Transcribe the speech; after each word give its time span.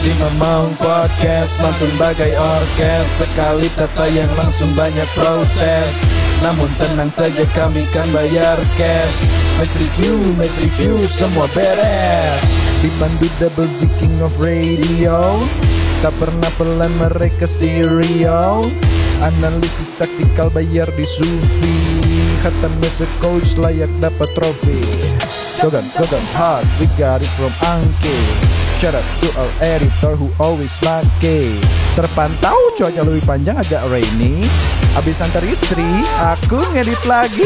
Si 0.00 0.16
Mamang 0.16 0.80
Podcast 0.80 1.60
mantun 1.60 2.00
bagai 2.00 2.32
orkes. 2.32 3.04
Sekali 3.20 3.68
tata 3.76 4.08
yang 4.08 4.32
langsung 4.32 4.72
banyak 4.72 5.04
protes. 5.12 6.00
Namun 6.40 6.72
tenang 6.80 7.12
saja 7.12 7.44
kami 7.52 7.84
kan 7.92 8.08
bayar 8.08 8.64
cash. 8.80 9.28
Match 9.60 9.76
review, 9.76 10.32
match 10.40 10.56
review 10.56 11.04
semua 11.04 11.52
beres. 11.52 12.40
Dipandu 12.80 13.28
double 13.36 13.68
Z 13.68 13.92
king 14.00 14.24
of 14.24 14.32
radio. 14.40 15.44
Tak 16.00 16.16
pernah 16.16 16.48
pelan 16.56 16.96
mereka 16.96 17.44
stereo 17.44 18.72
Analisis 19.20 19.92
taktikal 20.00 20.48
bayar 20.48 20.88
di 20.96 21.04
Sufi. 21.04 21.76
Hatam 22.40 22.80
as 22.80 23.04
a 23.04 23.08
coach 23.20 23.60
layak 23.60 23.92
dapat 24.00 24.32
trofi. 24.32 24.80
Gogan, 25.60 25.92
Gogan 25.92 26.24
hard, 26.32 26.64
we 26.80 26.88
got 26.96 27.20
it 27.20 27.28
from 27.36 27.52
Angke 27.60 28.16
Shout 28.72 28.96
out 28.96 29.04
to 29.20 29.28
our 29.36 29.52
editor 29.60 30.16
who 30.16 30.32
always 30.40 30.72
lucky 30.80 31.60
Terpantau 31.92 32.72
cuaca 32.80 33.04
lebih 33.04 33.28
panjang 33.28 33.60
agak 33.60 33.84
rainy. 33.92 34.48
Abis 34.96 35.20
antar 35.20 35.44
istri, 35.44 35.84
aku 36.16 36.64
ngedit 36.72 37.02
lagi. 37.04 37.44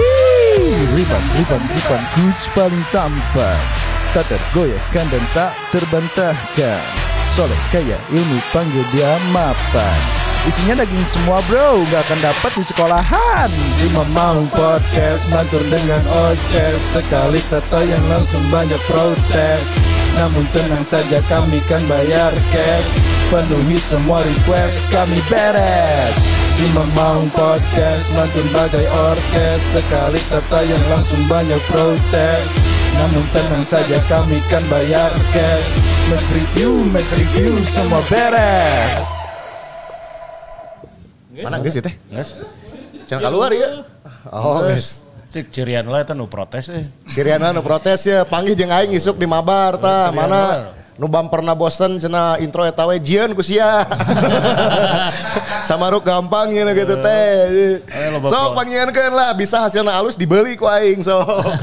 Riban, 0.95 1.27
riban, 1.34 1.62
riban, 1.75 2.03
coach 2.15 2.47
paling 2.55 2.87
tampan 2.95 4.04
Tak 4.15 4.31
tergoyahkan 4.31 5.11
dan 5.11 5.27
tak 5.35 5.59
terbantahkan. 5.75 6.87
Soleh 7.27 7.59
kaya 7.75 7.99
ilmu 8.15 8.39
panggil 8.55 8.87
dia 8.95 9.19
mapan. 9.35 9.99
Isinya 10.45 10.85
daging 10.85 11.09
semua 11.09 11.41
bro, 11.49 11.89
gak 11.89 12.05
akan 12.05 12.21
dapat 12.21 12.53
di 12.53 12.63
sekolahan. 12.63 13.49
Si 13.73 13.89
Mamang 13.89 14.53
Podcast 14.53 15.25
mantur 15.33 15.65
dengan 15.67 16.05
oces. 16.05 16.85
Sekali 16.85 17.41
tata 17.49 17.81
yang 17.81 18.05
langsung 18.13 18.53
banyak 18.53 18.77
protes. 18.85 19.73
Namun 20.13 20.45
tenang 20.53 20.85
saja 20.85 21.25
kami 21.25 21.65
kan 21.65 21.89
bayar 21.89 22.37
cash. 22.53 22.93
Penuhi 23.33 23.81
semua 23.81 24.21
request 24.21 24.93
kami 24.93 25.25
beres. 25.33 26.15
Si 26.53 26.69
Mamang 26.69 27.33
Podcast 27.33 28.12
mantun 28.12 28.53
bagai 28.53 28.84
orkes. 28.84 29.65
Sekali 29.65 30.21
tata 30.28 30.61
yang 30.61 30.84
langsung 30.93 31.25
banyak 31.25 31.59
protes. 31.73 32.53
Namun 33.01 33.25
tenang 33.33 33.65
saja 33.65 34.03
kami 34.06 34.38
kan 34.52 34.64
bayar 34.69 35.12
cash 35.33 35.80
Match 36.08 36.28
review, 36.33 36.84
match 36.92 37.10
review 37.16 37.64
semua 37.64 38.05
beres 38.08 38.97
Mana 41.34 41.58
guys 41.58 41.74
teh? 41.74 41.94
Guys, 42.12 42.38
Jangan 43.10 43.27
keluar 43.27 43.50
ya. 43.50 43.82
Oh 44.30 44.62
guys. 44.62 45.02
cik 45.34 45.50
cirian 45.50 45.82
lah 45.91 46.06
itu 46.06 46.14
nu 46.14 46.30
protes 46.30 46.70
eh. 46.70 46.86
Siriana 47.10 47.50
nu 47.50 47.58
protes 47.58 48.06
ya, 48.06 48.22
panggil 48.22 48.55
jeung 48.55 48.70
aing 48.70 48.94
isuk 48.94 49.19
di 49.19 49.27
mabar 49.27 49.75
ta. 49.82 50.14
Cirian 50.14 50.30
Mana 50.30 50.70
luar. 50.98 51.23
nu 51.23 51.28
pernah 51.31 51.55
bosen 51.55 51.98
cenah 51.98 52.39
intro 52.39 52.62
eta 52.62 52.87
we 52.87 52.98
jieun 53.03 53.34
ku 53.34 53.42
sia. 53.42 53.83
Samaruk 55.69 56.05
gampang 56.05 56.53
ya 56.53 56.69
gitu 56.75 56.95
teh. 57.00 57.81
Ayo, 57.89 58.09
loba 58.19 58.27
Sok 58.28 58.47
pol. 58.53 58.55
pangieunkeun 58.62 59.12
lah 59.15 59.31
bisa 59.33 59.65
hasilna 59.65 59.97
alus 59.97 60.15
dibeli 60.15 60.55
ku 60.55 60.69
aing 60.69 61.00
sok. 61.03 61.25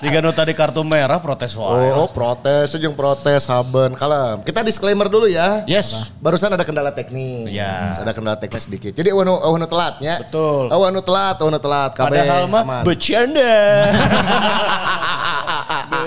Jika 0.00 0.24
nu 0.24 0.32
tadi 0.32 0.56
kartu 0.56 0.80
merah 0.80 1.20
protes 1.20 1.52
wae. 1.52 1.92
Oh, 1.92 2.04
oh 2.04 2.08
protes 2.08 2.72
jeung 2.80 2.96
protes 2.96 3.44
haben. 3.44 3.92
Kalem. 3.92 4.40
Kita 4.40 4.64
disclaimer 4.64 5.12
dulu 5.12 5.28
ya. 5.28 5.60
Yes. 5.68 6.12
Barusan 6.24 6.56
ada 6.56 6.64
kendala 6.64 6.88
teknis. 6.88 7.52
Ya. 7.52 7.92
Ada 7.92 8.16
kendala 8.16 8.40
teknis 8.40 8.64
sedikit. 8.64 8.96
Jadi 8.96 9.12
nu 9.12 9.36
eueuh 9.36 9.60
nu 9.60 9.68
telatnya. 9.68 10.24
Betul. 10.24 10.72
Eueuh 10.72 10.88
nu 10.88 11.04
telat, 11.04 11.36
eueuh 11.44 11.52
nu 11.52 11.60
telat. 11.60 11.92
Kabeh 11.92 12.16
Padahal 12.16 12.48
mah 12.48 12.80
bercanda. 12.80 13.52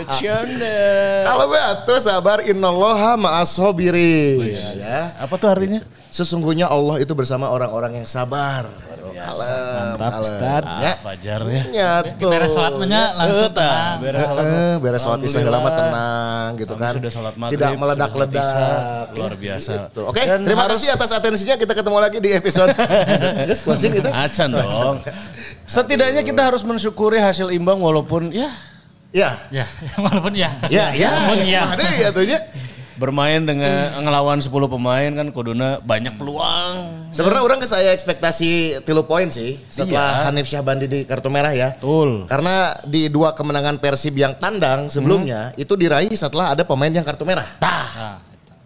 bercanda. 0.03 0.79
Kalau 1.23 1.45
be 1.47 1.59
atuh 1.59 1.99
sabar 1.99 2.37
innallaha 2.41 3.15
ma'as-sabirin. 3.15 4.51
ya. 4.77 5.15
Apa 5.17 5.35
tuh 5.35 5.49
artinya? 5.49 5.79
Sesungguhnya 6.09 6.67
Allah 6.67 6.99
itu 6.99 7.11
bersama 7.11 7.49
orang-orang 7.49 8.03
yang 8.03 8.07
sabar. 8.07 8.69
Kalem, 9.13 9.95
Mantap, 9.95 10.09
kalem. 10.09 10.23
Ustad. 10.25 10.63
Ah, 10.65 10.79
Ya. 10.81 10.93
Fajar 10.99 11.39
ya. 11.45 11.63
Nyatu. 11.69 12.27
Beres 12.27 12.51
sholat 12.51 12.73
menya 12.75 13.13
langsung 13.13 13.53
tenang. 13.55 13.95
beres 14.01 14.19
sholat. 14.19 14.43
Eh, 14.43 14.73
beres 14.81 15.01
sholat 15.01 15.19
isya 15.21 15.47
lama 15.47 15.69
tenang 15.71 16.49
gitu 16.57 16.73
kan. 16.75 16.93
sudah 16.97 17.11
sholat 17.13 17.33
maghrib, 17.37 17.55
Tidak 17.55 17.71
meledak-ledak. 17.77 19.05
Luar 19.13 19.33
biasa. 19.37 19.71
Gitu. 19.87 20.01
Oke, 20.03 20.21
Dan 20.21 20.43
terima 20.43 20.65
harus- 20.65 20.81
kasih 20.81 20.89
atas 20.91 21.09
atensinya. 21.13 21.55
Kita 21.55 21.71
ketemu 21.71 21.97
lagi 21.97 22.17
di 22.19 22.29
episode. 22.29 22.73
Terus 23.47 23.61
closing 23.61 23.93
itu. 23.95 24.09
Acan 24.09 24.49
dong. 24.49 24.97
Setidaknya 25.63 26.21
kita 26.21 26.41
harus 26.43 26.61
mensyukuri 26.61 27.21
hasil 27.21 27.47
imbang 27.49 27.79
walaupun 27.79 28.33
ya 28.33 28.51
Ya. 29.13 29.45
Ya, 29.47 29.65
walaupun 30.03 30.33
ya. 30.33 30.57
Ya, 30.67 30.89
ya. 30.91 31.07
Walaupun 31.07 31.45
ya. 31.45 31.61
Ada 31.69 31.85
ya 31.95 32.09
tuhnya. 32.09 32.39
bermain 32.93 33.41
dengan 33.41 33.89
ngelawan 33.99 34.37
10 34.37 34.53
pemain 34.69 35.09
kan 35.11 35.27
kuduna 35.29 35.81
banyak 35.81 36.13
peluang. 36.13 37.09
Sebenarnya 37.09 37.41
orang 37.41 37.57
ke 37.57 37.65
saya 37.65 37.89
ekspektasi 37.89 38.79
tilu 38.85 39.01
poin 39.03 39.27
sih 39.27 39.57
setelah 39.65 40.21
Iya. 40.21 40.25
Hanif 40.29 40.45
Syahbandi 40.45 40.85
di 40.85 40.99
kartu 41.01 41.27
merah 41.27 41.51
ya. 41.51 41.73
Betul. 41.73 42.29
Karena 42.29 42.77
di 42.85 43.09
dua 43.09 43.33
kemenangan 43.33 43.81
Persib 43.81 44.13
yang 44.13 44.37
tandang 44.37 44.93
sebelumnya 44.93 45.51
Hmm. 45.51 45.57
itu 45.59 45.73
diraih 45.73 46.13
setelah 46.13 46.53
ada 46.53 46.61
pemain 46.63 46.89
yang 46.89 47.01
kartu 47.01 47.25
merah. 47.25 47.57
Nah, 47.59 48.21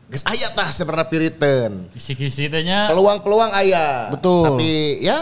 Geus 0.07 0.23
aya 0.23 0.51
tah 0.51 0.71
sebenarnya 0.71 1.07
piriteun. 1.07 1.71
kisi-kisi 1.95 2.51
Peluang-peluang 2.51 3.51
aya. 3.51 4.11
Betul. 4.11 4.43
Tapi 4.43 4.71
ya 5.01 5.19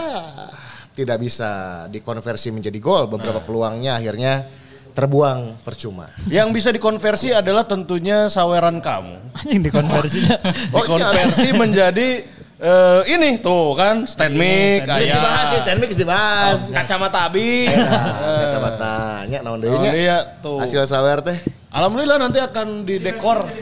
tidak 0.92 1.18
bisa 1.18 1.50
dikonversi 1.88 2.50
menjadi 2.50 2.78
gol. 2.78 3.06
Beberapa 3.06 3.38
Nah. 3.38 3.46
peluangnya 3.46 3.92
akhirnya 3.96 4.50
terbuang 4.96 5.60
percuma. 5.60 6.08
Yang 6.26 6.48
bisa 6.50 6.68
dikonversi 6.72 7.28
adalah 7.30 7.62
tentunya 7.62 8.26
saweran 8.26 8.80
kamu. 8.80 9.20
anjing 9.36 9.60
dikonversinya. 9.60 10.36
Oh, 10.74 10.80
Dikonversi 10.82 11.52
menjadi 11.52 12.08
eh, 12.56 13.00
ini 13.06 13.36
tuh 13.38 13.76
kan 13.76 14.08
stand 14.08 14.32
mic, 14.32 14.88
Geus 14.88 15.04
aya 15.04 15.20
dibahas 15.20 15.46
sih, 15.52 15.60
stand 15.60 15.78
geus 15.84 15.98
dibahas. 16.00 16.60
kacamata 16.72 17.28
abi. 17.28 17.68
Nah, 17.68 18.40
kacamata 18.42 18.94
nya 19.28 19.38
naon 19.44 19.60
deui 19.60 19.76
Oh, 19.76 19.84
nya? 19.84 19.92
iya 19.92 20.18
tuh. 20.40 20.64
Hasil 20.64 20.88
sawer 20.88 21.20
teh. 21.20 21.36
Alhamdulillah 21.68 22.16
nanti 22.16 22.40
akan 22.40 22.88
didekor. 22.88 23.44
Di, 23.44 23.60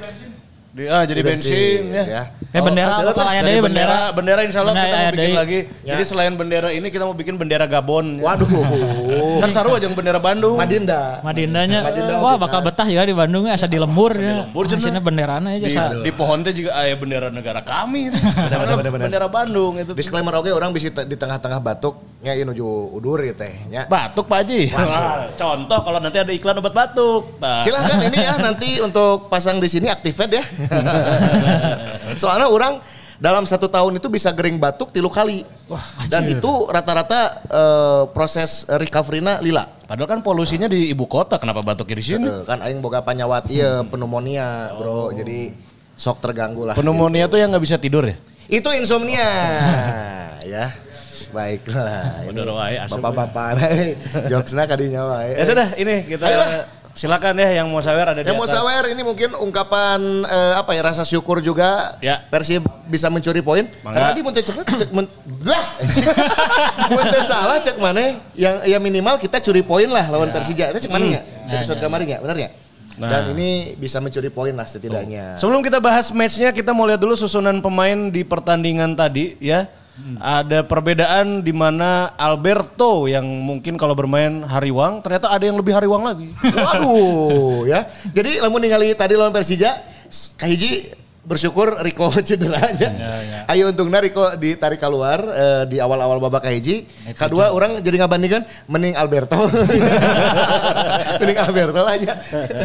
ah, 0.91 1.05
jadi 1.07 1.21
bensin, 1.23 1.81
ya. 1.95 2.35
Eh 2.55 2.62
bendera 2.62 2.87
hasilnya 2.87 3.11
apa 3.11 3.19
teh 3.19 3.27
kalau 3.27 3.35
Dari 3.35 3.59
bendera, 3.59 3.67
bendera. 3.67 3.99
bendera 4.15 4.41
insya 4.47 4.61
Allah 4.62 4.75
Bendera 4.79 4.87
kita 4.87 5.03
mau 5.03 5.15
bikin 5.19 5.35
lagi. 5.35 5.59
Ya. 5.83 5.91
Jadi 5.99 6.03
selain 6.07 6.33
bendera 6.39 6.69
ini 6.71 6.87
kita 6.87 7.03
mau 7.03 7.17
bikin 7.19 7.35
bendera 7.35 7.67
Gabon. 7.67 8.23
ya. 8.23 8.31
Waduh. 8.31 8.47
Kan 9.43 9.51
saru 9.51 9.75
aja 9.75 9.91
yang 9.91 9.99
bendera 9.99 10.23
Bandung. 10.23 10.55
Madinda. 10.55 11.19
Madindanya, 11.27 11.83
Madinda 11.83 12.15
wah 12.23 12.39
bakal 12.39 12.63
betah 12.63 12.87
juga 12.87 13.11
di 13.11 13.15
Bandung 13.15 13.51
asa 13.51 13.67
di 13.67 13.75
lembur 13.75 14.15
ya. 14.15 14.47
lembur, 14.47 14.71
cenah. 14.71 15.03
Benderana 15.03 15.51
aja. 15.51 15.67
Di, 15.67 15.75
sa- 15.75 15.99
di 15.99 16.13
pohon 16.15 16.47
teh 16.47 16.55
juga 16.55 16.79
ada 16.79 16.95
bendera 16.95 17.27
negara 17.27 17.59
kami. 17.59 18.15
bener, 18.15 18.59
bener, 18.79 18.91
bener. 18.95 19.07
Bendera 19.11 19.27
Bandung 19.27 19.75
itu. 19.83 19.91
Disclaimer 19.91 20.39
oke 20.39 20.55
orang 20.55 20.71
bisa 20.71 20.95
di 20.95 21.19
tengah-tengah 21.19 21.59
batuk 21.59 21.99
nya 22.23 22.33
ieu 22.33 22.47
nuju 22.49 22.65
udur 22.95 23.19
ya 23.19 23.34
teh 23.34 23.53
nya. 23.67 23.91
Batuk 23.91 24.31
Pak 24.31 24.47
Haji. 24.47 24.71
Contoh 25.34 25.79
kalau 25.83 25.99
nanti 25.99 26.23
ada 26.23 26.31
iklan 26.31 26.55
obat 26.63 26.71
batuk. 26.71 27.34
Nah. 27.43 27.67
Silahkan 27.67 27.99
ini 27.99 28.19
ya 28.23 28.34
nanti 28.39 28.79
untuk 28.79 29.27
pasang 29.27 29.59
di 29.59 29.67
sini 29.67 29.91
activate 29.91 30.39
ya. 30.39 30.45
Soalnya 32.23 32.49
orang 32.49 32.81
dalam 33.19 33.47
satu 33.47 33.71
tahun 33.71 34.03
itu 34.03 34.11
bisa 34.11 34.35
gering 34.35 34.59
batuk 34.59 34.91
tilu 34.91 35.09
kali. 35.09 35.47
Dan 36.11 36.29
itu 36.29 36.69
rata-rata 36.69 37.21
eh, 37.47 38.03
proses 38.11 38.67
recovery-na 38.69 39.41
lila. 39.41 39.65
Padahal 39.85 40.19
kan 40.19 40.21
polusinya 40.21 40.67
di 40.67 40.91
ibu 40.91 41.07
kota, 41.07 41.39
kenapa 41.39 41.63
batuknya 41.63 41.97
di 41.97 42.05
sini? 42.05 42.27
Eh, 42.27 42.43
kan 42.45 42.61
aing 42.61 42.83
boga 42.83 43.01
panyawat 43.01 43.49
iya 43.49 43.81
pneumonia, 43.87 44.73
Bro. 44.77 45.15
Jadi 45.15 45.55
sok 45.95 46.21
terganggu 46.21 46.67
lah. 46.67 46.75
Pneumonia 46.75 47.31
tuh 47.31 47.39
yang 47.39 47.55
nggak 47.55 47.65
bisa 47.65 47.77
tidur 47.79 48.05
ya? 48.05 48.17
Itu 48.51 48.69
insomnia 48.75 49.31
ya. 50.55 50.69
Baiklah. 51.35 52.31
Asup 52.87 53.03
Bapak-bapak 53.03 53.59
jokesna 54.31 54.71
kadinya 54.71 55.03
wae. 55.11 55.35
Ya 55.35 55.43
sudah, 55.43 55.69
ini 55.75 56.07
kita 56.07 56.31
Ayolah. 56.31 56.51
Silakan 56.94 57.34
ya 57.43 57.60
yang 57.60 57.66
mau 57.69 57.82
sawer 57.82 58.06
ada 58.06 58.22
di 58.22 58.31
Yang 58.31 58.38
mau 58.38 58.47
sawer 58.47 58.86
ini 58.95 59.03
mungkin 59.03 59.34
ungkapan 59.34 60.01
eh, 60.24 60.54
apa 60.54 60.71
ya 60.78 60.83
rasa 60.86 61.03
syukur 61.03 61.42
juga 61.42 61.98
Ya. 61.98 62.22
Persib 62.30 62.63
bisa 62.86 63.10
mencuri 63.10 63.42
poin. 63.42 63.66
Mangga. 63.83 63.97
Karena 63.98 64.10
di 64.15 64.22
mun 64.22 64.33
teu 64.33 64.45
cek 64.47 64.57
cek 64.63 64.91
men, 64.95 65.07
lah. 65.42 65.65
Mun 66.95 67.07
teu 67.10 67.22
salah 67.27 67.59
cek 67.59 67.77
mana 67.80 68.21
yang 68.36 68.63
ya 68.63 68.78
minimal 68.78 69.19
kita 69.19 69.41
curi 69.42 69.66
poin 69.66 69.89
lah 69.91 70.07
lawan 70.09 70.30
Persija. 70.30 70.71
Itu 70.71 70.86
cek 70.86 70.92
mana 70.92 71.19
ya? 71.19 71.21
Episode 71.60 71.80
kemarin 71.83 72.07
ya, 72.07 72.19
benar 72.22 72.36
ya? 72.39 72.51
Nah. 72.95 73.10
Dan 73.10 73.34
ini 73.34 73.74
bisa 73.74 73.98
mencuri 73.98 74.30
poin 74.30 74.54
lah 74.54 74.66
setidaknya. 74.71 75.41
Sebelum 75.42 75.66
kita 75.66 75.83
bahas 75.83 76.15
matchnya, 76.15 76.54
kita 76.54 76.71
mau 76.71 76.86
lihat 76.86 77.03
dulu 77.03 77.19
susunan 77.19 77.59
pemain 77.59 78.13
di 78.13 78.22
pertandingan 78.22 78.95
tadi 78.95 79.34
ya. 79.42 79.66
Ada 80.19 80.67
perbedaan 80.67 81.47
di 81.47 81.55
mana 81.55 82.11
Alberto 82.19 83.07
yang 83.07 83.23
mungkin 83.23 83.79
kalau 83.79 83.95
bermain 83.95 84.43
hariwang, 84.43 84.99
ternyata 84.99 85.31
ada 85.31 85.47
yang 85.47 85.55
lebih 85.55 85.71
hariwang 85.71 86.03
lagi. 86.03 86.29
Waduh 86.43 87.63
ya. 87.71 87.87
Jadi 88.11 88.43
lamun 88.43 88.59
ningali 88.59 88.91
tadi 88.99 89.15
lawan 89.15 89.31
Persija 89.31 89.87
kahiji 90.35 90.91
bersyukur 91.25 91.81
Riko 91.81 92.13
cedera 92.27 92.61
aja. 92.75 92.89
ya. 92.91 93.39
Ayo 93.49 93.73
untungnya 93.73 94.03
Riko 94.03 94.37
ditarik 94.37 94.83
keluar 94.83 95.23
eh, 95.31 95.63
di 95.71 95.77
awal-awal 95.81 96.21
babak 96.21 96.45
kahiji. 96.45 96.85
Kedua 97.17 97.55
orang 97.55 97.81
jadi 97.81 98.05
ngabandingkan 98.05 98.43
mending 98.69 98.99
Alberto. 98.99 99.39
mending 101.21 101.39
Alberto 101.39 101.81
lah 101.81 101.95
aja. 101.95 102.13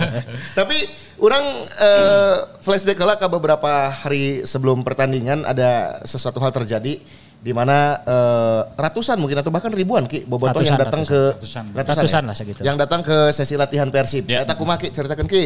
Tapi 0.59 0.77
orang 1.19 1.43
eh, 1.67 2.35
flashback 2.63 2.99
lah 3.03 3.15
ke 3.19 3.27
beberapa 3.27 3.91
hari 3.91 4.43
sebelum 4.47 4.81
pertandingan 4.83 5.43
ada 5.43 6.01
sesuatu 6.07 6.39
hal 6.39 6.51
terjadi 6.55 6.99
di 7.39 7.51
mana 7.55 8.03
eh, 8.03 8.61
ratusan 8.75 9.15
mungkin 9.15 9.39
atau 9.39 9.51
bahkan 9.51 9.71
ribuan 9.71 10.03
ki 10.03 10.27
bobotoh 10.27 10.59
yang 10.59 10.75
Ratusan, 10.75 10.83
datang 10.83 11.03
ratusan. 11.07 11.63
ke 11.71 11.75
Ratusan. 11.79 11.95
Ratusan 11.95 12.21
ya? 12.23 12.27
lah 12.27 12.35
segitu. 12.35 12.59
Yang 12.67 12.77
datang 12.83 13.01
ke 13.03 13.17
sesi 13.31 13.55
latihan 13.55 13.87
Persib. 13.87 14.27
Eta 14.27 14.55
kumaha 14.59 14.79
ki 14.79 14.91
ceritakan 14.91 15.27
ki. 15.27 15.45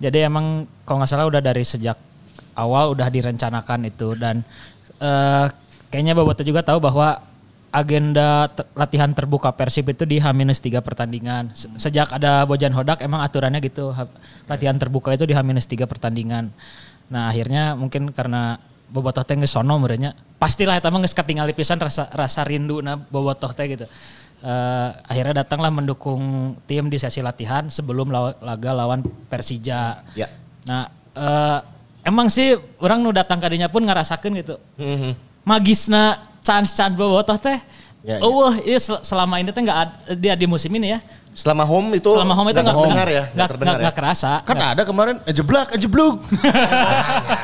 Jadi 0.00 0.18
emang 0.26 0.64
kalau 0.82 1.04
nggak 1.04 1.10
salah 1.10 1.26
udah 1.28 1.42
dari 1.44 1.62
sejak 1.62 1.94
awal 2.58 2.92
udah 2.96 3.06
direncanakan 3.06 3.86
itu 3.86 4.18
dan 4.18 4.42
eh, 4.98 5.46
kayaknya 5.90 6.18
Boboto 6.18 6.42
juga 6.42 6.66
tahu 6.66 6.82
bahwa 6.82 7.29
agenda 7.70 8.50
te- 8.50 8.66
latihan 8.74 9.10
terbuka 9.14 9.54
Persib 9.54 9.90
itu 9.90 10.02
di 10.02 10.18
H-3 10.18 10.82
pertandingan. 10.82 11.54
Se- 11.54 11.70
Sejak 11.78 12.10
ada 12.10 12.42
Bojan 12.44 12.74
Hodak 12.74 13.00
emang 13.00 13.22
aturannya 13.22 13.62
gitu 13.62 13.94
ha- 13.94 14.10
latihan 14.46 14.74
terbuka 14.74 15.14
itu 15.14 15.24
di 15.24 15.34
H-3 15.34 15.86
pertandingan. 15.86 16.50
Nah, 17.10 17.30
akhirnya 17.30 17.74
mungkin 17.74 18.10
karena 18.10 18.58
Bobotoh 18.90 19.22
teh 19.22 19.38
geus 19.38 19.54
sono 19.54 19.78
merenya. 19.78 20.18
Pastilah 20.34 20.74
eta 20.74 20.90
mah 20.90 20.98
geus 20.98 21.14
katingali 21.14 21.54
pisan 21.54 21.78
rasa 21.78 22.10
rasa 22.10 22.42
rindu 22.42 22.82
na 22.82 22.98
Bobotoh 22.98 23.54
teh 23.54 23.70
gitu. 23.70 23.86
Eh, 24.40 24.88
akhirnya 25.06 25.46
datanglah 25.46 25.70
mendukung 25.70 26.54
tim 26.66 26.90
di 26.90 26.98
sesi 26.98 27.22
latihan 27.22 27.70
sebelum 27.70 28.10
law- 28.10 28.34
laga 28.42 28.74
lawan 28.74 29.06
Persija. 29.30 30.02
Ya. 30.18 30.26
Nah, 30.66 30.90
eh, 31.14 31.58
emang 32.02 32.26
sih 32.26 32.58
orang 32.82 32.98
nu 32.98 33.14
datang 33.14 33.38
kadinya 33.38 33.70
pun 33.70 33.86
ngerasakan 33.86 34.30
gitu. 34.42 34.58
Mhm. 34.74 35.14
Magisna 35.46 36.29
chance-chance 36.40 36.94
bobotoh 36.94 37.36
teh. 37.36 37.58
Ya, 38.00 38.16
ya. 38.16 38.24
Oh, 38.24 38.48
iya 38.56 38.80
sel- 38.80 39.04
selama 39.04 39.36
ini 39.36 39.52
teh 39.52 39.60
nggak 39.60 39.78
dia 40.16 40.32
di 40.32 40.48
musim 40.48 40.72
ini 40.72 40.96
ya. 40.96 41.00
Selama 41.30 41.62
home 41.62 41.94
itu 41.94 42.10
Selama 42.10 42.32
home 42.34 42.48
itu 42.50 42.58
nggak 42.58 42.74
terdengar 42.74 43.08
ya, 43.08 43.24
nggak 43.30 43.48
terdengar 43.48 43.70
nggak- 43.70 43.82
nggak 43.86 43.96
kerasa. 43.96 44.30
Kan 44.42 44.56
ada 44.56 44.82
kemarin 44.82 45.16
eh, 45.22 45.32
jeblak, 45.32 45.68
eh. 45.70 45.78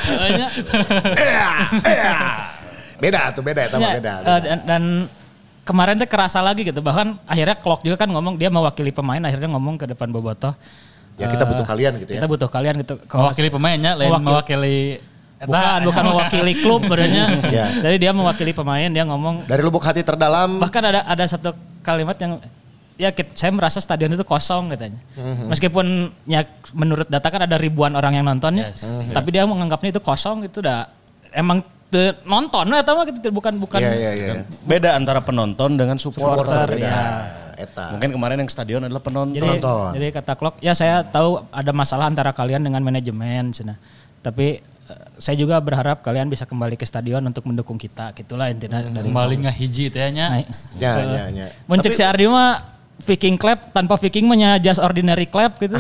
Kayaknya, 0.00 0.48
Beda 2.96 3.28
tuh 3.30 3.44
beda 3.44 3.60
ya, 3.62 3.68
ya, 3.68 3.76
beda. 3.76 3.84
eh, 3.84 4.24
beda. 4.24 4.34
dan, 4.40 4.58
dan 4.64 4.82
kemarin 5.62 6.00
teh 6.00 6.08
kerasa 6.08 6.40
lagi 6.40 6.64
gitu. 6.64 6.80
Bahkan 6.80 7.20
akhirnya 7.28 7.56
Klok 7.60 7.84
juga 7.84 8.00
kan 8.00 8.08
ngomong 8.08 8.34
dia 8.34 8.48
mewakili 8.48 8.88
pemain 8.88 9.20
akhirnya 9.20 9.52
ngomong 9.52 9.76
ke 9.76 9.84
depan 9.86 10.08
bobotoh. 10.08 10.56
Ya 11.16 11.28
kita 11.28 11.44
Eh, 11.44 11.48
butuh 11.48 11.64
kalian 11.64 11.92
gitu 12.00 12.10
ya. 12.12 12.18
Kita 12.20 12.28
butuh 12.28 12.48
kalian 12.48 12.74
gitu. 12.80 12.94
Kalau- 13.04 13.28
Mewakili 13.28 13.48
pemainnya, 13.48 13.92
lain 13.94 14.08
Mewakili- 14.08 14.24
mewakili. 14.26 14.78
Bukan, 15.38 15.80
bukan 15.84 16.04
mewakili 16.10 16.52
klub 16.56 16.80
sebenarnya. 16.82 17.24
Ya. 17.46 17.66
Jadi 17.78 17.96
dia 17.98 18.10
mewakili 18.10 18.50
pemain, 18.50 18.88
dia 18.88 19.04
ngomong 19.04 19.44
Dari 19.44 19.60
lubuk 19.60 19.80
hati 19.80 20.00
terdalam. 20.00 20.56
bahkan 20.56 20.80
ada 20.80 21.04
ada 21.04 21.24
satu 21.24 21.52
kalimat 21.80 22.16
yang 22.16 22.40
ya 22.96 23.12
saya 23.32 23.52
merasa 23.52 23.76
stadion 23.76 24.08
itu 24.08 24.24
kosong 24.24 24.72
katanya. 24.72 24.96
Meskipun 25.46 25.84
ya 26.24 26.40
menurut 26.72 27.04
data 27.06 27.28
kan 27.28 27.44
ada 27.44 27.56
ribuan 27.56 27.92
orang 27.92 28.16
yang 28.16 28.24
nontonnya, 28.24 28.72
Yes. 28.72 29.12
tapi 29.12 29.28
dia 29.30 29.44
menganggapnya 29.44 29.92
itu 29.92 30.00
kosong 30.00 30.48
itu 30.48 30.58
udah 30.58 30.88
emang 31.30 31.60
te- 31.86 32.16
nonton 32.24 32.64
atau 32.66 32.96
mah 32.96 33.04
gitu 33.04 33.28
bukan 33.28 33.60
bukan 33.60 33.78
Iya 33.78 33.92
iya 33.92 34.10
iya. 34.16 34.32
Beda 34.64 34.96
antara 34.96 35.20
penonton 35.20 35.76
dengan 35.76 36.00
supporter. 36.00 36.48
Supporter 36.48 36.68
beda. 36.72 36.88
ya. 36.88 37.00
Eta. 37.56 37.92
Mungkin 37.92 38.12
kemarin 38.12 38.36
yang 38.40 38.48
stadion 38.48 38.80
adalah 38.80 39.00
penonton. 39.00 39.32
Jadi 39.32 39.44
Penonton. 39.60 39.88
jadi 39.92 40.06
kata 40.12 40.32
Klok, 40.32 40.54
ya 40.60 40.72
saya 40.72 41.00
tahu 41.02 41.40
ada 41.48 41.72
masalah 41.72 42.04
antara 42.04 42.28
kalian 42.30 42.60
dengan 42.60 42.80
manajemen 42.80 43.48
cina. 43.48 43.76
Tapi 44.20 44.60
eh, 44.60 44.75
saya 45.16 45.34
juga 45.34 45.58
berharap 45.58 45.98
kalian 46.00 46.26
bisa 46.26 46.44
kembali 46.44 46.74
ke 46.74 46.82
stadion 46.82 47.18
untuk 47.20 47.42
mendukung 47.42 47.74
kita. 47.74 48.12
Gitulah 48.12 48.48
intinya 48.48 48.78
dari 48.78 49.02
Kembali 49.04 49.34
ngahiji 49.42 49.88
teh 49.88 50.06
nya. 50.08 50.30
Nah, 50.30 50.42
Ya 50.76 50.92
ya 51.00 51.24
ya. 51.28 51.46
Muncul 51.64 51.90
si 51.90 52.00
Ardi 52.00 52.26
mah 52.26 52.74
Viking 52.96 53.36
clap 53.36 53.76
tanpa 53.76 54.00
Viking 54.00 54.24
mah 54.24 54.32
nya 54.34 54.50
just 54.56 54.78
ordinary 54.78 55.26
clap 55.26 55.60
gitu. 55.60 55.76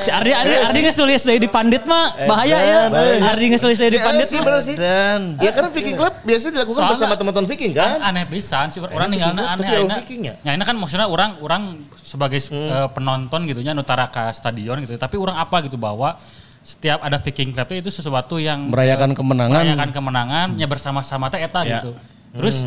si 0.00 0.08
Ardi 0.08 0.32
Ardi 0.32 0.54
Ardi 0.62 0.78
geus 0.80 0.96
tulis 0.96 1.20
deui 1.20 1.36
di 1.36 1.46
pandit 1.46 1.84
mah 1.84 2.16
bahaya 2.24 2.58
ya. 2.58 2.80
Ardi 3.28 3.50
geus 3.50 3.60
tulis 3.60 3.76
deui 3.76 3.92
di 3.92 4.00
Ya, 4.00 4.06
pandit 4.06 4.24
sih 4.24 4.40
bener 4.40 4.62
sih. 4.62 4.72
Dan 4.72 5.36
Ya 5.36 5.52
karena 5.52 5.68
Viking 5.68 5.96
Club 5.96 6.14
biasanya 6.22 6.52
dilakukan 6.56 6.80
Soalnya- 6.80 6.96
bersama 6.96 7.14
teman-teman 7.14 7.44
Viking 7.46 7.72
kan. 7.72 8.00
Aneh 8.00 8.24
pisan 8.24 8.70
sih 8.70 8.80
orang 8.80 9.08
ninggalna 9.10 9.36
Club, 9.36 9.52
aneh 9.52 9.66
tapi 9.68 9.76
aina. 9.84 9.94
Viking 10.00 10.20
ya? 10.22 10.34
Ya 10.40 10.50
ini 10.54 10.64
kan 10.64 10.76
maksudnya 10.76 11.06
orang 11.06 11.36
orang 11.40 11.62
sebagai 12.00 12.40
eh, 12.40 12.88
penonton 12.88 13.44
gitu 13.44 13.60
nya 13.60 13.72
nutara 13.72 14.08
ke 14.08 14.32
stadion 14.32 14.80
gitu. 14.80 14.96
Tapi 14.96 15.20
orang 15.20 15.36
apa 15.36 15.60
gitu 15.60 15.76
bahwa 15.76 16.16
setiap 16.62 17.02
ada 17.02 17.18
Viking 17.18 17.50
Club 17.50 17.68
itu 17.72 17.90
sesuatu 17.90 18.38
yang 18.38 18.70
merayakan 18.70 19.12
kemenangan. 19.12 19.62
merayakan 19.62 19.90
kemenangannya 19.90 20.66
bersama-sama 20.66 21.26
teh 21.26 21.38
eta 21.38 21.62
Ya. 21.62 21.78
gitu. 21.78 21.92
Terus 22.32 22.62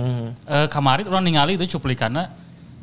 eh, 0.45 0.67
kemarin 0.67 1.07
orang 1.07 1.23
ningali 1.23 1.55
itu 1.55 1.65
cuplikannya 1.73 2.27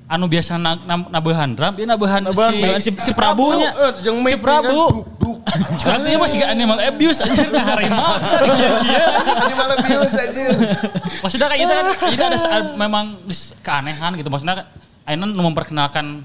anu 0.08 0.26
biasa 0.26 0.56
na, 0.56 0.76
na, 0.76 1.00
nabehan 1.08 1.52
drum, 1.52 1.72
dia 1.72 1.88
nabehan, 1.88 2.20
Nabehan 2.20 2.80
si- 2.80 2.92
si 2.92 3.12
Prabunya. 3.12 3.72
Eh, 3.72 3.92
jeung 4.02 4.18
si 4.18 4.24
Mike 4.24 4.40
Prabu. 4.40 5.08
Artinya 5.78 6.18
masih 6.24 6.36
gak 6.38 6.50
animal 6.50 6.78
abuse 6.80 7.18
anjir 7.20 7.48
ke 7.48 7.56
harimau. 7.56 8.12
Iya. 8.84 9.04
Animal 9.48 9.68
abuse 9.72 10.14
aja. 10.14 10.42
Maksudnya 11.22 11.46
kayak 11.48 11.60
itu 11.60 11.72
kan 11.72 11.84
jadi 12.08 12.24
ada 12.28 12.38
memang 12.76 13.04
keanehan 13.60 14.10
gitu. 14.16 14.28
Maksudnya 14.28 14.54
kan 14.60 14.66
Aina 15.02 15.24
nu 15.24 15.42
memperkenalkan 15.42 16.22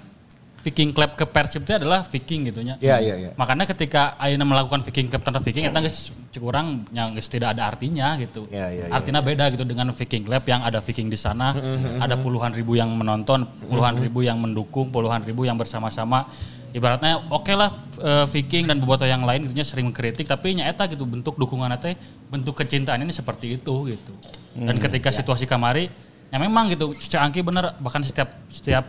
Viking 0.68 0.92
Club 0.92 1.16
ke 1.16 1.24
Persib 1.24 1.64
itu 1.64 1.80
adalah 1.80 2.04
Viking 2.04 2.52
gitu 2.52 2.60
nya. 2.60 2.76
Iya 2.84 3.00
iya 3.00 3.16
iya. 3.16 3.32
Makanya 3.40 3.64
ketika 3.72 4.20
Aina 4.20 4.44
melakukan 4.44 4.84
Viking 4.84 5.08
Club 5.08 5.24
tanpa 5.24 5.40
Viking 5.40 5.64
itu 5.64 5.80
geus 5.80 6.12
cek 6.12 6.44
urang 6.44 6.84
yang 6.92 7.16
geus 7.16 7.32
tidak 7.32 7.56
ada 7.56 7.72
artinya 7.72 8.20
gitu. 8.20 8.44
Iya, 8.52 8.68
iya, 8.76 8.86
iya, 8.92 8.92
Artinya 8.92 9.24
beda 9.24 9.48
gitu 9.56 9.64
dengan 9.64 9.96
Viking 9.96 10.28
Club 10.28 10.44
yang 10.44 10.68
ada 10.68 10.84
Viking 10.84 11.08
di 11.08 11.16
sana, 11.16 11.56
ada 12.04 12.20
puluhan 12.20 12.52
ribu 12.52 12.76
yang 12.76 12.92
menonton, 12.92 13.48
puluhan 13.64 13.96
ribu 13.96 14.28
yang 14.28 14.44
mendukung, 14.44 14.92
puluhan 14.92 15.24
ribu 15.24 15.48
yang 15.48 15.56
bersama-sama. 15.56 16.28
Ibaratnya 16.76 17.32
oke 17.32 17.56
lah 17.56 17.72
eh, 18.04 18.28
Viking 18.28 18.68
dan 18.68 18.84
bobotoh 18.84 19.08
yang 19.08 19.24
lain 19.24 19.48
gitunya 19.48 19.64
sering 19.64 19.88
mengkritik 19.88 20.28
tapi 20.28 20.52
nyata 20.52 20.92
gitu 20.92 21.08
bentuk 21.08 21.40
dukungan 21.40 21.72
teh 21.80 21.96
bentuk 22.28 22.60
kecintaan 22.60 23.08
ini 23.08 23.16
seperti 23.16 23.56
itu 23.56 23.96
gitu. 23.96 24.14
Dan 24.52 24.76
ketika 24.76 25.16
situasi 25.16 25.48
kamari 25.48 25.88
ya 26.28 26.36
memang 26.36 26.68
gitu 26.68 26.92
Cica 27.00 27.24
Angki 27.24 27.40
bener 27.40 27.72
bahkan 27.80 28.04
setiap 28.04 28.36
setiap 28.52 28.84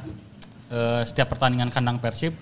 eh, 0.69 1.03
setiap 1.03 1.29
pertandingan 1.29 1.69
kandang 1.69 1.99
Persib 1.99 2.35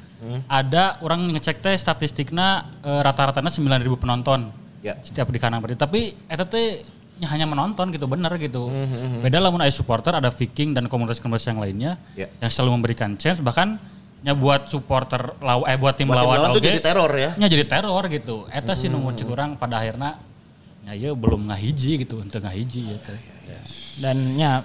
ada 0.46 0.96
orang 1.00 1.28
ngecek 1.28 1.60
teh 1.60 1.74
statistiknya 1.74 2.48
eh, 2.80 3.00
rata-ratanya 3.00 3.48
9000 3.48 3.84
penonton 3.96 4.40
Ya. 4.80 4.94
setiap 5.02 5.26
di 5.28 5.38
kandang 5.38 5.58
Persib. 5.60 5.78
Tapi 5.78 6.14
eta 6.24 6.46
teh 6.46 6.82
nya 7.16 7.26
hanya 7.26 7.42
menonton 7.44 7.88
gitu 7.90 8.04
bener 8.04 8.28
gitu. 8.36 8.68
Hmm, 8.68 9.18
beda 9.18 9.40
lamun 9.40 9.58
ada 9.58 9.72
supporter 9.72 10.12
ada 10.12 10.28
Viking 10.28 10.72
dan 10.72 10.84
komunitas-komunitas 10.84 11.48
yang 11.48 11.58
lainnya 11.58 11.92
Ya. 12.12 12.28
yang 12.38 12.50
selalu 12.50 12.76
memberikan 12.76 13.16
chance 13.16 13.40
bahkan 13.40 13.80
nya 14.20 14.30
buat 14.32 14.68
supporter 14.68 15.34
law 15.40 15.64
eh 15.64 15.74
buat 15.74 15.96
tim 15.96 16.06
Buat 16.06 16.16
tim 16.16 16.22
lawan 16.22 16.36
lawan 16.38 16.48
tuh 16.52 16.60
oge, 16.60 16.68
jadi 16.68 16.80
teror 16.80 17.12
ya. 17.12 17.30
nya 17.34 17.46
jadi 17.46 17.64
teror 17.64 18.04
gitu. 18.06 18.44
Eta 18.48 18.72
sih 18.72 18.86
nu 18.86 19.00
cek 19.02 19.26
urang 19.26 19.56
pada 19.56 19.80
akhirnya 19.80 20.20
ya 20.84 20.92
ya 20.94 21.10
belum 21.12 21.48
ngahiji 21.48 22.04
gitu 22.04 22.20
untuk 22.20 22.38
ngahiji 22.40 22.94
ya 22.94 22.98
teh 23.00 23.18
Dan 23.96 24.16
ya 24.36 24.60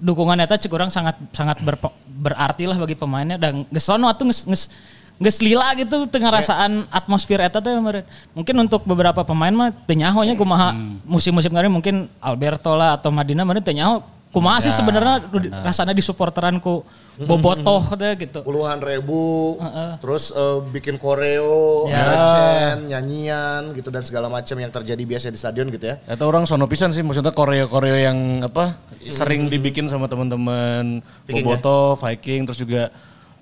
dukungan 0.00 0.38
eta 0.42 0.58
cek 0.58 0.72
orang 0.72 0.90
sangat 0.90 1.16
sangat 1.30 1.58
berpe- 1.62 1.94
berarti 2.06 2.66
lah 2.66 2.78
bagi 2.78 2.94
pemainnya 2.94 3.36
dan 3.38 3.66
geus 3.68 3.84
sono 3.86 4.06
atuh 4.06 4.26
geus 4.30 4.46
geus 4.46 4.64
geus 5.22 5.38
lila 5.38 5.70
gitu 5.78 6.08
tengah 6.10 6.34
rasaan 6.42 6.86
atmosfer 6.90 7.38
eta 7.38 7.62
teh. 7.62 7.74
Mungkin 8.34 8.54
untuk 8.58 8.82
beberapa 8.82 9.22
pemain 9.22 9.54
mah 9.54 9.70
teu 9.86 9.94
nyaho 9.94 10.26
nya 10.26 10.34
kumaha 10.34 10.74
musim-musim 11.06 11.50
kemarin 11.50 11.70
mungkin 11.70 12.10
Alberto 12.18 12.74
lah 12.74 12.98
atau 12.98 13.14
Madina 13.14 13.46
meureun 13.46 13.62
teu 13.62 13.74
nyaho 13.74 14.02
kumaha 14.32 14.64
sih 14.64 14.72
sebenarnya 14.72 15.28
rasanya 15.60 15.92
di 15.92 16.00
supporteran 16.00 16.56
ku 16.56 16.80
bobotoh 17.20 17.92
teh 17.94 18.16
gitu. 18.16 18.40
Puluhan 18.40 18.80
ribu, 18.80 19.60
terus 20.00 20.32
eh, 20.32 20.58
bikin 20.72 20.96
koreo, 20.96 21.86
Ya. 21.86 22.00
legend, 22.08 22.80
nyanyian 22.88 23.62
gitu 23.76 23.92
dan 23.92 24.02
segala 24.02 24.32
macam 24.32 24.56
yang 24.56 24.72
terjadi 24.72 25.04
biasa 25.04 25.28
di 25.28 25.36
stadion 25.36 25.68
gitu 25.68 25.92
ya. 25.92 26.00
Atau 26.08 26.32
orang 26.32 26.48
sono 26.48 26.64
pisan 26.64 26.90
sih 26.90 27.04
maksudnya 27.04 27.36
koreo-koreo 27.36 27.94
yang 28.00 28.40
apa 28.40 28.80
sering 29.12 29.52
dibikin 29.52 29.86
sama 29.92 30.08
teman-teman 30.08 31.04
Viking 31.28 31.44
Boboto, 31.44 32.00
Viking 32.00 32.48
terus 32.48 32.58
juga 32.58 32.88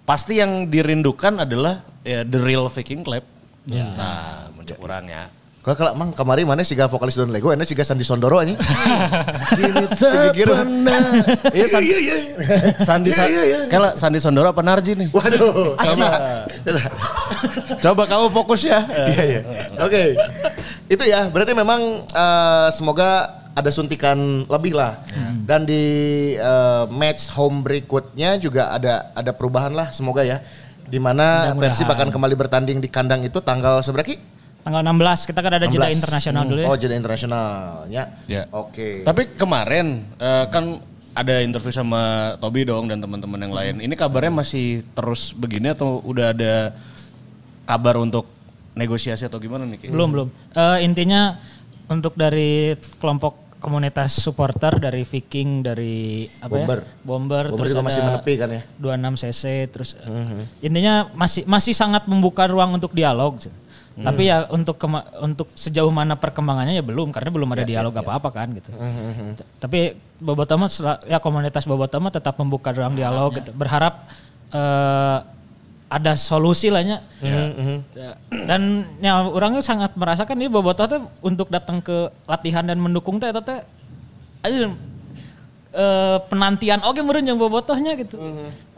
pasti 0.02 0.42
yang 0.42 0.66
dirindukan 0.66 1.46
adalah 1.46 1.86
ya 2.02 2.26
the 2.26 2.42
real 2.42 2.66
Viking 2.66 3.06
Club. 3.06 3.22
Nah, 3.70 4.50
mencek 4.58 4.82
orang 4.82 5.06
ya. 5.06 5.24
Kalau 5.60 5.76
kalau 5.76 5.92
emang 5.92 6.08
kemarin 6.16 6.48
mana 6.48 6.64
sih 6.64 6.72
vokalis 6.72 7.20
Don 7.20 7.28
Lego, 7.28 7.52
enak 7.52 7.68
sih 7.68 7.76
Sandi 7.84 8.00
Sondoro 8.00 8.40
aja. 8.40 8.56
Kini 10.32 10.48
pernah. 10.48 11.20
Iya 11.56 11.66
Sandi, 12.80 13.12
Sandi, 13.12 13.36
Kela 13.68 13.92
Sandi 13.92 14.18
Sondoro 14.24 14.56
apa 14.56 14.64
Narji 14.64 14.96
nih? 14.96 15.12
Waduh, 15.12 15.76
Coba. 15.76 16.08
Coba 17.76 18.02
kamu 18.08 18.26
fokus 18.32 18.64
ya. 18.64 18.80
Iya 19.12 19.22
iya. 19.36 19.40
Oke. 19.84 20.16
Itu 20.88 21.04
ya, 21.04 21.28
berarti 21.28 21.52
memang 21.52 22.08
eh, 22.08 22.68
semoga 22.72 23.44
ada 23.52 23.68
suntikan 23.68 24.48
lebih 24.48 24.72
lah. 24.72 24.96
Dan 25.44 25.68
di 25.68 25.84
eh, 26.40 26.84
match 26.88 27.28
home 27.36 27.60
berikutnya 27.60 28.40
juga 28.40 28.72
ada 28.72 29.12
ada 29.12 29.36
perubahan 29.36 29.76
lah 29.76 29.92
semoga 29.92 30.24
ya. 30.24 30.40
Di 30.88 30.96
mana 30.96 31.52
Mudah-mudahan. 31.52 31.68
Persib 31.68 31.84
akan 31.92 32.08
kembali 32.08 32.32
bertanding 32.32 32.80
di 32.80 32.88
kandang 32.88 33.20
itu 33.28 33.44
tanggal 33.44 33.84
seberapa? 33.84 34.39
Tanggal 34.70 34.86
Tanggal 34.86 35.18
16 35.18 35.28
kita 35.34 35.40
kan 35.42 35.52
ada 35.58 35.66
jeda 35.66 35.86
16. 35.90 35.98
internasional 35.98 36.42
Hmm. 36.46 36.50
dulu 36.54 36.60
ya. 36.62 36.68
Oh, 36.70 36.76
jeda 36.78 36.94
internasional. 36.94 37.50
Ya. 37.90 38.04
Ya. 38.30 38.42
Oke. 38.54 39.02
Tapi 39.02 39.34
kemarin 39.34 40.06
eh, 40.14 40.44
kan 40.46 40.78
ada 41.10 41.42
interview 41.42 41.74
sama 41.74 42.34
Tobi 42.38 42.62
dong 42.62 42.86
dan 42.86 43.02
teman-teman 43.02 43.40
yang 43.42 43.50
lain. 43.50 43.74
Ini 43.82 43.94
kabarnya 43.98 44.30
masih 44.30 44.86
terus 44.94 45.34
begini 45.34 45.74
atau 45.74 45.98
udah 46.06 46.30
ada 46.30 46.54
kabar 47.66 47.98
untuk 47.98 48.30
negosiasi 48.78 49.26
atau 49.26 49.42
gimana 49.42 49.66
nih? 49.66 49.90
Belum 49.90 50.08
belum. 50.14 50.28
Eh, 50.54 50.86
intinya 50.86 51.42
untuk 51.90 52.14
dari 52.14 52.78
kelompok 53.02 53.50
komunitas 53.60 54.16
supporter 54.16 54.80
dari 54.80 55.04
Viking 55.04 55.66
dari 55.66 56.24
apa 56.40 56.48
Bomber. 56.48 56.78
ya? 56.80 56.86
Bomber. 57.04 57.44
Bomber 57.50 57.58
terus 57.60 57.70
juga 57.74 57.84
masih 57.84 58.02
menepi 58.06 58.32
kan 58.38 58.48
ya? 58.48 58.62
26 58.78 59.20
cc 59.20 59.42
terus 59.68 59.90
eh, 60.00 60.46
intinya 60.64 61.10
masih 61.12 61.42
masih 61.44 61.74
sangat 61.74 62.06
membuka 62.06 62.46
ruang 62.46 62.78
untuk 62.78 62.94
dialog. 62.94 63.36
Tapi 64.00 64.22
ya 64.26 64.48
untuk 64.48 64.76
kema- 64.76 65.06
untuk 65.20 65.48
sejauh 65.52 65.88
mana 65.88 66.16
perkembangannya 66.16 66.76
ya 66.76 66.84
belum 66.84 67.12
karena 67.12 67.30
belum 67.30 67.48
ada 67.52 67.62
dialog 67.64 67.92
apa-apa 67.94 68.28
kan 68.32 68.48
gitu. 68.52 68.70
T- 69.36 69.46
Tapi 69.58 69.80
Bobotama 70.16 70.66
ya 71.04 71.18
komunitas 71.18 71.64
Bobotama 71.64 72.08
tetap 72.08 72.36
membuka 72.36 72.72
ruang 72.72 72.92
dialog 72.94 73.36
gitu. 73.36 73.50
Berharap 73.52 74.08
eh, 74.50 75.18
ada 75.90 76.12
solusi 76.14 76.70
lah 76.70 76.86
nya. 76.86 76.98
Ya. 77.92 78.10
Dan 78.30 78.62
ya 79.02 79.26
orangnya 79.26 79.60
sangat 79.60 79.92
merasakan 79.98 80.38
ini 80.38 80.46
Bobotoh 80.46 80.86
teh 80.86 81.00
untuk 81.20 81.50
datang 81.50 81.82
ke 81.82 82.08
latihan 82.24 82.62
dan 82.62 82.78
mendukung 82.78 83.18
teh 83.18 83.28
teh 83.30 83.60
aja 84.40 84.70
eh, 85.70 86.18
penantian 86.30 86.80
oke 86.82 86.98
meureun 87.02 87.26
yang 87.26 87.38
bobotohnya 87.38 87.98
gitu. 87.98 88.16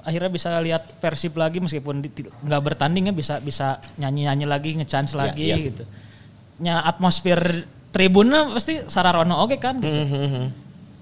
Akhirnya 0.02 0.30
bisa 0.30 0.58
lihat 0.58 0.98
Persib 0.98 1.38
lagi 1.38 1.62
meskipun 1.62 2.02
nggak 2.42 2.62
bertanding 2.62 3.10
ya 3.10 3.14
bisa 3.14 3.38
bisa 3.38 3.78
nyanyi-nyanyi 3.98 4.46
lagi, 4.46 4.70
ngechance 4.74 5.14
lagi 5.14 5.54
iya. 5.54 5.56
gitu. 5.58 5.86
Nya 6.62 6.82
atmosfer 6.82 7.66
tribunnya 7.94 8.50
pasti 8.50 8.82
sararono 8.90 9.42
oke 9.46 9.56
kan 9.62 9.78
gitu. 9.78 10.02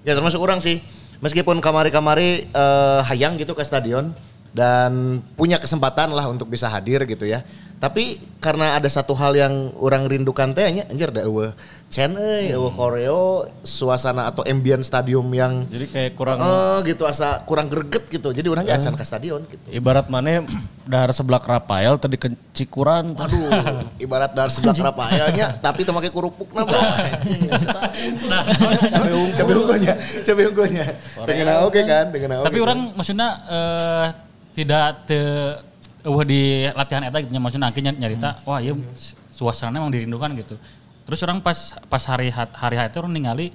Ya 0.05 0.13
termasuk 0.17 0.41
orang 0.41 0.61
sih. 0.61 0.81
Meskipun 1.21 1.61
kamari-kamari 1.61 2.49
eh, 2.49 2.99
hayang 3.05 3.37
gitu 3.37 3.53
ke 3.53 3.61
stadion 3.61 4.13
dan 4.51 5.21
punya 5.37 5.61
kesempatan 5.61 6.11
lah 6.11 6.27
untuk 6.29 6.49
bisa 6.49 6.65
hadir 6.69 7.05
gitu 7.05 7.25
ya. 7.25 7.45
Tapi 7.81 8.21
karena 8.37 8.77
ada 8.77 8.85
satu 8.85 9.17
hal 9.17 9.33
yang 9.33 9.73
orang 9.81 10.05
rindukan 10.05 10.53
teh 10.53 10.69
nya 10.69 10.85
anjir 10.85 11.09
da 11.09 11.25
eueuh 11.25 11.49
cen 11.89 12.13
euy, 12.13 12.53
eueuh 12.53 12.69
koreo, 12.77 13.49
suasana 13.65 14.29
atau 14.29 14.45
ambient 14.45 14.85
stadium 14.85 15.25
yang 15.33 15.65
Jadi 15.65 15.89
kayak 15.89 16.11
kurang 16.13 16.37
eh 16.45 16.77
gitu 16.93 17.09
asa 17.09 17.41
kurang 17.41 17.73
greget 17.73 18.05
gitu. 18.05 18.29
Jadi 18.29 18.47
orang 18.53 18.69
ge 18.69 18.77
acan 18.77 18.93
ke 18.93 19.01
stadion 19.01 19.41
gitu. 19.49 19.65
ibarat 19.73 20.13
mana 20.13 20.45
dahar 20.85 21.09
sebelah 21.09 21.41
Rafael 21.41 21.97
tadi 21.97 22.21
ke 22.21 22.29
Cikuran. 22.53 23.17
Aduh, 23.17 23.49
ibarat 23.97 24.29
dar 24.37 24.53
sebelah 24.53 24.77
kerapayanya 24.77 25.57
tapi 25.57 25.81
itu 25.81 25.89
make 25.89 26.13
kerupukna 26.13 26.61
bro. 26.61 26.81
Cabe 28.93 29.09
ungu. 29.09 29.33
Cabe 29.33 29.51
ungunya, 29.57 29.93
cabe 30.21 30.41
ungunya. 30.53 30.85
Dengan 31.25 31.65
oke 31.65 31.81
kan, 31.81 32.13
dengan 32.13 32.45
oke. 32.45 32.45
Tapi 32.45 32.59
orang 32.61 32.93
maksudnya 32.93 33.29
eh, 33.49 34.05
tidak 34.53 35.09
te 35.09 35.21
eueuh 36.01 36.23
di 36.25 36.41
latihan 36.73 37.05
eta 37.05 37.17
gitu 37.21 37.31
nya 37.33 37.41
maksudnya 37.41 37.67
akhirnya 37.69 37.93
nyarita 37.93 38.41
wah 38.45 38.57
iya 38.57 38.73
suasana 39.33 39.81
emang 39.81 39.89
dirindukan 39.89 40.29
gitu. 40.37 40.55
Terus 41.05 41.19
orang 41.25 41.41
pas 41.41 41.73
pas 41.89 42.03
hari 42.05 42.29
hari 42.29 42.75
hari 42.77 42.89
itu 42.93 42.97
orang 43.01 43.13
ningali 43.13 43.47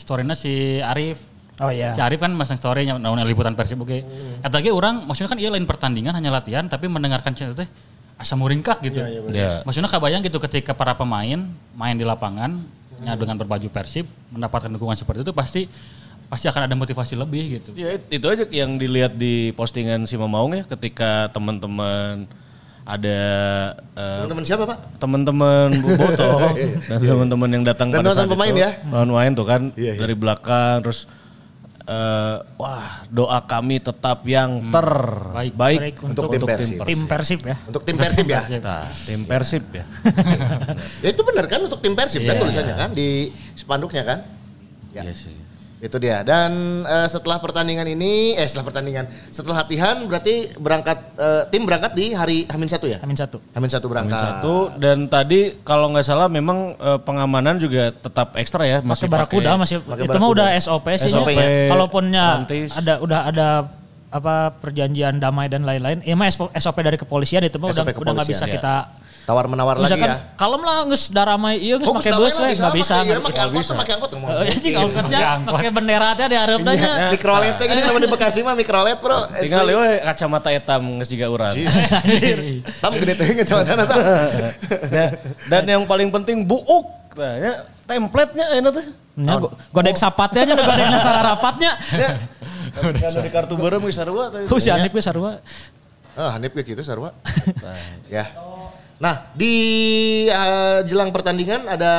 storynya 0.00 0.32
si 0.32 0.80
Arif. 0.80 1.20
Oh 1.60 1.70
iya. 1.70 1.94
Si 1.94 2.00
Arif 2.02 2.18
kan 2.18 2.32
masang 2.34 2.58
story-nya 2.58 2.98
naon 2.98 3.20
liputan 3.22 3.52
Persib 3.52 3.84
oke. 3.84 4.00
Eta 4.40 4.58
ge 4.64 4.72
orang 4.72 5.04
maksudnya 5.04 5.30
kan 5.30 5.38
iya 5.38 5.52
lain 5.52 5.68
pertandingan 5.68 6.16
hanya 6.16 6.32
latihan 6.32 6.64
tapi 6.66 6.88
mendengarkan 6.88 7.36
cerita 7.36 7.62
teh 7.62 7.68
asa 8.16 8.34
muringkak 8.34 8.80
gitu. 8.82 9.04
Ya. 9.30 9.60
Maksudnya 9.62 9.92
kebayang 9.92 10.24
gitu 10.24 10.40
ketika 10.42 10.72
para 10.72 10.96
pemain 10.96 11.46
main 11.76 11.94
di 11.94 12.02
lapangan 12.02 12.64
ya 13.04 13.14
dengan 13.14 13.36
berbaju 13.36 13.68
Persib 13.68 14.08
mendapatkan 14.32 14.72
dukungan 14.72 14.96
seperti 14.96 15.22
itu 15.22 15.32
pasti 15.36 15.62
pasti 16.34 16.50
akan 16.50 16.66
ada 16.66 16.74
motivasi 16.74 17.14
lebih 17.14 17.42
gitu. 17.54 17.70
Ya 17.72 17.94
it- 17.94 18.10
itu 18.10 18.26
aja 18.26 18.42
yang 18.44 18.74
dilihat 18.74 19.14
di 19.14 19.34
postingan 19.52 20.02
si 20.02 20.18
Mamaung 20.18 20.50
ya 20.52 20.66
ketika 20.66 21.30
teman-teman 21.30 22.26
ada 22.82 23.20
eh, 23.94 24.18
Teman-teman 24.20 24.44
siapa 24.44 24.66
pak? 24.66 24.78
teman-teman 24.98 25.72
Boboto 25.78 26.52
dan 26.90 26.98
teman-teman 26.98 27.48
yang 27.48 27.62
datang 27.62 27.88
Dan 27.88 28.02
pada 28.02 28.08
nonton 28.10 28.20
saat 28.20 28.32
pemain 28.34 28.50
itu, 28.50 28.60
ya? 28.60 28.70
nonton 28.84 29.08
pemain 29.08 29.30
tuh 29.32 29.46
kan 29.46 29.62
Iya, 29.72 29.92
iya. 29.94 30.00
dari 30.02 30.12
belakang 30.12 30.76
terus 30.82 31.06
eh, 31.86 32.36
wah 32.58 32.84
doa 33.08 33.38
kami 33.40 33.78
tetap 33.78 34.26
yang 34.26 34.68
terbaik 34.68 35.52
Baik 35.54 35.96
Untuk 36.02 36.28
tim 36.28 36.42
Persib. 36.42 36.78
Tim 36.82 37.00
Persib 37.06 37.40
ya. 37.42 37.56
Untuk 37.62 37.82
tim 37.84 37.94
Persib 37.94 38.26
ya. 38.26 38.40
Nah, 38.58 38.84
tim 39.00 39.20
Persib 39.22 39.64
ya. 39.70 39.84
ya 41.04 41.08
itu 41.08 41.22
benar 41.22 41.46
kan 41.46 41.60
untuk 41.62 41.78
tim 41.78 41.94
Persib 41.94 42.20
kan 42.22 42.34
Iya. 42.34 42.42
tulisannya 42.42 42.74
kan 42.74 42.90
di 42.90 43.08
spanduknya 43.54 44.02
kan. 44.02 44.18
Ya. 44.92 45.02
Iya 45.02 45.14
sih. 45.14 45.36
Itu 45.84 46.00
dia. 46.00 46.24
Dan 46.24 46.80
eh, 46.88 47.08
setelah 47.12 47.36
pertandingan 47.36 47.84
ini, 47.84 48.32
eh 48.32 48.48
setelah 48.48 48.72
pertandingan, 48.72 49.04
setelah 49.28 49.60
latihan 49.60 50.00
berarti 50.08 50.56
berangkat 50.56 50.96
eh, 51.20 51.42
tim 51.52 51.68
berangkat 51.68 51.92
di 51.92 52.16
hari 52.16 52.48
Hamin 52.48 52.72
satu 52.72 52.88
ya? 52.88 53.04
Amin 53.04 53.12
satu. 53.12 53.36
Hamin 53.52 53.68
satu 53.68 53.86
berangkat. 53.92 54.16
Satu 54.16 54.72
dan 54.80 55.12
tadi 55.12 55.60
kalau 55.60 55.92
nggak 55.92 56.08
salah 56.08 56.32
memang 56.32 56.72
eh, 56.80 56.98
pengamanan 57.04 57.60
juga 57.60 57.92
tetap 57.92 58.32
ekstra 58.40 58.64
ya 58.64 58.80
Masih 58.80 59.12
barakuda 59.12 59.60
masih 59.60 59.84
pakai 59.84 60.08
itu 60.08 60.16
mah 60.16 60.32
barakuda. 60.32 60.40
udah 60.40 60.48
SOP 60.56 60.86
sih. 60.96 61.12
SOP 61.12 61.28
ya. 61.28 61.44
-nya. 61.44 61.68
Kalaupunnya 61.68 62.24
Rantis. 62.40 62.72
ada 62.80 62.94
udah 63.04 63.20
ada 63.28 63.48
apa 64.14 64.54
perjanjian 64.62 65.20
damai 65.20 65.52
dan 65.52 65.68
lain-lain. 65.68 66.00
Ya 66.00 66.16
mah 66.16 66.32
SOP 66.32 66.78
dari 66.80 66.96
kepolisian 66.96 67.44
itu 67.44 67.60
mah 67.60 67.76
udah 67.76 67.84
SOP 67.84 68.00
udah 68.00 68.12
nggak 68.16 68.30
bisa 68.32 68.48
kepolisian, 68.48 68.56
kita 68.56 68.74
Tawar 69.24 69.48
menawar 69.48 69.80
lagi 69.80 69.96
ya. 69.96 70.36
kalem 70.36 70.60
lah 70.60 70.84
geus 70.84 71.08
daramai 71.08 71.56
ieu 71.56 71.80
geus 71.80 71.88
Oh, 71.88 71.96
make 71.96 72.04
Gustawa 72.04 72.28
bus 72.28 72.36
nggak 72.36 72.74
bisa. 72.76 72.94
Iya, 73.00 73.16
nggak 73.16 73.24
pakai 73.24 73.40
angkot, 73.40 73.56
bisa. 73.56 73.72
pakai 73.72 73.92
angkot 73.96 74.10
anjing 74.12 74.74
angkotnya 74.84 75.18
pakai 75.48 75.70
bendera 75.72 76.08
teh 76.12 76.24
di 76.28 76.36
hareup 76.36 76.60
nya. 76.60 76.92
Mikrolet 77.16 77.56
teh 77.56 77.64
gini 77.64 77.80
namanya 77.80 78.04
di 78.04 78.10
Bekasi 78.12 78.44
mah 78.44 78.52
mikrolet 78.52 79.00
bro. 79.00 79.24
Tinggal 79.32 79.64
we 79.64 79.90
kacamata 80.04 80.52
etam 80.52 81.00
geus 81.00 81.08
juga 81.08 81.26
urang. 81.32 81.56
Tam 82.84 82.92
gede 83.00 83.12
teh 83.16 83.26
kecamatan 83.32 83.76
eta. 83.80 83.96
Ya, 84.92 85.06
dan 85.48 85.62
yang 85.64 85.82
paling 85.88 86.12
penting 86.12 86.44
buuk. 86.44 86.84
Nah, 87.16 87.34
ya, 87.40 87.52
template-nya 87.88 88.60
enak 88.60 88.76
tuh. 88.76 88.84
Nya 89.14 89.40
go- 89.40 89.54
godek 89.72 89.96
sapatnya 89.96 90.52
nya 90.52 90.54
godek 90.58 91.00
sararapatnya. 91.00 91.72
Karena 92.76 93.22
di 93.24 93.30
kartu 93.32 93.54
bareng 93.56 93.80
sarua 93.88 94.28
tadi. 94.28 94.44
Ku 94.52 94.60
si 94.60 94.68
Anip 94.68 94.92
ge 94.92 95.00
sarua. 95.00 95.40
Ah, 96.14 96.38
Hanif 96.38 96.54
gitu 96.54 96.78
Sarwa. 96.86 97.10
ya. 98.06 98.30
Nah, 98.96 99.30
di 99.32 99.54
eh, 100.26 100.78
jelang 100.84 101.10
pertandingan 101.10 101.66
ada 101.66 101.92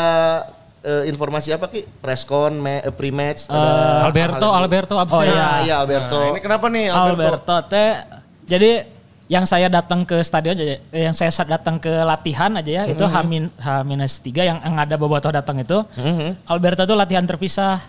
eh, 0.79 1.03
informasi 1.05 1.51
apa 1.51 1.67
Ki? 1.67 1.83
Preskon, 1.99 2.55
me- 2.55 2.81
eh, 2.81 2.89
pre-match, 2.89 3.45
ada 3.47 4.05
Alberto, 4.05 4.47
Alberto 4.47 4.93
absen. 4.95 5.15
Oh, 5.15 5.21
Iya, 5.21 5.33
iya. 5.33 5.49
iya 5.61 5.75
Alberto. 5.77 6.15
Nah, 6.15 6.31
ini 6.31 6.39
kenapa 6.39 6.65
nih 6.67 6.85
Alberto? 6.87 7.11
Alberto 7.11 7.55
teh 7.67 7.89
jadi 8.45 8.71
yang 9.25 9.41
saya 9.43 9.65
datang 9.67 10.05
ke 10.05 10.21
stadion 10.21 10.53
aja, 10.53 10.77
yang 10.91 11.09
saya 11.11 11.33
sa- 11.33 11.43
datang 11.43 11.75
ke 11.75 11.89
latihan 11.89 12.53
aja 12.53 12.71
ya, 12.71 12.83
itu 12.85 13.01
H-3 13.01 13.57
H-3 13.57 14.29
yang, 14.39 14.59
yang 14.61 14.75
ada 14.77 14.95
Bobotoh 14.95 15.33
datang 15.33 15.57
itu. 15.57 15.81
Alberto 16.45 16.85
tuh 16.85 16.93
latihan 16.93 17.25
terpisah. 17.25 17.81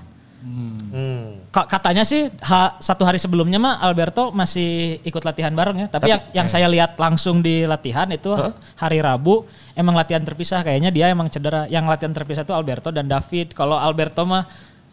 Hmm. 0.47 1.43
Ka- 1.51 1.67
Katanya 1.67 2.07
sih 2.07 2.31
ha- 2.41 2.79
satu 2.79 3.03
hari 3.03 3.19
sebelumnya 3.19 3.59
mah 3.59 3.83
Alberto 3.83 4.31
masih 4.31 5.03
ikut 5.03 5.23
latihan 5.23 5.51
bareng 5.51 5.77
ya. 5.83 5.87
Tapi, 5.91 6.07
yang, 6.07 6.23
yang 6.33 6.47
saya 6.47 6.71
lihat 6.71 6.95
langsung 6.97 7.43
di 7.43 7.67
latihan 7.67 8.07
itu 8.09 8.31
hari 8.75 9.03
Rabu 9.03 9.43
emang 9.75 9.93
latihan 9.93 10.23
terpisah. 10.23 10.63
Kayaknya 10.63 10.91
dia 10.91 11.11
emang 11.11 11.27
cedera. 11.27 11.67
Yang 11.67 11.85
latihan 11.91 12.15
terpisah 12.15 12.43
itu 12.43 12.55
Alberto 12.55 12.89
dan 12.89 13.07
David. 13.07 13.53
Kalau 13.53 13.75
Alberto 13.75 14.23
mah 14.23 14.47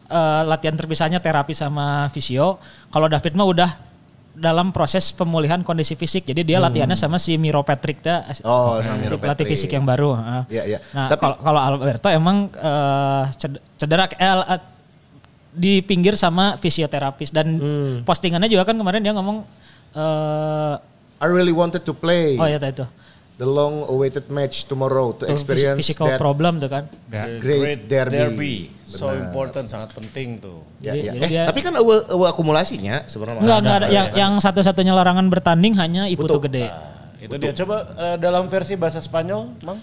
eh, 0.06 0.42
latihan 0.44 0.74
terpisahnya 0.74 1.22
terapi 1.22 1.54
sama 1.54 2.10
fisio. 2.10 2.58
Kalau 2.90 3.06
David 3.06 3.38
mah 3.38 3.46
udah 3.46 3.72
dalam 4.34 4.74
proses 4.74 5.14
pemulihan 5.14 5.62
kondisi 5.62 5.94
fisik. 5.94 6.26
Jadi 6.26 6.42
dia 6.42 6.58
latihannya 6.58 6.98
sama 6.98 7.22
si 7.22 7.38
Miro 7.38 7.62
Patrick 7.62 8.02
teh. 8.02 8.18
Oh, 8.42 8.82
sama 8.82 8.98
si 8.98 9.06
Miro 9.06 9.22
pelatih 9.22 9.46
Patrick. 9.46 9.54
fisik 9.54 9.70
yang 9.70 9.86
baru. 9.86 10.18
Iya, 10.50 10.64
iya. 10.66 10.80
Nah, 10.90 11.06
Tapi- 11.06 11.22
kalau 11.22 11.38
kalau 11.38 11.62
Alberto 11.62 12.10
emang 12.10 12.50
eh, 12.50 13.24
ced- 13.38 13.62
cedera 13.78 14.10
eh, 14.10 14.26
eh, 14.26 14.62
di 15.54 15.80
pinggir 15.80 16.14
sama 16.14 16.58
fisioterapis 16.58 17.30
dan 17.30 17.48
Hmm. 17.56 17.96
postingannya 18.04 18.50
juga 18.50 18.66
kan 18.66 18.76
kemarin 18.76 19.00
dia 19.00 19.14
ngomong 19.14 19.46
eh 19.94 20.74
I 21.24 21.28
really 21.28 21.54
wanted 21.54 21.86
to 21.86 21.94
play 21.94 22.36
oh 22.36 22.46
ya 22.46 22.58
itu 22.58 22.84
the 23.34 23.46
long 23.46 23.86
awaited 23.90 24.30
match 24.30 24.66
tomorrow 24.66 25.10
to 25.12 25.26
tuh 25.26 25.34
experience 25.34 25.78
physical 25.82 26.06
that 26.06 26.22
problem 26.22 26.62
tuh 26.62 26.70
kan. 26.70 26.86
Ya. 27.10 27.42
great, 27.42 27.90
derby. 27.90 28.70
So 28.86 29.10
important, 29.10 29.74
sangat 29.74 29.90
penting 29.90 30.38
tuh. 30.38 30.62
Ya, 30.78 30.94
ya. 30.94 31.10
jadi 31.10 31.18
Eh, 31.18 31.30
dia- 31.34 31.48
tapi 31.50 31.66
kan 31.66 31.74
ewe, 31.74 32.06
ewe 32.14 32.26
akumulasinya 32.30 33.10
sebenarnya. 33.10 33.42
Enggak 33.42 33.58
enggak 33.58 33.78
ada 33.82 33.88
yang 33.90 34.08
yang 34.14 34.34
satu-satunya 34.38 34.94
larangan 34.94 35.26
bertanding 35.34 35.74
hanya 35.82 36.06
Iputu 36.06 36.38
gede. 36.46 36.70
Nah, 36.70 37.10
itu 37.18 37.36
dia 37.42 37.54
coba 37.58 37.76
eh, 37.98 38.16
dalam 38.22 38.46
versi 38.54 38.78
bahasa 38.78 39.02
Spanyol, 39.02 39.50
Mang. 39.66 39.82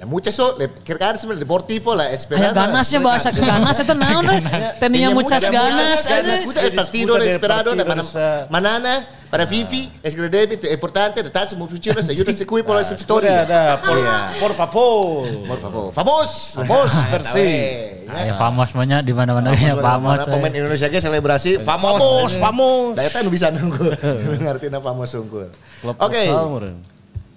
Ya 0.00 0.08
muchas 0.08 0.32
so, 0.32 0.56
le- 0.56 0.72
kira 0.80 0.96
kan 0.96 1.12
sebenarnya 1.12 1.44
deportivo 1.44 1.92
lah, 1.92 2.08
Aya 2.08 2.16
esperanza. 2.16 2.56
ganasnya 2.56 3.04
bahasa 3.04 3.28
ke 3.36 3.44
ganas 3.44 3.76
itu 3.84 3.92
naon 3.92 4.24
teh? 4.24 4.40
Teninya 4.80 5.12
muchas 5.12 5.44
ganas. 5.44 6.08
ganas. 6.08 6.40
Puta 6.48 6.60
el 6.64 6.72
partido 6.72 7.20
de 7.20 7.36
partido 7.36 7.76
mana, 7.84 8.00
sa- 8.02 8.48
manana, 8.48 8.94
Para 9.30 9.46
Vivi, 9.46 9.86
escredebito, 10.02 10.66
é 10.66 10.74
importante, 10.74 11.22
detalhes 11.22 11.54
muito 11.54 11.70
futuros, 11.70 12.02
ajuda 12.10 12.32
a 12.32 12.34
se 12.34 12.42
cuidar 12.44 12.66
pela 12.66 12.82
história. 12.82 13.42
Ada, 13.46 13.78
por, 13.78 13.94
por 14.42 14.52
favor. 14.58 15.22
Por 15.46 15.58
favor. 15.62 15.92
Famos! 15.94 16.58
Famos, 16.58 16.90
Persi. 17.14 17.38
eh. 17.38 18.06
Ya 18.26 18.34
famos 18.34 18.74
banyak 18.74 19.06
di 19.06 19.14
mana-mana 19.14 19.54
ya 19.54 19.78
famos. 19.78 20.18
Mana 20.18 20.26
pemain 20.26 20.50
Indonesia 20.50 20.90
ge 20.90 20.98
selebrasi 20.98 21.62
famos. 21.62 22.02
Famos, 22.02 22.32
famos. 22.42 22.96
Da 22.98 23.06
eta 23.06 23.22
nu 23.22 23.30
bisa 23.30 23.54
nunggu. 23.54 23.94
Ngerti 24.42 24.66
na 24.66 24.82
famos 24.82 25.14
unggul. 25.14 25.46
Oke. 25.86 26.26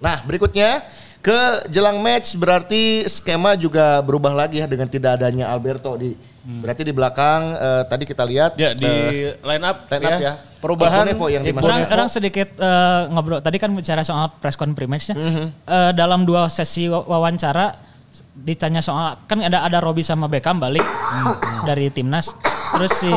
Nah, 0.01 0.17
berikutnya 0.25 0.81
ke 1.23 1.39
jelang 1.71 2.03
match 2.03 2.35
berarti 2.35 3.07
skema 3.07 3.55
juga 3.55 4.03
berubah 4.03 4.35
lagi 4.35 4.59
ya 4.59 4.67
dengan 4.67 4.85
tidak 4.85 5.15
adanya 5.15 5.47
Alberto 5.47 5.95
di 5.95 6.11
berarti 6.43 6.83
di 6.83 6.91
belakang 6.91 7.55
eh, 7.55 7.83
tadi 7.87 8.03
kita 8.03 8.27
lihat 8.27 8.59
Ya 8.59 8.75
di 8.75 8.83
eh, 8.83 9.39
line 9.39 9.63
up, 9.63 9.87
line 9.87 10.03
up 10.03 10.19
ya. 10.19 10.33
Perubahan 10.59 11.07
Iponevo 11.07 11.27
yang 11.27 11.43
dimasukkan. 11.43 11.63
Orang, 11.65 11.81
orang 11.89 12.09
sedikit 12.11 12.51
eh, 12.53 13.01
ngobrol 13.07 13.39
tadi 13.39 13.55
kan 13.55 13.71
bicara 13.71 14.03
soal 14.03 14.27
press 14.37 14.55
conference-nya. 14.55 15.15
Mhm. 15.15 15.45
Eh, 15.63 15.91
dalam 15.93 16.27
dua 16.27 16.51
sesi 16.51 16.91
wa- 16.91 17.07
wawancara 17.07 17.79
ditanya 18.35 18.83
soal 18.83 19.15
kan 19.23 19.39
ada 19.39 19.63
ada 19.63 19.79
Robi 19.79 20.03
sama 20.03 20.27
Beckham 20.27 20.59
balik 20.59 20.83
Mhm. 20.83 21.63
dari 21.63 21.87
timnas. 21.87 22.35
Terus 22.75 22.91
si 22.93 23.11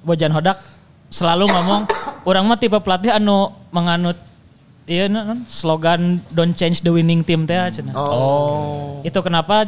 Bojan 0.00 0.30
Hodak 0.30 0.62
selalu 1.10 1.50
ngomong 1.50 1.82
orang 2.22 2.46
mah 2.46 2.58
tipe 2.58 2.78
pelatih 2.78 3.10
anu 3.12 3.50
menganut 3.70 4.14
iya 4.84 5.08
non, 5.08 5.48
slogan 5.48 6.20
don't 6.32 6.52
change 6.52 6.84
the 6.84 6.92
winning 6.92 7.24
team 7.24 7.48
teh 7.48 7.56
cenah. 7.72 7.94
Oh. 7.96 9.00
Itu 9.00 9.20
kenapa 9.24 9.64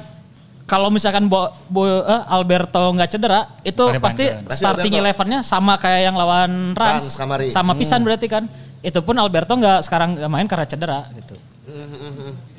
kalau 0.67 0.91
misalkan 0.91 1.31
Bo, 1.31 1.47
Bo- 1.71 2.03
eh, 2.03 2.23
Alberto 2.27 2.91
nggak 2.91 3.11
cedera, 3.15 3.47
itu 3.63 3.81
Kare 3.87 4.03
pasti. 4.03 4.25
Pasti 4.27 4.61
starting 4.61 4.95
elevennya 4.99 5.41
sama 5.47 5.79
kayak 5.79 6.11
yang 6.11 6.17
lawan 6.19 6.75
Rans, 6.75 7.07
Rans 7.07 7.17
kamari. 7.17 7.49
sama 7.55 7.73
pisan 7.79 8.03
berarti 8.03 8.27
kan. 8.27 8.45
Itu 8.83 9.03
pun 9.03 9.15
Alberto 9.19 9.55
nggak 9.55 9.83
sekarang 9.87 10.19
nggak 10.19 10.31
main 10.31 10.47
karena 10.47 10.67
cedera 10.67 11.01
gitu. 11.15 11.35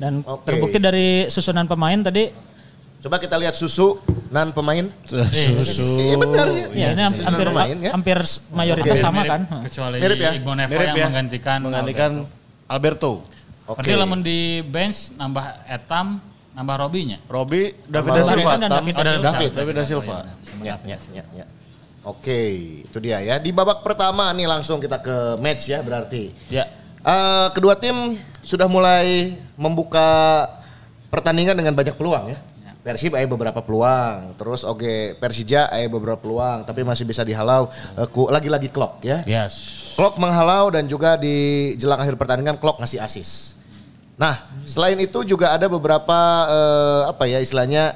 Dan 0.00 0.24
Oke. 0.24 0.44
terbukti 0.48 0.78
dari 0.80 1.28
susunan 1.28 1.64
pemain 1.68 2.00
tadi, 2.00 2.48
Coba 2.98 3.22
kita 3.22 3.38
lihat 3.38 3.54
susu 3.54 4.02
nan 4.34 4.50
pemain. 4.50 4.90
Susu. 5.06 5.86
Iya 6.02 6.16
benar 6.18 6.46
ya. 6.50 6.66
ya, 6.74 6.88
ini 6.98 7.02
hampir 7.22 7.46
pemain 7.46 7.76
ya. 7.78 7.90
hampir 7.94 8.18
mayoritas 8.50 8.98
Oke. 8.98 9.04
sama 9.06 9.22
Mirip, 9.22 9.30
kan. 9.30 9.40
Kecuali 9.62 9.96
Mirip 10.02 10.18
ya? 10.18 10.30
Igbo 10.34 10.52
Neva 10.58 10.70
Mirip 10.74 10.82
yang 10.82 10.98
ya. 10.98 11.06
menggantikan 11.06 11.58
menggantikan 11.62 12.10
Alberto. 12.18 12.37
Oke. 13.68 13.84
Berarti 13.84 13.92
lamun 13.96 14.20
di 14.24 14.64
bench 14.64 15.12
nambah 15.16 15.64
Etam, 15.68 16.20
nambah 16.56 16.76
Robinya. 16.88 17.18
Robi, 17.28 17.72
David 17.84 18.10
da 18.12 18.22
Silva. 18.24 18.52
David 18.56 18.94
da 18.94 19.02
Oh, 19.02 19.08
Silva. 19.08 19.24
David. 19.28 19.50
David 19.52 19.74
da 19.74 19.84
Silva. 19.84 20.16
Ya, 20.64 20.74
ya, 20.84 20.96
ya, 21.12 21.24
ya. 21.32 21.46
Oke, 22.04 22.40
itu 22.88 22.98
dia 23.04 23.20
ya. 23.20 23.36
Di 23.36 23.52
babak 23.52 23.84
pertama 23.84 24.32
nih 24.32 24.48
langsung 24.48 24.80
kita 24.80 24.96
ke 25.04 25.36
match 25.36 25.68
ya 25.68 25.84
berarti. 25.84 26.32
Ya. 26.48 26.64
Eh, 27.04 27.48
kedua 27.52 27.76
tim 27.76 28.16
sudah 28.40 28.64
mulai 28.64 29.36
membuka 29.60 30.48
pertandingan 31.12 31.56
dengan 31.56 31.76
banyak 31.76 31.92
peluang 31.96 32.32
ya. 32.32 32.38
Persib 32.88 33.12
ada 33.12 33.28
beberapa 33.28 33.60
peluang, 33.60 34.32
terus 34.40 34.64
oke 34.64 35.20
Persija 35.20 35.68
ada 35.68 35.84
beberapa 35.92 36.16
peluang, 36.16 36.64
tapi 36.64 36.80
masih 36.80 37.04
bisa 37.04 37.20
dihalau. 37.20 37.68
Eh, 38.00 38.08
Lagi-lagi 38.08 38.72
Klok 38.72 39.04
ya. 39.04 39.20
Yes. 39.28 39.92
Klok 39.92 40.16
menghalau 40.16 40.72
dan 40.72 40.88
juga 40.88 41.20
di 41.20 41.76
jelang 41.76 42.00
akhir 42.00 42.16
pertandingan 42.16 42.56
Klok 42.56 42.80
ngasih 42.80 43.04
asis. 43.04 43.60
Nah, 44.16 44.40
selain 44.64 44.96
itu 45.04 45.20
juga 45.28 45.52
ada 45.52 45.68
beberapa 45.68 46.16
eh, 46.48 47.02
apa 47.12 47.28
ya 47.28 47.44
istilahnya 47.44 47.92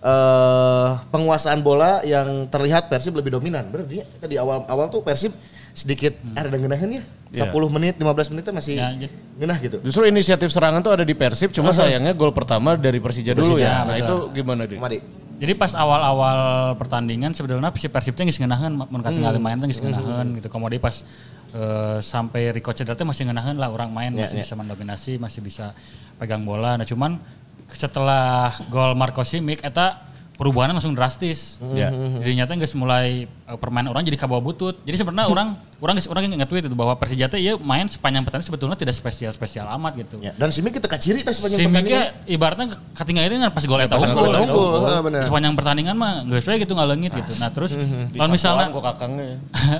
eh 0.00 0.88
penguasaan 1.12 1.60
bola 1.60 2.00
yang 2.08 2.48
terlihat 2.48 2.88
Persib 2.88 3.12
lebih 3.12 3.36
dominan. 3.36 3.68
Berarti 3.68 4.00
tadi 4.24 4.40
awal-awal 4.40 4.88
tuh 4.88 5.04
Persib 5.04 5.36
sedikit 5.72 6.14
ada 6.34 6.50
ngenahin 6.52 7.00
ya. 7.00 7.02
Iya. 7.30 7.46
10 7.54 7.70
menit, 7.70 7.94
15 7.94 8.26
menit 8.34 8.42
masih 8.50 8.74
Ya, 8.74 8.90
jadi- 8.90 9.14
ngenah 9.38 9.58
gitu. 9.62 9.76
Justru 9.86 10.02
inisiatif 10.02 10.50
serangan 10.50 10.82
tuh 10.82 10.90
ada 10.98 11.06
di 11.06 11.14
Persib, 11.14 11.54
cuma 11.54 11.70
sayangnya 11.70 12.10
gol 12.10 12.34
pertama 12.34 12.74
dari 12.74 12.98
Persija 12.98 13.38
dulu 13.38 13.54
ya. 13.54 13.86
Nah 13.86 13.94
betul. 13.94 14.02
itu 14.02 14.16
gimana 14.42 14.66
deh? 14.66 14.78
Mari. 14.82 14.98
Jadi 15.40 15.56
pas 15.56 15.72
awal-awal 15.72 16.38
pertandingan 16.76 17.32
sebenarnya 17.32 17.72
si 17.78 17.88
Persib 17.88 18.12
teh 18.12 18.28
geus 18.28 18.36
ngeunaheun 18.36 18.76
mun 18.76 19.00
katingali 19.00 19.38
main 19.40 19.56
teh 19.56 19.70
geus 19.70 19.80
ngeunaheun 19.80 20.36
gitu. 20.36 20.50
Kemudian 20.50 20.82
pas 20.82 21.06
eh, 21.54 21.98
sampai 22.02 22.50
Rico 22.52 22.74
cedera 22.74 22.98
teh 22.98 23.06
masih 23.06 23.24
ngeunaheun 23.30 23.56
lah 23.56 23.70
orang 23.70 23.88
main 23.94 24.10
Ya, 24.12 24.26
masih 24.26 24.36
ya. 24.36 24.42
bisa 24.44 24.54
mendominasi, 24.58 25.12
masih 25.16 25.40
bisa 25.40 25.72
pegang 26.18 26.42
bola. 26.42 26.74
Nah 26.76 26.84
cuman 26.84 27.22
setelah 27.70 28.50
gol 28.68 28.98
Marco 28.98 29.22
Simic 29.22 29.62
eta 29.62 30.09
perubahannya 30.40 30.80
langsung 30.80 30.96
drastis. 30.96 31.60
Ya. 31.76 31.92
Jadi 31.92 32.32
nyata 32.32 32.56
geus 32.56 32.72
mulai 32.72 33.28
eh, 33.28 33.58
permainan 33.60 33.92
orang 33.92 34.08
jadi 34.08 34.16
kabawa 34.16 34.40
butut. 34.40 34.80
Jadi 34.88 34.96
sebenarnya 34.96 35.28
orang 35.36 35.60
orang 35.84 36.00
orang 36.08 36.22
nge-tweet 36.40 36.64
itu 36.72 36.76
bahwa 36.76 36.96
Persija 36.96 37.28
teh 37.28 37.40
ieu 37.40 37.60
main 37.60 37.84
sepanjang 37.84 38.24
pertandingan 38.24 38.48
sebetulnya 38.48 38.76
tidak 38.80 38.96
spesial-spesial 38.96 39.68
amat 39.76 40.00
gitu. 40.00 40.16
Ya, 40.24 40.32
dan 40.36 40.48
Simi 40.48 40.72
kita 40.72 40.88
kaciri 40.88 41.20
tas 41.20 41.36
sepanjang 41.36 41.68
Simiknya 41.68 42.16
pertandingan. 42.16 42.32
ibaratnya 42.32 42.66
ketinggalan 42.96 43.28
ini 43.28 43.36
kan 43.44 43.52
pas 43.52 43.64
gol 43.68 43.80
eta 43.84 43.94
Pas 44.00 44.12
gol 44.12 44.32
eta 44.32 45.00
bener. 45.04 45.22
Sepanjang 45.28 45.52
pertandingan 45.52 45.94
mah 45.96 46.24
geus 46.24 46.48
we 46.48 46.56
gitu 46.56 46.72
ngalengit 46.72 47.12
gitu. 47.12 47.32
Nah 47.36 47.52
terus 47.52 47.76
lawan 48.16 48.32
misalnya 48.32 48.72
kok 48.72 48.84
kakangnya. 48.96 49.28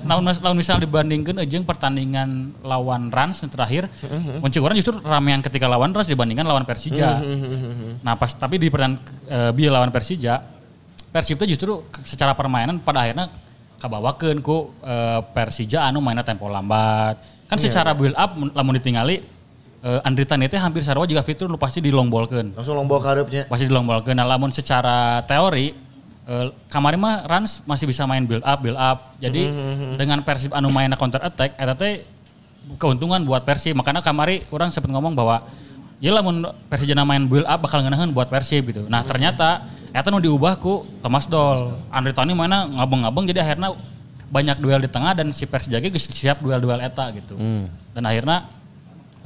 lawan 0.05 0.23
lawan 0.29 0.57
misal 0.61 0.77
dibandingkan 0.77 1.41
jeung 1.49 1.65
pertandingan 1.65 2.53
lawan 2.61 3.09
Rans 3.09 3.41
yang 3.41 3.49
terakhir, 3.49 3.89
muncul 4.45 4.61
orang 4.61 4.77
justru 4.77 5.01
ramean 5.01 5.41
ketika 5.41 5.65
lawan 5.65 5.97
Rans 5.97 6.09
dibandingkan 6.09 6.45
lawan 6.45 6.69
Persija. 6.69 7.21
Nah 8.05 8.15
pas 8.21 8.33
tapi 8.37 8.61
di 8.61 8.69
pertandingan 8.69 9.01
eh, 9.29 9.51
bi 9.55 9.71
lawan 9.71 9.95
Persija, 9.95 10.60
Persib 11.11 11.37
itu 11.37 11.55
justru 11.55 11.73
secara 12.03 12.33
permainan 12.33 12.79
pada 12.79 13.03
akhirnya 13.03 13.27
kabawakeun 13.77 14.39
ku 14.39 14.71
eh, 14.81 15.21
Persija 15.31 15.83
anu 15.83 15.99
mainnya 15.99 16.23
tempo 16.23 16.47
lambat. 16.47 17.19
Kan 17.51 17.59
secara 17.59 17.91
build 17.93 18.15
up 18.15 18.31
mun- 18.35 18.55
lamun 18.55 18.79
ditingali 18.79 19.27
eh, 19.83 20.07
Andri 20.07 20.23
Tani 20.23 20.47
teh 20.47 20.55
hampir 20.57 20.87
sarua 20.87 21.03
juga 21.05 21.21
fitur 21.21 21.51
nu 21.51 21.59
pasti 21.59 21.83
dilongbolkeun 21.83 22.55
Langsung 22.55 22.79
lombok 22.79 23.03
karepnya. 23.03 23.51
pasti 23.51 23.67
dilongbolkeun 23.67 24.15
nah 24.15 24.23
lamun 24.23 24.55
secara 24.55 25.19
teori 25.27 25.75
eh, 26.31 26.47
kemarin 26.71 27.01
mah 27.03 27.27
Rans 27.27 27.67
masih 27.67 27.91
bisa 27.91 28.07
main 28.07 28.23
build 28.23 28.47
up 28.47 28.63
build 28.63 28.79
up 28.79 29.19
jadi 29.19 29.51
dengan 29.99 30.23
Persib 30.23 30.55
anu 30.55 30.71
main 30.71 30.93
counter 30.95 31.19
attack 31.27 31.59
eta 31.59 31.75
teh 31.75 32.07
keuntungan 32.77 33.19
buat 33.25 33.43
Persib. 33.43 33.73
Makanya 33.75 33.99
kamari 33.99 34.45
orang 34.53 34.71
sempat 34.71 34.93
ngomong 34.93 35.17
bahwa 35.17 35.43
ya 36.01 36.11
lamun 36.17 36.49
Persib 36.67 36.97
main 37.05 37.29
build 37.29 37.45
up 37.45 37.61
bakal 37.61 37.85
ngeunaheun 37.85 38.11
buat 38.11 38.33
Persib 38.33 38.73
gitu 38.73 38.89
nah 38.89 39.05
ternyata 39.05 39.69
eta 39.93 40.09
nu 40.09 40.19
diubah 40.19 40.57
ku 40.57 40.89
Thomas 41.05 41.29
Doll 41.29 41.77
Andri 41.93 42.17
Tani 42.17 42.33
mana 42.33 42.67
ngabeng-ngabeng 42.67 43.29
jadi 43.29 43.45
akhirnya 43.45 43.77
banyak 44.31 44.57
duel 44.63 44.81
di 44.81 44.91
tengah 44.91 45.13
dan 45.13 45.29
si 45.35 45.45
Persija 45.45 45.79
ge 45.83 45.93
siap 45.95 46.41
duel-duel 46.41 46.81
eta 46.81 47.13
gitu 47.13 47.37
dan 47.93 48.03
akhirnya 48.09 48.49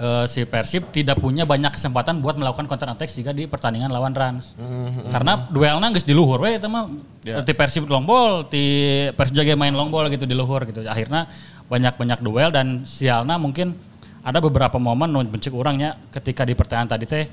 eh, 0.00 0.24
si 0.26 0.42
Persib 0.48 0.90
tidak 0.90 1.20
punya 1.22 1.46
banyak 1.46 1.70
kesempatan 1.76 2.18
buat 2.18 2.34
melakukan 2.34 2.66
counter 2.66 2.90
attack 2.90 3.12
jika 3.12 3.30
di 3.30 3.46
pertandingan 3.46 3.92
lawan 3.92 4.16
Rans. 4.16 4.56
Karena 5.12 5.46
duelnya 5.52 5.92
geus 5.94 6.06
di 6.08 6.16
luhur 6.16 6.42
we 6.42 6.56
eta 6.56 6.66
mah. 6.66 6.90
Ti 7.22 7.52
Persib 7.54 7.86
long 7.86 8.08
ball, 8.08 8.48
ti 8.48 8.64
Persib 9.14 9.44
ge 9.44 9.54
main 9.54 9.76
long 9.76 9.92
ball 9.92 10.08
gitu 10.10 10.26
di 10.26 10.34
luhur 10.34 10.64
gitu. 10.66 10.82
Akhirnya 10.88 11.28
banyak-banyak 11.68 12.20
duel 12.20 12.50
dan 12.52 12.84
sialna 12.84 13.40
mungkin 13.40 13.76
ada 14.24 14.38
beberapa 14.40 14.80
momen 14.80 15.12
nu 15.12 15.20
bencik 15.20 15.52
orangnya 15.52 16.00
ketika 16.08 16.48
di 16.48 16.56
pertandingan 16.56 16.96
tadi 16.96 17.04
teh 17.04 17.28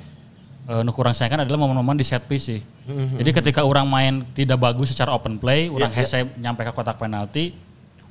eh, 0.68 0.82
nu 0.84 0.92
kurang 0.92 1.16
sayangkan 1.16 1.48
adalah 1.48 1.64
momen-momen 1.64 1.96
di 1.96 2.04
set 2.04 2.28
piece 2.28 2.52
sih. 2.52 2.62
Jadi 2.92 3.32
ketika 3.32 3.64
orang 3.64 3.88
main 3.88 4.28
tidak 4.36 4.60
bagus 4.60 4.92
secara 4.92 5.16
open 5.16 5.40
play, 5.40 5.72
orang 5.72 5.88
hese 5.96 6.28
nyampe 6.36 6.68
ke 6.68 6.72
kotak 6.76 7.00
penalti, 7.00 7.56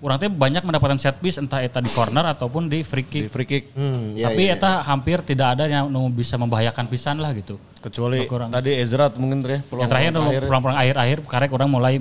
orang 0.00 0.16
teh 0.16 0.32
banyak 0.32 0.64
mendapatkan 0.64 0.96
set 0.96 1.20
piece 1.20 1.36
entah 1.36 1.60
eta 1.60 1.84
di 1.84 1.92
corner 1.92 2.24
ataupun 2.32 2.72
di 2.72 2.80
free 2.80 3.04
kick. 3.04 3.28
Di 3.28 3.30
free 3.30 3.44
kick. 3.44 3.76
Hmm, 3.76 4.16
ya, 4.16 4.32
Tapi 4.32 4.48
ya, 4.48 4.56
eta 4.56 4.80
hampir 4.80 5.20
tidak 5.20 5.60
ada 5.60 5.68
yang 5.68 5.92
nu 5.92 6.08
bisa 6.08 6.40
membahayakan 6.40 6.88
pisan 6.88 7.20
lah 7.20 7.36
gitu. 7.36 7.60
Kecuali 7.84 8.24
Kurang. 8.24 8.48
tadi 8.48 8.72
Ezra 8.80 9.12
mungkin 9.12 9.44
teh 9.44 9.60
yang 9.60 9.88
terakhir 9.88 10.10
tuh 10.16 10.24
pulang-pulang 10.48 10.78
akhir-akhir 10.80 11.18
karek 11.28 11.50
orang 11.52 11.68
mulai 11.68 11.94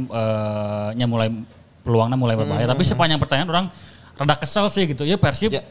nya 0.96 1.06
mulai 1.08 1.28
peluangnya 1.84 2.16
mulai 2.16 2.40
berbahaya. 2.40 2.68
Tapi 2.72 2.84
sepanjang 2.88 3.20
pertandingan 3.20 3.50
orang 3.52 3.66
rada 4.16 4.36
kesel 4.40 4.72
sih 4.72 4.88
gitu. 4.88 5.04
Ya 5.04 5.20
Persib 5.20 5.52
Ya. 5.52 5.64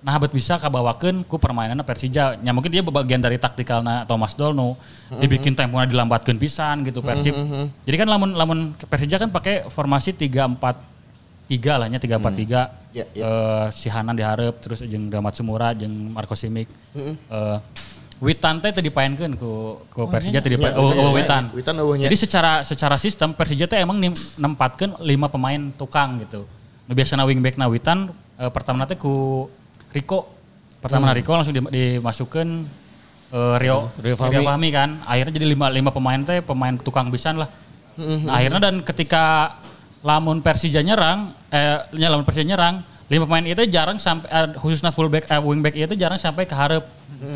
Nah 0.00 0.14
habet 0.14 0.30
bisa 0.30 0.54
kabawakeun 0.54 1.24
ku 1.24 1.36
permainannya 1.36 1.82
Persija. 1.82 2.38
Ya 2.38 2.52
mungkin 2.52 2.70
dia 2.70 2.78
bagian 2.80 3.18
dari 3.18 3.36
taktikalna 3.36 4.04
Thomas 4.04 4.32
Doll 4.32 4.52
nu 4.52 4.76
dibikin 5.18 5.52
temponya 5.52 5.88
dilambatkeun 5.88 6.36
pisan 6.36 6.84
gitu 6.84 7.02
Persib. 7.02 7.34
Jadi 7.82 7.96
kan 7.96 8.06
lamun 8.06 8.30
lamun 8.32 8.58
Persija 8.76 9.18
kan 9.18 9.28
pakai 9.28 9.66
formasi 9.66 10.14
3 10.14 10.46
4 10.46 10.62
3 11.46 11.80
lah 11.80 11.86
nya 11.86 11.98
3 11.98 12.18
4 12.18 12.22
3. 12.22 12.94
Ya, 12.94 13.04
ya. 13.12 13.24
Eh, 13.26 13.66
si 13.74 13.86
Hanan 13.86 14.14
diharap 14.14 14.56
terus 14.58 14.80
jeung 14.80 15.10
Damat 15.10 15.34
Sumura 15.34 15.70
jeung 15.72 15.92
Marco 16.10 16.32
Simic. 16.32 16.70
Eh, 16.96 17.58
Witan 18.16 18.64
teh 18.64 18.72
teh 18.72 18.80
dipaenkeun 18.80 19.36
ku 19.36 19.76
ku 19.90 20.08
Persija 20.08 20.40
teh 20.40 20.48
dipaen. 20.48 20.72
Ya, 20.72 20.80
Oh, 20.80 20.88
Witan, 20.88 20.96
oh, 20.96 21.10
ya. 21.10 21.12
Witan. 21.12 21.42
Witan 21.52 21.74
eueuhnya. 21.76 22.06
Jadi 22.08 22.16
secara 22.16 22.52
secara 22.62 22.96
sistem 22.96 23.36
Persija 23.36 23.66
teh 23.66 23.76
emang 23.76 23.98
nim- 23.98 24.16
nempatkeun 24.38 25.02
lima 25.02 25.28
pemain 25.28 25.68
tukang 25.74 26.16
gitu. 26.22 26.48
Nu 26.86 26.94
biasana 26.94 27.26
wingback 27.26 27.58
na 27.58 27.68
Witan 27.68 28.08
eh, 28.38 28.48
pertama 28.48 28.86
teh 28.86 28.96
ku 28.96 29.46
Rico. 29.96 30.28
Pertama 30.76 31.08
Hmm. 31.08 31.16
Rico 31.16 31.32
langsung 31.32 31.50
di- 31.50 31.64
dimasukkeun 31.66 32.50
eh, 33.26 33.54
Rio 33.58 33.90
Rio 33.98 34.14
Fahmi. 34.14 34.68
kan. 34.70 35.00
Akhirnya 35.02 35.32
jadi 35.34 35.46
lima 35.48 35.66
lima 35.68 35.90
pemain 35.90 36.20
teh 36.20 36.38
pemain 36.40 36.76
tukang 36.76 37.08
pisan 37.08 37.36
lah. 37.36 37.48
Hmm, 37.96 38.28
Nah, 38.28 38.36
akhirnya 38.36 38.60
dan 38.60 38.84
ketika 38.84 39.56
lamun 40.00 40.38
Persija 40.38 40.78
nyerang, 40.78 41.32
eh 41.48 41.80
nya 41.92 42.06
lamun 42.06 42.22
Persija 42.22 42.44
nyerang, 42.44 42.84
lima 43.08 43.24
pemain 43.24 43.42
itu 43.42 43.64
jarang 43.66 43.96
sampai 43.96 44.28
eh, 44.28 44.48
khususnya 44.54 44.92
fullback 44.92 45.26
eh, 45.26 45.40
wingback 45.40 45.74
itu 45.74 45.96
jarang 45.96 46.20
sampai 46.20 46.44
ke 46.44 46.52
hareup. 46.52 46.84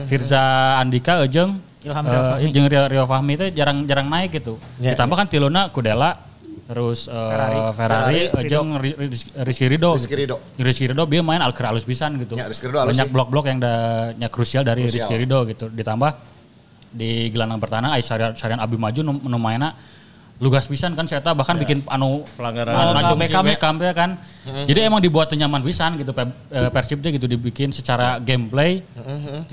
Firza 0.05 0.37
Andika 0.77 1.25
Ejeng 1.25 1.57
Ilham 1.81 2.05
eh, 2.05 2.13
Rio 2.13 2.23
Fahmi. 2.23 2.69
Rio, 2.69 2.83
Rio 2.87 3.05
Fahmi 3.07 3.33
itu 3.35 3.45
jarang 3.51 3.83
jarang 3.83 4.07
naik 4.07 4.37
gitu. 4.37 4.61
Ya, 4.77 4.93
Ditambah 4.93 5.17
kan 5.17 5.27
Tilona 5.27 5.73
Kudela 5.73 6.21
terus 6.71 7.11
eh, 7.11 7.19
Ferrari. 7.19 7.59
Ferrari, 7.75 8.21
Ferrari, 8.31 8.91
Ri- 8.95 9.11
Rizky 9.43 9.67
Ridho. 9.67 9.91
Rizky 9.99 10.15
Ridho. 10.15 10.37
Rizky 10.55 10.85
Ridho 10.87 11.03
dia 11.11 11.19
main 11.19 11.43
alker 11.43 11.67
alus 11.67 11.83
pisan 11.83 12.15
gitu. 12.23 12.39
Ya, 12.39 12.47
Rizky 12.47 12.71
alus 12.71 12.95
Banyak 12.95 13.11
blok-blok 13.11 13.51
yang 13.51 13.59
da, 13.59 13.75
krusial 14.31 14.63
dari 14.63 14.87
Krusial. 14.87 15.11
Rizky 15.11 15.15
Ridho 15.19 15.43
gitu. 15.51 15.67
Ditambah 15.67 16.11
di 16.95 17.27
gelandang 17.35 17.59
pertahanan 17.59 17.99
Ais 17.99 18.07
Sarian, 18.07 18.39
Sarian 18.39 18.63
Abi 18.63 18.79
Maju 18.79 19.01
nu, 19.03 19.13
nu 19.19 19.39
mainna 19.43 19.75
lugas 20.41 20.65
pisan 20.65 20.97
kan 20.97 21.05
saya 21.05 21.21
bahkan 21.37 21.61
bikin 21.61 21.85
anu 21.85 22.25
Pelanggaran. 22.33 22.73
anu 22.97 23.15
Beckham 23.21 23.45
ya. 23.45 23.55
Beckham 23.55 23.77
ya 23.77 23.93
kan. 23.93 24.11
Jadi 24.65 24.81
emang 24.89 25.05
dibuat 25.05 25.29
nyaman 25.37 25.61
pisan 25.61 26.01
gitu 26.01 26.17
eh, 26.17 26.71
Persib 26.73 27.05
gitu 27.05 27.29
dibikin 27.29 27.71
secara 27.77 28.17
gameplay 28.17 28.81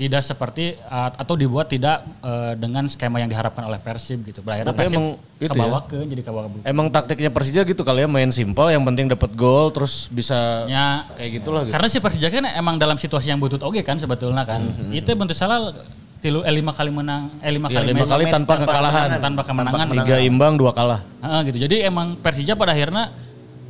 tidak 0.00 0.24
seperti 0.24 0.80
atau 0.88 1.36
dibuat 1.36 1.68
tidak 1.68 2.02
uh, 2.24 2.56
dengan 2.56 2.88
skema 2.88 3.20
yang 3.20 3.28
diharapkan 3.28 3.68
oleh 3.68 3.76
Persib 3.76 4.24
gitu. 4.24 4.40
Akhirnya 4.48 4.72
Berarti 4.72 4.80
Persib 4.88 4.96
emang 4.96 5.06
itu 5.38 5.52
kebawa 5.54 5.78
ya? 5.78 5.86
ke 5.86 5.98
jadi 6.08 6.22
kebawa 6.24 6.46
ke 6.48 6.58
Emang 6.66 6.86
taktiknya 6.88 7.30
Persija 7.30 7.60
gitu 7.68 7.82
kali 7.84 8.02
ya 8.02 8.08
main 8.08 8.32
simpel 8.32 8.72
yang 8.72 8.82
penting 8.82 9.06
dapat 9.12 9.30
gol 9.36 9.68
terus 9.70 10.08
bisa 10.08 10.64
Ya, 10.66 11.04
kayak 11.20 11.30
gitulah 11.42 11.60
gitu. 11.68 11.72
Karena 11.76 11.88
si 11.92 11.98
Persija 12.00 12.28
kan 12.32 12.44
emang 12.56 12.80
dalam 12.80 12.96
situasi 12.96 13.28
yang 13.28 13.38
butut 13.38 13.60
oke 13.60 13.84
kan 13.84 14.00
sebetulnya 14.00 14.48
kan. 14.48 14.64
Itu 14.88 15.12
bentuk 15.12 15.36
salah 15.36 15.70
tilu 16.18 16.42
eh, 16.42 16.50
lima 16.50 16.74
kali 16.74 16.90
menang 16.90 17.30
eh 17.38 17.50
lima 17.54 17.70
Ya, 17.70 17.80
kali 17.80 17.94
lima 17.94 18.06
kali 18.06 18.24
tanpa 18.26 18.58
tanpa 18.58 18.64
kekalahan. 18.66 19.08
tanpa 19.22 19.42
kemenangan 19.46 19.86
Tiga 20.02 20.16
imbang, 20.18 20.58
dua 20.58 20.70
kalah. 20.74 21.00
Heeh, 21.22 21.40
gitu. 21.50 21.58
Jadi 21.66 21.76
emang 21.86 22.18
Persija 22.18 22.58
pada 22.58 22.74
akhirnya 22.74 23.14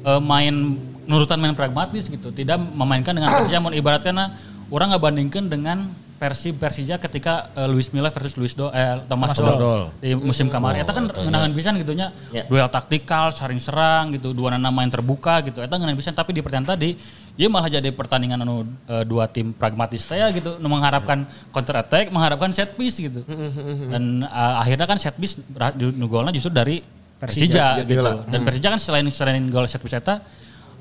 eh, 0.05 0.21
main 0.21 0.55
nurutan 1.09 1.41
main 1.41 1.57
pragmatis 1.57 2.09
gitu, 2.09 2.29
tidak 2.33 2.61
memainkan 2.61 3.17
dengan 3.17 3.33
Persija 3.41 3.59
mau 3.61 3.73
ibaratnya 3.73 4.37
orang 4.69 4.93
nggak 4.93 5.03
bandingkan 5.03 5.45
dengan 5.49 5.79
Persib 6.19 6.59
Persija 6.59 6.99
ketika 6.99 7.55
eh, 7.55 7.71
Luis 7.71 7.95
Milla 7.95 8.11
versus 8.11 8.35
Luis 8.35 8.51
Do 8.59 8.75
eh 8.75 8.99
Thomas, 9.07 9.39
Thomas 9.39 9.55
Doll, 9.55 9.63
Doll. 9.63 9.83
di 10.03 10.19
musim 10.19 10.51
kemarin. 10.51 10.83
Eta 10.83 10.91
kan 10.91 11.07
ngenangan 11.07 11.55
pisan 11.55 11.79
gitu 11.79 11.95
nya. 11.95 12.11
Ya. 12.35 12.43
Duel 12.51 12.67
taktikal, 12.67 13.31
saring 13.31 13.63
serang 13.63 14.11
gitu, 14.19 14.35
dua 14.35 14.51
nana 14.51 14.75
main 14.75 14.91
terbuka 14.91 15.39
gitu. 15.47 15.63
Eta 15.63 15.79
ngenangan 15.79 15.95
pisan 15.95 16.15
tapi 16.19 16.35
di 16.35 16.43
pertandingan 16.43 16.75
tadi 16.75 16.99
dia 17.39 17.47
malah 17.47 17.71
jadi 17.71 17.95
pertandingan 17.95 18.43
anu 18.43 18.67
eh, 18.91 19.07
dua 19.07 19.31
tim 19.31 19.55
pragmatis 19.55 20.03
teh 20.11 20.19
ya 20.19 20.27
gitu, 20.35 20.59
mengharapkan 20.59 21.23
counter 21.55 21.79
attack, 21.79 22.11
mengharapkan 22.11 22.51
set 22.51 22.75
piece 22.75 22.99
gitu. 22.99 23.23
Dan 23.95 24.27
eh, 24.27 24.55
akhirnya 24.59 24.91
kan 24.91 24.99
set 24.99 25.15
piece 25.15 25.39
di 25.39 25.87
golnya 26.11 26.35
justru 26.35 26.51
dari 26.51 26.83
Persija, 27.19 27.47
Persija 27.47 27.67
gitu. 27.87 27.93
heula. 27.95 28.27
Dan 28.27 28.43
Persija 28.43 28.75
kan 28.75 28.81
selain 28.83 29.07
selain 29.15 29.47
gol 29.55 29.71
set 29.71 29.79
piece 29.79 29.95
eta 29.95 30.19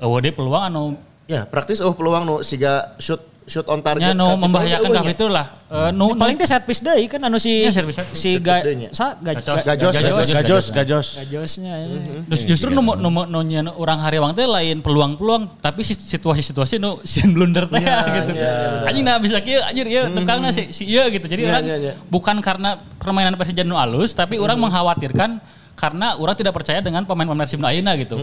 deui 0.02 0.34
peluang 0.34 0.66
anu 0.66 0.84
Ya, 1.28 1.44
praktis 1.44 1.84
oh 1.84 1.92
peluang 1.92 2.24
nu 2.24 2.40
siga 2.40 2.96
shoot 2.96 3.20
shoot 3.48 3.64
on 3.66 3.80
target. 3.80 4.12
nu 4.12 4.28
Ka- 4.28 4.36
membahayakan 4.38 4.86
eueuh 4.86 4.94
ka 4.94 5.02
nya. 5.02 5.10
itu 5.10 5.26
lah. 5.26 5.46
Eh, 5.68 5.90
nu 5.90 6.12
Paling 6.12 6.36
teh 6.36 6.44
set 6.44 6.62
piece 6.62 6.80
deui 6.80 7.04
kan 7.04 7.18
anu 7.18 7.36
si 7.36 7.64
Iya, 7.64 7.72
set 7.72 7.84
piece. 7.84 8.00
si 8.12 8.36
ga, 8.38 8.60
sa 8.90 9.16
ga, 9.16 9.32
Gajos. 9.34 9.56
ga- 9.58 9.66
Gajos, 9.66 9.92
Gajos. 9.94 10.26
Gajos, 10.28 10.66
gajos. 10.70 11.06
gajosnya. 11.18 11.72
ya. 11.74 11.86
Terus 12.24 12.42
justru 12.46 12.68
nu 12.68 12.80
nu 12.80 13.08
nu 13.08 13.40
orang 13.74 13.98
Hariwang 13.98 14.32
teh 14.32 14.44
lain 14.44 14.78
peluang-peluang 14.78 15.58
tapi 15.58 15.80
si- 15.82 15.96
situasi-situasi 15.96 16.76
nu 16.76 17.00
sin 17.02 17.32
blunder 17.32 17.64
teh 17.64 17.80
Ya, 17.80 17.98
gitu. 18.20 18.32
ya, 18.32 18.84
Anjing 18.84 19.02
nah 19.02 19.16
bisa 19.16 19.40
kieu 19.40 19.58
anjir 19.58 19.84
ieu 19.84 20.04
tukangna 20.08 20.48
si 20.48 20.68
si 20.70 20.84
ieu 20.84 21.08
gitu. 21.08 21.24
Jadi 21.24 21.42
Ya, 21.42 21.48
orang 21.50 21.64
ya, 21.64 21.76
ya. 21.80 21.92
bukan 22.06 22.36
karena 22.38 22.78
permainan 22.96 23.34
Persija 23.34 23.64
nu 23.64 23.74
alus 23.74 24.12
tapi 24.12 24.36
orang 24.36 24.60
mengkhawatirkan 24.60 25.40
karena 25.78 26.18
orang 26.18 26.34
tidak 26.34 26.50
percaya 26.50 26.82
dengan 26.82 27.06
pemain-pemain 27.06 27.46
Persib 27.46 27.62
ayeuna 27.62 27.94
gitu. 27.94 28.18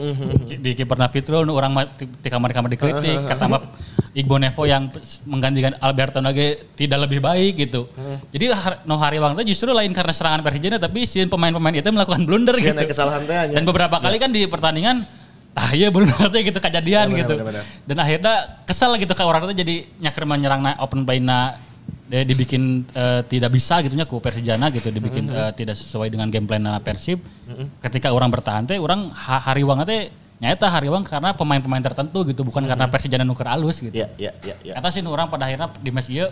Di 0.59 0.75
kiperna 0.75 1.07
Fitrul 1.07 1.47
nu 1.47 1.55
orang 1.55 1.71
di 1.95 2.03
di 2.11 2.27
kamar-kamar 2.27 2.67
dikritik 2.67 3.23
kata 3.25 3.47
Mbak 3.47 3.63
Igbo 4.11 4.35
Nevo 4.35 4.63
yang 4.63 4.91
menggantikan 5.23 5.79
Alberto 5.79 6.19
Nage 6.19 6.75
tidak 6.75 7.07
lebih 7.07 7.23
baik 7.23 7.55
gitu. 7.57 7.87
Jadi 8.29 8.51
har- 8.51 8.83
no 8.83 8.99
Hariwang 8.99 9.33
teh 9.33 9.47
justru 9.47 9.71
lain 9.71 9.89
karena 9.89 10.11
serangan 10.11 10.43
Persija 10.43 10.75
tapi 10.75 11.07
si 11.07 11.23
pemain-pemain 11.23 11.71
itu 11.73 11.87
melakukan 11.87 12.27
blunder 12.27 12.55
gitu. 12.59 12.75
kesalahan. 12.75 13.23
Dan 13.49 13.63
beberapa 13.63 13.95
kali 13.97 14.19
kan 14.19 14.29
di 14.29 14.43
pertandingan 14.45 15.07
tah 15.55 15.71
iya 15.71 15.87
bener 15.87 16.11
teh 16.35 16.43
gitu 16.43 16.59
kejadian 16.59 17.07
Bener, 17.07 17.19
gitu. 17.23 17.33
bener, 17.39 17.47
bener. 17.59 17.63
Dan 17.87 17.95
akhirnya 17.95 18.35
kesel 18.67 18.91
gitu 18.99 19.15
ke 19.15 19.23
orang 19.23 19.47
itu 19.47 19.63
jadi 19.63 19.75
nyaker 20.03 20.23
menyerang 20.27 20.59
na 20.59 20.75
open 20.83 21.07
play 21.07 21.23
na 21.23 21.55
dia 22.05 22.21
dibikin 22.21 22.85
eh, 22.93 23.25
tidak 23.25 23.49
bisa 23.49 23.81
gitunya 23.81 24.05
ku 24.05 24.21
Persijana 24.21 24.69
gitu 24.69 24.93
dibikin 24.93 25.25
Mm-hmm. 25.25 25.41
eh, 25.41 25.51
tidak 25.57 25.73
sesuai 25.73 26.13
dengan 26.13 26.29
game 26.29 26.45
plan 26.45 26.61
na 26.61 26.77
Persib. 26.77 27.21
Ketika 27.81 28.13
orang 28.13 28.29
bertahan 28.29 28.65
teh 28.65 28.77
orang 28.77 29.09
ha- 29.09 29.41
hariwang 29.41 29.81
teh 29.83 30.13
nyata 30.35 30.67
hariwang 30.67 31.01
karena 31.01 31.31
pemain-pemain 31.33 31.81
tertentu 31.81 32.21
gitu 32.27 32.45
bukan 32.45 32.61
karena 32.63 32.85
Persijana 32.85 33.25
nuker 33.25 33.47
alus 33.47 33.81
gitu. 33.81 33.95
Ya, 33.95 34.11
ya, 34.21 34.31
ya, 34.45 34.53
ya. 34.61 34.73
Kata 34.77 34.93
sih 34.93 35.01
orang 35.01 35.31
pada 35.31 35.49
akhirnya 35.49 35.71
di 35.81 35.89
match 35.89 36.13
ieu 36.13 36.29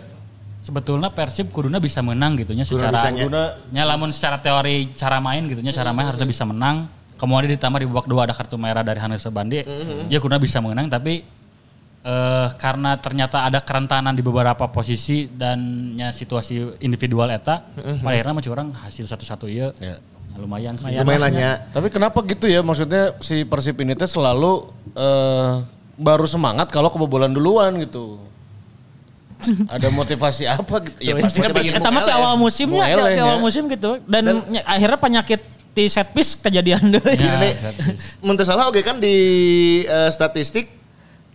sebetulnya 0.62 1.10
Persib 1.10 1.50
kuduna 1.50 1.76
bisa 1.76 2.00
menang 2.00 2.38
gitu 2.38 2.54
nya 2.54 2.64
Kudu 2.64 2.80
secara 2.80 2.94
bisa 2.94 3.10
nya. 3.12 3.24
nya 3.68 3.82
lamun 3.84 4.08
secara 4.14 4.40
teori 4.40 4.94
cara 4.94 5.20
main 5.20 5.44
gitu 5.44 5.60
nya 5.60 5.72
cara 5.72 5.90
main 5.90 6.06
harusnya 6.08 6.28
bisa 6.28 6.44
menang. 6.46 6.86
Kemudian 7.14 7.50
ditambah 7.56 7.78
di 7.78 7.86
babak 7.88 8.06
dua 8.06 8.26
ada 8.26 8.34
kartu 8.34 8.58
merah 8.58 8.82
dari 8.82 8.98
Hannes 8.98 9.22
Bandi. 9.26 9.62
Ya 10.06 10.18
kuduna 10.22 10.38
bisa 10.38 10.58
menang 10.62 10.86
tapi 10.86 11.24
eh 12.04 12.48
karena 12.60 13.00
ternyata 13.00 13.48
ada 13.48 13.64
kerentanan 13.64 14.12
di 14.12 14.20
beberapa 14.20 14.68
posisi 14.68 15.24
dan 15.24 15.56
nya 15.96 16.12
situasi 16.12 16.76
individual 16.78 17.32
eta 17.32 17.64
pada 18.04 18.12
akhirnya 18.12 18.32
mah 18.36 18.44
orang 18.44 18.68
hasil 18.76 19.08
satu-satu 19.08 19.48
ieu 19.48 19.72
Ya. 19.80 19.96
lumayan 20.36 20.76
sih. 20.76 20.92
Lumayan 20.92 21.20
lah 21.22 21.30
nya. 21.30 21.50
Tapi 21.70 21.88
kenapa 21.88 22.20
gitu 22.26 22.44
ya? 22.44 22.60
Maksudnya 22.60 23.16
si 23.22 23.46
Persib 23.46 23.80
ini 23.80 23.94
teh 23.94 24.04
selalu 24.04 24.68
eh, 24.92 25.52
baru 25.94 26.26
semangat 26.26 26.68
kalau 26.68 26.90
kebobolan 26.90 27.30
duluan 27.30 27.72
gitu. 27.80 28.18
Ada 29.74 29.88
motivasi 29.88 30.44
apa 30.44 30.82
gitu? 30.84 30.98
Ya 31.00 31.14
pasti 31.16 31.38
kan 31.38 31.52
pengen 31.52 31.78
eleh. 31.78 31.84
di 32.04 32.12
awal 32.12 32.34
musimnya, 32.34 32.82
Mau 32.82 32.88
di- 32.88 32.94
eleh, 32.98 33.22
awal 33.22 33.38
ya. 33.38 33.42
musim 33.42 33.62
gitu. 33.70 33.90
Dan, 34.04 34.22
ny- 34.44 34.64
akhirnya 34.64 34.98
penyakit 34.98 35.40
di 35.70 35.84
set 35.86 36.10
piece 36.10 36.34
kejadian 36.34 36.82
deui. 36.90 37.14
Ya, 37.14 37.54
mun 38.18 38.34
salah 38.40 38.66
oke 38.66 38.82
kan 38.82 38.98
di 38.98 39.16
eh, 39.84 40.10
statistik 40.10 40.66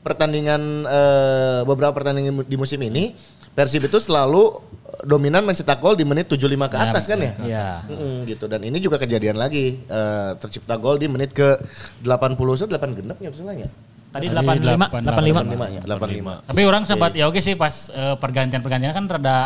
pertandingan 0.09 0.61
eh, 0.83 1.61
beberapa 1.63 1.93
pertandingan 1.93 2.41
di 2.43 2.57
musim 2.57 2.81
ini 2.81 3.13
Persib 3.49 3.83
itu 3.83 3.99
selalu 3.99 4.55
dominan 5.01 5.43
mencetak 5.43 5.77
gol 5.77 5.93
di 5.93 6.01
menit 6.01 6.25
75 6.25 6.47
ke 6.65 6.75
Ya, 6.75 6.83
atas 6.85 7.03
kan 7.05 7.17
ya? 7.17 7.33
Iya. 7.39 7.67
Mm, 7.87 8.17
gitu 8.25 8.45
dan 8.45 8.61
ini 8.63 8.77
juga 8.79 8.97
kejadian 8.97 9.35
lagi 9.35 9.83
eh, 9.83 10.31
tercipta 10.37 10.73
gol 10.75 10.95
di 10.95 11.05
menit 11.05 11.31
ke 11.31 11.59
80 12.01 12.35
so 12.55 12.65
8 12.65 12.97
genep 12.97 13.17
ya 13.17 13.29
masalahnya. 13.29 13.67
Tadi 14.09 14.25
Tadi 14.25 14.41
85, 14.41 14.89
85. 14.89 15.05
85. 15.05 15.45
85 15.45 15.69
ya, 15.69 15.81
85. 15.85 16.49
Tapi 16.49 16.61
orang 16.63 16.83
sempat 16.83 17.11
ya 17.13 17.25
oke 17.27 17.39
sih 17.39 17.53
pas 17.53 17.73
eh, 17.91 18.15
pergantian-pergantian 18.17 18.89
kan 18.89 19.05
rada 19.07 19.37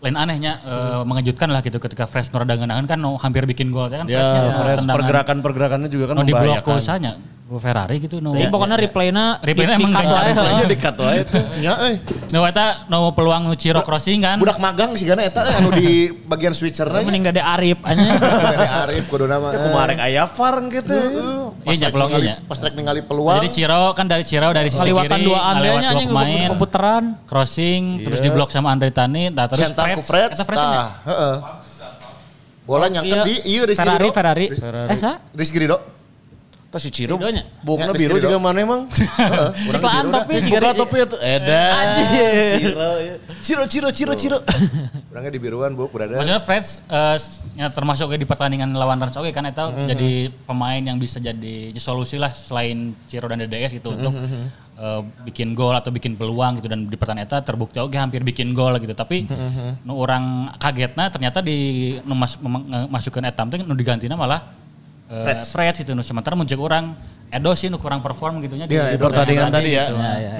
lain 0.00 0.16
anehnya 0.16 0.52
eh, 0.60 1.02
mengejutkan 1.02 1.48
lah 1.48 1.60
gitu 1.60 1.76
ketika 1.78 2.04
Fresh 2.04 2.32
Nur 2.32 2.42
Dagangan 2.42 2.84
kan 2.84 2.96
no, 2.96 3.14
hampir 3.16 3.44
bikin 3.44 3.70
gol 3.70 3.88
ya 3.88 4.02
kan 4.02 4.06
Ya, 4.06 4.24
Freds, 4.52 4.82
tendangan. 4.82 4.98
pergerakan-pergerakannya 5.00 5.88
juga 5.88 6.04
kan 6.10 6.14
no, 6.16 6.24
di 6.24 6.32
blok 6.32 6.60
membahayakan. 6.60 6.66
kosanya 6.66 7.12
Ferrari 7.44 8.00
gitu 8.00 8.24
no. 8.24 8.32
Tapi 8.32 8.48
pokoknya 8.48 8.76
replaynya 8.80 9.36
Replaynya 9.38 9.76
di, 9.76 9.84
emang 9.84 9.92
ganjar 9.92 10.16
wae, 10.16 10.30
gitu. 10.32 10.42
heeh. 10.48 10.64
di 10.64 10.76
cut 10.80 10.96
wae 10.96 11.20
tuh. 11.28 11.44
Ya 11.68 11.74
eh 11.86 11.94
No 12.32 12.40
eta 12.42 12.88
no 12.88 13.12
peluang 13.12 13.44
nu 13.44 13.54
Ciro 13.54 13.84
crossing 13.84 14.24
kan. 14.24 14.40
budak 14.40 14.56
magang 14.56 14.96
sih 14.96 15.04
karena 15.04 15.28
eta 15.28 15.44
anu 15.52 15.68
di 15.70 16.08
bagian 16.24 16.56
switchernya. 16.56 17.04
Mending 17.04 17.28
dade 17.28 17.44
Arif 17.44 17.76
aja. 17.84 18.00
Dari 18.48 18.68
Arif 18.88 19.04
kudu 19.06 19.28
nama. 19.28 19.52
Kumarek 19.52 19.98
aya 20.00 20.24
VAR 20.24 20.56
gitu. 20.72 20.96
Iya, 21.68 21.88
rek 21.88 21.92
peluang 21.92 22.10
iya. 22.18 22.34
Pas 22.42 22.58
rek 22.58 22.72
ningali 22.72 23.04
peluang. 23.04 23.36
Jadi 23.36 23.48
Ciro 23.52 23.92
kan 23.92 24.06
dari 24.08 24.24
Ciro 24.24 24.48
dari 24.50 24.68
sisi 24.72 24.88
kiri 24.88 25.20
dua 25.22 25.38
andanya 25.44 25.78
dua 25.84 25.90
anjing 26.00 26.08
pemain 26.08 26.48
komputeran. 26.48 27.02
crossing 27.28 27.82
terus 28.02 28.24
diblok 28.24 28.48
sama 28.48 28.72
Andre 28.72 28.88
Tani 28.88 29.28
nah 29.28 29.44
terus 29.44 29.68
Freds. 30.00 30.40
eta 30.40 30.48
nya. 30.48 30.56
Tah, 30.56 30.88
heeh. 31.04 31.36
Bola 32.64 32.88
nyangkut 32.88 33.20
Iya. 33.20 33.24
di 33.28 33.34
ieu 33.52 33.62
Rizky 33.68 33.84
Ferrari. 33.84 34.08
Ferrari. 34.08 34.46
Eh, 34.88 34.96
sa? 34.96 35.20
Rizky 35.36 35.60
Ridho. 35.60 35.76
Tas 36.74 36.82
si 36.82 36.90
Ciro. 36.90 37.14
Ridonya. 37.14 37.46
Bukna 37.62 37.94
Ya, 37.94 38.02
biru 38.02 38.18
juga 38.18 38.34
mana 38.42 38.58
emang? 38.58 38.90
Ciklaan 38.90 40.10
tapi. 40.18 40.42
Buka 40.50 40.74
topi 40.74 41.06
itu. 41.06 41.16
Edan. 41.22 41.70
Anjir. 41.70 42.34
Ciro, 42.58 42.90
ya. 42.98 43.14
Ciro, 43.46 43.64
Ciro, 43.70 43.88
Ciro, 43.94 44.12
Ciro. 44.18 44.38
Urangnya 45.14 45.30
di 45.30 45.38
biruan, 45.38 45.78
Bu, 45.78 45.86
berada. 45.86 46.18
Maksudnya 46.18 46.42
Freds 46.42 46.82
eh, 46.90 47.14
ya 47.62 47.70
termasuk 47.70 48.10
di 48.18 48.26
pertandingan 48.26 48.74
lawan 48.74 48.98
Rans 48.98 49.14
oke 49.14 49.30
kan 49.30 49.46
itu 49.46 49.62
jadi 49.86 50.34
pemain 50.42 50.82
yang 50.82 50.98
bisa 50.98 51.22
jadi 51.22 51.70
solusi 51.78 52.18
lah 52.18 52.34
selain 52.34 52.90
Ciro 53.06 53.30
dan 53.30 53.38
DDS 53.46 53.78
gitu 53.78 53.94
untuk 53.94 54.10
eh, 54.10 55.00
bikin 55.30 55.54
gol 55.54 55.78
atau 55.78 55.94
bikin 55.94 56.18
peluang 56.18 56.58
gitu 56.58 56.66
dan 56.66 56.90
di 56.90 56.98
pertandingan 56.98 57.30
itu 57.30 57.38
terbukti 57.46 57.78
oke 57.78 57.94
hampir 57.94 58.26
bikin 58.26 58.50
gol 58.50 58.74
gitu 58.82 58.90
tapi 58.98 59.30
nu 59.86 59.94
orang 59.94 60.50
kagetnya 60.58 61.06
ternyata 61.14 61.38
di 61.38 61.94
nu 62.02 62.18
mas, 62.18 62.34
masukkan 62.90 63.22
etam 63.30 63.46
teh 63.46 63.62
nu 63.62 63.78
digantina 63.78 64.18
malah 64.18 64.63
eh, 65.10 65.42
Freds 65.44 65.84
itu 65.84 65.92
nu 65.92 66.02
sementara 66.02 66.36
muncul 66.36 66.60
orang 66.64 66.94
Edo 67.34 67.50
sih 67.58 67.66
nu 67.66 67.82
kurang 67.82 67.98
perform 67.98 68.38
gitunya 68.46 68.70
Iya, 68.70 68.94
di 68.94 68.98
pertandingan 69.02 69.50
tadi 69.50 69.74
ya. 69.74 69.90
gitu. 69.90 69.98
Ya, 69.98 70.14
ya, 70.22 70.32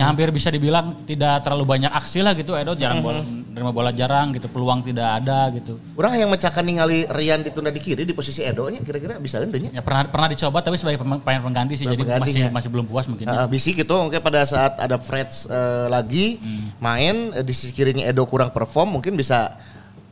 Ya, 0.00 0.04
hampir 0.08 0.32
bisa 0.32 0.48
dibilang 0.48 1.04
tidak 1.04 1.44
terlalu 1.44 1.76
banyak 1.76 1.92
aksi 1.92 2.24
lah 2.24 2.32
gitu 2.32 2.56
Edo 2.56 2.72
jarang 2.72 3.04
bola 3.04 3.20
nerima 3.52 3.68
bola 3.68 3.90
jarang 3.92 4.32
gitu, 4.32 4.48
peluang 4.48 4.80
tidak 4.80 5.20
ada 5.20 5.52
gitu. 5.52 5.76
Orang 5.98 6.16
yang 6.16 6.32
mecahkan 6.32 6.64
ningali 6.64 7.04
Rian 7.04 7.44
ditunda 7.44 7.68
di 7.68 7.82
kiri 7.84 8.08
di 8.08 8.16
posisi 8.16 8.40
Edo 8.40 8.64
nya 8.72 8.80
kira-kira 8.80 9.20
bisa 9.20 9.44
ente 9.44 9.60
nya. 9.60 9.76
Ya 9.76 9.82
pernah 9.84 10.08
pernah 10.08 10.32
dicoba 10.32 10.64
tapi 10.64 10.80
sebagai 10.80 11.04
pemain 11.04 11.20
pengganti 11.20 11.76
sih, 11.76 11.84
jadi 11.84 12.00
Pengganti, 12.00 12.32
masih 12.32 12.40
ya. 12.40 12.48
masih 12.48 12.68
belum 12.72 12.86
puas 12.88 13.04
mungkin. 13.12 13.28
Uh, 13.28 13.44
ya. 13.44 13.44
bisi 13.44 13.76
gitu 13.76 13.92
mungkin 14.00 14.24
pada 14.24 14.40
saat 14.48 14.80
ada 14.80 14.96
Freds 14.96 15.50
eh, 15.52 15.86
lagi 15.92 16.40
main 16.80 17.34
eh, 17.36 17.44
di 17.44 17.52
sisi 17.52 17.76
kirinya 17.76 18.08
Edo 18.08 18.24
kurang 18.24 18.56
perform 18.56 18.96
mungkin 18.96 19.20
bisa 19.20 19.58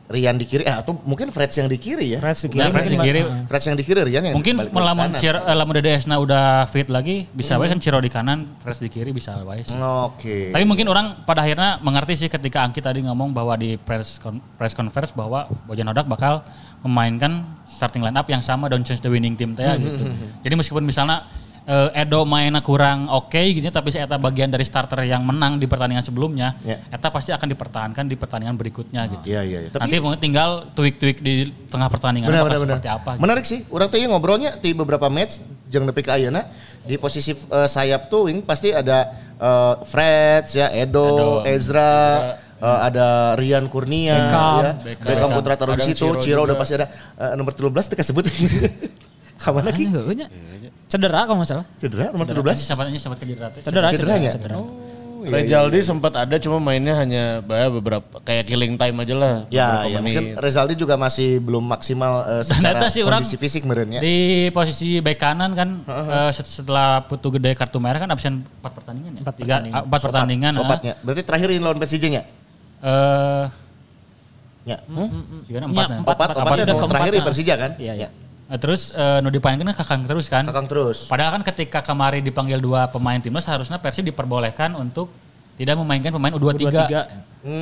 Rian 0.07 0.39
di 0.39 0.47
kiri 0.47 0.63
eh, 0.63 0.71
atau 0.71 0.95
mungkin 1.03 1.35
Freds 1.35 1.59
yang 1.59 1.67
di 1.67 1.75
kiri 1.75 2.15
ya. 2.15 2.19
Freds 2.23 2.47
di 2.47 2.55
kiri. 2.55 2.63
Nah, 2.63 2.71
Freds 2.71 2.87
di 2.87 2.95
kiri. 2.95 3.21
Freds 3.43 3.65
yang 3.67 3.75
di 3.75 3.83
kiri 3.83 3.99
Rian 4.07 4.23
yang 4.23 4.35
Mungkin 4.39 4.55
balik 4.55 4.71
melamun. 4.71 5.11
Ciro, 5.19 5.43
eh, 5.43 5.51
lamun 5.51 5.75
Dedesna 5.75 6.15
udah 6.15 6.63
fit 6.71 6.87
lagi, 6.87 7.27
bisa 7.35 7.59
wae 7.59 7.67
kan 7.67 7.75
Ciro 7.83 7.99
di 7.99 8.07
kanan, 8.07 8.55
Fresh 8.63 8.79
di 8.79 8.87
kiri 8.87 9.11
bisa 9.11 9.35
wae 9.43 9.67
sih. 9.67 9.75
Oke. 9.75 10.55
Tapi 10.55 10.63
mungkin 10.63 10.87
orang 10.87 11.27
pada 11.27 11.43
akhirnya 11.43 11.83
mengerti 11.83 12.23
sih 12.23 12.29
ketika 12.31 12.63
Angki 12.63 12.79
tadi 12.79 13.03
ngomong 13.03 13.35
bahwa 13.35 13.59
di 13.59 13.75
press 13.75 14.15
con- 14.23 14.39
press 14.55 14.71
conference 14.71 15.11
bahwa 15.11 15.51
Bojan 15.67 15.91
Hodak 15.91 16.07
bakal 16.07 16.39
memainkan 16.87 17.43
starting 17.67 17.99
line 17.99 18.15
up 18.15 18.31
yang 18.31 18.39
sama 18.39 18.71
don't 18.71 18.87
change 18.87 19.03
the 19.03 19.11
winning 19.11 19.35
team 19.35 19.59
teh 19.59 19.67
gitu. 19.75 20.07
Jadi 20.39 20.53
meskipun 20.55 20.87
misalnya 20.87 21.27
eh, 21.67 22.01
Edo 22.01 22.23
mainnya 22.23 22.63
kurang 22.63 23.05
oke 23.07 23.35
gitu 23.51 23.61
ya, 23.61 23.69
tapi 23.69 23.91
si 23.91 23.99
Eta 23.99 24.15
bagian 24.15 24.47
dari 24.47 24.63
starter 24.63 25.03
yang 25.03 25.21
menang 25.21 25.59
di 25.59 25.67
pertandingan 25.67 26.01
sebelumnya, 26.01 26.55
Ya. 26.63 26.79
Eta 26.87 27.11
pasti 27.11 27.29
akan 27.29 27.43
dipertahankan 27.45 28.07
di 28.07 28.15
pertandingan 28.15 28.55
berikutnya 28.55 29.03
gitu. 29.05 29.25
Iya 29.27 29.41
iya 29.43 29.59
iya. 29.61 29.69
Tapi 29.69 29.83
Nanti 29.83 29.95
mungkin 29.99 30.19
tinggal 30.19 30.49
tweak-tweak 30.71 31.19
di 31.19 31.33
tengah 31.67 31.91
pertandingan 31.91 32.31
benar 32.31 32.47
benar. 32.47 32.79
seperti 32.79 32.87
apa. 32.87 33.09
gitu. 33.13 33.21
Menarik 33.21 33.43
sih. 33.43 33.59
Orang 33.67 33.91
teh 33.91 33.99
ngobrolnya 34.01 34.55
di 34.55 34.71
beberapa 34.71 35.11
match 35.11 35.43
jeung 35.67 35.83
nepi 35.83 35.99
ka 35.99 36.15
ayeuna 36.15 36.47
di 36.81 36.95
posisi 36.95 37.35
eh, 37.35 37.67
sayap 37.67 38.07
tuh 38.07 38.31
wing 38.31 38.39
pasti 38.41 38.71
ada 38.71 39.11
eh, 39.35 39.73
Freds 39.83 40.55
ya, 40.55 40.71
Edo, 40.71 41.43
Edo. 41.43 41.51
Ezra, 41.51 41.99
eh, 42.57 42.79
ada 42.87 43.35
Rian 43.35 43.67
Kurnia 43.67 44.15
Beckham. 44.15 44.55
ya. 44.55 44.71
Beckham, 45.03 45.29
Putra 45.35 45.53
taruh 45.53 45.75
di 45.75 45.83
situ, 45.83 46.07
Ciro 46.07 46.15
Ciro 46.17 46.41
udah 46.41 46.55
pasti 46.55 46.79
ada 46.79 46.87
eh, 47.19 47.35
nomor 47.35 47.51
13 47.51 47.75
teh 47.91 47.99
sebut. 48.01 48.23
Kamana 49.37 49.69
ki? 49.69 49.85
Cedera 50.87 51.19
kalau 51.23 51.37
nggak 51.37 51.49
salah. 51.49 51.65
Cedera 51.75 52.05
nomor 52.09 52.23
Cedera, 52.23 52.55
13. 52.55 52.63
sahabat 52.63 52.85
ini 52.87 52.97
sahabat 52.97 53.17
cedera 53.19 53.47
teh. 53.51 53.61
Cedera, 53.61 53.87
cedera, 53.87 54.15
Cederanya? 54.15 54.31
cedera. 54.31 54.55
Oh, 54.55 54.67
iya, 55.19 55.27
iya. 55.27 55.31
Rejaldi 55.35 55.79
sempat 55.81 56.13
ada 56.15 56.35
cuma 56.37 56.57
mainnya 56.57 56.95
hanya 56.95 57.23
bah, 57.41 57.67
beberapa 57.69 58.21
kayak 58.21 58.47
killing 58.47 58.73
time 58.75 58.95
aja 58.97 59.13
lah. 59.13 59.35
Ya, 59.49 59.83
ya 59.83 59.99
mungkin 59.99 60.39
Rezaldi 60.39 60.73
juga 60.73 60.95
masih 60.95 61.37
belum 61.37 61.67
maksimal 61.67 62.13
eh, 62.23 62.43
secara 62.47 62.87
sih 62.87 63.03
orang 63.03 63.19
kondisi 63.19 63.35
fisik 63.35 63.67
meureun 63.67 63.91
ya. 63.91 63.99
Di 63.99 64.15
posisi 64.49 64.97
bek 64.97 65.17
kanan 65.17 65.51
kan 65.51 65.69
set- 66.31 66.47
setelah 66.47 67.03
putu 67.03 67.27
gede 67.29 67.51
kartu 67.51 67.83
merah 67.83 67.99
kan 67.99 68.07
absen 68.07 68.47
4 68.57 68.63
pertandingan 68.63 69.11
ya. 69.11 69.21
Empat 69.27 69.35
Tiga, 69.35 69.47
pertandingan. 69.59 69.75
ah, 69.75 69.83
empat 69.83 70.01
pertandingan. 70.01 70.51
ah. 70.51 70.59
Sopatnya. 70.63 70.93
Berarti 71.03 71.21
terakhir 71.21 71.47
ini 71.51 71.59
lawan 71.59 71.77
Persija 71.77 72.07
nya? 72.07 72.23
Eh, 72.79 73.45
Ya. 74.67 74.83
gimana 74.83 75.07
Iya, 75.47 75.63
empat, 75.63 75.87
ya? 75.87 75.97
empat, 76.03 76.15
Opat, 76.15 76.27
empat, 76.27 76.43
opatnya 76.43 76.63
udah 76.63 76.67
nu 76.67 76.75
keempat, 76.77 76.91
terakhir 76.91 77.11
di 77.11 77.17
nah. 77.17 77.25
Persija 77.25 77.53
kan? 77.55 77.71
Iya, 77.79 77.93
iya. 77.95 78.09
Eh, 78.47 78.55
terus 78.55 78.95
eh, 78.95 79.19
nu 79.19 79.27
dipanggilkan 79.27 79.67
kan 79.67 79.77
kakang 79.77 80.01
terus 80.03 80.25
kan. 80.27 80.43
Kakang 80.43 80.65
terus. 80.65 81.03
Padahal 81.05 81.35
kan 81.35 81.43
ketika 81.45 81.83
kemarin 81.83 82.23
dipanggil 82.23 82.57
dua 82.57 82.87
pemain 82.87 83.19
timnas 83.19 83.43
harusnya 83.43 83.75
Persib 83.75 84.07
diperbolehkan 84.07 84.71
untuk 84.73 85.11
tidak 85.55 85.75
memainkan 85.75 86.09
pemain 86.09 86.31
U23. 86.31 86.63
U23. 86.63 86.83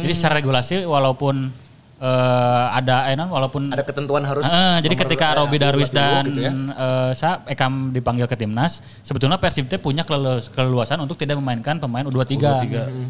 Jadi 0.05 0.13
secara 0.13 0.33
regulasi 0.35 0.85
walaupun 0.85 1.49
eh, 1.97 2.65
ada 2.71 3.07
eh, 3.07 3.17
non, 3.17 3.27
walaupun 3.27 3.71
Ada 3.71 3.81
ketentuan 3.81 4.21
harus 4.23 4.45
Eh, 4.45 4.77
jadi 4.79 4.93
ketika 4.95 5.25
eh, 5.27 5.37
Robi 5.37 5.57
Darwis 5.57 5.89
22 5.89 5.95
dan 5.95 6.23
gitu 6.23 6.39
ya. 6.39 6.51
eh, 6.53 7.11
Sa 7.13 7.41
Ekam 7.45 7.89
dipanggil 7.89 8.25
ke 8.25 8.35
timnas, 8.35 8.77
sebetulnya 9.01 9.41
Persib 9.41 9.65
teh 9.65 9.77
punya 9.77 10.05
kelelu- 10.05 10.45
keleluasan 10.49 10.99
untuk 10.99 11.17
tidak 11.17 11.41
memainkan 11.41 11.81
pemain 11.81 12.05
U23. 12.05 12.37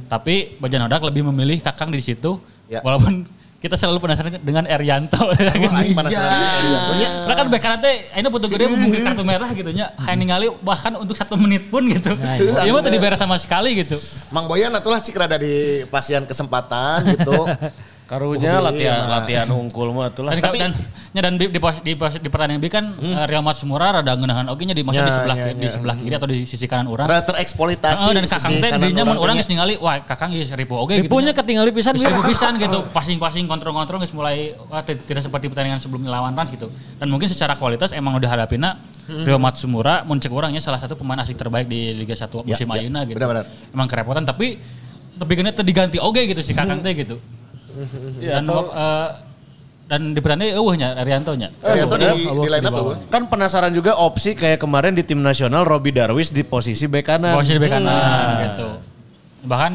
Tapi 0.08 0.36
Bajan 0.58 0.88
Hodak 0.88 1.04
lebih 1.04 1.28
memilih 1.28 1.60
Kakang 1.60 1.92
di 1.92 2.00
situ 2.00 2.40
Ya. 2.66 2.82
walaupun 2.82 3.30
kita 3.64 3.76
selalu 3.80 3.98
penasaran 4.04 4.38
dengan 4.44 4.64
Erianto. 4.70 5.18
Wah, 5.30 5.80
aing 5.82 5.96
penasaran 5.96 6.38
juga. 6.62 6.80
Nya. 7.00 7.10
Karena 7.26 7.36
kan 7.36 7.48
bek 7.50 7.62
kanan 7.64 7.80
teh 7.82 7.96
ini 8.14 8.28
butuh 8.30 8.50
gede 8.52 8.66
mungkin 8.70 9.02
kartu 9.02 9.24
merah 9.26 9.50
gitu 9.56 9.72
nya. 9.74 9.96
Hayang 10.06 10.20
ningali 10.22 10.48
bahkan 10.62 10.94
untuk 11.00 11.18
satu 11.18 11.34
menit 11.40 11.72
pun 11.72 11.82
gitu. 11.88 12.14
Iya 12.62 12.70
mah 12.70 12.84
tadi 12.84 12.98
beres 13.00 13.18
sama 13.18 13.40
sekali 13.42 13.74
gitu. 13.82 13.98
Mang 14.30 14.46
Boyan 14.46 14.76
atulah 14.76 15.00
cik 15.02 15.18
rada 15.18 15.40
di 15.40 15.82
pasian 15.90 16.28
kesempatan 16.28 17.16
gitu. 17.16 17.34
Karunya 18.06 18.62
Oh, 18.62 18.70
latihan 18.70 19.02
iya. 19.02 19.10
latihan 19.10 19.48
unggul 19.50 19.90
mah 19.90 20.14
tuh 20.14 20.30
lah. 20.30 20.38
Dan, 20.38 20.46
Tapi- 20.46 20.62
dan, 20.62 20.72
ya, 21.10 21.22
dan 21.26 21.34
di, 21.36 21.50
di, 21.50 21.58
pos- 21.58 21.82
di, 21.82 21.98
pos- 21.98 22.22
di 22.22 22.30
pertandingan 22.30 22.62
B 22.62 22.70
kan 22.70 22.94
eh, 22.96 23.26
Real 23.26 23.42
Matsumura 23.42 23.90
rada 23.90 24.14
ngeunahan 24.14 24.46
oge 24.46 24.62
nya 24.64 24.78
di 24.78 24.86
maksudnya 24.86 25.04
di 25.04 25.10
Ya, 25.10 25.18
sebelah 25.18 25.36
ya, 25.36 25.46
kiri, 25.50 25.58
di 25.58 25.66
ya. 25.66 25.72
sebelah 25.74 25.96
kiri 25.98 26.14
atau 26.14 26.28
di 26.30 26.38
sisi 26.46 26.66
kanan 26.70 26.86
orang. 26.86 27.10
Rada 27.10 27.26
tereksploitasi. 27.26 28.06
Heeh, 28.06 28.14
dan 28.14 28.26
kakang 28.30 28.54
teh 28.62 28.70
dinya 28.78 29.04
mun 29.04 29.18
orang 29.18 29.24
urang 29.26 29.36
geus 29.36 29.50
ningali 29.50 29.74
wah 29.78 29.98
kakang 30.00 30.30
geus 30.32 30.54
ribu 30.54 30.78
oge 30.78 31.02
gitu. 31.02 31.10
Ripunya 31.10 31.34
ketinggalan 31.34 31.74
pisan. 31.74 31.98
Ribu 31.98 32.22
pisan 32.24 32.54
gitu. 32.56 32.80
Passing-passing 32.96 33.50
kontrol-kontrol 33.50 33.98
geus 33.98 34.14
mulai 34.14 34.54
tidak 34.86 35.26
seperti 35.26 35.50
pertandingan 35.50 35.82
sebelumnya 35.82 36.14
lawan 36.14 36.38
Rans 36.38 36.54
gitu. 36.54 36.70
Dan 37.02 37.10
mungkin 37.10 37.26
secara 37.26 37.58
kualitas 37.58 37.90
emang 37.90 38.14
udah 38.14 38.30
hadapina 38.30 38.86
Rio 39.06 39.42
Matsumura 39.42 40.06
mun 40.06 40.22
cek 40.22 40.30
orangnya 40.30 40.62
salah 40.62 40.78
satu 40.78 40.94
pemain 40.94 41.18
asing 41.18 41.34
terbaik 41.34 41.66
di 41.66 41.90
Liga 41.92 42.14
1 42.14 42.22
Ya, 42.46 42.54
musim 42.54 42.70
ya. 42.70 42.74
ayeuna 42.78 43.02
gitu. 43.02 43.18
Emang 43.74 43.90
kerepotan 43.90 44.22
tapi 44.22 44.62
tapi 45.16 45.32
kena 45.34 45.50
diganti 45.50 45.98
oge 45.98 46.22
gitu 46.28 46.46
si 46.46 46.54
kakang 46.54 46.86
teh 46.86 46.94
gitu. 46.94 47.18
Ya, 48.24 48.40
Dan 48.40 48.44
atau- 48.48 48.72
eh, 48.72 49.10
dan 49.86 50.02
di 50.18 50.20
pertandingan 50.20 50.58
eueuh 50.58 50.76
nya 50.76 50.98
Arianto 50.98 51.38
nya. 51.38 51.54
Arianto 51.62 51.96
di, 51.98 52.04
sebenarnya 52.10 52.14
di 52.18 52.50
line 52.50 52.66
up 52.66 52.74
di? 52.74 52.96
Kan 53.14 53.24
penasaran 53.30 53.70
juga 53.70 53.94
opsi 54.02 54.34
kayak 54.34 54.58
kemarin 54.58 54.98
di 54.98 55.06
tim 55.06 55.22
nasional 55.22 55.62
Robi 55.62 55.94
Darwis 55.94 56.34
di 56.34 56.42
posisi 56.42 56.90
bek 56.90 57.06
kanan. 57.06 57.38
posisi 57.38 57.54
di 57.54 57.62
bek 57.62 57.70
kanan 57.70 58.30
gitu. 58.50 58.68
Bahkan 59.46 59.72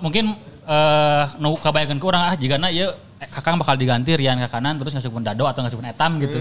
mungkin 0.00 0.32
eh 0.62 1.24
nu 1.42 1.58
kabayakeun 1.58 1.98
ke 2.00 2.06
urang 2.06 2.22
ah 2.32 2.34
jigana 2.38 2.70
ieu 2.72 2.88
eh, 3.20 3.28
Kakang 3.28 3.60
bakal 3.60 3.76
diganti 3.76 4.16
Rian 4.16 4.40
ke 4.40 4.48
kanan 4.48 4.80
terus 4.80 4.94
ngasupun 4.96 5.20
Dado 5.20 5.44
atau 5.44 5.60
ngasupun 5.60 5.84
Etam 5.84 6.16
gitu. 6.22 6.38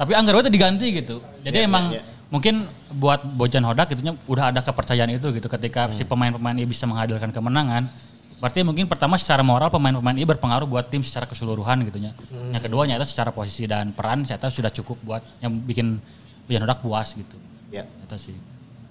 Tapi 0.00 0.16
anggar 0.16 0.40
itu 0.40 0.48
diganti 0.48 0.86
gitu. 1.04 1.20
Jadi 1.44 1.68
emang 1.68 1.92
iya. 1.92 2.00
mungkin 2.32 2.64
buat 2.96 3.28
Bojan 3.28 3.60
Hodak 3.68 3.92
gitunya 3.92 4.16
udah 4.24 4.54
ada 4.56 4.64
kepercayaan 4.64 5.12
itu 5.12 5.28
gitu 5.36 5.52
ketika 5.52 5.92
si 5.92 6.00
pemain-pemain 6.08 6.56
ini 6.56 6.64
bisa 6.64 6.88
menghadirkan 6.88 7.28
kemenangan. 7.28 7.92
Berarti 8.38 8.62
mungkin 8.62 8.86
pertama 8.86 9.18
secara 9.18 9.42
moral 9.42 9.66
pemain-pemain 9.68 10.14
ini 10.14 10.22
berpengaruh 10.22 10.70
buat 10.70 10.86
tim 10.86 11.02
secara 11.02 11.26
keseluruhan 11.26 11.82
gitunya. 11.90 12.14
Yang 12.54 12.70
kedua 12.70 12.86
nyata 12.86 13.02
secara 13.02 13.34
posisi 13.34 13.66
dan 13.66 13.90
peran 13.90 14.22
nyata 14.22 14.46
sudah 14.46 14.70
cukup 14.70 14.98
buat 15.02 15.22
yang 15.42 15.58
bikin 15.66 15.98
Bojan 16.46 16.62
Hodak 16.64 16.80
puas 16.80 17.12
gitu. 17.12 17.36
Ya. 17.74 17.84
Itu 18.06 18.16
sih. 18.16 18.36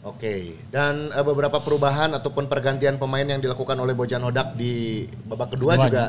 Oke, 0.05 0.55
dan 0.71 1.11
eh, 1.11 1.25
beberapa 1.25 1.59
perubahan 1.59 2.15
ataupun 2.15 2.47
pergantian 2.47 2.95
pemain 2.95 3.27
yang 3.27 3.43
dilakukan 3.43 3.75
oleh 3.75 3.91
Bojan 3.91 4.23
Hodak 4.23 4.55
di 4.55 5.03
babak 5.27 5.57
kedua 5.57 5.75
Kedua, 5.75 5.83
juga 5.89 6.03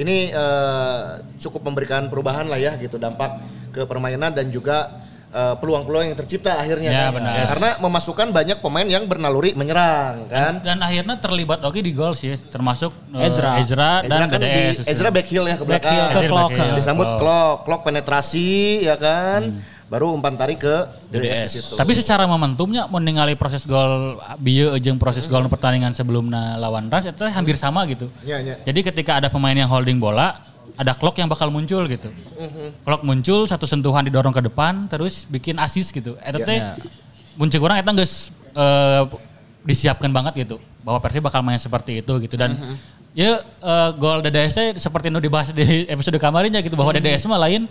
ini 0.00 0.32
eh, 0.32 1.02
cukup 1.36 1.60
memberikan 1.68 2.08
perubahan 2.08 2.48
lah 2.48 2.56
ya 2.56 2.78
gitu 2.80 2.96
dampak 2.96 3.42
ke 3.74 3.84
permainan 3.84 4.32
dan 4.32 4.48
juga 4.48 5.02
eh, 5.34 5.54
peluang-peluang 5.56 6.06
yang 6.06 6.16
tercipta 6.16 6.54
akhirnya 6.54 6.88
Ya, 6.88 7.02
kan. 7.04 7.18
benar. 7.18 7.34
Karena 7.50 7.70
memasukkan 7.80 8.28
banyak 8.30 8.58
pemain 8.58 8.86
yang 8.86 9.04
bernaluri 9.04 9.50
menyerang 9.52 10.24
kan. 10.26 10.62
Dan 10.62 10.78
akhirnya 10.78 11.18
terlibat 11.18 11.58
oke 11.60 11.76
di 11.76 11.90
gol 11.90 12.14
sih, 12.14 12.30
termasuk 12.48 12.94
eh, 13.12 13.26
Ezra. 13.26 13.58
Ezra, 13.58 13.90
dan 14.00 14.06
Ezra 14.06 14.24
kan 14.24 14.38
di, 14.38 14.46
DDS. 14.46 14.86
Ezra 14.86 15.08
back 15.10 15.26
heel 15.26 15.44
ya 15.44 15.56
ke 15.56 15.64
Back 15.64 15.82
heel 15.82 15.90
belakang. 15.98 16.14
ke 16.16 16.30
clock, 16.30 16.48
back 16.48 16.56
heel. 16.56 16.70
ya. 16.70 16.74
Disambut 16.74 17.06
Oh. 17.06 17.18
clock, 17.18 17.56
clock 17.64 17.82
penetrasi 17.84 18.48
ya 18.80 18.94
kan. 18.94 19.42
Baru 19.84 20.10
umpan 20.10 20.32
tarik 20.32 20.58
ke 20.58 20.74
DDS 21.08 21.40
di 21.44 21.50
situ. 21.52 21.74
Tapi 21.74 21.92
secara 21.92 22.24
momentumnya 22.24 22.86
mau 22.86 22.96
ningali 22.96 23.34
proses 23.34 23.62
gol 23.64 24.16
bieu 24.38 24.72
jeung 24.78 24.96
proses 24.96 25.26
gol 25.26 25.44
pertandingan 25.44 25.92
sebelumnya 25.92 26.56
lawan 26.56 26.88
Rans 26.88 27.04
itu 27.06 27.20
hampir 27.22 27.54
sama 27.54 27.84
gitu. 27.84 28.08
Iya, 28.22 28.40
iya. 28.40 28.54
Jadi 28.60 28.80
ketika 28.82 29.18
ada 29.18 29.28
pemain 29.28 29.52
yang 29.52 29.68
holding 29.68 30.00
bola, 30.00 30.40
ada 30.74 30.92
clock 30.92 31.14
yang 31.14 31.26
bakal 31.26 31.48
muncul 31.48 31.86
gitu. 31.86 32.10
Clock 32.82 33.02
muncul, 33.02 33.46
satu 33.46 33.62
sentuhan 33.64 34.02
didorong 34.02 34.30
ke 34.30 34.42
depan, 34.42 34.86
terus 34.86 35.22
bikin 35.24 35.54
assist 35.56 35.90
gitu. 35.90 36.18
Eta 36.18 36.36
Iya. 36.36 36.44
teh 36.44 36.58
muncul 37.34 37.62
orang 37.62 37.78
eta 37.78 37.90
geus 37.94 38.30
eh, 38.50 39.02
disiapkan 39.62 40.08
banget 40.08 40.46
gitu 40.46 40.56
bahwa 40.80 40.98
Persib 40.98 41.22
bakal 41.22 41.40
main 41.40 41.56
seperti 41.56 41.98
itu 41.98 42.12
gitu 42.20 42.34
dan 42.34 42.54
ya 43.10 43.38
eh, 43.40 43.90
gol 43.94 44.20
DDS 44.20 44.76
seperti 44.76 45.08
nu 45.08 45.18
dibahas 45.18 45.50
di 45.50 45.62
episode 45.94 46.14
kemarinnya 46.16 46.58
gitu 46.58 46.74
bahwa 46.74 46.90
DDS 46.90 47.24
mah 47.24 47.38
lain 47.40 47.66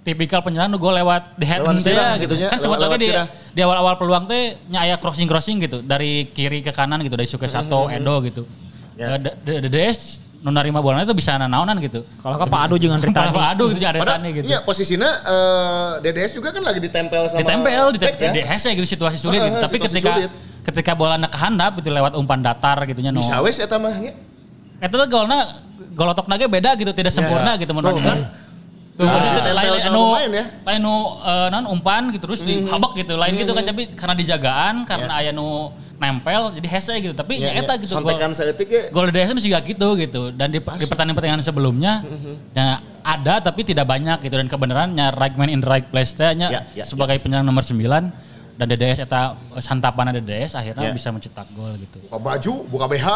tipikal 0.00 0.40
penyerang 0.40 0.68
nu 0.68 0.76
gol 0.76 0.92
lewat 0.92 1.36
di 1.36 1.44
head 1.44 1.60
Lewat 1.60 1.80
sirah 1.80 2.16
gitu. 2.16 2.32
gitu 2.34 2.48
Kan 2.48 2.58
sempat 2.58 2.80
lagi 2.80 2.96
di, 2.98 3.08
di 3.52 3.60
awal-awal 3.60 3.94
peluang 3.94 4.24
teh 4.24 4.56
nya 4.66 4.80
aya 4.82 4.96
crossing-crossing 4.96 5.60
gitu 5.60 5.78
dari 5.80 6.24
kiri 6.26 6.60
ke 6.60 6.72
kanan 6.72 7.00
gitu 7.00 7.14
dari 7.14 7.28
Suke 7.28 7.44
Sato, 7.46 7.84
Edo 7.86 8.20
gitu. 8.24 8.42
Ya. 8.96 9.16
Eh, 9.16 9.18
D- 9.20 9.36
D- 9.40 9.60
DDS 9.68 10.24
nu 10.40 10.48
narima 10.48 10.80
bolanya 10.80 11.04
itu 11.04 11.12
bisa 11.12 11.36
naonan 11.36 11.76
gitu. 11.84 12.00
Kalau 12.24 12.40
ke 12.40 12.46
Pak 12.48 12.60
Adu 12.64 12.80
jangan 12.80 13.00
Ritani. 13.04 13.36
aduh 13.52 13.68
gitu 13.76 13.84
ada 13.84 14.00
Padahal, 14.00 14.24
tani 14.24 14.28
gitu. 14.40 14.46
iya 14.48 14.58
posisinya 14.64 15.10
eh, 15.28 15.90
DDS 16.00 16.32
juga 16.32 16.48
kan 16.48 16.62
lagi 16.64 16.80
ditempel 16.80 17.28
sama 17.28 17.40
ditempel 17.44 17.84
di 17.92 17.98
back 18.00 18.16
ya. 18.16 18.32
di 18.32 18.40
hese 18.40 18.68
gitu 18.72 18.88
situasi 18.88 19.20
sulit 19.20 19.40
gitu. 19.44 19.56
Tapi 19.60 19.76
situasi 19.76 19.94
ketika 20.00 20.12
sulit. 20.16 20.30
ketika 20.64 20.92
bola 20.96 21.20
nak 21.20 21.32
handap 21.36 21.76
itu 21.76 21.92
lewat 21.92 22.16
umpan 22.16 22.40
datar 22.40 22.80
gitu 22.88 23.04
nya. 23.04 23.12
Bisa 23.12 23.44
wes 23.44 23.60
eta 23.60 23.76
mah 23.76 23.92
nya. 24.00 24.16
Eta 24.80 24.96
tuh 24.96 25.08
golna 25.12 25.60
gol 25.92 26.08
otok 26.08 26.24
nage 26.32 26.48
beda 26.48 26.72
gitu, 26.80 26.92
tidak 26.96 27.12
sempurna 27.12 27.60
gitu 27.60 27.72
Tuh, 27.72 27.76
menurut 27.76 28.00
kan? 28.00 28.18
Tuh, 29.00 29.08
Ah, 29.08 29.16
ditempel 29.16 29.54
lain 29.56 29.70
nu 29.88 30.04
ya. 30.12 30.44
lain 30.68 30.80
nu 30.84 30.94
eh, 31.24 31.48
non 31.48 31.64
umpan 31.72 32.12
gitu 32.12 32.28
terus 32.28 32.44
dihabak 32.44 32.92
gitu. 33.00 33.16
Lain 33.16 33.32
gitu 33.32 33.52
kan 33.56 33.64
tapi 33.64 33.96
karena 33.96 34.12
dijagaan 34.12 34.74
karena 34.84 35.12
aya 35.16 35.32
nu 35.32 35.72
nempel 35.96 36.52
jadi 36.60 36.68
hese 36.68 36.92
gitu. 37.00 37.16
Tapi 37.16 37.40
Ya, 37.40 37.56
nya 37.56 37.64
eta 37.64 37.74
ya. 37.74 37.80
gitu 37.80 37.96
gol. 37.96 38.12
Sontekan 38.12 38.36
seetik 38.36 38.68
ge. 38.68 38.82
Gol 38.92 39.08
juga 39.40 39.58
gitu 39.64 39.88
gitu 39.96 40.22
dan 40.36 40.52
di, 40.52 40.60
di 40.60 40.84
pertandingan-pertandingan 40.84 41.40
sebelumnya 41.40 42.04
ya 42.52 42.76
ada 43.00 43.40
tapi 43.40 43.64
tidak 43.64 43.88
banyak 43.88 44.20
gitu 44.20 44.36
dan 44.36 44.44
kebenarannya 44.44 45.16
right 45.16 45.32
man 45.40 45.48
in 45.48 45.64
the 45.64 45.68
right 45.68 45.88
place 45.88 46.12
teh 46.12 46.36
nya 46.36 46.52
Ya, 46.52 46.60
ya, 46.76 46.84
sebagai 46.84 47.16
penyerang 47.16 47.48
nomor 47.48 47.64
9 47.64 47.80
dan 48.60 48.68
DDS 48.68 49.08
eta 49.08 49.40
santapan 49.64 50.12
DDS 50.20 50.52
akhirnya 50.52 50.92
Ya. 50.92 50.92
bisa 50.92 51.08
mencetak 51.08 51.48
gol 51.56 51.72
gitu. 51.80 51.96
Buka 52.04 52.20
baju, 52.20 52.54
buka 52.68 52.86
BH. 52.92 53.08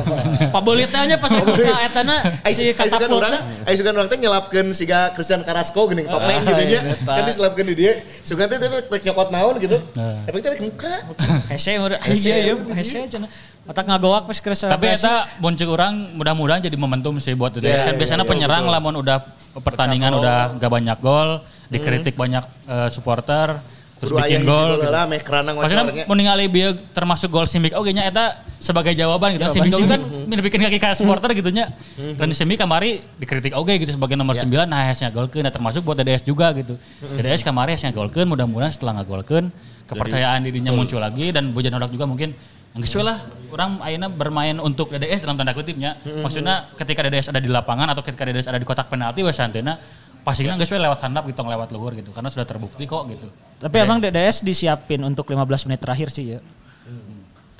Pabolitanya 0.54 1.14
pas 1.14 1.30
buka 1.30 1.78
etana 1.86 2.16
si 2.50 2.74
Ayo 2.74 2.82
sugan 2.90 3.10
orang, 3.14 3.32
katapultna. 3.38 3.68
ayo 3.70 3.74
sugan 3.78 3.94
orang 3.94 4.08
teh 4.10 4.18
nyelapkeun 4.18 4.66
siga 4.74 5.14
Christian 5.14 5.46
Carrasco 5.46 5.86
geuning 5.86 6.10
topeng 6.10 6.42
gitu 6.42 6.62
nya. 6.66 6.80
Kan 7.06 7.22
diselapkeun 7.22 7.70
di 7.70 7.76
dia. 7.78 8.02
Sugan 8.26 8.50
teh 8.50 8.58
teh 8.58 8.66
rek 8.66 8.90
nyokot 8.90 9.30
naon 9.30 9.54
gitu. 9.62 9.78
Tapi 9.94 10.36
teh 10.42 10.50
rek 10.58 10.62
muka. 10.66 10.94
Hese 11.54 11.78
udah 11.78 11.98
iya 12.10 12.50
iya 12.50 12.54
hese 12.74 13.06
cenah. 13.06 13.30
Otak 13.70 13.86
ngagoak 13.86 14.26
pas 14.26 14.38
kira 14.42 14.58
Tapi 14.58 14.86
eta 14.90 15.30
bonceng 15.38 15.70
orang 15.70 16.18
mudah-mudahan 16.18 16.58
jadi 16.66 16.74
momentum 16.74 17.14
sih 17.22 17.38
buat 17.38 17.54
DDS. 17.54 17.70
Ya, 17.70 17.78
Kan 17.86 17.94
ya, 17.94 17.98
biasanya 18.02 18.24
ya, 18.26 18.30
penyerang 18.34 18.64
lamun 18.66 18.98
udah 18.98 19.22
pertandingan 19.62 20.18
udah 20.18 20.58
gak 20.58 20.70
banyak 20.70 20.98
gol, 20.98 21.38
dikritik 21.70 22.18
banyak 22.18 22.42
eh, 22.66 22.88
supporter, 22.90 23.62
terus 24.00 24.16
aya 24.16 24.40
bikin 24.40 24.48
gol. 24.48 24.56
gol 24.56 24.80
gitu. 24.80 24.88
lah 24.88 25.04
meh 25.04 25.20
kerana 25.20 25.48
ngocornya. 25.52 26.08
mau 26.08 26.16
ningali 26.16 26.48
bieu 26.48 26.72
termasuk 26.96 27.28
gol 27.28 27.44
Simic 27.44 27.76
oke 27.76 27.92
nya 27.92 28.08
eta 28.08 28.40
sebagai 28.56 28.96
jawaban 28.96 29.36
gitu. 29.36 29.44
Simic 29.52 29.76
sih 29.76 29.84
kan 29.84 30.00
bikin 30.48 30.60
kaki 30.64 30.78
ka 30.80 30.96
supporter 30.96 31.36
gitu 31.36 31.52
nya. 31.52 31.76
Dan 32.18 32.32
Simic 32.32 32.56
kamari 32.56 33.04
dikritik 33.20 33.52
oke 33.52 33.76
gitu 33.76 33.92
sebagai 33.92 34.16
nomor 34.16 34.32
Ya. 34.32 34.48
9 34.48 34.64
nah 34.64 34.88
hasnya 34.88 35.12
golkeun 35.12 35.44
nah 35.44 35.52
termasuk 35.52 35.84
buat 35.84 36.00
DDS 36.00 36.24
juga 36.24 36.48
gitu. 36.56 36.80
DDS 37.20 37.44
kamari 37.44 37.76
hasnya 37.76 37.92
golkeun 37.92 38.24
mudah-mudahan 38.24 38.72
setelah 38.72 39.04
ngagolkeun 39.04 39.52
kepercayaan 39.84 40.40
dirinya 40.48 40.72
muncul 40.72 40.96
lagi 40.96 41.28
dan 41.28 41.52
Bojan 41.52 41.76
Hodak 41.76 41.92
juga 41.92 42.08
mungkin 42.08 42.32
Nggak 42.70 43.02
lah, 43.02 43.18
orang 43.50 43.82
akhirnya 43.82 44.06
bermain 44.06 44.54
untuk 44.62 44.94
DDS 44.94 45.26
dalam 45.26 45.34
tanda 45.34 45.50
kutipnya. 45.50 45.98
Maksudnya 46.06 46.70
ketika 46.78 47.02
DDS 47.02 47.34
ada 47.34 47.42
di 47.42 47.50
lapangan 47.50 47.90
atau 47.90 47.98
ketika 47.98 48.22
DDS 48.22 48.46
ada 48.46 48.62
di 48.62 48.66
kotak 48.66 48.86
penalti, 48.86 49.26
wes 49.26 49.42
antena 49.42 49.74
pasti 50.22 50.44
kan 50.46 50.56
nggak 50.56 50.70
lewat 50.70 51.00
handap 51.04 51.24
gitu, 51.26 51.40
lewat 51.42 51.68
luhur 51.72 51.92
gitu. 51.96 52.10
Karena 52.12 52.28
sudah 52.32 52.46
terbukti 52.46 52.84
kok 52.84 53.08
gitu. 53.08 53.28
Tapi 53.60 53.76
emang 53.80 54.00
DDS 54.00 54.40
disiapin 54.40 55.04
untuk 55.04 55.28
15 55.28 55.68
menit 55.68 55.80
terakhir 55.80 56.08
sih 56.08 56.36
ya. 56.36 56.40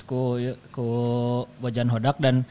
Ku 0.09 0.35
ku 0.75 0.87
Bojan 1.61 1.87
Hodak 1.87 2.19
dan 2.19 2.43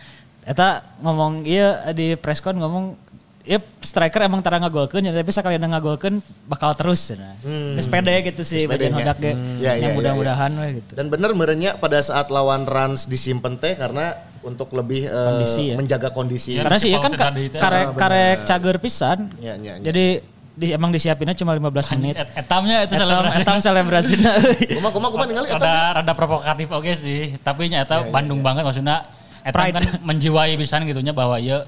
eta 0.48 0.80
ngomong 1.04 1.44
iya 1.44 1.92
di 1.92 2.16
presscon 2.16 2.56
ngomong 2.56 2.96
ya 3.44 3.60
striker 3.84 4.24
emang 4.24 4.40
tara 4.40 4.56
ngagolkeun 4.64 5.04
ya 5.04 5.12
tapi 5.12 5.28
sekali 5.28 5.60
ngagolkeun 5.60 6.24
bakal 6.48 6.72
terus 6.72 7.12
cenah. 7.12 7.36
Geus 7.76 7.90
pede 7.90 8.14
gitu 8.24 8.42
sih 8.46 8.64
Bojan 8.64 8.96
nya. 8.96 9.04
Hodak 9.04 9.18
ge. 9.20 9.32
Hmm. 9.36 9.58
Ya, 9.60 9.76
ya, 9.76 9.82
Ya 9.82 9.88
ya, 9.92 9.96
mudah-mudahan 9.98 10.50
we 10.56 10.68
gitu. 10.80 10.92
Dan 10.96 11.12
bener 11.12 11.36
merenya 11.36 11.76
pada 11.76 12.00
saat 12.00 12.32
lawan 12.32 12.64
Rans 12.64 13.10
disimpen 13.10 13.60
teh 13.60 13.76
karena 13.76 14.29
untuk 14.42 14.68
lebih 14.70 15.04
eh, 15.04 15.26
Kondisi 15.26 15.62
ya. 15.66 15.76
menjaga 15.76 16.08
kondisi. 16.10 16.50
Ya, 16.56 16.64
Karena 16.64 16.78
sih 16.78 16.90
ya 16.90 16.98
kan 16.98 17.12
ka- 17.12 17.28
ya. 17.30 17.60
karek 17.60 17.86
Ah, 17.86 17.94
karek 17.94 18.36
cager 18.44 18.76
pisan. 18.78 19.18
Ya, 19.36 19.54
ya, 19.54 19.76
ya. 19.76 19.82
Jadi 19.82 20.06
di, 20.50 20.66
emang 20.70 20.88
disiapinnya 20.88 21.32
cuma 21.32 21.52
15 21.52 21.92
menit. 21.94 22.14
Et- 22.16 22.32
Etamnya 22.38 22.84
itu 22.84 22.92
Etam, 22.92 23.04
selebrasi. 23.06 23.36
etam 23.38 23.58
selebrasina. 23.58 24.32
Kuma 24.76 24.88
kuma 24.90 25.08
kuma 25.08 25.24
ningali 25.24 25.48
eta. 25.48 25.56
Rada, 25.56 25.74
rada 26.00 26.12
provokatif 26.12 26.68
oke 26.68 26.92
sih. 26.94 27.36
Tapi 27.38 27.68
nyata 27.68 28.08
Bandung 28.08 28.40
banget 28.40 28.60
maksudnya. 28.62 29.00
Etam 29.40 29.56
Pride. 29.56 29.72
kan 29.72 29.84
menjiwai 30.02 30.52
pisan 30.54 30.84
gitunya 30.84 31.12
bahwa 31.12 31.36
iya 31.36 31.64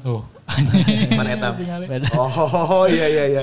Tuh. 0.00 0.20
Mana 1.16 1.32
etam? 1.32 1.56
Oh 2.12 2.84
iya 2.84 3.06
iya 3.06 3.24
iya. 3.26 3.42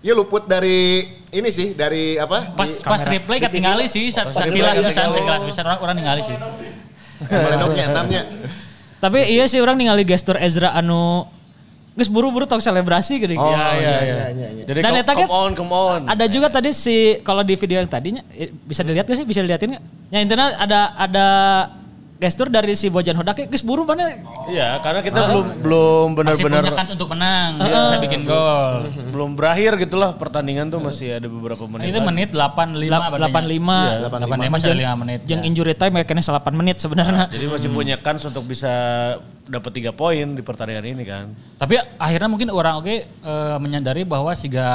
Ya 0.00 0.12
luput 0.12 0.44
dari 0.44 1.00
ini 1.30 1.48
sih 1.48 1.72
dari 1.72 2.16
apa? 2.16 2.52
Pas 2.52 2.68
Di- 2.68 2.84
pas 2.84 3.00
replay 3.02 3.40
ketinggali 3.40 3.88
sih 3.88 4.08
sa- 4.08 4.28
sekilas 4.28 4.44
replay 4.76 4.84
pisan 4.84 5.08
ketinggali. 5.08 5.16
sekilas 5.16 5.40
pisan 5.48 5.64
orang 5.64 5.80
orang 5.80 5.96
ningali 5.96 6.20
sih. 6.22 6.36
Meledoknya 7.22 7.82
etamnya. 7.90 8.22
Tapi 8.98 9.18
iya 9.28 9.44
sih 9.44 9.60
orang 9.60 9.76
ningali 9.76 10.02
gestur 10.08 10.40
Ezra 10.40 10.72
anu 10.72 11.28
geus 11.94 12.10
buru-buru 12.10 12.42
tong 12.48 12.58
selebrasi 12.58 13.22
gini. 13.22 13.38
Oh 13.38 13.46
Iya, 13.46 13.66
iya, 13.78 13.98
iya. 14.02 14.26
iya. 14.34 14.64
Jadi 14.66 14.78
Dan 14.82 14.92
come, 14.98 15.02
kan 15.06 15.14
come 15.14 15.30
on, 15.30 15.50
come 15.54 15.72
on. 15.72 16.00
Ada 16.10 16.26
juga 16.26 16.50
tadi 16.50 16.74
si 16.74 17.22
kalau 17.22 17.46
di 17.46 17.54
video 17.54 17.78
yang 17.78 17.86
tadinya 17.86 18.22
eh, 18.34 18.50
bisa 18.50 18.82
dilihat 18.82 19.06
gak 19.06 19.14
sih? 19.14 19.26
Bisa 19.28 19.46
dilihatin 19.46 19.78
nggak? 19.78 19.84
Ya 20.10 20.18
intinya 20.18 20.46
ada 20.58 20.80
ada 20.98 21.26
gestur 22.24 22.48
dari 22.48 22.72
si 22.72 22.88
Bojan 22.88 23.12
Hodak 23.20 23.44
geus 23.52 23.60
buru 23.60 23.84
mana? 23.84 24.16
Iya, 24.48 24.80
karena 24.80 25.04
kita 25.04 25.28
belum 25.28 25.46
belum 25.60 26.06
Masih 26.16 26.48
punya 26.48 26.64
benar-benar 26.64 26.76
kans 26.80 26.90
untuk 26.96 27.08
menang, 27.12 27.50
dia 27.60 27.76
bisa 27.76 27.98
bikin 28.00 28.20
gol. 28.24 28.88
belum 29.12 29.30
berakhir 29.36 29.76
gitulah 29.76 30.16
pertandingan 30.16 30.72
tuh 30.72 30.80
masih 30.80 31.20
ada 31.20 31.28
beberapa 31.28 31.68
menit. 31.68 31.92
Itu 31.92 32.00
menit 32.00 32.32
85 32.32 33.12
berarti. 33.12 33.32
85 34.08 34.08
85 34.08 34.54
masih 34.56 34.70
ada 34.72 34.96
5 34.96 35.02
menit. 35.04 35.20
yang 35.28 35.40
ya. 35.44 35.46
injury 35.46 35.74
time 35.76 35.94
ya 36.00 36.04
kayaknya 36.08 36.24
8 36.24 36.60
menit 36.60 36.76
sebenarnya. 36.80 37.24
Jadi 37.28 37.46
masih 37.46 37.68
punya 37.70 37.96
kans 38.00 38.24
untuk 38.24 38.48
bisa 38.48 38.72
dapat 39.44 39.70
tiga 39.76 39.92
poin 39.92 40.32
di 40.32 40.40
pertandingan 40.40 40.84
ini 40.96 41.04
kan. 41.04 41.30
Tapi 41.60 41.76
akhirnya 42.00 42.28
mungkin 42.32 42.48
orang 42.48 42.80
oke 42.80 42.94
eh, 43.04 43.56
menyadari 43.60 44.08
bahwa 44.08 44.32
siga 44.32 44.68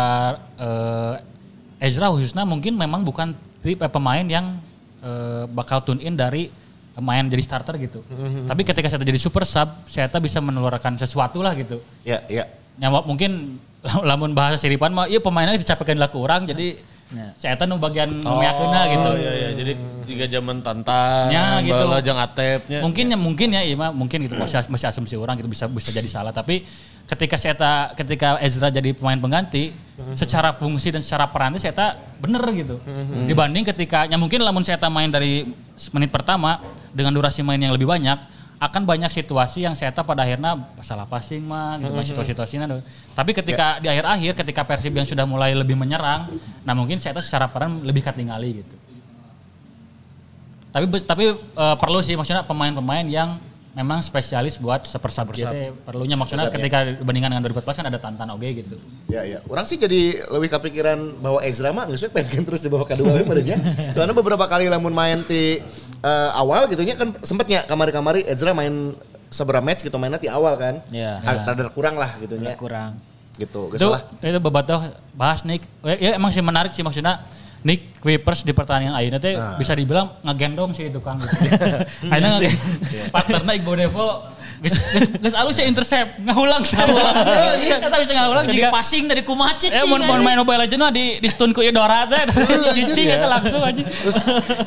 eh, 0.55 1.87
Ezra 1.89 2.11
khususnya 2.13 2.45
mungkin 2.45 2.77
memang 2.77 3.01
bukan 3.01 3.33
tipe 3.63 3.87
pemain 3.89 4.23
yang 4.23 4.61
eh, 5.01 5.43
bakal 5.49 5.81
tune 5.81 6.03
in 6.05 6.13
dari 6.13 6.53
main 6.99 7.25
jadi 7.27 7.43
starter 7.43 7.75
gitu. 7.79 8.03
Tapi 8.47 8.61
ketika 8.63 8.87
saya 8.91 9.01
jadi 9.03 9.19
super 9.19 9.43
sub, 9.43 9.67
saya 9.89 10.07
bisa 10.19 10.39
mengeluarkan 10.39 10.99
sesuatu 10.99 11.43
lah 11.43 11.55
gitu. 11.55 11.79
Ya 12.03 12.23
ya. 12.27 12.47
Nyawa 12.79 13.03
mungkin 13.03 13.59
lamun 14.09 14.35
bahasa 14.35 14.59
siripan 14.59 14.91
mah 14.91 15.07
iya 15.07 15.23
pemainnya 15.23 15.55
dicapekan 15.55 15.95
lah 15.95 16.11
kurang 16.11 16.43
jadi 16.47 16.75
saya 17.41 17.57
tahu 17.57 17.81
bagian 17.81 18.21
oh, 18.21 18.37
gitu. 18.37 19.09
Iya 19.17 19.31
iya, 19.33 19.49
jadi 19.57 19.73
tiga 20.05 20.25
zaman 20.29 20.61
tantang, 20.61 21.33
Ya, 21.33 21.57
gitu. 21.65 21.73
bala 21.73 22.05
jang 22.05 22.21
atepnya. 22.21 22.85
Mungkin 22.85 23.05
ya 23.09 23.17
mungkin 23.17 23.47
ya 23.49 23.61
iya 23.65 23.73
mah 23.73 23.89
mungkin 23.89 24.29
gitu. 24.29 24.37
Masih 24.37 24.61
masih 24.69 24.87
asumsi 24.93 25.17
orang 25.17 25.33
gitu 25.41 25.49
bisa 25.49 25.65
bisa 25.65 25.89
jadi 25.89 26.05
salah. 26.05 26.29
Tapi 26.29 26.69
ketika 27.09 27.35
saya 27.41 27.57
ta- 27.57 27.89
ketika 27.97 28.37
Ezra 28.45 28.69
jadi 28.69 28.93
pemain 28.93 29.17
pengganti 29.17 29.73
secara 30.13 30.53
fungsi 30.53 30.93
dan 30.93 31.01
secara 31.01 31.25
peran 31.33 31.57
itu 31.57 31.65
saya 31.65 31.97
bener 32.21 32.45
gitu. 32.53 32.77
Dibanding 33.25 33.65
ketika 33.73 34.05
ya 34.05 34.17
mungkin 34.21 34.45
lamun 34.45 34.61
saya 34.61 34.77
main 34.93 35.09
dari 35.09 35.49
menit 35.89 36.13
pertama 36.13 36.61
dengan 36.93 37.09
durasi 37.09 37.41
main 37.41 37.57
yang 37.57 37.73
lebih 37.73 37.89
banyak 37.89 38.38
akan 38.59 38.83
banyak 38.83 39.07
situasi 39.07 39.63
yang 39.63 39.71
saya 39.71 39.95
pada 39.95 40.27
akhirnya 40.27 40.59
salah 40.83 41.07
passing 41.07 41.47
mah 41.47 41.79
gitu 41.79 41.95
mah 41.95 42.03
situasi-situasinya 42.03 42.67
tapi 43.15 43.31
ketika 43.31 43.79
di 43.79 43.87
akhir-akhir 43.87 44.35
ketika 44.43 44.67
Persib 44.67 44.91
yang 44.91 45.07
sudah 45.07 45.23
mulai 45.23 45.55
lebih 45.55 45.79
menyerang 45.79 46.27
nah 46.67 46.75
mungkin 46.75 46.99
saya 46.99 47.15
secara 47.23 47.47
peran 47.47 47.79
lebih 47.87 48.03
ketinggali 48.03 48.59
gitu 48.59 48.75
tapi 50.75 50.85
tapi 51.07 51.23
eh, 51.39 51.75
perlu 51.79 52.03
sih 52.03 52.19
maksudnya 52.19 52.43
pemain-pemain 52.43 53.07
yang 53.07 53.39
memang 53.79 54.01
spesialis 54.01 54.57
buat 54.57 54.83
super 54.89 55.13
sub 55.13 55.29
gitu. 55.31 55.47
Perlunya 55.85 56.17
maksudnya 56.17 56.49
ketika 56.49 56.89
dibandingkan 56.89 57.37
dengan 57.37 57.43
2014 57.47 57.79
kan 57.79 57.85
ada 57.87 57.99
Tantan 58.01 58.27
oge 58.33 58.49
gitu. 58.65 58.75
Ya 59.07 59.23
ya. 59.23 59.39
Orang 59.45 59.69
sih 59.69 59.77
jadi 59.77 60.25
lebih 60.25 60.49
kepikiran 60.51 61.21
bahwa 61.21 61.39
Ezra 61.45 61.69
mah 61.69 61.85
nggak 61.85 62.11
pengen 62.11 62.43
terus 62.43 62.65
di 62.65 62.69
babak 62.69 62.97
kedua 62.97 63.21
ya. 63.21 63.57
Soalnya 63.95 64.17
beberapa 64.17 64.43
kali 64.49 64.67
lamun 64.67 64.91
main 64.91 65.21
di 65.23 65.61
eh, 65.99 66.29
awal 66.35 66.67
gitu 66.71 66.81
nya 66.83 66.95
kan 66.95 67.11
sempetnya 67.23 67.63
kamari-kamari 67.67 68.23
Ezra 68.27 68.51
main 68.55 68.95
seberapa 69.29 69.61
match 69.61 69.85
gitu 69.85 69.95
mainnya 70.01 70.17
di 70.17 70.29
awal 70.31 70.57
kan. 70.57 70.75
Iya. 70.89 71.21
Ag- 71.21 71.45
Rada 71.53 71.69
kurang 71.69 71.95
lah 71.99 72.17
gitu 72.17 72.35
nya. 72.39 72.57
Kurang. 72.57 72.97
Gitu. 73.39 73.71
Itu 73.71 73.87
lah. 73.87 74.03
itu 74.19 74.39
bebatuh 74.41 74.91
bahas 75.15 75.45
Nick. 75.47 75.63
Ya, 75.85 75.95
ya 75.95 76.11
emang 76.19 76.33
sih 76.33 76.43
menarik 76.43 76.75
sih 76.75 76.83
maksudnya 76.83 77.23
Nick 77.63 77.98
Kuipers 77.99 78.47
di 78.47 78.55
pertandingan 78.55 78.95
Aina 78.95 79.19
teh 79.19 79.35
bisa 79.59 79.75
dibilang 79.75 80.15
ngegendong 80.23 80.71
sih 80.71 80.87
itu 80.87 81.03
Kang. 81.03 81.19
Aina 82.07 82.31
nge 82.31 82.49
partnernya 83.13 83.53
Iqbal 83.59 83.75
Devo 83.75 84.07
geus 84.59 84.75
geus 84.75 85.07
geus 85.23 85.35
alus 85.35 85.55
ya 85.55 85.67
intercept 85.67 86.19
ngahulang 86.19 86.63
ngahulang. 86.63 87.15
Eta 87.79 87.97
bisa 87.99 88.11
ngahulang 88.15 88.43
Dari 88.47 88.59
juga 88.59 88.69
passing 88.71 89.07
dari 89.07 89.23
kumaci 89.23 89.71
Eh 89.71 89.83
mau 89.87 89.95
mau 89.99 90.19
main 90.19 90.35
Mobile 90.35 90.67
Legends 90.67 90.83
mah 90.83 90.91
di 90.91 91.19
di 91.19 91.29
stun 91.31 91.51
ku 91.51 91.63
Idora 91.63 92.03
teh 92.07 92.23
cuci 92.75 93.03
eta 93.07 93.27
langsung 93.27 93.63
aja. 93.63 93.83
Terus 93.83 94.17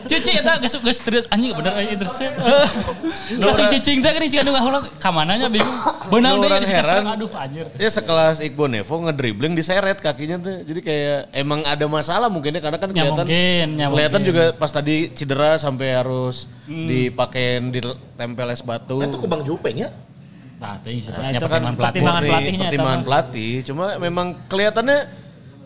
cuci 0.09 0.31
eta 0.37 0.53
geus 0.61 0.75
geus 0.81 0.99
terus 1.01 1.25
anjing 1.29 1.53
bener 1.57 1.73
aja 1.73 1.89
intercept. 1.89 2.37
Langsung 3.43 3.69
cicing 3.73 4.01
teh 4.01 4.11
kan 4.13 4.21
cikan 4.29 4.45
ngahulang 4.49 4.85
ka 5.01 5.09
mananya 5.09 5.49
bingung. 5.49 5.73
Beunang 6.09 6.37
Lu 6.37 6.45
deui 6.45 6.53
orang 6.53 6.61
di 6.65 6.69
heran. 6.69 7.03
aduh 7.09 7.31
anjir. 7.33 7.67
Ya 7.77 7.89
sekelas 7.89 8.41
Iqbal 8.45 8.69
Nevo 8.73 8.95
ngedribbling 9.09 9.53
diseret 9.57 10.01
kakinya 10.01 10.37
tuh. 10.41 10.57
Jadi 10.65 10.81
kayak 10.85 11.33
emang 11.33 11.65
ada 11.69 11.85
masalah 11.89 12.29
mungkin 12.33 12.57
ya 12.57 12.61
karena 12.61 12.79
kan 12.81 12.89
Ya 12.93 13.09
kelihatan 13.25 13.69
mungkin, 13.69 13.69
ya 13.75 13.87
kelihatan 13.89 14.13
mungkin. 14.19 14.31
juga 14.31 14.45
pas 14.53 14.71
tadi 14.71 14.95
cedera 15.11 15.51
sampai 15.57 15.89
harus 15.93 16.45
dipakein 16.67 17.69
di 17.69 17.81
tempel 18.15 18.49
es 18.49 18.61
batu. 18.61 19.01
Itu 19.01 19.17
ku 19.17 19.27
Bang 19.27 19.43
Jupeng 19.43 19.77
ya. 19.77 19.91
Nah, 20.57 20.79
sih. 20.85 21.11
Nah, 21.11 21.29
Ya 21.29 21.39
itu 21.39 21.47
kan 21.47 21.63
pertimbangan 21.67 21.75
pelatih. 21.75 22.31
pelatihnya, 22.31 22.67
pertimbangan 22.67 22.97
mah. 22.97 23.07
pelatih 23.07 23.53
cuma 23.65 23.85
memang 23.99 24.27
kelihatannya 24.47 24.99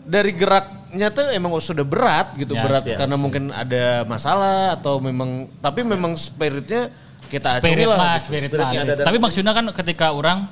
dari 0.03 0.31
geraknya 0.31 1.07
tuh 1.11 1.25
emang 1.29 1.51
sudah 1.59 1.83
berat 1.83 2.33
gitu 2.33 2.53
Ya, 2.53 2.63
berat 2.63 2.83
ya. 2.83 2.97
karena 2.97 3.13
mungkin 3.13 3.43
ada 3.51 4.01
masalah 4.03 4.73
atau 4.73 4.97
memang 4.97 5.51
tapi 5.59 5.83
memang 5.83 6.15
spiritnya 6.15 6.89
kita 7.27 7.59
acungi 7.59 7.75
Spirit 7.75 7.85
lah 7.85 7.97
mah, 7.99 8.13
gitu. 8.15 8.25
spirit 8.25 8.49
Spiritnya 8.49 8.65
mah. 8.73 8.85
ada 8.87 8.93
dan- 8.95 9.05
Tapi 9.05 9.17
maksudnya 9.19 9.53
kan 9.53 9.65
ketika 9.75 10.07
orang 10.09 10.47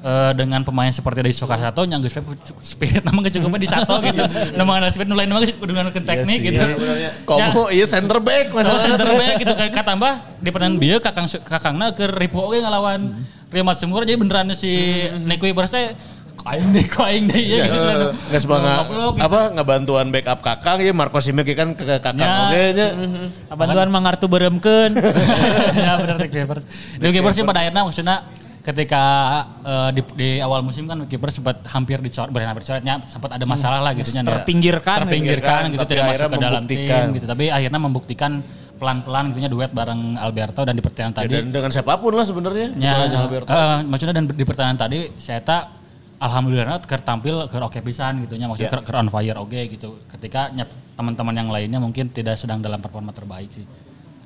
eh, 0.00 0.32
dengan 0.32 0.60
pemain 0.60 0.88
seperti 0.88 1.20
dari 1.20 1.32
Soka 1.32 1.54
Sato 1.54 1.84
yang 1.84 2.00
geus 2.00 2.16
spirit 2.62 3.02
nama 3.02 3.20
cukup 3.22 3.56
di 3.56 3.68
Sato 3.68 4.00
gitu. 4.06 4.20
Nama 4.52 4.88
spirit 4.88 5.08
nulain 5.08 5.26
nama 5.26 5.40
kudu 5.40 5.70
ngeunakeun 5.70 6.04
teknik 6.04 6.38
gitu. 6.48 6.60
Komo 7.24 7.68
iya 7.68 7.84
center 7.84 8.18
back 8.18 8.50
Masalah 8.50 8.76
masalah. 8.76 8.96
center 8.96 9.08
back 9.14 9.34
gitu 9.38 9.52
kan 9.52 9.68
katambah 9.70 10.12
di 10.38 10.48
pertandingan 10.48 10.80
bieu 10.80 10.98
kakang 10.98 11.26
kakangna 11.40 11.92
ke 11.92 12.08
Ripo 12.08 12.48
oge 12.48 12.58
ngelawan 12.58 13.12
Rio 13.50 13.62
Matsumura 13.62 14.02
jadi 14.02 14.14
beneran 14.14 14.54
si 14.54 14.70
Neko 15.20 15.44
Ibaras 15.44 15.70
teh 15.70 15.90
aing 16.40 16.72
deh 16.72 16.88
kok 16.88 17.04
aing 17.04 17.28
deh 17.28 17.36
ya 17.36 17.68
gitu 17.68 17.76
kan. 17.76 17.98
Nggak 18.16 18.40
semangat 18.40 18.76
Goblok, 18.88 19.12
gitu. 19.12 19.26
apa 19.28 19.40
ngebantuan 19.52 20.06
backup 20.08 20.40
kakang 20.40 20.80
ya 20.80 20.92
Marco 20.96 21.20
Simic 21.20 21.52
kan 21.52 21.76
ke 21.76 21.84
kakang 21.84 22.16
Ya. 22.16 22.48
oge 22.48 22.64
nya. 22.72 22.88
Bantuan 23.52 23.92
mangartu 23.92 24.24
beremkeun. 24.24 24.96
ya 25.84 26.00
benar 26.00 26.16
Nick 26.16 26.32
Keepers. 26.32 26.64
Nick 26.96 27.12
Keepers 27.12 27.36
sih 27.36 27.44
pada 27.44 27.60
akhirnya 27.60 27.84
maksudnya 27.84 28.16
ketika 28.60 29.02
eh, 29.64 29.90
di, 29.96 30.02
di 30.14 30.30
awal 30.38 30.60
musim 30.60 30.84
kan 30.84 31.00
Keepers 31.04 31.40
sempat 31.40 31.64
hampir 31.66 31.96
dicor, 31.98 32.28
benar 32.28 32.52
hampir 32.52 32.62
dicoretnya 32.62 33.00
sempat 33.08 33.34
ada 33.34 33.44
masalah 33.44 33.80
lah 33.80 33.92
gitu 33.92 34.12
nya. 34.12 34.22
Terpinggirkan. 34.22 34.96
terpinggirkan 35.04 35.60
gitu 35.72 35.80
Tapi 35.80 35.90
tidak 35.90 36.04
masuk 36.06 36.28
ke 36.28 36.38
dalam 36.38 36.62
tim 36.64 37.06
gitu 37.16 37.26
tapi 37.26 37.44
akhirnya 37.48 37.80
membuktikan 37.80 38.30
pelan-pelan 38.76 39.32
gitu 39.32 39.38
nya 39.40 39.48
duet 39.48 39.70
bareng 39.72 40.16
Alberto 40.16 40.64
dan 40.64 40.72
di 40.72 40.80
pertandingan 40.80 41.12
Ya, 41.12 41.20
tadi 41.20 41.34
dan 41.36 41.46
dengan 41.52 41.70
siapa 41.70 42.00
pun 42.00 42.12
lah 42.16 42.24
sebenarnya. 42.24 42.68
Ya, 42.76 42.94
Alberto. 43.18 43.48
eh, 43.48 43.78
maksudnya 43.84 44.14
dan 44.16 44.24
di 44.28 44.44
pertandingan 44.44 44.78
tadi 44.78 44.98
saya 45.16 45.40
tak 45.40 45.62
alhamdulillah 46.20 46.84
ker 46.84 47.00
tampil 47.00 47.48
ke 47.48 47.56
oke 47.56 47.80
pisan 47.80 48.24
gitu 48.24 48.36
nya 48.36 48.44
maksudnya 48.44 48.68
Ya. 48.68 48.76
ker, 48.76 48.84
ker 48.84 48.96
on 49.00 49.08
fire 49.08 49.36
oke 49.36 49.60
gitu. 49.68 50.04
Ketika 50.04 50.52
teman-teman 50.96 51.32
yang 51.32 51.48
lainnya 51.48 51.80
mungkin 51.80 52.12
tidak 52.12 52.36
sedang 52.36 52.60
dalam 52.60 52.80
performa 52.80 53.12
terbaik 53.12 53.48
sih. 53.52 53.64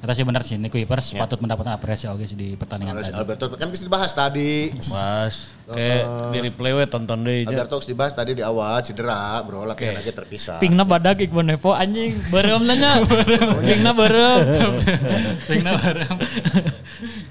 Kata 0.04 0.12
sih 0.12 0.20
benar 0.28 0.44
sih, 0.44 0.60
Nick 0.60 0.68
Kuipers 0.68 1.16
patut 1.16 1.40
mendapatkan 1.40 1.80
apresiasi 1.80 2.12
oke 2.12 2.28
sih 2.28 2.36
di 2.36 2.60
pertandingan 2.60 3.00
Harus 3.00 3.08
tadi. 3.08 3.24
Alberto 3.24 3.48
kan 3.56 3.72
bisa 3.72 3.88
dibahas 3.88 4.12
tadi. 4.12 4.68
Mas, 4.92 5.48
kayak 5.64 6.04
di 6.28 6.38
replay 6.44 6.76
we 6.76 6.84
tonton 6.84 7.24
deh. 7.24 7.48
aja. 7.48 7.56
Alberto 7.56 7.80
harus 7.80 7.88
dibahas 7.88 8.12
tadi 8.12 8.36
di 8.36 8.44
awal 8.44 8.84
cedera, 8.84 9.40
bro. 9.40 9.64
Latihan 9.64 9.96
aja 9.96 10.12
terpisah. 10.12 10.60
Pingna 10.60 10.84
badak 10.84 11.24
Iqbal 11.24 11.48
Nevo 11.48 11.72
anjing 11.72 12.20
berem 12.28 12.68
nanya. 12.68 13.00
Pingna 13.64 13.96
berem. 13.96 14.40
Tingna 15.48 15.72
bareng. 15.80 16.16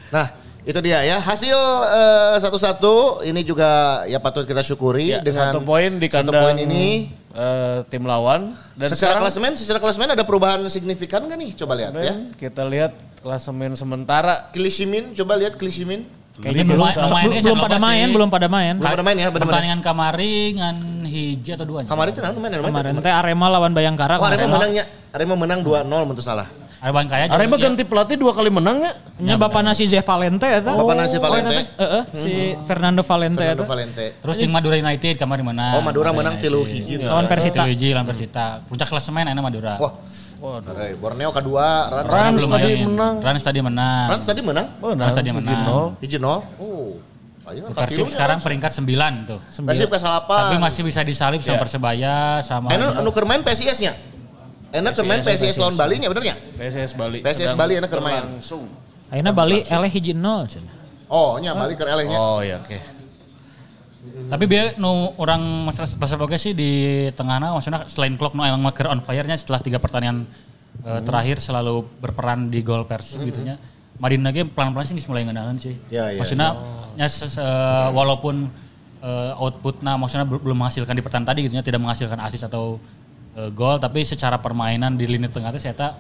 Nah, 0.10 0.34
itu 0.66 0.80
dia 0.82 1.06
ya. 1.06 1.22
Hasil 1.22 1.60
eh, 1.94 2.36
satu-satu 2.42 3.22
ini 3.22 3.46
juga 3.46 4.02
ya 4.10 4.18
patut 4.18 4.50
kita 4.50 4.66
syukuri 4.66 5.14
Ya, 5.14 5.22
dengan 5.22 5.54
satu 5.54 5.62
poin 5.62 6.02
di 6.02 6.10
satu 6.10 6.26
kandang 6.26 6.42
poin 6.42 6.58
ini. 6.58 7.14
Eh, 7.34 7.80
tim 7.90 8.04
lawan 8.06 8.54
dan 8.78 8.88
secara 8.94 9.18
sekarang 9.18 9.22
klasemen, 9.28 9.52
secara 9.58 9.80
klasemen 9.82 10.10
ada 10.14 10.24
perubahan 10.24 10.62
signifikan 10.70 11.26
gak 11.26 11.38
nih? 11.38 11.52
Coba 11.58 11.74
lihat 11.76 11.92
ya. 11.98 12.16
Kita 12.38 12.64
lihat 12.66 12.94
klasemen 13.20 13.74
sementara 13.74 14.54
Klisimin, 14.54 15.18
coba 15.18 15.40
lihat 15.40 15.58
Klisimin. 15.58 16.06
Kayaknya 16.34 16.66
belum, 16.66 16.82
Belum, 16.82 17.42
belum 17.46 17.60
pada 17.62 17.78
main, 17.78 18.08
belum 18.10 18.30
pada 18.34 18.48
main. 18.50 18.74
Belum 18.82 18.90
pada 18.90 19.06
main 19.06 19.18
ya, 19.22 19.30
benar-benar. 19.30 19.54
Pertandingan 19.54 19.82
kamari 19.86 20.58
ngan 20.58 20.78
hiji 21.06 21.54
atau 21.54 21.66
dua. 21.70 21.86
Kemarin 21.86 22.10
itu 22.10 22.22
nah, 22.26 22.34
main, 22.34 22.52
main, 22.58 22.74
Kemarin 22.74 22.94
teh 23.06 23.14
Arema 23.14 23.54
lawan 23.54 23.70
Bayangkara. 23.70 24.18
Oh, 24.18 24.26
Arema 24.26 24.58
menangnya. 24.58 24.84
Arema 25.14 25.38
menang 25.38 25.62
2-0 25.62 25.86
menurut 25.86 26.26
salah. 26.26 26.50
Bang 26.92 27.08
kaya. 27.08 27.32
Arema 27.32 27.56
ganti 27.56 27.88
pelatih 27.88 28.20
dua 28.20 28.36
kali 28.36 28.52
menang 28.52 28.84
ya? 28.84 28.92
Nya 29.24 29.40
bapak 29.40 29.64
nasi 29.64 29.88
Zé 29.88 30.04
Valente 30.04 30.44
eta. 30.44 30.76
Bapak 30.76 30.96
Nasi 31.00 31.16
Valente, 31.16 31.64
Heeh, 31.80 32.04
si 32.12 32.34
Fernando 32.68 33.00
Valente 33.08 33.40
Fernando 33.40 33.64
eta. 33.64 33.72
Valente. 33.72 34.06
Terus 34.20 34.36
jeung 34.36 34.52
Madura 34.52 34.76
United 34.76 35.16
kemarin 35.16 35.48
menang. 35.48 35.80
Oh, 35.80 35.84
Madura 35.86 36.12
menang 36.12 36.36
tilu 36.44 36.68
hiji. 36.68 37.00
Lawan 37.00 37.32
Persita. 37.32 37.64
Tilu 37.64 37.72
hiji 37.72 37.96
lawan 37.96 38.04
Persita. 38.04 38.68
Puncak 38.68 38.92
klasemen 38.92 39.32
enak 39.32 39.40
Madura. 39.40 39.80
Wah. 39.80 39.96
Waduh. 40.44 40.76
Borneo 41.00 41.32
kedua, 41.32 41.88
Rans, 41.88 42.12
Rans 42.12 42.36
Belum 42.36 42.52
tadi 42.52 42.68
main. 42.68 42.84
menang. 42.84 43.16
Rans 43.24 43.44
tadi 43.48 43.60
menang. 43.64 44.08
Rans 44.12 44.26
tadi 44.28 44.42
menang. 44.44 44.68
Rans 44.84 45.16
tadi 45.16 45.30
menang. 45.32 45.96
Hiji 46.04 46.18
nol. 46.20 46.44
Oh. 46.60 47.00
Ayo, 47.44 47.68
Persib 47.76 48.08
sekarang 48.08 48.40
peringkat 48.40 48.72
9 48.72 49.28
tuh. 49.28 49.40
Persib 49.68 49.92
ke 49.92 50.00
Tapi 50.00 50.04
salapan. 50.04 50.64
masih 50.64 50.80
bisa 50.84 51.04
disalip 51.04 51.44
sama 51.44 51.60
Persebaya 51.68 52.40
sama 52.40 52.72
Enak 52.72 53.04
anu 53.04 53.12
keur 53.12 53.28
main 53.28 53.44
PSIS-nya. 53.44 53.96
Enak 54.74 54.92
keur 54.98 55.06
main 55.06 55.22
PSIS 55.22 55.56
lawan 55.62 55.78
Bali 55.78 56.02
nya 56.02 56.10
bener 56.10 56.24
nya? 56.26 56.36
PSS 56.58 56.98
Bali. 56.98 57.22
PSS 57.22 57.54
Sedang 57.54 57.62
Bali 57.62 57.74
enak 57.78 57.90
keur 57.94 58.02
main. 58.02 58.26
Langsung. 58.26 58.66
Ayeuna 59.14 59.30
Bali 59.30 59.62
eleh 59.62 59.92
hiji 59.94 60.18
nol. 60.18 60.50
Oh, 61.06 61.38
nya 61.38 61.54
Bali 61.54 61.78
keur 61.78 61.86
elehnya. 61.86 62.18
Oh 62.18 62.42
ya 62.42 62.58
oke. 62.58 62.78
Tapi 64.04 64.44
biar 64.50 64.76
nu 64.82 65.14
orang 65.16 65.70
masalah 65.70 65.88
Persib 65.88 66.20
oke 66.20 66.36
sih 66.36 66.52
di 66.52 66.72
tengahna 67.14 67.54
maksudnya 67.54 67.86
selain 67.88 68.18
Klok 68.18 68.34
nu 68.34 68.44
emang 68.44 68.60
maker 68.60 68.90
on 68.90 69.00
fire-nya 69.00 69.38
setelah 69.38 69.62
tiga 69.62 69.78
pertandingan 69.78 70.26
eh, 70.84 71.00
terakhir 71.06 71.38
selalu 71.40 71.86
berperan 72.02 72.50
di 72.50 72.60
gol 72.66 72.84
Persib 72.84 73.22
gitu 73.24 73.46
nya. 73.46 73.56
Madina 74.02 74.34
ge 74.34 74.42
pelan-pelan 74.44 74.90
sih 74.90 74.98
geus 74.98 75.06
mulai 75.06 75.22
ngeunaheun 75.24 75.56
sih. 75.62 75.78
Ya, 75.94 76.10
ya, 76.10 76.18
maksudnya 76.20 76.58
nya 76.98 77.06
ses- 77.08 77.38
eh, 77.38 77.88
walaupun 77.94 78.50
eh, 79.06 79.32
outputnya 79.38 79.96
maksudnya 79.96 80.26
bel- 80.26 80.42
belum 80.42 80.58
menghasilkan 80.60 80.98
di 80.98 81.04
pertandingan 81.06 81.30
tadi 81.30 81.40
gitu 81.46 81.54
nya 81.56 81.64
tidak 81.64 81.80
menghasilkan 81.80 82.18
assist 82.26 82.44
atau 82.44 82.82
eh, 83.38 83.50
gol 83.54 83.78
tapi 83.78 84.06
secara 84.06 84.38
permainan 84.38 84.96
di 84.98 85.06
lini 85.06 85.30
tengah 85.30 85.54
itu 85.54 85.62
saya 85.62 85.76
tak 85.76 85.92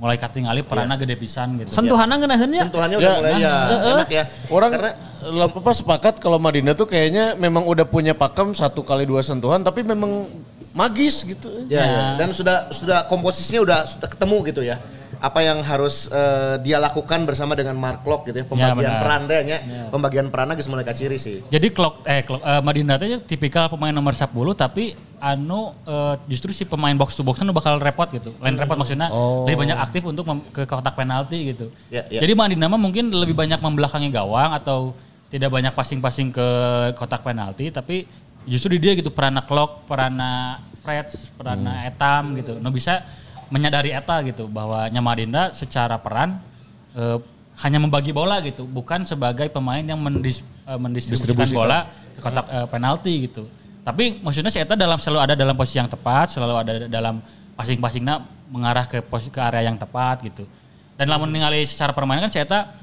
mulai 0.00 0.16
katingali 0.16 0.64
perannya 0.64 0.96
gede 0.96 1.12
pisan 1.20 1.60
gitu. 1.60 1.76
Sentuhanna 1.76 2.16
ngeunaheun 2.16 2.48
nya. 2.48 2.64
Sentuhannya 2.64 2.96
udah 2.96 3.10
Ya, 3.12 3.18
mulai 3.20 3.32
ya 3.36 3.54
enak 3.92 4.08
ya. 4.08 4.24
Orang 4.48 4.70
karena 4.72 4.92
lah, 5.20 5.48
apa 5.52 5.72
sepakat 5.76 6.14
kalau 6.24 6.40
Madinah 6.40 6.72
tuh 6.72 6.88
kayaknya 6.88 7.36
memang 7.36 7.68
udah 7.68 7.84
punya 7.84 8.16
pakem 8.16 8.56
satu 8.56 8.80
kali 8.80 9.04
dua 9.04 9.20
sentuhan 9.20 9.60
tapi 9.60 9.84
memang 9.84 10.32
magis 10.72 11.20
gitu. 11.20 11.68
ya, 11.68 11.84
ya. 11.84 12.04
dan 12.16 12.32
sudah 12.32 12.72
sudah 12.72 13.04
komposisinya 13.12 13.60
udah 13.60 13.78
sudah 13.84 14.08
ketemu 14.08 14.36
gitu 14.48 14.62
ya. 14.64 14.80
Apa 15.20 15.44
yang 15.44 15.60
harus 15.60 16.08
eh, 16.08 16.56
dia 16.64 16.80
lakukan 16.80 17.28
bersama 17.28 17.52
dengan 17.52 17.76
Mark 17.76 18.00
Locke 18.08 18.32
gitu 18.32 18.40
ya, 18.40 18.46
pembagian 18.48 18.96
benar. 18.96 19.02
peran 19.04 19.22
deh 19.28 19.40
nya. 19.44 19.58
Pembagian 19.92 20.26
perannya 20.32 20.56
geus 20.56 20.68
mulai 20.72 20.82
kaciri 20.82 21.20
sih. 21.20 21.44
Jadi 21.52 21.68
Klok 21.70 22.08
eh 22.08 22.24
Klok 22.24 22.40
eh, 22.40 22.62
Madinda 22.64 22.96
teh 22.96 23.20
tipikal 23.28 23.68
pemain 23.68 23.92
nomor 23.92 24.16
10 24.16 24.32
tapi 24.56 24.96
anu 25.20 25.76
eh, 25.84 26.14
justru 26.32 26.56
si 26.56 26.64
pemain 26.64 26.96
box 26.96 27.14
to 27.14 27.22
box 27.22 27.44
anu 27.44 27.52
bakal 27.52 27.76
repot 27.76 28.08
gitu. 28.16 28.32
Lain 28.40 28.56
repot 28.56 28.80
maksudnya 28.80 29.12
lebih 29.44 29.68
banyak 29.68 29.78
aktif 29.78 30.02
untuk 30.08 30.24
ke 30.56 30.64
kotak 30.64 30.96
penalti 30.96 31.52
gitu. 31.52 31.68
Ya, 31.92 32.08
ya. 32.08 32.24
Jadi 32.24 32.32
Madinda 32.32 32.66
mah 32.72 32.80
mungkin 32.80 33.12
lebih 33.12 33.36
banyak 33.36 33.60
membelakangi 33.60 34.08
gawang 34.08 34.56
atau 34.56 34.96
tidak 35.30 35.52
banyak 35.52 35.76
passing-passing 35.76 36.34
ke 36.34 36.48
kotak 36.98 37.22
penalti 37.22 37.70
tapi 37.70 38.08
justru 38.48 38.76
di 38.76 38.88
dia 38.88 38.96
gitu 38.96 39.12
perana 39.12 39.44
Klok, 39.44 39.84
perana 39.84 40.64
Freds, 40.80 41.28
perana 41.36 41.84
Etam 41.84 42.32
gitu. 42.40 42.56
Nu 42.56 42.72
bisa 42.72 43.04
menyadari 43.50 43.90
eta 43.90 44.22
gitu 44.24 44.46
bahwa 44.46 44.86
Nyamadinda 44.88 45.50
secara 45.50 45.98
peran 45.98 46.38
eh, 46.94 47.18
hanya 47.60 47.76
membagi 47.76 48.10
bola 48.16 48.40
gitu, 48.40 48.64
bukan 48.64 49.04
sebagai 49.04 49.52
pemain 49.52 49.84
yang 49.84 50.00
mendis, 50.00 50.40
eh, 50.64 50.80
mendistribusikan 50.80 51.52
bola 51.52 51.92
ke 52.16 52.20
kotak 52.24 52.46
eh, 52.48 52.66
penalti 52.72 53.28
gitu. 53.28 53.44
Tapi 53.84 54.20
maksudnya 54.20 54.52
si 54.52 54.60
Eta 54.60 54.76
dalam 54.76 55.00
selalu 55.00 55.20
ada 55.24 55.34
dalam 55.36 55.56
posisi 55.56 55.80
yang 55.80 55.88
tepat, 55.88 56.36
selalu 56.36 56.54
ada 56.56 56.72
dalam 56.88 57.20
passing-passingnya 57.56 58.16
mengarah 58.52 58.84
ke 58.84 59.00
posisi 59.04 59.32
ke 59.32 59.40
area 59.40 59.68
yang 59.68 59.76
tepat 59.76 60.24
gitu. 60.24 60.44
Dan 60.96 61.08
lamun 61.08 61.32
ningali 61.32 61.64
secara 61.64 61.96
permainan 61.96 62.28
kan 62.28 62.32
si 62.32 62.40
Eta 62.40 62.76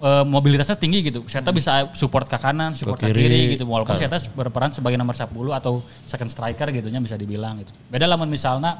eh, 0.00 0.24
mobilitasnya 0.24 0.76
tinggi 0.76 1.04
gitu. 1.04 1.24
Si 1.28 1.36
Eta 1.36 1.52
bisa 1.52 1.88
support 1.96 2.28
ke 2.28 2.36
kanan, 2.36 2.76
support 2.76 3.00
ke 3.00 3.12
kiri, 3.12 3.56
gitu. 3.56 3.64
Walaupun 3.64 3.96
si 3.96 4.04
Eta 4.04 4.20
berperan 4.36 4.72
sebagai 4.72 4.96
nomor 5.00 5.16
10 5.16 5.28
atau 5.56 5.84
second 6.04 6.28
striker 6.32 6.68
gitunya 6.72 7.00
bisa 7.00 7.16
dibilang 7.16 7.60
gitu. 7.64 7.72
Beda 7.88 8.04
lamun 8.08 8.28
misalnya 8.28 8.76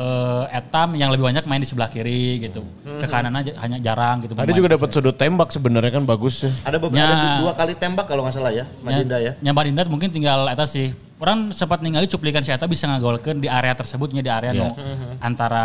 eh, 0.00 0.56
Etam 0.56 0.96
yang 0.96 1.12
lebih 1.12 1.28
banyak 1.28 1.44
main 1.44 1.60
di 1.60 1.68
sebelah 1.68 1.86
kiri 1.86 2.40
gitu. 2.40 2.64
Ke 2.98 3.04
kanan 3.04 3.36
aja 3.36 3.52
hanya 3.60 3.76
jarang 3.78 4.24
gitu. 4.24 4.32
Tadi 4.32 4.52
juga 4.52 4.72
dapat 4.72 4.88
sudut 4.88 5.12
tembak 5.14 5.52
sebenarnya 5.52 5.92
kan 5.92 6.04
bagus 6.04 6.42
ya. 6.42 6.50
Ada 6.64 6.76
beberapa 6.80 6.96
Ya. 6.96 7.12
ada 7.12 7.38
dua 7.44 7.52
kali 7.52 7.72
tembak 7.76 8.08
kalau 8.08 8.24
nggak 8.24 8.34
salah 8.34 8.50
ya, 8.50 8.64
Madinda 8.80 9.20
ya. 9.20 9.32
Nya 9.38 9.52
Madinda 9.52 9.84
mungkin 9.84 10.08
tinggal 10.08 10.48
eta 10.48 10.64
sih. 10.64 10.90
Orang 11.20 11.52
sempat 11.52 11.84
ningali 11.84 12.08
cuplikan 12.08 12.40
si 12.40 12.48
Eta 12.48 12.64
bisa 12.64 12.88
ngagolkeun 12.88 13.44
di 13.44 13.48
area 13.52 13.76
tersebutnya 13.76 14.24
di 14.24 14.32
area 14.32 14.56
nu 14.56 14.72
antara 15.20 15.64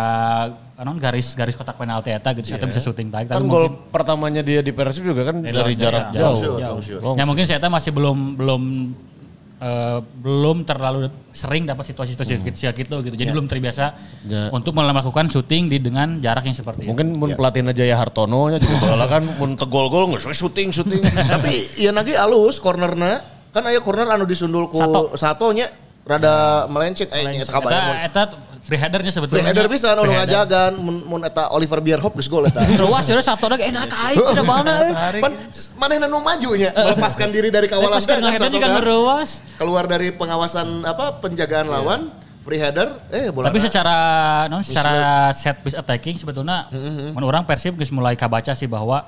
anon 0.76 1.00
garis 1.00 1.32
garis 1.32 1.56
kotak 1.56 1.80
penalti 1.80 2.12
Eta 2.12 2.36
gitu. 2.36 2.52
Si 2.52 2.54
Eta 2.60 2.68
bisa 2.68 2.84
syuting 2.84 3.08
tadi 3.08 3.32
Kan 3.32 3.40
tapi 3.40 3.48
gol 3.48 3.72
pertamanya 3.88 4.44
dia 4.44 4.60
di 4.60 4.76
Persib 4.76 5.08
juga 5.08 5.32
kan 5.32 5.40
dari 5.40 5.80
jarak 5.80 6.12
Jauh, 6.12 6.36
jauh. 6.36 6.60
jauh, 6.60 6.80
jauh. 6.84 7.00
Long 7.00 7.16
ya 7.16 7.24
mungkin 7.24 7.48
si 7.48 7.56
Eta 7.56 7.72
masih 7.72 7.96
belum 7.96 8.36
belum 8.36 8.62
eh, 9.56 10.00
belum 10.02 10.64
terlalu 10.64 11.08
sering 11.32 11.64
dapat 11.64 11.88
situasi-situasi 11.88 12.44
kecil 12.44 12.72
gitu 12.72 12.96
gitu. 13.02 13.16
Jadi 13.16 13.30
belum 13.32 13.48
terbiasa 13.48 13.86
Ya. 14.26 14.50
untuk 14.50 14.74
melakukan 14.74 15.28
syuting 15.28 15.70
di 15.70 15.78
dengan 15.80 16.20
jarak 16.20 16.44
yang 16.44 16.58
seperti 16.58 16.84
itu. 16.86 16.90
Mungkin 16.92 17.08
mun 17.16 17.30
pelatihna 17.34 17.72
Jaya 17.72 17.96
Hartono 17.96 18.50
nya 18.50 18.58
juga 18.58 18.92
bola 18.92 19.06
kan 19.06 19.24
mun 19.24 19.56
tegol-gol 19.56 20.16
geus 20.16 20.28
syuting 20.32 20.72
syuting. 20.72 21.02
Tapi 21.34 21.80
iya 21.80 21.96
lagi 21.96 22.18
alus 22.18 22.58
cornernya 22.58 23.22
kan 23.56 23.64
aya 23.64 23.80
corner 23.80 24.12
anu 24.12 24.28
disundul 24.28 24.68
ku 24.68 24.76
Sato. 24.76 25.16
satonya 25.16 25.72
rada 26.04 26.68
melenceng 26.68 27.08
eh 27.10 27.40
nya 27.40 27.46
kabayang 27.48 28.04
eta 28.06 28.24
free 28.66 28.76
headernya 28.76 29.10
sebetulnya. 29.10 29.40
Free 29.40 29.48
header 29.48 29.70
bisa 29.70 29.94
anu 29.94 30.04
ngajagan 30.04 30.74
mun 30.76 31.06
mun 31.06 31.22
eta 31.22 31.48
Oliver 31.50 31.78
Bierhoff 31.80 32.12
geus 32.12 32.26
gol 32.26 32.44
eta. 32.44 32.66
Ruas 32.82 33.06
ya 33.06 33.14
satu 33.16 33.46
lagi 33.46 33.70
enak 33.70 33.86
aja 33.88 34.18
cenah 34.26 34.42
balna. 34.44 34.74
Pan 35.22 35.34
manehna 35.78 36.06
nu 36.06 36.18
majunya 36.20 36.74
melepaskan 36.74 37.30
diri 37.30 37.48
dari 37.48 37.66
kawalan 37.66 38.02
ngeruas. 38.02 39.30
keluar 39.56 39.86
dari 39.86 40.10
pengawasan 40.10 40.82
apa 40.84 41.20
penjagaan 41.20 41.68
lawan 41.68 42.10
free 42.42 42.58
header 42.58 42.98
eh 43.10 43.30
bola 43.30 43.50
Tapi 43.50 43.58
secara 43.60 43.96
non 44.46 44.62
secara 44.62 45.30
set 45.32 45.62
piece 45.62 45.74
attacking 45.74 46.18
sebetulnya 46.18 46.68
Mm-hmm. 46.68 47.14
mun 47.14 47.24
orang 47.24 47.44
Persib 47.44 47.74
geus 47.74 47.90
mulai 47.90 48.14
kabaca 48.14 48.52
sih 48.52 48.66
bahwa 48.66 49.06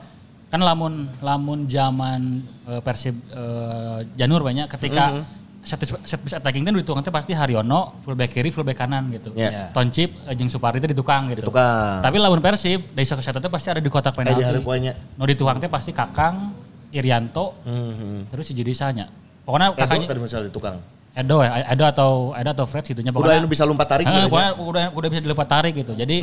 kan 0.47 0.57
lamun 0.57 1.09
lamun 1.19 1.65
zaman 1.65 2.39
eh, 2.65 2.81
Persib 2.81 3.17
eh, 3.27 3.99
Janur 4.15 4.41
banyak 4.41 4.69
ketika 4.69 5.05
Mhm. 5.11 5.23
Set 5.67 5.77
piece, 5.77 5.91
set 6.01 6.17
piece 6.17 6.31
attacking 6.33 6.63
kan 6.63 6.71
di 6.71 6.81
tukang 6.81 7.03
teh 7.03 7.11
pasti 7.11 7.31
Haryono 7.31 7.99
fullback 7.99 8.31
kiri 8.31 8.47
fullback 8.47 8.79
kanan 8.79 9.11
gitu. 9.11 9.35
Iya. 9.35 9.69
Toncip 9.69 10.15
eh, 10.23 10.33
jeung 10.33 10.47
Supardi 10.47 10.79
teh 10.79 10.87
di 10.87 10.95
tukang 10.95 11.27
gitu. 11.27 11.43
Di 11.43 11.45
tukang. 11.45 11.99
Tapi 11.99 12.15
lamun 12.15 12.39
Persib 12.39 12.89
dari 12.89 13.03
satu 13.03 13.19
satu 13.19 13.37
teh 13.37 13.47
pasti 13.47 13.67
ada 13.67 13.77
di 13.77 13.87
kotak 13.87 14.15
Eh, 14.15 14.23
penalti. 14.23 14.63
poinnya. 14.63 14.95
No 15.13 15.27
di 15.27 15.35
tukang 15.35 15.59
teh 15.59 15.67
pasti 15.67 15.91
Kakang, 15.91 16.55
Irianto, 16.89 17.59
Mhm. 17.61 18.31
terus 18.31 18.47
si 18.47 18.55
Judisanya. 18.55 19.11
Pokoknya 19.43 19.69
Edo 19.69 19.77
kakaknya 19.77 20.07
tadi 20.07 20.19
misalnya 20.19 20.45
di 20.47 20.53
tukang. 20.53 20.77
Edo 21.11 21.37
ya, 21.41 21.49
Edo 21.67 21.83
atau 21.83 22.09
Edo 22.31 22.49
atau 22.53 22.65
Fred 22.65 22.85
gitunya 22.85 23.09
Udah 23.09 23.19
pokoknya. 23.19 23.37
yang 23.37 23.49
bisa 23.49 23.63
lompat 23.63 23.87
tarik. 23.87 24.05
Eh, 24.05 24.11
gitu 24.13 24.27
pokoknya 24.27 24.51
aja. 24.51 24.61
udah 24.61 24.85
udah 24.93 25.07
bisa 25.09 25.21
dilepas 25.21 25.47
tarik 25.47 25.73
gitu. 25.75 25.91
Jadi 25.91 26.17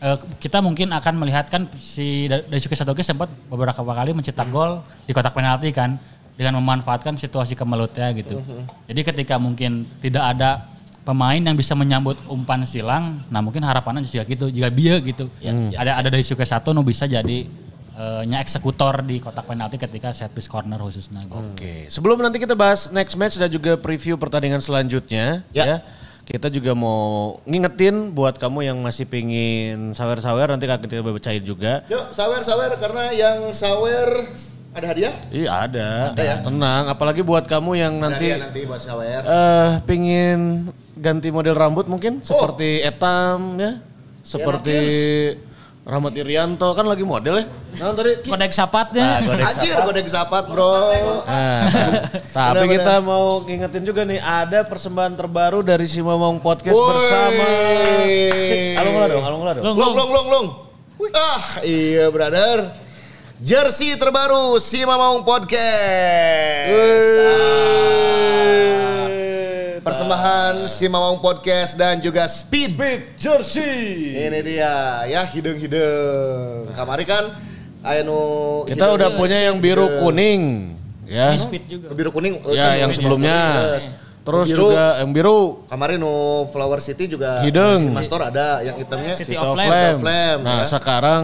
eh, 0.00 0.16
kita 0.36 0.58
mungkin 0.58 0.90
akan 0.90 1.14
melihat 1.16 1.46
kan 1.46 1.70
si 1.76 2.26
Da- 2.26 2.42
Daisuke 2.42 2.74
Satoki 2.74 3.00
sempat 3.00 3.30
beberapa 3.46 3.78
kali 3.78 4.10
mencetak 4.10 4.48
gol 4.48 4.82
di 5.04 5.12
kotak 5.12 5.30
penalti 5.30 5.70
kan 5.70 5.94
dengan 6.32 6.58
memanfaatkan 6.58 7.14
situasi 7.14 7.52
kemelutnya 7.52 8.08
gitu. 8.16 8.40
Jadi 8.88 9.00
ketika 9.04 9.36
mungkin 9.36 9.84
tidak 10.00 10.24
ada 10.32 10.64
pemain 11.02 11.38
yang 11.38 11.58
bisa 11.58 11.74
menyambut 11.74 12.14
umpan 12.30 12.62
silang, 12.62 13.20
nah 13.26 13.42
mungkin 13.42 13.60
harapannya 13.60 14.06
juga 14.06 14.24
gitu, 14.24 14.46
juga 14.48 14.68
dia 14.70 14.94
gitu. 15.02 15.26
Ada 15.76 15.98
ada 15.98 16.08
Daisuke 16.08 16.46
Sato 16.46 16.70
nu 16.70 16.80
bisa 16.80 17.04
jadi 17.04 17.44
eh, 17.92 18.22
nya 18.24 18.38
eksekutor 18.40 19.02
di 19.04 19.20
kotak 19.20 19.44
penalti 19.44 19.76
ketika 19.76 20.14
set 20.14 20.32
piece 20.32 20.48
corner 20.48 20.80
khususnya. 20.80 21.26
gitu. 21.26 21.36
Oke, 21.36 21.90
sebelum 21.90 22.22
nanti 22.22 22.40
kita 22.40 22.56
bahas 22.56 22.88
next 22.88 23.18
match 23.18 23.36
dan 23.36 23.50
juga 23.50 23.76
preview 23.76 24.16
pertandingan 24.16 24.62
selanjutnya, 24.62 25.42
Ya. 25.52 25.64
ya. 25.66 25.78
Kita 26.22 26.46
juga 26.46 26.70
mau 26.70 27.42
ngingetin 27.42 28.14
buat 28.14 28.38
kamu 28.38 28.62
yang 28.62 28.78
masih 28.78 29.10
pingin 29.10 29.90
sawer-sawer 29.90 30.54
nanti 30.54 30.70
kita 30.70 31.02
bacain 31.02 31.42
juga. 31.42 31.82
Yuk 31.90 32.14
sawer 32.14 32.46
sawer 32.46 32.78
karena 32.78 33.10
yang 33.10 33.50
sawer 33.50 34.30
ada 34.72 34.86
hadiah. 34.88 35.14
Iya 35.28 35.50
ada, 35.68 35.88
Ada 36.10 36.22
ya? 36.22 36.36
tenang. 36.40 36.82
Apalagi 36.88 37.20
buat 37.20 37.44
kamu 37.44 37.76
yang 37.76 37.94
Ada 37.96 38.04
nanti 38.08 38.24
hadiah 38.26 38.40
nanti 38.48 38.60
buat 38.64 38.80
sawer. 38.80 39.22
eh 39.22 39.70
pingin 39.84 40.40
ganti 40.96 41.28
model 41.28 41.52
rambut 41.52 41.84
mungkin 41.84 42.20
seperti 42.20 42.80
Etam 42.80 43.56
ya, 43.56 43.84
seperti 44.22 44.76
Rahmat 45.82 46.14
Irianto 46.14 46.72
kan 46.72 46.86
lagi 46.86 47.02
model 47.02 47.42
ya. 47.42 47.46
Nah 47.76 47.90
tadi? 47.92 48.22
Kodek 48.30 48.54
sapatnya. 48.54 49.18
Nah, 49.18 49.18
godek 49.26 49.46
Anjir 49.50 49.74
godek 49.82 50.06
zapat 50.06 50.44
bro. 50.46 50.72
Nah, 51.26 51.66
tapi 52.38 52.64
Benar, 52.64 52.72
kita 52.78 52.94
mau 53.02 53.42
ngingetin 53.42 53.82
juga 53.82 54.06
nih 54.06 54.22
ada 54.22 54.62
persembahan 54.62 55.18
terbaru 55.18 55.58
dari 55.60 55.84
si 55.84 55.98
Momong 55.98 56.38
Podcast 56.38 56.78
Woi. 56.78 56.86
bersama 56.86 57.46
Alung 58.78 58.94
dong, 59.10 59.24
alung 59.26 59.42
dong. 59.42 59.74
Long 59.74 59.94
long 59.98 60.10
long 60.14 60.28
long. 60.30 60.46
Ah 61.10 61.42
iya 61.60 62.06
brother. 62.08 62.78
Jersey 63.42 63.98
terbaru 63.98 64.54
si 64.62 64.86
Mamong 64.86 65.26
Podcast. 65.26 65.58
Ah. 68.22 69.08
Persembahan 69.82 70.70
si 70.70 70.86
Mamong 70.86 71.18
Podcast 71.18 71.74
dan 71.74 71.98
juga 71.98 72.30
Speed. 72.30 72.78
Speed 72.78 73.00
Jersey. 73.18 74.14
Ini 74.14 74.38
dia 74.46 75.02
ya 75.10 75.26
hidung-hidung. 75.26 76.70
Kamari 76.70 77.02
kan 77.02 77.34
aya 77.82 78.06
nu 78.06 78.14
Kita 78.62 78.78
hidung- 78.86 78.94
udah 78.94 79.08
punya 79.18 79.38
yang 79.42 79.58
biru 79.58 79.90
hidung. 79.90 79.98
kuning, 80.06 80.42
ya. 81.02 81.34
Speed 81.34 81.66
juga. 81.66 81.90
Biru 81.90 82.14
kuning. 82.14 82.38
eh, 82.46 82.54
Ya, 82.54 82.62
kan 82.70 82.78
yang 82.78 82.92
sebelumnya. 82.94 83.38
Terus 84.22 84.54
Biru. 84.54 84.70
juga 84.70 85.02
yang 85.02 85.10
biru 85.10 85.66
Kemarin 85.66 85.98
nu 85.98 86.14
Flower 86.54 86.78
City 86.78 87.10
juga 87.10 87.42
Hidung. 87.42 87.82
si 87.82 87.90
Mastor 87.90 88.22
ada 88.22 88.62
yang 88.62 88.78
hitamnya 88.78 89.18
City 89.18 89.34
City 89.34 89.42
of. 89.42 89.58
Flame. 89.58 89.98
Flame, 89.98 90.40
Nah, 90.46 90.62
ya. 90.62 90.70
sekarang 90.70 91.22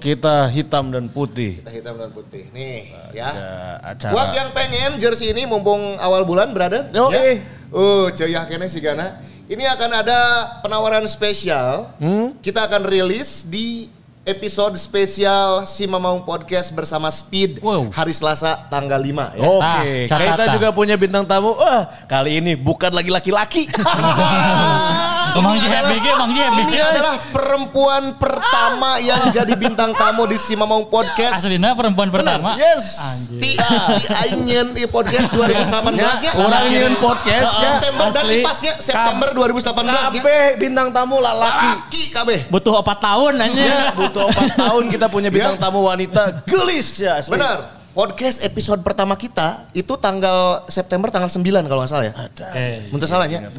kita 0.00 0.48
hitam 0.48 0.88
dan 0.88 1.06
putih. 1.06 1.60
kita 1.60 1.70
hitam 1.70 1.94
dan 1.94 2.10
putih 2.10 2.48
nih 2.50 2.88
ya. 3.12 3.28
Ada 3.28 3.50
acara. 3.86 4.12
Buat 4.12 4.30
yang 4.32 4.48
pengen 4.50 4.90
jersey 4.96 5.30
ini 5.30 5.44
mumpung 5.44 5.78
awal 5.96 6.24
bulan, 6.24 6.50
brother. 6.50 6.88
Yo, 6.90 7.08
ya. 7.08 7.20
eh. 7.22 7.38
Uh, 7.68 8.08
ceyah 8.10 8.44
kene 8.44 8.66
si 8.66 8.80
Gana. 8.80 9.20
Ini 9.44 9.66
akan 9.68 9.90
ada 9.92 10.18
penawaran 10.58 11.04
spesial. 11.04 11.92
Hmm? 11.98 12.34
Kita 12.38 12.64
akan 12.64 12.86
rilis 12.86 13.42
di 13.42 13.86
episode 14.20 14.76
spesial 14.76 15.64
Si 15.64 15.82
Mamaung 15.84 16.22
Podcast 16.22 16.70
bersama 16.70 17.08
Speed 17.08 17.58
Wow. 17.58 17.90
hari 17.90 18.12
Selasa 18.12 18.68
tanggal 18.68 18.96
5 18.96 19.34
ya. 19.34 19.42
Oke, 19.42 19.58
Nah, 19.58 19.82
catatan. 20.06 20.28
kita 20.28 20.44
juga 20.54 20.68
punya 20.70 20.94
bintang 20.94 21.24
tamu. 21.24 21.50
Wah, 21.52 21.88
kali 22.06 22.38
ini 22.38 22.54
bukan 22.54 22.90
lagi 22.90 23.10
laki-laki. 23.10 23.66
Sih 25.30 25.68
happy 25.68 25.96
sih 26.00 26.12
happy 26.42 26.62
Ini 26.66 26.78
adalah 26.82 27.14
perempuan 27.30 28.02
pertama 28.18 28.98
yang 28.98 29.30
jadi 29.30 29.54
bintang 29.54 29.94
tamu 29.94 30.26
di 30.26 30.34
Si 30.34 30.54
Mamaung 30.54 30.86
Podcast. 30.86 31.40
Aslina 31.42 31.72
perempuan 31.72 32.10
pertama. 32.10 32.58
Yes. 32.58 32.98
Anjir. 32.98 33.38
Di, 33.40 33.52
di 33.96 34.06
Aing 34.10 34.42
di 34.74 34.84
podcast 34.90 35.30
2018 35.36 35.96
nya. 35.96 36.30
Orang 36.36 36.62
nyeun 36.68 36.94
podcast 36.98 37.50
ya. 37.56 37.78
September 37.78 38.06
dan 38.10 38.24
Asli. 38.24 38.34
dipasnya 38.42 38.72
September 38.82 39.28
2018 39.32 39.86
nya. 39.86 40.02
Kabeh 40.10 40.44
bintang 40.58 40.88
tamu 40.90 41.16
lalaki. 41.22 41.68
Laki 41.78 42.02
kabeh. 42.12 42.38
Butuh 42.50 42.82
4 42.82 43.06
tahun 43.06 43.32
nanya. 43.38 43.64
Ya, 43.64 43.82
butuh 43.94 44.26
4 44.28 44.60
tahun 44.60 44.82
kita 44.90 45.06
punya 45.08 45.28
bintang 45.30 45.56
Ya. 45.56 45.62
tamu 45.62 45.80
wanita 45.86 46.42
gelis 46.44 46.88
ya. 46.98 47.22
asli. 47.22 47.32
Benar. 47.32 47.79
Podcast 47.90 48.38
episode 48.40 48.86
pertama 48.86 49.18
kita 49.18 49.66
itu 49.74 49.90
tanggal 49.98 50.62
September 50.70 51.10
tanggal 51.10 51.26
9 51.26 51.42
kalau 51.66 51.82
nggak 51.82 51.90
salah 51.90 52.06
ya. 52.06 52.14
Oke. 52.14 52.86
Muntah 52.94 53.10
salahnya. 53.10 53.50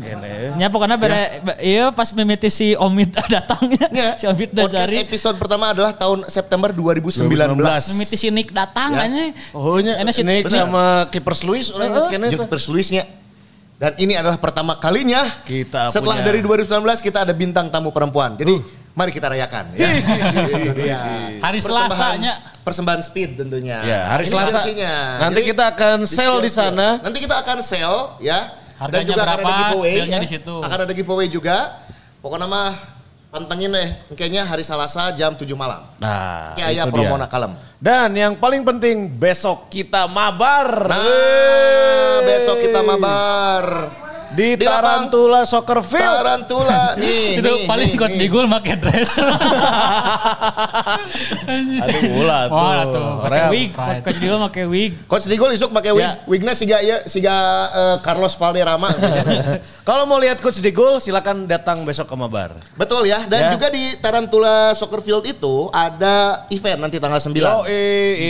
Ya 0.56 0.72
pokoknya 0.72 0.96
bere, 0.96 1.44
iya 1.60 1.92
pas 1.92 2.16
mimiti 2.16 2.48
si 2.48 2.72
Omid 2.74 3.12
datangnya. 3.36 3.92
Ya. 3.92 4.16
Si 4.16 4.24
Omid 4.24 4.56
Podcast 4.56 4.88
episode 4.88 5.36
pertama 5.36 5.76
adalah 5.76 5.92
tahun 5.92 6.32
September 6.32 6.72
2019. 6.72 7.28
2019. 7.28 7.92
Mimiti 7.92 8.16
si 8.16 8.32
Nick 8.32 8.56
datang 8.56 8.96
Ya. 8.96 9.04
aja. 9.04 9.24
Oh 9.52 9.84
nya, 9.84 10.00
Enak 10.00 10.16
sih. 10.16 10.24
Nick 10.24 10.48
Bener. 10.48 10.64
sama 10.64 10.84
kiper 11.12 11.36
Luis 11.44 11.68
orang 11.68 11.92
Jeung 12.32 12.48
tuh. 12.48 12.48
persulisnya. 12.48 13.04
Dan 13.76 14.00
ini 14.00 14.16
adalah 14.16 14.40
pertama 14.40 14.80
kalinya 14.80 15.28
Kita 15.44 15.92
setelah 15.92 16.24
punya- 16.24 16.28
dari 16.32 16.40
2019 16.40 17.04
kita 17.04 17.28
ada 17.28 17.34
bintang 17.36 17.68
tamu 17.68 17.92
perempuan. 17.92 18.40
Jadi 18.40 18.56
mari 18.96 19.12
kita 19.12 19.28
rayakan 19.28 19.76
ya. 19.76 19.90
Dia. 20.72 21.00
Hari 21.44 21.60
Persembahan- 21.60 21.92
Selasanya. 21.92 22.34
Persembahan 22.62 23.02
speed 23.02 23.42
tentunya. 23.42 23.82
Ya, 23.82 24.06
hari 24.06 24.30
Ini 24.30 24.34
Selasa. 24.38 24.62
jersinya. 24.62 24.94
Nanti 25.18 25.42
kita 25.42 25.64
akan 25.74 25.98
sell 26.06 26.36
di 26.38 26.52
sana. 26.54 27.02
Nanti 27.02 27.18
kita 27.18 27.36
akan 27.42 27.58
sell 27.66 28.16
ya. 28.22 28.54
Harganya 28.78 29.02
Dan 29.02 29.10
juga 29.10 29.22
akan 29.22 29.30
ada 29.30 29.42
berapa, 29.42 29.58
giveaway. 29.58 29.96
ya. 30.06 30.20
di 30.22 30.30
situ. 30.30 30.56
Akan 30.62 30.80
ada 30.86 30.94
giveaway 30.94 31.28
juga. 31.30 31.58
Pokoknya 32.22 32.46
mah 32.46 32.74
pantengin 33.34 33.74
deh. 33.74 33.90
Kayaknya 34.14 34.46
hari 34.46 34.62
Selasa 34.62 35.10
jam 35.14 35.34
7 35.34 35.46
malam. 35.58 35.86
Nah, 35.98 36.54
ayah 36.58 36.86
itu 36.86 36.94
promo 36.94 37.18
dia. 37.18 37.26
kalem. 37.26 37.52
Dan 37.82 38.10
yang 38.14 38.34
paling 38.38 38.62
penting 38.62 39.10
besok 39.10 39.70
kita 39.74 40.06
mabar. 40.06 40.86
Nah, 40.86 42.22
besok 42.22 42.62
kita 42.62 42.86
mabar. 42.86 43.90
Di, 44.32 44.48
di 44.56 44.66
lapang 44.66 45.08
Tarantula 45.12 45.42
Soccer 45.44 45.80
Field. 45.84 46.16
Tarantula 46.24 46.82
nih. 47.02 47.40
Itu 47.40 47.50
nih, 47.52 47.68
paling 47.68 47.90
nih, 47.92 48.00
coach 48.00 48.16
nih. 48.16 48.22
Digul 48.28 48.46
make 48.48 48.74
dress. 48.78 49.12
Aduh 51.82 52.02
ulah 52.22 52.42
tuh. 52.48 52.56
Wah, 52.56 52.84
tuh. 52.88 53.10
Pakai 53.26 53.42
Wig, 53.52 53.70
coach 53.76 54.18
dia 54.20 54.36
pakai 54.38 54.66
wig. 54.68 54.92
Coach 55.08 55.26
Digol 55.28 55.52
isuk 55.52 55.70
pakai 55.72 55.92
wig. 55.96 56.04
Ya. 56.06 56.12
Wignya 56.28 56.54
siga 56.54 56.78
ya 56.80 57.04
siga 57.06 57.36
eh, 57.72 57.98
Carlos 58.04 58.34
Valderrama. 58.36 58.90
Kalau 59.88 60.06
mau 60.06 60.22
lihat 60.22 60.38
Coach 60.38 60.62
Digul 60.62 61.02
silakan 61.02 61.50
datang 61.50 61.82
besok 61.82 62.06
ke 62.06 62.16
Mabar. 62.16 62.54
Betul 62.78 63.10
ya. 63.10 63.26
Dan 63.26 63.42
Ya. 63.42 63.50
juga 63.58 63.74
di 63.74 63.98
Tarantula 63.98 64.78
Soccer 64.78 65.02
Field 65.02 65.26
itu 65.26 65.66
ada 65.74 66.46
event 66.54 66.86
nanti 66.86 67.02
tanggal 67.02 67.18
9. 67.18 67.34
Yo, 67.34 67.66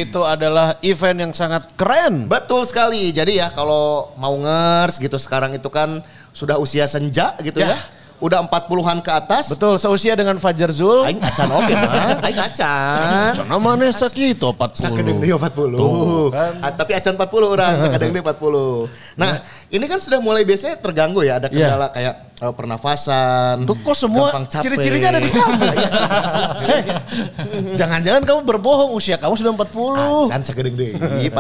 itu 0.08 0.22
adalah 0.24 0.80
event 0.80 1.28
yang 1.28 1.32
sangat 1.36 1.68
keren. 1.76 2.32
Betul 2.32 2.64
sekali. 2.64 3.12
Jadi 3.12 3.43
ya 3.43 3.52
kalau 3.52 4.16
mau 4.16 4.32
ngers 4.39 4.95
gitu 4.95 5.20
sekarang 5.20 5.52
itu 5.52 5.68
kan 5.68 5.91
sudah 6.32 6.56
usia 6.62 6.88
senja 6.88 7.36
gitu 7.44 7.60
ya. 7.60 7.76
Ya. 7.76 7.80
Udah 8.22 8.46
40-an 8.46 9.02
ke 9.02 9.10
atas. 9.10 9.50
Betul, 9.50 9.82
seusia 9.82 10.14
dengan 10.14 10.38
Fajar 10.38 10.70
Zul. 10.70 11.02
Aing 11.10 11.18
acan 11.18 11.50
oke 11.58 11.74
mah. 11.74 12.22
Aing 12.30 12.38
acan. 12.38 13.34
Cana 13.34 13.58
mana 13.58 13.89
sakit 13.89 14.38
40. 14.38 14.78
Sakadeng 14.78 15.18
deh 15.18 15.34
40. 15.34 15.74
Tuh, 15.74 16.30
kan. 16.30 16.54
Ah, 16.62 16.70
tapi 16.70 16.94
acan 16.94 17.18
40 17.18 17.50
orang, 17.50 17.74
sakadeng 17.82 18.14
deh 18.14 18.22
40. 18.22 19.18
Nah, 19.18 19.42
ini 19.72 19.86
kan 19.88 19.98
sudah 19.98 20.20
mulai 20.20 20.44
biasanya 20.44 20.76
terganggu 20.78 21.24
ya, 21.24 21.40
ada 21.40 21.48
Ya. 21.48 21.72
kendala 21.72 21.88
kayak 21.90 22.16
eh, 22.38 22.54
pernafasan. 22.54 23.64
Tuh 23.64 23.78
kok 23.80 23.96
semua 23.96 24.36
ciri-cirinya 24.46 25.16
ada 25.16 25.20
di 25.20 25.32
kamu? 25.36 25.62
Iya, 25.64 25.90
sih. 26.28 26.44
Jangan-jangan 27.80 28.28
kamu 28.28 28.40
berbohong 28.44 28.92
usia 28.92 29.16
kamu 29.16 29.40
sudah 29.40 29.52
40. 29.56 30.28
Acan 30.28 30.42
segedeng 30.44 30.76
deh, 30.76 30.92
40. 30.96 31.32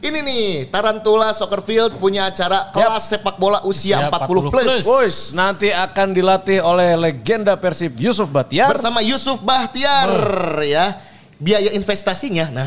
Ini 0.00 0.18
nih, 0.24 0.44
Tarantula 0.72 1.36
Soccer 1.36 1.60
Field 1.60 2.00
punya 2.00 2.32
acara 2.32 2.72
kelas 2.72 3.12
sepak 3.12 3.36
bola 3.36 3.60
usia 3.62 3.74
Usia 3.74 4.08
40 4.08 4.48
plus. 4.48 4.48
40 4.48 4.54
plus. 4.54 4.82
Boys, 4.86 5.16
nanti 5.34 5.68
akan 5.68 6.14
dilatih 6.14 6.62
oleh 6.62 6.96
legenda 6.96 7.58
Persib 7.58 7.98
Yusuf 8.00 8.30
Batiar. 8.30 8.72
Bersama 8.72 9.04
Yusuf 9.04 9.42
Bahtiar 9.44 10.08
ya. 10.64 10.96
Biaya 11.44 11.76
investasinya, 11.76 12.48
nah, 12.48 12.64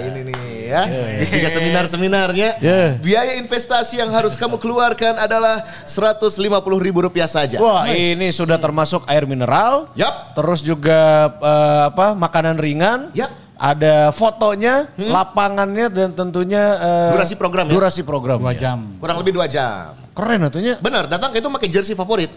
ini 0.00 0.32
nih 0.32 0.40
ya, 0.64 0.82
di 1.20 1.26
tiga 1.28 1.52
seminar-seminarnya, 1.52 2.56
Yeah. 2.56 2.96
biaya 3.04 3.36
investasi 3.36 4.00
yang 4.00 4.08
harus 4.08 4.32
kamu 4.32 4.56
keluarkan 4.56 5.20
adalah 5.20 5.60
150 5.84 6.40
ribu 6.80 7.04
rupiah 7.04 7.28
saja. 7.28 7.60
Wah, 7.60 7.84
ini 7.92 8.32
sudah 8.32 8.56
termasuk 8.56 9.04
air 9.04 9.28
mineral. 9.28 9.92
Yap. 9.92 10.32
Terus 10.32 10.64
juga 10.64 11.28
eh, 11.36 11.80
apa? 11.92 12.16
Makanan 12.16 12.56
ringan. 12.56 13.12
Yap. 13.12 13.28
ada 13.58 14.14
fotonya, 14.14 14.86
lapangannya 14.94 15.90
dan 15.90 16.14
tentunya 16.14 16.78
eh, 16.78 17.10
Durasi 17.10 17.34
program 17.34 17.66
ya? 17.66 17.74
Durasi 17.74 18.02
program. 18.06 18.38
Dua 18.38 18.54
jam. 18.54 18.96
Kurang 19.02 19.18
lebih 19.18 19.34
dua 19.34 19.50
jam. 19.50 19.98
Keren 20.14 20.46
atunya. 20.46 20.78
Benar, 20.78 21.10
datang 21.10 21.34
ke 21.34 21.42
itu 21.42 21.50
pakai 21.50 21.68
jersey 21.68 21.98
favorit. 21.98 22.30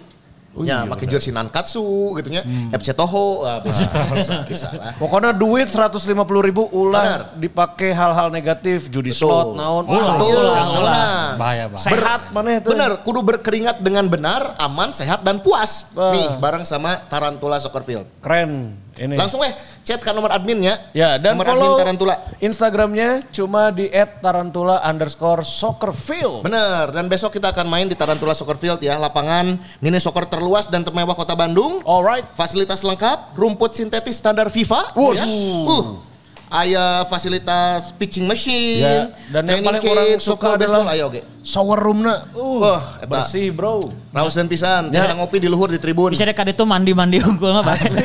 Oh 0.52 0.68
ya, 0.68 0.84
iya, 0.84 0.89
pakai 0.91 1.08
jersey 1.08 1.32
Nankatsu 1.32 2.12
gitu 2.20 2.28
nya. 2.28 2.43
FC 2.76 2.91
Toho, 2.91 3.47
ah, 3.47 3.60
bisa, 3.66 3.88
bisa, 4.12 4.34
bisa 4.43 4.68
lah. 4.76 4.91
Pokoknya 4.99 5.32
duit 5.32 5.72
150 5.72 6.04
ribu 6.43 6.68
ulah 6.76 6.99
Benar. 6.99 7.22
dipakai 7.39 7.95
hal-hal 7.95 8.28
negatif, 8.36 8.91
judi 8.91 9.16
Betul. 9.16 9.32
slot, 9.32 9.47
naon. 9.56 9.88
Ulah, 9.88 10.20
Betul, 10.20 10.43
ulah, 10.43 10.52
ulah. 10.52 10.68
ulah. 10.76 11.24
Bahaya, 11.39 11.66
bahaya. 11.72 11.88
Sehat 11.88 12.22
mana 12.36 12.60
itu? 12.60 12.68
Benar, 12.68 12.99
kudu 12.99 13.24
berkeringat 13.24 13.80
dengan 13.80 14.12
benar, 14.12 14.60
aman, 14.60 14.91
sehat 14.91 15.24
dan 15.24 15.39
puas. 15.39 15.88
Wah. 15.95 16.12
Nih, 16.12 16.28
bareng 16.43 16.68
sama 16.68 16.99
Tarantula 17.08 17.56
Soccer 17.64 17.88
Field. 17.88 18.08
Keren. 18.20 18.76
Ini. 19.02 19.18
Langsung 19.18 19.41
eh 19.41 19.54
chat 19.82 19.97
ke 19.97 20.14
nomor 20.14 20.30
adminnya. 20.30 20.78
Ya, 20.93 21.18
dan 21.18 21.34
nomor 21.34 21.49
follow 21.49 21.74
admin 21.74 21.82
Tarantula. 21.82 22.16
Instagramnya 22.38 23.26
cuma 23.34 23.74
di 23.74 23.89
@tarantula 24.22 24.78
underscore 24.86 25.41
soccerfield. 25.41 26.45
Bener, 26.45 26.93
dan 26.93 27.10
besok 27.10 27.34
kita 27.34 27.49
akan 27.49 27.66
main 27.66 27.89
di 27.89 27.97
Tarantula 27.97 28.38
Soccer 28.38 28.62
Field 28.62 28.78
ya, 28.86 29.02
lapangan 29.02 29.58
mini 29.82 29.97
soccer 29.97 30.30
terluas 30.30 30.70
dan 30.70 30.86
termewah 30.86 31.18
kota 31.18 31.34
Bandung. 31.34 31.82
Alright. 31.82 32.30
Fasilitas 32.38 32.86
lengkap, 32.86 33.34
rumput 33.34 33.74
sintetis 33.74 34.22
standar 34.22 34.54
FIFA. 34.54 34.93
Wush. 34.93 35.18
Ya. 35.18 35.26
Uh, 35.66 36.11
aya 36.52 37.08
fasilitas 37.08 37.95
pitching 37.95 38.28
machine, 38.28 38.84
Ya, 38.84 39.08
dan 39.32 39.47
yang 39.47 39.64
paling 39.64 39.80
orang 39.82 40.06
kit, 40.06 40.20
suka 40.20 40.36
softball, 40.36 40.60
baseball, 40.60 40.84
adalah 40.84 40.93
ayo 40.93 41.06
oke. 41.08 41.22
shower 41.41 41.80
roomna. 41.80 42.16
Uh, 42.32 42.60
Wah, 42.60 42.82
eta. 42.99 43.08
bersih 43.10 43.49
bro. 43.49 43.80
Rausan 44.12 44.45
pisan, 44.45 44.91
Ya. 44.91 45.08
bisa 45.08 45.16
ngopi 45.16 45.39
di 45.39 45.47
luhur 45.47 45.68
di 45.68 45.80
tribun. 45.80 46.12
Bisa 46.12 46.22
dekat 46.22 46.52
itu 46.52 46.62
mandi-mandi 46.62 47.18
unggul 47.18 47.49
mah 47.52 47.64
Bang. 47.72 47.80
Nah, 47.80 47.95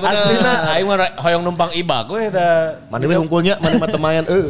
bener. 0.00 0.08
Aslina, 0.08 0.52
aing 0.72 0.86
mah 0.86 0.96
hoyong 1.20 1.42
numpang 1.42 1.70
ibak 1.72 2.08
we 2.08 2.26
da. 2.26 2.80
Mandi 2.88 3.04
we 3.04 3.14
hungkulnya, 3.14 3.60
mandi 3.60 3.76
mah 3.76 3.90
temayan. 3.92 4.24
Eh. 4.24 4.40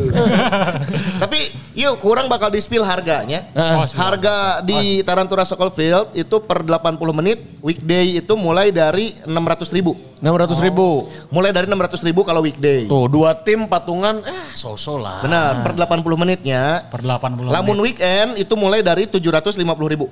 Tapi 1.22 1.38
yuk 1.76 2.00
kurang 2.00 2.26
bakal 2.26 2.48
di 2.48 2.56
spill 2.58 2.80
harganya. 2.82 3.46
Oh, 3.52 3.84
Harga 3.84 4.64
di 4.64 5.04
Tarantula 5.04 5.44
Soccer 5.44 5.68
Field 5.70 6.16
itu 6.16 6.36
per 6.40 6.64
80 6.64 6.96
menit, 7.12 7.44
weekday 7.60 8.16
itu 8.18 8.32
mulai 8.34 8.72
dari 8.72 9.12
600 9.28 9.76
ribu. 9.76 9.92
600 10.24 10.56
ribu. 10.64 11.12
Mulai 11.28 11.52
dari 11.52 11.68
600 11.68 12.00
ribu 12.00 12.24
kalau 12.24 12.40
weekday. 12.40 12.88
Tuh, 12.88 13.06
dua 13.12 13.36
tim 13.36 13.68
patungan, 13.68 14.24
eh 14.24 14.56
so-so 14.56 14.96
lah. 14.96 15.20
Benar, 15.20 15.60
per 15.60 15.76
80 15.76 16.16
menitnya. 16.16 16.88
Per 16.88 17.04
80 17.04 17.52
Lamun 17.52 17.76
menit. 17.76 18.00
weekend 18.00 18.40
itu 18.40 18.56
mulai 18.56 18.80
dari 18.80 19.04
750 19.04 19.60
ribu. 19.92 20.08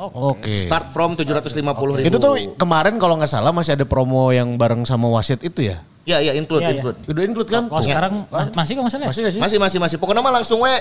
Oke. 0.00 0.56
Start 0.56 0.92
from 0.92 1.12
750 1.12 1.60
ribu. 2.00 2.08
Itu 2.08 2.16
tuh 2.16 2.36
kemarin 2.56 2.96
kalau 2.96 3.20
nggak 3.20 3.28
salah 3.28 3.52
masih 3.52 3.76
ada 3.76 3.84
promo 3.84 4.32
yang 4.32 4.56
bareng 4.56 4.88
sama 4.88 5.08
wasit 5.12 5.44
itu 5.44 5.68
ya? 5.72 5.84
Ya, 6.02 6.16
ya 6.18 6.32
include, 6.32 6.64
Iya, 6.64 6.70
iya. 6.70 6.76
include. 6.80 6.98
Udah 7.06 7.22
include 7.22 7.50
kan? 7.50 7.64
Oh 7.68 7.78
sekarang 7.78 8.24
mas- 8.26 8.50
masih 8.50 8.72
kok 8.72 8.84
masalah? 8.88 9.06
Masih 9.06 9.20
gak 9.20 9.32
sih? 9.32 9.40
Masih, 9.40 9.58
masih, 9.60 9.78
masih. 9.78 9.96
Pokoknya 9.96 10.20
mah 10.20 10.32
langsung 10.32 10.58
we 10.58 10.72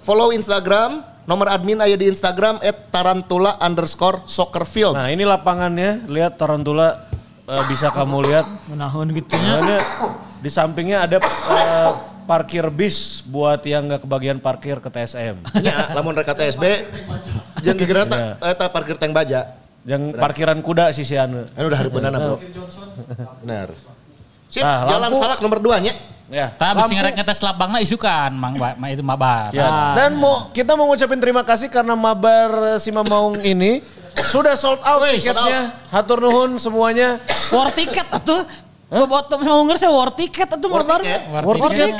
follow 0.00 0.30
Instagram, 0.30 1.02
nomor 1.24 1.50
admin 1.50 1.76
aja 1.76 1.94
di 1.94 2.06
Instagram 2.06 2.58
at 2.58 2.88
tarantula 2.88 3.58
underscore 3.58 4.22
soccer 4.24 4.62
field. 4.62 4.94
Nah 4.94 5.10
ini 5.10 5.22
lapangannya, 5.22 6.06
lihat 6.06 6.38
Tarantula 6.38 7.10
eh, 7.44 7.64
bisa 7.66 7.90
kamu 7.90 8.16
lihat. 8.24 8.46
Menahun 8.66 9.10
gitu. 9.10 9.34
Soalnya 9.34 9.78
di 10.38 10.48
sampingnya 10.48 11.02
ada 11.02 11.18
eh, 11.18 11.90
parkir 12.24 12.62
bis 12.70 13.26
buat 13.26 13.58
yang 13.64 13.90
nggak 13.90 14.06
kebagian 14.06 14.38
parkir 14.38 14.78
ke 14.78 14.86
TSM. 14.86 15.50
Ya, 15.58 15.90
lamun 15.90 16.14
reka 16.14 16.30
TSB, 16.30 16.62
jangan 17.60 17.76
kira 17.76 18.02
tak, 18.06 18.38
eta 18.38 18.70
parkir 18.70 18.94
tank 18.94 19.10
baja. 19.10 19.58
Yang 19.82 20.14
parkiran 20.14 20.60
kuda 20.62 20.94
sisian. 20.94 21.50
Kan 21.50 21.64
udah 21.64 21.74
hari 21.74 21.90
benar 21.90 22.12
bro. 22.14 22.36
Benar. 23.42 23.72
Sip, 24.50 24.60
Nah, 24.60 24.82
jalan 24.84 25.08
lampu. 25.08 25.22
salak 25.22 25.38
nomor 25.38 25.62
2 25.62 25.78
nya. 25.78 25.94
Ya. 26.26 26.46
Tak 26.54 26.74
habis 26.74 26.90
ngerek 26.90 27.14
ngetes 27.16 27.38
lapangna 27.38 27.78
isukan, 27.78 28.30
mang 28.30 28.54
ma 28.54 28.86
itu 28.86 29.02
mabar. 29.02 29.50
Ya. 29.50 29.98
Dan 29.98 30.14
mau 30.14 30.46
kita 30.50 30.74
mau 30.74 30.86
ngucapin 30.86 31.18
terima 31.18 31.42
kasih 31.42 31.66
karena 31.66 31.94
Mabar 31.94 32.78
Sima 32.78 33.02
Maung 33.02 33.34
ini 33.40 33.82
sudah 34.30 34.54
sold 34.54 34.78
out 34.82 35.02
Wih, 35.02 35.18
tiketnya. 35.18 35.74
Hatur 35.90 36.22
nuhun 36.22 36.54
semuanya. 36.54 37.18
War 37.50 37.70
tiket 37.70 38.06
atuh. 38.06 38.46
Bobot 38.90 39.26
mau 39.42 39.62
ngerti 39.66 39.86
saya 39.86 39.94
war 39.94 40.10
tiket 40.10 40.50
atuh 40.50 40.66
War 40.66 40.82
tiket? 40.82 41.20
War 41.30 41.56
tiket. 41.58 41.94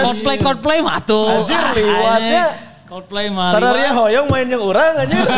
Coldplay 0.00 0.36
Coldplay 0.40 0.78
mah 0.80 0.94
atuh. 1.00 1.44
Anjir, 1.44 1.56
Ah, 1.56 1.72
liwatnya. 1.72 2.44
Coldplay 2.84 3.26
mah. 3.28 3.52
Sararia 3.52 3.92
hoyong 3.92 4.26
main 4.28 4.48
yang 4.48 4.64
orang 4.64 5.04
aja. 5.04 5.18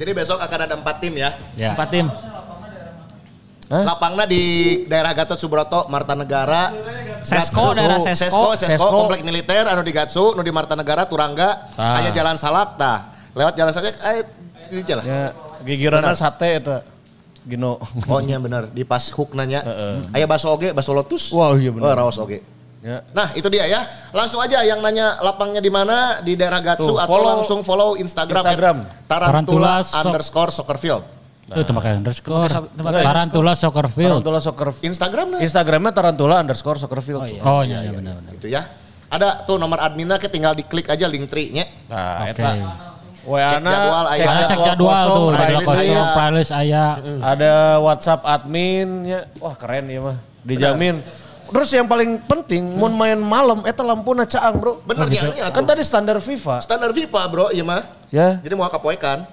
Jadi 0.00 0.10
besok 0.16 0.40
akan 0.40 0.58
ada 0.64 0.74
4 0.80 0.96
tim 0.96 1.12
ya. 1.12 1.30
Ya. 1.52 1.76
Empat 1.76 1.88
tim. 1.92 2.08
Hah? 3.70 3.86
Lapangna 3.86 4.26
di 4.26 4.42
daerah 4.90 5.14
Gatot 5.14 5.38
Subroto, 5.38 5.86
Marta 5.86 6.18
Negara. 6.18 6.74
Sesko, 7.22 7.70
Gatsu. 7.70 7.78
daerah 7.78 7.98
Sesko. 8.02 8.18
Sesko, 8.18 8.48
Sesko, 8.58 8.74
Sesko. 8.74 8.88
komplek 8.90 9.22
militer, 9.22 9.62
anu 9.62 9.86
di 9.86 9.94
Gatsu, 9.94 10.34
anu 10.34 10.42
di 10.42 10.50
Marta 10.50 10.74
Negara, 10.74 11.06
Turangga, 11.06 11.70
Ah. 11.78 12.02
hanya 12.02 12.10
jalan 12.10 12.34
salak, 12.34 12.74
tah. 12.74 13.14
Lewat 13.30 13.54
jalan 13.54 13.70
salak, 13.70 13.94
eh, 13.94 14.26
di 14.66 14.82
jalan. 14.82 15.04
ya, 15.06 15.22
gigirannya 15.62 16.18
sate 16.18 16.58
itu. 16.58 16.76
Gino. 17.40 17.78
Oh 18.04 18.20
iya 18.20 18.36
benar, 18.36 18.68
di 18.68 18.82
pas 18.82 19.06
hook 19.08 19.32
nanya. 19.32 19.62
Aya 20.10 20.26
baso 20.26 20.50
oge, 20.50 20.74
baso 20.74 20.90
lotus. 20.90 21.30
Wah, 21.30 21.54
iya 21.54 21.70
benar. 21.70 21.94
Oh, 21.94 22.04
raos 22.04 22.18
oge. 22.18 22.42
Ya. 22.80 23.04
Nah 23.12 23.30
itu 23.32 23.46
dia 23.46 23.68
ya. 23.68 23.80
Langsung 24.10 24.40
aja 24.40 24.64
yang 24.64 24.80
nanya 24.80 25.20
lapangnya 25.20 25.60
di 25.60 25.68
mana 25.68 26.18
di 26.18 26.32
daerah 26.34 26.58
Gatsu 26.58 26.90
Tuh, 26.90 26.96
atau 26.96 27.06
follow 27.06 27.28
langsung 27.30 27.60
follow 27.60 27.90
Instagram, 27.94 28.40
Instagram. 28.40 28.76
Tarantula, 29.06 29.84
Tarantula 29.84 30.00
underscore 30.00 30.50
Soccerfield. 30.50 31.04
Itu 31.50 31.62
tempat 31.66 31.82
underscore. 31.98 32.50
tempat 32.50 32.92
Tarantula 33.02 33.52
Soccer 33.58 33.86
Field. 33.90 34.22
Tarantula 34.22 34.38
Soccer 34.38 34.70
Instagram 34.86 35.26
nah. 35.34 35.40
Instagramnya 35.42 35.92
Tarantula 35.92 36.36
underscore 36.46 36.78
Soccerfield. 36.78 37.26
Oh 37.42 37.62
iya, 37.66 37.82
iya 37.82 37.90
benar 37.90 38.22
benar. 38.22 38.32
Gitu 38.38 38.48
ya. 38.54 38.62
Ada 39.10 39.42
tuh 39.42 39.58
nomor 39.58 39.82
adminnya 39.82 40.22
ke 40.22 40.30
tinggal 40.30 40.54
diklik 40.54 40.86
aja 40.86 41.10
link 41.10 41.26
tree-nya. 41.26 41.66
Nah, 41.90 42.30
Oke. 42.30 42.38
eta. 42.38 42.50
WA 43.20 43.52
Cek 43.52 43.60
jadwal, 43.60 44.04
aya. 44.08 44.24
Ah, 44.24 44.44
cek 44.48 44.60
jadwal 44.64 45.04
tuh, 45.04 45.28
jadwal 45.36 45.60
kosong, 45.60 46.08
playlist 46.16 46.52
aya. 46.56 46.84
Ada 47.20 47.76
WhatsApp 47.82 48.20
adminnya. 48.24 49.28
Wah 49.36 49.54
keren 49.58 49.92
ya 49.92 50.00
mah. 50.00 50.16
Dijamin. 50.40 51.04
Terus 51.50 51.68
yang 51.74 51.90
paling 51.90 52.22
penting, 52.30 52.62
mau 52.78 52.86
main 52.86 53.18
malam, 53.18 53.66
eta 53.66 53.82
lampuna 53.82 54.22
caang 54.22 54.54
bro. 54.62 54.78
Bener 54.86 55.10
ya, 55.10 55.26
ini 55.34 55.42
Kan 55.50 55.66
tadi 55.66 55.82
standar 55.82 56.22
FIFA. 56.22 56.62
Standar 56.62 56.94
FIFA 56.94 57.20
bro, 57.26 57.46
iya 57.50 57.66
mah. 57.66 57.82
Ya, 58.08 58.38
Jadi 58.38 58.54
mau 58.54 58.70
kapoekan. 58.70 59.26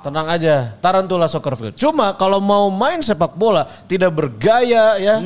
Tenang 0.00 0.26
aja. 0.26 0.74
Tarantula 0.80 1.28
Soccer 1.28 1.54
Field. 1.56 1.76
Cuma 1.76 2.16
kalau 2.16 2.40
mau 2.40 2.68
main 2.68 3.00
sepak 3.00 3.36
bola, 3.36 3.68
tidak 3.86 4.12
bergaya 4.12 4.96
ya. 4.96 5.16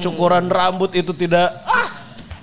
Cukuran 0.00 0.46
rambut 0.48 0.94
itu 0.94 1.10
tidak... 1.12 1.50
Ah, 1.66 1.90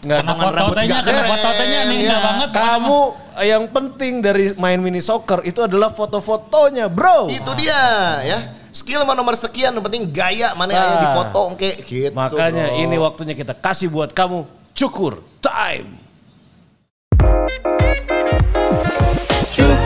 nggak 0.03 0.19
foto 0.27 0.51
rambut 0.51 0.75
gak 0.83 1.01
keren, 1.07 1.23
tanya 1.39 1.79
nih 1.87 1.95
ya. 1.95 2.03
enggak 2.03 2.21
banget. 2.21 2.49
Kamu 2.51 2.99
yang 3.47 3.63
penting 3.71 4.13
dari 4.19 4.45
main 4.59 4.79
mini 4.83 4.99
soccer 4.99 5.39
itu 5.47 5.63
adalah 5.63 5.89
foto-fotonya 5.95 6.91
bro. 6.91 7.31
Itu 7.31 7.55
dia 7.55 7.81
ya. 8.21 8.39
Skill 8.73 9.05
mah 9.05 9.13
nomor 9.13 9.37
sekian, 9.37 9.69
yang 9.69 9.85
penting 9.85 10.09
gaya 10.09 10.51
mana 10.57 10.73
yang 10.73 10.97
Ah. 10.97 10.99
di 10.99 11.07
foto 11.13 11.39
oke 11.53 11.71
gitu. 11.85 12.11
Makanya 12.11 12.73
bro. 12.73 12.81
ini 12.83 12.95
waktunya 12.99 13.33
kita 13.37 13.53
kasih 13.55 13.87
buat 13.87 14.11
kamu 14.11 14.43
cukur 14.75 15.21
time. 15.39 16.03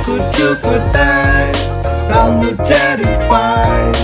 Time 0.08 1.52
Rambut 2.08 2.56
jadi 2.64 3.12
fine. 3.28 4.00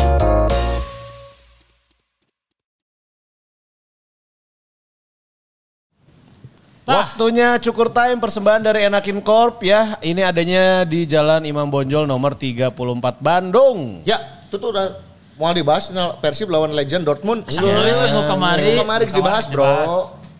Waktunya 6.84 7.56
cukur 7.64 7.88
time 7.88 8.20
persembahan 8.20 8.68
dari 8.68 8.84
Enakin 8.84 9.24
Corp 9.24 9.64
ya. 9.64 9.95
Ini 10.04 10.28
adanya 10.28 10.84
di 10.84 11.08
Jalan 11.08 11.47
Imam 11.47 11.72
Bonjol 11.72 12.04
nomor 12.04 12.36
34 12.36 13.24
Bandung. 13.24 14.04
Ya, 14.04 14.20
itu 14.51 14.60
tuh 14.60 14.76
udah 14.76 14.99
mau 15.39 15.56
dibahas 15.56 15.88
Persib 16.20 16.51
lawan 16.51 16.76
Legend 16.76 17.08
Dortmund. 17.08 17.47
Geus 17.47 18.12
kemari. 18.28 18.76
Kemarin 18.76 19.08
dibahas, 19.08 19.47
Bro. 19.47 19.72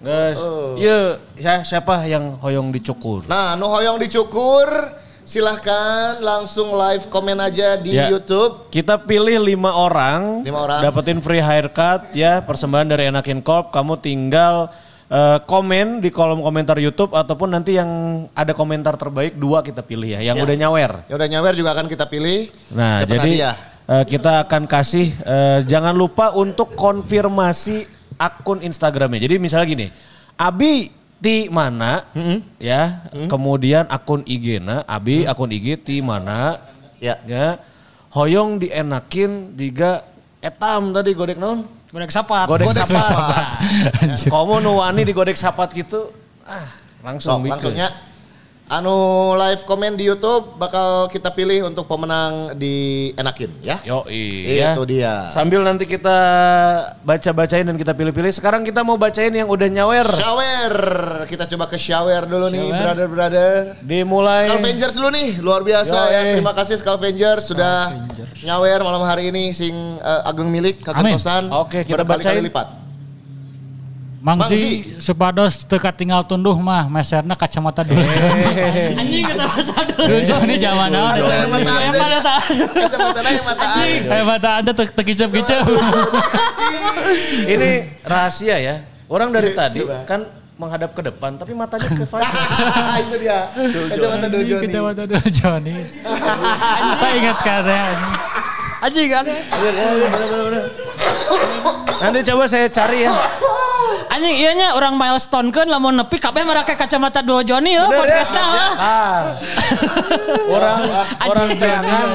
Guys, 0.04 0.36
iya 0.76 1.16
ya, 1.40 1.64
siapa 1.64 2.04
yang 2.04 2.36
hoyong 2.44 2.76
dicukur? 2.76 3.24
Nah, 3.24 3.56
nu 3.56 3.72
hoyong 3.72 4.04
dicukur, 4.04 4.68
silahkan 5.24 6.20
langsung 6.20 6.72
live 6.72 7.08
komen 7.08 7.40
aja 7.40 7.76
di 7.76 7.92
Ya. 7.92 8.08
YouTube. 8.08 8.68
Kita 8.70 8.96
pilih 8.98 9.40
lima 9.40 9.72
orang, 9.72 10.42
Lima 10.42 10.60
orang. 10.62 10.80
dapetin 10.80 11.20
free 11.20 11.40
haircut 11.40 12.12
ya 12.12 12.40
persembahan 12.40 12.88
dari 12.88 13.08
Enakin 13.08 13.40
Corp. 13.40 13.70
Kamu 13.70 13.98
tinggal 13.98 14.68
eh, 15.06 15.40
komen 15.44 16.00
di 16.00 16.10
kolom 16.10 16.42
komentar 16.42 16.76
YouTube 16.76 17.14
ataupun 17.14 17.52
nanti 17.52 17.76
yang 17.76 17.88
ada 18.32 18.50
komentar 18.52 18.94
terbaik 18.94 19.34
dua 19.34 19.62
kita 19.62 19.80
pilih 19.80 20.10
ya, 20.10 20.20
yang 20.24 20.36
Ya. 20.36 20.42
udah 20.42 20.56
nyawer. 20.58 20.92
Ya 21.06 21.14
udah 21.14 21.30
nyawer 21.30 21.54
juga 21.54 21.70
akan 21.72 21.86
kita 21.86 22.06
pilih. 22.06 22.50
Nah, 22.70 23.04
jadi 23.04 23.20
hadiah. 23.22 23.56
eh, 23.86 24.04
kita 24.06 24.42
akan 24.42 24.66
kasih 24.66 25.14
eh, 25.14 25.60
jangan 25.64 25.94
lupa 25.94 26.34
untuk 26.34 26.74
konfirmasi 26.74 27.86
akun 28.16 28.60
Instagramnya. 28.60 29.20
Jadi 29.20 29.36
misalnya 29.38 29.68
gini, 29.68 29.88
Abi 30.34 30.90
ti 31.24 31.48
mana 31.48 32.04
ya, 32.60 33.08
kemudian 33.32 33.88
akun 33.88 34.28
IG-na, 34.28 34.84
Abi 34.84 35.24
akun 35.24 35.48
IG 35.56 35.80
ti 35.80 36.04
mana 36.04 36.60
Ya. 37.00 37.20
ya, 37.28 37.60
hoyong 38.12 38.60
dienakin 38.60 39.56
diga 39.56 40.04
etam 40.40 40.92
tadi 40.92 41.12
godek 41.12 41.36
naon? 41.36 41.68
Godek 41.92 42.12
sapat. 42.12 42.48
Godek 42.48 42.72
Godek 42.72 42.88
sapat. 42.88 43.06
sapat. 43.12 43.48
Kamu 44.32 44.56
nu 44.60 44.80
wani 44.80 45.04
di 45.04 45.12
godek 45.12 45.36
sapat 45.36 45.72
gitu, 45.76 46.12
ah 46.48 46.64
langsung 47.04 47.40
Sok, 47.40 47.40
bikin. 47.44 47.52
langsungnya 47.76 47.88
anu 48.72 49.36
live 49.36 49.68
komen 49.68 50.00
di 50.00 50.08
YouTube 50.08 50.56
bakal 50.56 51.12
kita 51.12 51.36
pilih 51.36 51.68
untuk 51.68 51.84
pemenang 51.84 52.56
di 52.56 53.10
enakin 53.20 53.52
ya. 53.60 53.84
Yo 53.84 54.08
iya. 54.08 54.72
Itu 54.72 54.88
dia. 54.88 55.28
Sambil 55.30 55.62
nanti 55.68 55.84
kita 55.84 56.18
baca-bacain 57.04 57.68
dan 57.68 57.76
kita 57.76 57.92
pilih-pilih. 57.92 58.32
Sekarang 58.32 58.64
kita 58.64 58.82
mau 58.88 58.96
bacain 58.96 59.32
yang 59.36 59.52
udah 59.52 59.68
nyawer. 59.68 60.08
Shower. 60.08 60.74
Kita 61.28 61.44
coba 61.52 61.68
ke 61.68 61.78
shower 61.78 62.24
dulu 62.24 62.48
nih, 62.50 62.68
brother-brother. 62.72 63.52
Dimulai. 63.84 64.48
Scavengers 64.48 64.94
dulu 64.96 65.10
nih, 65.12 65.30
luar 65.44 65.62
biasa 65.62 65.98
Yoi. 66.08 66.14
ya. 66.16 66.22
Terima 66.40 66.54
kasih 66.56 66.76
Scavengers 66.80 67.44
sudah 67.52 67.92
nyawer 68.48 68.80
malam 68.84 69.04
hari 69.04 69.30
ini 69.30 69.52
sing 69.52 69.76
eh, 70.00 70.22
ageng 70.30 70.48
milik 70.48 70.82
kagentosan. 70.82 71.52
Oke, 71.52 71.84
kita 71.84 72.08
bacain. 72.08 72.40
lipat. 72.44 72.83
Mangsi 74.24 74.96
supados 75.04 75.68
teka 75.68 75.92
tinggal 75.92 76.24
tunduh 76.24 76.56
mah 76.56 76.88
meserna 76.88 77.36
kacamata 77.36 77.84
dulu. 77.84 78.00
Anjing 78.96 79.28
kata 79.28 79.46
sadar. 79.68 80.00
Dulu 80.00 80.20
ini 80.48 80.56
zaman 80.64 80.88
naon 80.96 81.12
Aduh, 81.12 81.28
eta. 81.28 81.36
yang 81.36 81.52
mata 81.52 81.72
Yang 81.84 81.96
mana 82.00 82.18
tak? 82.24 82.40
Kacamata 82.72 83.20
yang 83.28 83.44
mataan. 83.44 83.84
Eh 83.84 84.24
mata 84.24 84.50
anda 84.64 84.72
tek 84.72 84.90
tekicep-kicep. 84.96 85.68
Ini 87.52 87.70
rahasia 88.08 88.56
ya. 88.64 88.76
Orang 89.12 89.36
dari 89.36 89.52
tadi 89.52 89.84
kan 90.08 90.24
menghadap 90.56 90.96
ke 90.96 91.04
depan 91.04 91.36
tapi 91.36 91.52
matanya 91.52 91.92
ke 91.92 92.08
Fajar. 92.08 92.32
itu 93.04 93.16
dia. 93.20 93.52
Kacamata 93.92 94.32
dulu 94.32 94.44
Joni. 94.48 94.64
Kacamata 94.72 95.04
dulu 95.04 95.28
Joni. 95.36 95.76
Tak 96.96 97.12
ingat 97.20 97.38
karya. 97.44 97.82
Anjing 98.80 99.12
aneh. 99.12 99.40
Nanti 102.00 102.20
coba 102.24 102.48
saya 102.48 102.72
cari 102.72 103.04
ya. 103.04 103.12
Anjing 104.14 104.36
iya 104.38 104.52
nya 104.54 104.68
orang 104.78 104.94
milestone 104.94 105.50
kan 105.50 105.66
lamun 105.66 105.98
nepi 105.98 106.22
kabeh 106.22 106.46
mereka 106.46 106.78
kacamata 106.78 107.26
dua 107.26 107.42
Joni 107.42 107.74
ya 107.74 107.90
Bener 107.90 107.98
ya? 107.98 108.00
podcastnya. 108.22 108.44
ah. 108.46 108.74
Ah. 108.78 109.22
orang 110.54 110.80
orang 111.26 111.50
jangan 111.58 112.08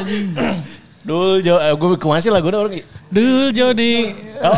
Dul, 1.03 1.41
jo, 1.41 1.57
eh, 1.57 1.73
gue 1.73 1.97
ke 1.97 2.05
mana 2.05 2.21
sih 2.21 2.29
lagunya 2.29 2.61
orang 2.61 2.85
Dul 3.09 3.49
Joni. 3.51 4.13
Bener. 4.39 4.55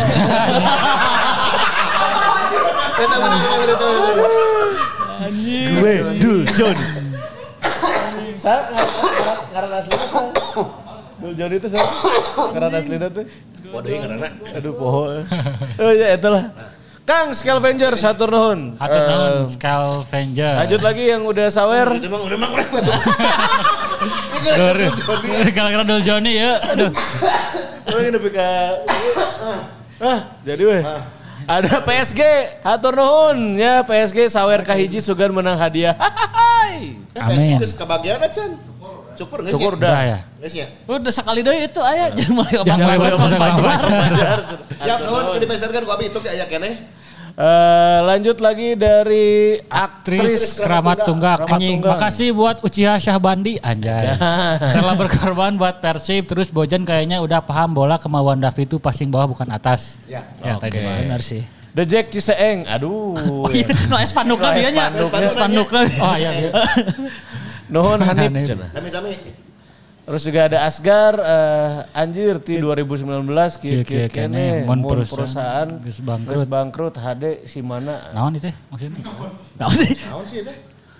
Gue 5.70 5.94
Dul 6.18 6.40
John. 6.52 6.76
Sa, 8.36 8.52
ngaran 9.52 9.72
asli. 9.78 9.92
Dul 11.20 11.32
John 11.36 11.50
itu 11.52 11.68
sa. 11.68 11.78
Ngaran 12.52 12.72
asli 12.74 12.96
tuh. 12.98 13.24
Waduh, 13.70 13.90
karena 13.92 14.28
Aduh 14.58 14.72
poho. 14.74 15.02
Oh 15.78 15.92
ya 15.94 16.18
itulah. 16.18 16.44
Kang 17.10 17.34
Scavenger 17.34 17.98
satu 17.98 18.30
nuhun. 18.30 18.78
Hatur 18.78 19.02
nuhun 19.02 19.42
Eh, 19.42 19.50
Scalvenger. 19.50 20.54
Lanjut 20.62 20.78
lagi 20.78 21.10
yang 21.10 21.26
udah 21.26 21.50
sawer. 21.50 21.90
udah 21.90 22.06
emang 22.06 22.22
udah 22.22 22.36
emang 22.38 22.52
repot. 22.54 22.86
Kalau-kalau 25.50 25.84
Dul 25.84 26.02
Joni 26.06 26.38
ya. 26.38 26.62
Aduh. 26.70 26.94
Orang 27.90 28.02
ini 28.06 28.10
lebih 28.14 28.30
ke 28.30 28.46
Ah, 29.98 30.38
jadi 30.46 30.62
weh. 30.62 30.82
Ada 31.50 31.82
PSG, 31.82 32.20
hatur 32.62 32.94
nuhun 32.94 33.58
ya 33.58 33.82
PSG 33.82 34.30
sawer 34.30 34.62
kahiji 34.62 35.02
sugan 35.02 35.34
menang 35.34 35.58
hadiah. 35.58 35.98
Hai. 35.98 36.94
Amin. 37.18 37.58
Geus 37.58 37.74
kebagian 37.74 38.22
Chan. 38.30 38.54
Cukur 39.18 39.42
nggak 39.42 39.50
sih? 39.50 39.58
Syukur 39.58 39.74
Udah 39.74 39.90
dah. 39.90 40.02
ya. 40.06 40.18
Geus 40.40 40.54
ya. 40.54 40.66
Udah 40.86 41.10
sekali 41.10 41.42
deui 41.42 41.66
itu 41.66 41.80
aya 41.82 42.14
jangan 42.14 42.32
mulai 42.38 42.54
Jangan 42.62 42.78
mulai 42.86 42.96
obat-obatan 43.12 43.50
obat-obatan. 43.50 44.38
Siap 44.78 44.98
nuhun 45.02 45.24
ke 45.26 45.38
dipeserkan 45.42 45.80
ku 45.82 45.90
abi 45.90 46.06
itu 46.06 46.20
kayak 46.22 46.46
keneh. 46.46 46.99
Eh, 47.40 47.98
lanjut 48.04 48.36
lagi 48.44 48.76
dari 48.76 49.56
Aktris 49.64 50.60
aktris 50.60 50.60
Keramat 50.60 51.08
Tunggak. 51.08 51.48
Anjing. 51.48 51.80
Tunggak. 51.80 51.96
Makasih 51.96 52.28
buat 52.36 52.56
Uchiha 52.60 53.00
Syahbandi. 53.00 53.56
Anjay. 53.64 54.12
Rela 54.76 54.92
berkorban 54.92 55.56
buat 55.56 55.80
Persib. 55.80 56.28
Terus 56.28 56.52
Bojan 56.52 56.84
kayaknya 56.84 57.24
udah 57.24 57.40
paham 57.40 57.72
bola 57.72 57.96
kemauan 57.96 58.44
Davi 58.44 58.68
itu 58.68 58.76
passing 58.76 59.08
bawah 59.08 59.32
bukan 59.32 59.48
atas. 59.48 59.96
Ya. 60.04 60.20
Ya 60.44 60.60
tadi 60.60 60.84
Mas. 60.84 61.08
Benar 61.08 61.22
sih. 61.24 61.40
The 61.72 61.88
Jack 61.88 62.12
Ciseeng. 62.12 62.68
Aduh. 62.68 63.16
Oh 63.16 63.48
iya, 63.48 63.72
no 63.88 63.96
spanduk 64.04 64.36
lah 64.36 64.52
dia 64.52 64.68
nya. 64.68 64.92
spanduk. 64.92 65.32
Spanduk 65.32 65.68
lah. 65.72 65.84
Oh 65.96 66.16
iya. 66.20 66.30
Nuhun 67.72 68.04
Hanif. 68.04 68.52
Sami-sami. 68.68 69.16
Terus 70.10 70.22
juga 70.26 70.40
ada 70.50 70.58
Asgar 70.66 71.14
eh, 71.22 71.70
anjir 71.94 72.42
ti 72.42 72.58
2019 72.58 73.30
kieu 73.62 73.86
Kieu-kieu 73.86 74.10
kieu 74.10 74.10
kene 74.10 74.66
mun 74.66 74.82
perusahaan 74.82 75.14
perusahaan 75.22 75.68
geus 75.86 75.98
bangkrut. 76.02 76.34
geus 76.34 76.44
bangkrut 76.50 76.94
HD 76.98 77.24
si 77.46 77.62
mana 77.62 78.10
Naon 78.10 78.34
itu 78.34 78.50
maksudnya? 78.74 78.98
Naon 79.54 79.72
sih? 79.78 79.90
Naon 80.10 80.24
sih 80.26 80.38
itu? 80.42 80.52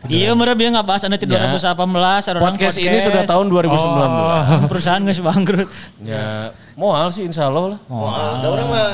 Iya 0.06 0.32
mereka 0.32 0.56
dia 0.56 0.70
ngebahas 0.72 1.10
anu 1.10 1.18
ti 1.18 1.26
2018 1.26 1.60
ada 1.60 2.38
orang 2.38 2.56
podcast 2.56 2.78
ini 2.80 2.96
sudah 3.02 3.22
tahun 3.26 3.46
2019. 3.50 4.64
perusahaan 4.70 5.02
geus 5.02 5.20
bangkrut. 5.20 5.68
Ya 6.00 6.54
moal 6.78 7.10
sih 7.10 7.26
insya 7.26 7.50
Allah 7.50 7.76
lah. 7.76 7.80
Oh, 7.90 8.08
ada 8.14 8.46
orang 8.46 8.66
mah 8.70 8.88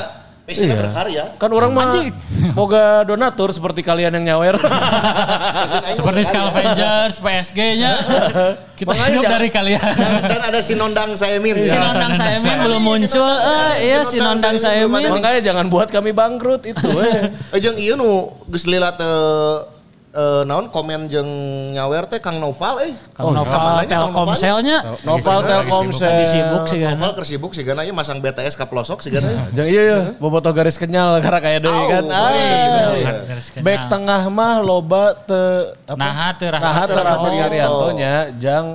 passionnya 0.47 0.79
berkarya. 0.79 1.23
Kan 1.35 1.51
orang 1.51 1.71
mah 1.75 2.07
boga 2.55 3.03
donatur 3.09 3.51
seperti 3.51 3.83
kalian 3.83 4.15
yang 4.15 4.23
nyawer. 4.33 4.55
Seperti 5.97 6.21
Scavengers, 6.23 7.19
PSG-nya. 7.19 7.91
Kita 8.79 8.93
Makanya 8.93 9.09
hidup 9.11 9.23
dari 9.27 9.49
kalian. 9.51 9.83
Dan 10.23 10.41
ada 10.47 10.59
si 10.63 10.77
Nondang 10.77 11.17
Saemin. 11.19 11.57
Si 11.65 11.73
ya. 11.73 11.81
Nondang 11.81 12.13
Saemin 12.15 12.57
belum 12.63 12.81
muncul. 12.85 13.33
Eh 13.43 13.91
iya 13.91 14.07
si 14.07 14.21
Nondang 14.21 14.55
Saemin. 14.55 15.11
Makanya 15.11 15.41
jangan 15.43 15.67
buat 15.67 15.91
kami 15.91 16.15
bangkrut 16.15 16.63
itu. 16.63 16.87
eh. 17.03 17.27
Eh 17.51 17.59
jeung 17.59 17.75
ieu 17.75 17.99
nu 17.99 18.31
geus 18.47 18.63
lila 18.69 18.95
teu 18.95 19.76
eh, 20.17 20.41
naon 20.43 20.73
komen 20.73 21.05
jeung 21.07 21.29
nyawer 21.77 22.09
teh 22.09 22.17
Kang 22.17 22.41
Noval 22.41 22.89
euy. 22.89 22.93
Kang 23.13 23.29
Noval 23.29 23.85
Telkomselnya 23.85 24.77
Noval 25.05 25.39
Telkomsel. 25.45 26.09
lagi 26.09 26.25
sibuk 26.25 26.63
sih 26.65 26.79
kan. 26.81 26.91
Noval 26.97 27.11
keur 27.13 27.25
sibuk 27.29 27.51
sih 27.53 27.61
ieu 27.61 27.93
masang 27.93 28.17
BTS 28.17 28.57
ka 28.57 28.65
pelosok 28.65 29.05
sih 29.05 29.13
gana. 29.13 29.29
Jangan 29.55 29.69
iya 29.69 29.81
ya, 29.85 29.99
boboto 30.17 30.49
garis 30.49 30.81
kenyal 30.81 31.17
karena 31.23 31.39
kayak 31.39 31.59
deui 31.61 31.83
kan. 31.85 32.03
Ah. 32.09 32.31
iya. 32.33 33.13
Back 33.61 33.81
tengah 33.93 34.21
mah 34.33 34.57
loba 34.59 35.13
te 35.13 35.41
apa? 35.85 35.97
Naha 36.01 36.27
teu 36.33 36.49
Naha 36.49 36.83
teu 36.89 36.97
Rahmat. 36.97 37.31
Irianto 37.37 37.87
nya 37.93 38.15
jang 38.41 38.65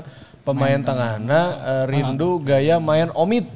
pemain 0.46 0.78
tengahna 0.78 1.40
eh, 1.58 1.84
rindu 1.90 2.38
gaya 2.38 2.78
main 2.78 3.10
omid. 3.18 3.50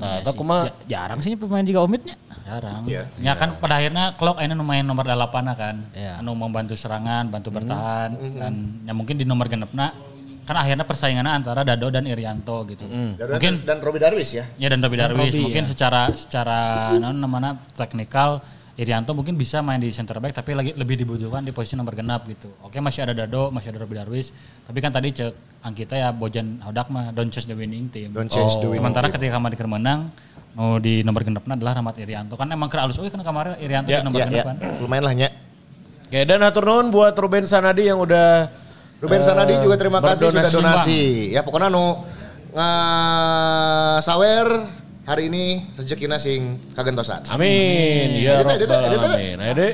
Nah, 0.00 0.22
eta 0.22 0.32
kumaha? 0.32 0.70
Ja- 0.88 1.04
Jarang 1.04 1.20
sih 1.20 1.36
pemain 1.36 1.60
juga 1.66 1.84
omitnya. 1.84 2.16
Jarang. 2.50 2.82
Iya. 2.90 3.02
Ya 3.22 3.32
kan 3.38 3.54
pada 3.62 3.78
akhirnya 3.78 4.18
Klok 4.18 4.42
ini 4.42 4.54
main 4.58 4.82
nomor 4.82 5.06
8 5.06 5.30
kan. 5.54 5.76
Iya. 5.94 6.18
Anu 6.18 6.34
membantu 6.34 6.74
serangan, 6.74 7.30
bantu 7.30 7.54
bertahan 7.54 8.10
dan 8.34 8.52
ya 8.82 8.92
mungkin 8.92 9.14
di 9.14 9.22
nomor 9.22 9.46
genepna 9.46 9.94
kan 10.50 10.56
akhirnya 10.58 10.82
persaingannya 10.82 11.30
antara 11.30 11.62
Dado 11.62 11.86
dan 11.94 12.10
Irianto 12.10 12.66
gitu. 12.66 12.82
Dan- 12.90 13.38
Mungkin 13.38 13.62
dan 13.62 13.78
Robi 13.78 14.02
Darwis 14.02 14.34
ya. 14.34 14.50
ya 14.58 14.66
dan 14.66 14.82
Robi 14.82 14.98
Darwis 14.98 15.30
mungkin 15.38 15.62
ya. 15.62 15.70
secara 15.70 16.10
secara 16.10 16.58
naon 16.98 17.22
namanya 17.22 17.54
teknikal 17.78 18.42
Irianto 18.74 19.14
mungkin 19.14 19.36
bisa 19.38 19.60
main 19.62 19.78
di 19.78 19.92
center 19.94 20.18
back 20.18 20.32
tapi 20.34 20.56
lagi 20.56 20.72
lebih 20.74 21.04
dibutuhkan 21.04 21.44
di 21.44 21.54
posisi 21.54 21.78
nomor 21.78 21.94
genap 21.94 22.26
gitu. 22.26 22.50
Oke 22.66 22.82
masih 22.82 23.06
ada 23.06 23.14
Dado, 23.14 23.54
masih 23.54 23.70
ada 23.70 23.78
Robi 23.84 23.94
Darwis, 23.94 24.34
tapi 24.66 24.82
kan 24.82 24.90
tadi 24.90 25.14
cek 25.14 25.62
Angkita 25.62 25.94
ya 26.00 26.08
Bojan 26.10 26.64
Hodak 26.64 26.88
mah 26.88 27.12
don't 27.12 27.28
change 27.28 27.44
the 27.46 27.54
winning 27.54 27.92
team. 27.92 28.10
Don't 28.10 28.26
change 28.26 28.56
the 28.58 28.66
winning 28.66 28.80
Sementara 28.80 29.06
ketika 29.12 29.36
kemarin 29.36 29.54
keur 29.54 29.68
menang 29.68 30.00
mau 30.54 30.76
di 30.82 31.06
nomor 31.06 31.22
genepna 31.22 31.54
adalah 31.54 31.78
Rahmat 31.78 31.96
Irianto 32.02 32.34
kan 32.34 32.50
emang 32.50 32.66
keralus 32.66 32.98
oh 32.98 33.06
kan 33.06 33.22
kemarin 33.22 33.54
Irianto 33.62 33.88
Ya, 33.90 34.02
di 34.02 34.06
nomor 34.06 34.18
Ya, 34.18 34.26
genep 34.26 34.38
ya. 34.38 34.44
kan. 34.50 34.56
Lumayan 34.82 35.04
lah 35.06 35.14
nya. 35.14 35.28
Oke, 36.10 36.20
dan 36.26 36.42
hatur 36.42 36.66
nuhun 36.66 36.90
buat 36.90 37.14
Ruben 37.14 37.46
Sanadi 37.46 37.86
yang 37.86 38.02
udah 38.02 38.50
Ruben 38.98 39.22
eh, 39.22 39.24
Sanadi 39.24 39.54
juga 39.62 39.78
terima 39.78 40.02
kasih 40.02 40.28
sudah 40.28 40.50
donasi. 40.50 41.30
Ya 41.30 41.40
pokoknya 41.46 41.70
nu 41.70 42.02
sawer 44.02 44.46
hari 45.06 45.30
ini 45.30 45.70
rezekina 45.78 46.18
sing 46.18 46.58
kagentosan. 46.74 47.24
Amin. 47.30 48.20
Ya 48.20 48.42
Rabbal. 48.42 48.90
Alamin. 48.90 49.34
Nah, 49.38 49.46
Ede. 49.54 49.68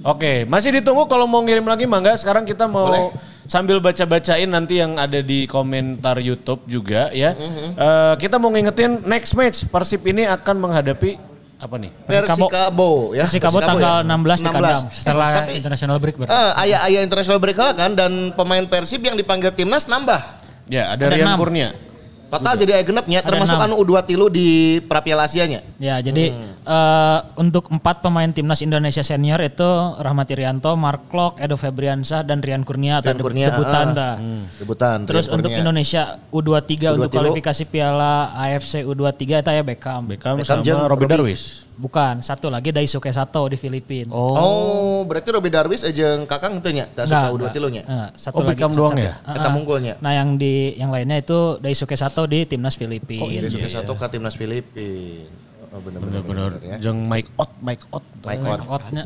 Oke, 0.00 0.48
masih 0.48 0.80
ditunggu 0.80 1.04
kalau 1.04 1.28
mau 1.28 1.44
ngirim 1.44 1.64
lagi 1.64 1.84
mangga. 1.84 2.16
Sekarang 2.16 2.48
kita 2.48 2.64
mau 2.64 2.88
Boleh. 2.88 3.12
sambil 3.44 3.84
baca-bacain 3.84 4.48
nanti 4.48 4.80
yang 4.80 4.96
ada 4.96 5.20
di 5.20 5.44
komentar 5.44 6.16
YouTube 6.16 6.64
juga 6.64 7.12
ya. 7.12 7.36
Mm-hmm. 7.36 7.68
Eh, 7.76 8.14
kita 8.16 8.40
mau 8.40 8.48
ngingetin 8.48 9.04
next 9.04 9.36
match 9.36 9.68
Persib 9.68 10.00
ini 10.08 10.24
akan 10.24 10.56
menghadapi 10.56 11.20
apa 11.60 11.74
nih? 11.76 11.92
Persikabo 12.08 13.12
ya. 13.12 13.28
Persikabo 13.28 13.60
tanggal 13.60 14.00
16 14.00 14.40
di 14.40 14.48
kandang. 14.48 14.82
Setelah 14.88 15.28
Tapi 15.44 15.52
international 15.60 15.96
break 16.00 16.16
berarti. 16.16 16.32
eh, 16.32 16.50
ayah-ayah 16.64 17.00
international 17.04 17.36
break 17.36 17.56
kan 17.60 17.92
dan 17.92 18.32
pemain 18.32 18.64
Persib 18.64 19.04
yang 19.04 19.20
dipanggil 19.20 19.52
timnas 19.52 19.84
nambah. 19.84 20.40
Ya, 20.70 20.96
ada, 20.96 21.12
Ada 21.12 21.16
Rian 21.18 21.28
enam. 21.28 21.36
Kurnia. 21.36 21.89
Total 22.30 22.54
jadi 22.54 22.70
aya 22.78 22.84
genepnya 22.86 23.20
termasuk 23.26 23.58
anu 23.58 23.74
U2 23.82 24.06
tilu 24.06 24.30
di 24.30 24.78
Prapiala 24.86 25.26
Asianya. 25.26 25.66
Ya, 25.82 25.98
jadi 25.98 26.30
eh, 26.62 27.18
untuk 27.34 27.66
empat 27.66 28.06
pemain 28.06 28.30
timnas 28.30 28.62
Indonesia 28.62 29.02
senior 29.02 29.42
itu 29.42 29.66
Rahmat 29.98 30.30
Irianto, 30.30 30.78
Mark 30.78 31.10
Klok, 31.10 31.42
Edo 31.42 31.58
Febriansyah 31.58 32.22
dan 32.22 32.38
Rian 32.38 32.62
Kurnia 32.62 33.02
atau 33.02 33.10
Rian 33.10 33.18
Kurnia, 33.18 33.46
debutan 33.50 33.86
ah. 33.90 33.94
dah. 33.98 34.14
Debutan. 34.62 34.98
Terus 35.10 35.26
Rian 35.26 35.36
untuk 35.42 35.50
Kurnia. 35.50 35.62
Indonesia 35.66 36.02
U23 36.30 36.70
untuk 36.94 37.10
U23. 37.10 37.16
kualifikasi 37.18 37.62
Piala 37.66 38.30
AFC 38.38 38.86
U23 38.86 39.22
itu 39.42 39.50
ya 39.50 39.62
Beckham. 39.66 40.02
Beckham, 40.06 40.38
Beckham 40.38 40.62
sama 40.62 40.86
Robby. 40.86 41.10
Darwis. 41.10 41.69
Bukan, 41.80 42.20
satu 42.20 42.52
lagi 42.52 42.68
Daisuke 42.70 43.08
Sato 43.08 43.48
di 43.48 43.56
Filipina. 43.56 44.12
Oh, 44.12 45.00
berarti 45.02 45.32
Robi 45.32 45.48
Darwis 45.48 45.80
aja 45.80 46.20
Kakang 46.28 46.60
teu 46.60 46.70
nya, 46.70 46.84
tak 46.86 47.08
suka 47.08 47.32
U2 47.32 47.44
tilunya. 47.50 47.82
Enggak, 47.82 48.10
satu 48.14 48.36
Oh, 48.36 48.44
lagi 48.44 48.60
Beckham 48.60 48.72
doang 48.76 48.92
satu- 48.92 49.00
ya? 49.00 49.14
Eta 49.24 49.48
munggulnya. 49.48 49.94
Nah, 49.96 50.12
yang 50.12 50.36
di 50.36 50.76
yang 50.76 50.92
lainnya 50.92 51.16
itu 51.18 51.56
Daisuke 51.56 51.96
Sato 51.96 52.28
di 52.28 52.44
timnas 52.44 52.76
Filipina. 52.76 53.24
Oh, 53.24 53.32
iya, 53.32 53.48
suka 53.48 53.68
satu 53.72 53.96
ke 53.96 54.06
timnas 54.10 54.36
Filipin. 54.36 55.24
Oh, 55.70 55.80
bener 55.80 55.98
bener, 55.98 56.20
Bener-bener 56.20 56.50
bener, 56.52 56.68
ya. 56.68 56.76
jeung 56.82 57.00
Mike 57.00 57.32
Ott, 57.34 57.52
Mike 57.58 57.84
Ott. 57.88 58.04
Mike 58.20 58.44
Ott. 58.44 58.62
Otnya 58.68 59.04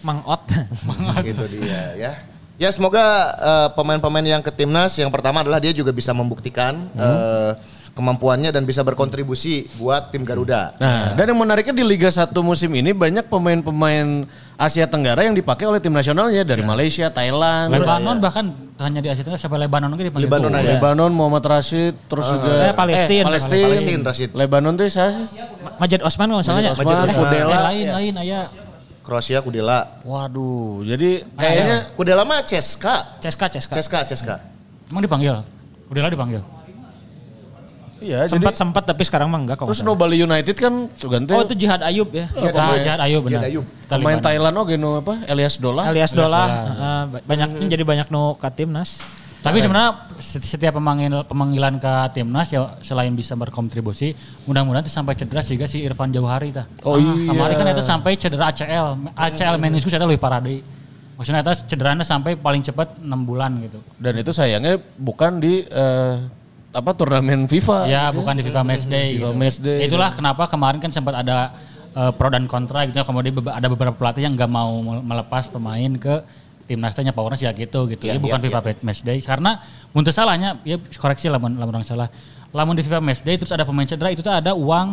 Mang 0.00 0.20
Ot. 0.22 0.42
gitu 1.28 1.44
dia 1.50 1.92
ya. 1.94 2.12
Ya 2.54 2.68
semoga 2.70 3.02
eh, 3.34 3.68
pemain-pemain 3.74 4.22
yang 4.22 4.38
ke 4.38 4.48
timnas 4.48 4.94
yang 4.94 5.10
pertama 5.10 5.42
adalah 5.42 5.58
dia 5.58 5.74
juga 5.74 5.90
bisa 5.90 6.14
membuktikan 6.14 6.86
eh, 6.94 7.52
kemampuannya 7.94 8.50
dan 8.50 8.66
bisa 8.66 8.82
berkontribusi 8.82 9.70
buat 9.78 10.10
tim 10.10 10.26
Garuda. 10.26 10.74
Nah, 10.82 11.14
dan 11.14 11.30
yang 11.30 11.38
menariknya 11.38 11.70
di 11.70 11.86
Liga 11.86 12.10
1 12.10 12.26
musim 12.42 12.66
ini 12.74 12.90
banyak 12.90 13.30
pemain-pemain 13.30 14.26
Asia 14.58 14.90
Tenggara 14.90 15.22
yang 15.22 15.34
dipakai 15.34 15.70
oleh 15.70 15.78
tim 15.78 15.94
nasionalnya 15.94 16.42
dari 16.42 16.66
Malaysia, 16.66 17.06
Thailand, 17.10 17.70
Lebanon 17.70 18.18
bahkan 18.18 18.50
hanya 18.82 18.98
di 18.98 19.08
Asia 19.14 19.22
Tenggara 19.22 19.38
sampai 19.38 19.62
Lebanon 19.62 19.94
juga 19.94 20.10
dipanggil. 20.10 20.26
Lebanon 20.26 20.50
ada. 20.50 20.66
Lebanon, 20.74 21.10
Muhammad 21.14 21.44
Rashid, 21.46 21.94
terus 22.10 22.26
juga 22.26 22.70
Eh, 22.70 22.74
Palestina. 22.74 23.30
Palestina, 23.30 23.66
Palestina, 23.70 24.02
Rashid. 24.10 24.30
Lebanon 24.34 24.72
tuh 24.74 24.84
saya 24.90 25.10
sih. 25.22 25.38
Majid 25.78 26.00
Osman 26.02 26.26
kalau 26.34 26.40
masalahnya. 26.42 26.70
Majid 26.74 26.96
Osman, 26.98 27.08
Osman. 27.14 27.22
Kudela. 27.22 27.54
Eh, 27.54 27.62
lain 27.62 27.86
lain 27.94 28.14
aya 28.18 28.40
Kroasia 29.06 29.38
Kudela. 29.38 30.02
Waduh, 30.02 30.82
jadi 30.82 31.22
kayaknya 31.38 31.94
Kudela 31.94 32.26
mah 32.26 32.42
Ceska. 32.42 33.22
Ceska, 33.22 33.46
Ceska. 33.54 33.74
Ceska, 33.78 33.98
Ceska. 34.02 34.34
emang 34.90 35.06
dipanggil. 35.06 35.38
Lah 35.94 36.10
dipanggil. 36.10 36.42
Iya 38.00 38.24
jadi 38.24 38.40
Sempat 38.40 38.54
sempat 38.54 38.82
tapi 38.84 39.02
sekarang 39.02 39.28
mah 39.28 39.38
enggak 39.38 39.56
kalau 39.58 39.70
terus 39.70 39.82
No 39.82 39.94
Bali 39.94 40.16
United 40.16 40.56
kan 40.56 40.88
Sugante. 40.94 41.32
Oh 41.32 41.42
itu 41.42 41.54
Jihad 41.54 41.82
Ayub 41.82 42.10
ya. 42.10 42.26
Ah, 42.54 42.74
Jihad 42.74 43.00
Ayub 43.02 43.22
benar. 43.22 43.42
Jihad 43.42 43.44
Ayub. 43.50 43.64
Pemain. 43.86 44.18
Thailand 44.18 44.54
oke 44.56 44.74
no 44.74 44.98
apa 44.98 45.22
Elias 45.26 45.60
Dola. 45.60 45.86
Alias 45.86 46.10
Dola. 46.10 46.42
heeh, 46.46 47.00
banyak 47.22 47.48
jadi 47.68 47.84
banyak 47.84 48.06
nu 48.08 48.34
ka 48.34 48.48
timnas. 48.48 48.98
Tapi 49.44 49.60
sebenarnya 49.60 50.08
seti- 50.24 50.48
setiap 50.48 50.80
pemanggil, 50.80 51.20
pemanggilan 51.28 51.76
ke 51.76 51.92
timnas 52.16 52.48
ya 52.48 52.80
selain 52.80 53.12
bisa 53.12 53.36
berkontribusi, 53.36 54.16
mudah-mudahan 54.48 54.80
itu 54.80 54.88
sampai 54.88 55.12
cedera 55.12 55.44
sehingga 55.44 55.68
si 55.68 55.84
Irfan 55.84 56.08
Jauhari 56.08 56.48
tah. 56.48 56.64
Oh 56.80 56.96
iya. 56.96 57.28
Kemarin 57.28 57.52
kan 57.52 57.66
itu 57.68 57.84
sampai 57.84 58.16
cedera 58.16 58.48
ACL, 58.48 58.96
ACL 59.12 59.60
meniscus 59.60 59.92
itu 59.92 60.00
lebih 60.00 60.16
parah 60.16 60.40
deh. 60.40 60.64
Maksudnya 61.20 61.44
itu 61.44 61.52
cederanya 61.68 62.02
sampai 62.02 62.34
paling 62.34 62.64
cepat 62.64 62.96
6 62.98 63.04
bulan 63.22 63.60
gitu. 63.62 63.84
Dan 64.00 64.16
itu 64.16 64.32
sayangnya 64.32 64.80
bukan 64.96 65.38
di 65.38 65.62
eh, 65.62 66.14
apa 66.74 66.90
turnamen 66.92 67.46
FIFA. 67.46 67.78
Ya 67.86 68.10
bukan 68.10 68.34
di 68.34 68.42
FIFA 68.42 68.62
Match 68.62 68.84
Day. 68.84 69.14
FIFA 69.14 69.30
gitu. 69.30 69.38
Match 69.38 69.58
Day. 69.58 69.78
Itulah 69.86 70.10
kenapa 70.10 70.44
kemarin 70.44 70.78
kan 70.78 70.90
sempat 70.90 71.14
ada 71.14 71.54
eh, 71.90 72.10
pro 72.10 72.28
dan 72.28 72.44
kontra 72.44 72.82
gitu. 72.84 72.98
Kemudian 72.98 73.32
beba- 73.32 73.54
ada 73.54 73.66
beberapa 73.66 73.94
pelatih 73.94 74.26
yang 74.26 74.34
nggak 74.34 74.50
mau 74.50 74.74
mel- 74.76 75.00
melepas 75.00 75.46
pemain 75.46 75.92
ke 75.94 76.14
timnasnya 76.64 77.12
powernya 77.12 77.38
sih 77.38 77.46
ya 77.46 77.52
gitu 77.54 77.86
gitu. 77.86 78.08
Ya, 78.08 78.16
Ini 78.16 78.20
bukan 78.20 78.40
ya, 78.40 78.44
FIFA 78.50 78.60
Match 78.82 79.00
Day 79.00 79.18
karena 79.20 79.60
untuk 79.92 80.10
salahnya 80.10 80.58
ya 80.64 80.76
koreksi 80.96 81.30
lah 81.30 81.38
lamun 81.38 81.60
orang 81.60 81.84
salah. 81.84 82.08
Lamun 82.50 82.74
di 82.74 82.82
FIFA 82.82 82.98
Match 82.98 83.22
Day 83.22 83.36
terus 83.36 83.52
ada 83.52 83.62
pemain 83.62 83.84
cedera 83.84 84.10
itu 84.10 84.24
tuh 84.24 84.32
ada 84.32 84.56
uang 84.56 84.88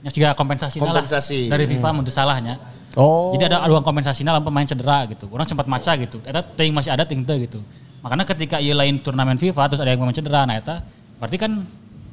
yang 0.00 0.12
juga 0.14 0.32
kompensasi 0.32 0.80
Kompensasi. 0.80 1.52
dari 1.52 1.68
FIFA 1.68 1.92
untuk 1.98 2.14
salahnya. 2.14 2.56
Oh. 2.96 3.30
Jadi 3.36 3.52
ada 3.52 3.66
uang 3.68 3.84
kompensasinya 3.84 4.34
lamun 4.34 4.48
pemain 4.48 4.66
cedera 4.66 5.04
gitu. 5.06 5.26
Orang 5.28 5.44
sempat 5.44 5.66
maca 5.66 5.92
gitu. 5.98 6.22
Eta 6.24 6.40
ting 6.40 6.70
masih 6.72 6.94
ada 6.94 7.04
ting 7.04 7.20
teu 7.26 7.36
gitu. 7.36 7.60
Makanya 8.00 8.24
ketika 8.24 8.56
ia 8.56 8.72
lain 8.72 8.96
turnamen 8.96 9.36
FIFA 9.36 9.62
terus 9.68 9.80
ada 9.84 9.90
yang 9.92 10.00
pemain 10.00 10.14
cedera 10.14 10.48
nah 10.48 10.56
eta 10.56 10.80
berarti 11.20 11.36
kan 11.36 11.52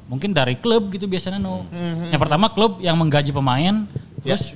mungkin 0.07 0.35
dari 0.35 0.59
klub 0.59 0.91
gitu 0.91 1.07
biasanya 1.07 1.39
no. 1.39 1.63
Yang 2.11 2.21
pertama 2.21 2.51
klub 2.51 2.83
yang 2.83 2.99
menggaji 2.99 3.31
pemain 3.31 3.87
terus 4.21 4.53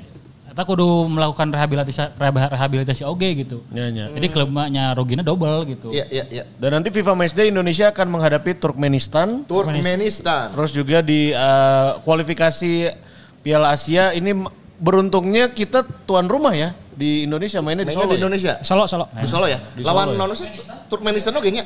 eta 0.52 0.68
kudu 0.68 1.08
melakukan 1.08 1.48
rehabilitasi 1.48 2.20
reha- 2.20 2.52
rehabilitasi 2.52 3.08
oge 3.08 3.48
gitu. 3.48 3.64
Ya, 3.72 3.88
ya. 3.88 4.12
Jadi 4.12 4.28
klubnya 4.28 4.92
ruginya 4.92 5.24
double 5.24 5.64
gitu. 5.72 5.96
Iya, 5.96 6.12
iya, 6.12 6.24
iya. 6.28 6.44
Dan 6.60 6.76
nanti 6.76 6.92
FIFA 6.92 7.16
Match 7.16 7.32
Day 7.32 7.48
Indonesia 7.48 7.88
akan 7.88 8.08
menghadapi 8.12 8.60
Turkmenistan. 8.60 9.48
Turkmenistan. 9.48 10.52
Terus 10.52 10.76
juga 10.76 11.00
di 11.00 11.32
eh, 11.32 11.90
kualifikasi 12.04 12.92
Piala 13.40 13.72
Asia 13.72 14.12
ini 14.12 14.36
beruntungnya 14.76 15.56
kita 15.56 15.88
tuan 16.04 16.28
rumah 16.28 16.52
ya 16.52 16.76
di 16.92 17.24
Indonesia 17.24 17.64
mainnya 17.64 17.88
di 17.88 17.96
Mainnya 17.96 18.04
Solo. 18.04 18.12
di 18.12 18.18
ya? 18.18 18.22
Indonesia. 18.22 18.54
Solo, 18.60 18.84
Solo. 18.92 19.06
Di 19.08 19.28
Solo 19.32 19.48
ya. 19.48 19.60
Di 19.72 19.82
Lawan 19.88 20.12
Solo 20.12 20.14
ya. 20.14 20.20
nono 20.20 20.34
sih 20.36 20.48
Turkmenistan 20.92 21.32
oke 21.32 21.48
nya. 21.48 21.64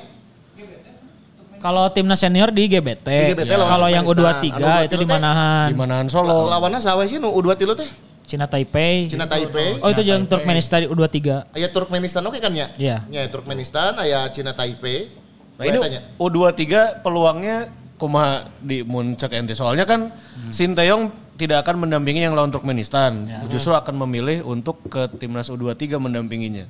Kalau 1.66 1.90
timnas 1.90 2.22
senior 2.22 2.54
di 2.54 2.70
GBT. 2.70 3.08
Di 3.10 3.26
GBT 3.34 3.52
lawan 3.58 3.70
Kalau 3.74 3.88
yang 3.90 4.06
Turkmenistan. 4.06 4.54
U23 4.54 4.62
Anu 4.62 4.86
itu 4.86 4.96
U23 4.96 5.02
di 5.02 5.08
Manahan. 5.10 5.68
Di 5.74 5.78
Manahan 5.82 6.08
Solo. 6.14 6.46
Lawannya 6.46 6.78
sawe 6.78 7.02
sih 7.10 7.18
nu 7.18 7.34
U2 7.34 7.58
tilu 7.58 7.74
teh. 7.74 7.90
Cina 8.30 8.46
Taipei. 8.46 9.10
Cina 9.10 9.26
Taipei. 9.26 9.82
Oh 9.82 9.90
itu 9.90 10.06
yang 10.06 10.30
Turkmenistan 10.30 10.86
di 10.86 10.88
U23. 10.94 11.58
Aya 11.58 11.68
Turkmenistan 11.74 12.22
oke 12.22 12.38
kan 12.38 12.54
ya? 12.54 12.70
Iya. 12.78 13.02
Ya 13.10 13.26
Turkmenistan, 13.34 13.98
aya 13.98 14.30
Cina 14.30 14.54
Taipei. 14.54 15.10
Nah 15.58 15.66
ini 15.66 15.78
tanya. 15.82 16.00
U23 16.22 17.02
peluangnya 17.02 17.74
kumaha 17.98 18.46
di 18.62 18.86
muncak 18.86 19.34
ente. 19.34 19.58
Soalnya 19.58 19.90
kan 19.90 20.14
Sinteyong 20.54 21.10
tidak 21.34 21.66
akan 21.66 21.90
mendampingi 21.90 22.30
yang 22.30 22.38
lawan 22.38 22.54
Turkmenistan. 22.54 23.26
Justru 23.50 23.74
akan 23.74 24.06
memilih 24.06 24.46
untuk 24.46 24.86
ke 24.86 25.10
timnas 25.18 25.50
U23 25.50 25.98
mendampinginya. 25.98 26.70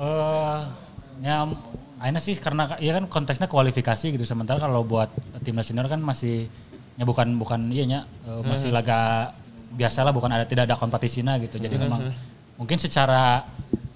Eh, 0.00 0.58
ya 1.24 1.48
akhirnya 2.00 2.22
sih 2.24 2.34
karena 2.40 2.80
ya 2.80 2.96
kan 2.96 3.04
konteksnya 3.06 3.46
kualifikasi 3.46 4.16
gitu. 4.16 4.24
Sementara 4.24 4.56
kalau 4.56 4.80
buat 4.82 5.12
timnas 5.44 5.68
senior 5.68 5.84
kan 5.84 6.00
masih 6.00 6.48
ya 6.96 7.04
bukan 7.04 7.36
bukan 7.36 7.68
iya 7.68 7.84
nya 7.84 8.00
eh, 8.24 8.40
masih 8.40 8.72
laga 8.72 9.30
biasa 9.70 10.02
lah 10.02 10.12
bukan 10.16 10.32
ada 10.32 10.48
tidak 10.48 10.64
ada 10.64 10.80
kompetisinya 10.80 11.36
gitu. 11.44 11.60
Jadi 11.60 11.76
memang 11.76 12.08
mungkin 12.56 12.80
secara 12.80 13.44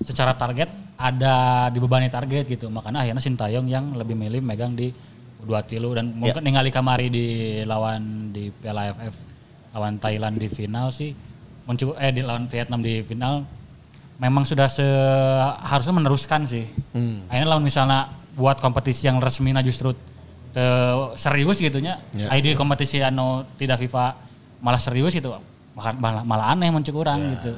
secara 0.05 0.37
target 0.37 0.69
ada 1.01 1.67
dibebani 1.73 2.13
target 2.13 2.45
gitu. 2.45 2.69
Makanya 2.69 3.09
akhirnya 3.09 3.25
Sintayong 3.25 3.67
yang 3.67 3.97
lebih 3.97 4.15
milih 4.15 4.45
megang 4.45 4.77
di 4.77 4.93
dua 5.41 5.65
tilu. 5.65 5.97
Dan 5.97 6.13
mungkin 6.13 6.45
ningali 6.45 6.69
kamari 6.69 7.09
di 7.09 7.27
lawan 7.65 8.31
di 8.37 8.53
Piala 8.53 8.93
AFF 8.93 9.17
lawan 9.75 9.97
Thailand 9.97 10.37
di 10.37 10.53
final 10.53 10.93
sih. 10.93 11.17
Muncul 11.65 11.97
eh 11.97 12.13
di 12.13 12.21
lawan 12.21 12.45
Vietnam 12.53 12.85
di 12.85 13.01
final 13.01 13.64
memang 14.19 14.47
sudah 14.47 14.71
seharusnya 14.71 15.95
meneruskan 15.95 16.47
sih. 16.47 16.67
Akhirnya 17.31 17.49
lawan 17.51 17.65
misalnya 17.65 18.11
buat 18.35 18.59
kompetisi 18.59 19.07
yang 19.07 19.23
resmi 19.23 19.55
nah 19.55 19.62
justru 19.62 19.95
te- 20.55 21.15
serius 21.19 21.59
gitunya. 21.59 22.03
Ya. 22.15 22.31
ID 22.35 22.55
kompetisi 22.59 23.03
anu 23.03 23.47
tidak 23.59 23.83
FIFA 23.83 24.15
malah 24.62 24.81
serius 24.81 25.15
gitu. 25.15 25.35
Malah, 25.75 25.95
malah, 25.99 26.23
malah 26.23 26.47
aneh 26.55 26.71
muncul 26.71 27.03
orang 27.03 27.35
gitu. 27.39 27.53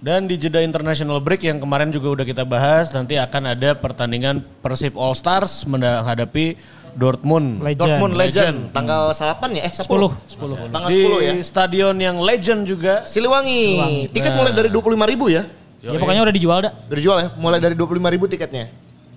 Dan 0.00 0.24
di 0.24 0.40
jeda 0.40 0.64
international 0.64 1.20
break 1.20 1.44
yang 1.44 1.60
kemarin 1.60 1.92
juga 1.92 2.08
udah 2.16 2.24
kita 2.24 2.40
bahas, 2.48 2.88
nanti 2.88 3.20
akan 3.20 3.52
ada 3.52 3.76
pertandingan 3.76 4.40
Persib 4.64 4.96
All 4.96 5.12
Stars 5.12 5.68
menghadapi 5.68 6.56
Dortmund. 6.96 7.62
Legend. 7.62 7.80
Dortmund 7.80 8.14
Legend, 8.16 8.56
tanggal 8.74 9.02
8 9.12 9.58
ya? 9.58 9.62
Eh 9.66 9.72
10. 9.72 9.86
10. 9.86 10.72
Tanggal 10.72 10.88
di 10.88 11.02
10 11.02 11.20
ya. 11.20 11.32
stadion 11.42 11.94
yang 11.98 12.16
legend 12.18 12.66
juga. 12.66 13.04
Siliwangi. 13.06 14.08
Tiket 14.10 14.32
mulai 14.34 14.52
dari 14.54 14.68
25 14.72 15.12
ribu 15.12 15.26
ya. 15.28 15.44
Ya 15.80 15.96
pokoknya 15.96 16.22
udah 16.28 16.34
dijual 16.34 16.58
dah. 16.60 16.72
Udah 16.86 16.96
dijual 16.96 17.18
ya, 17.24 17.28
mulai 17.40 17.58
dari 17.58 17.72
25 17.72 18.12
ribu 18.12 18.24
tiketnya. 18.28 18.68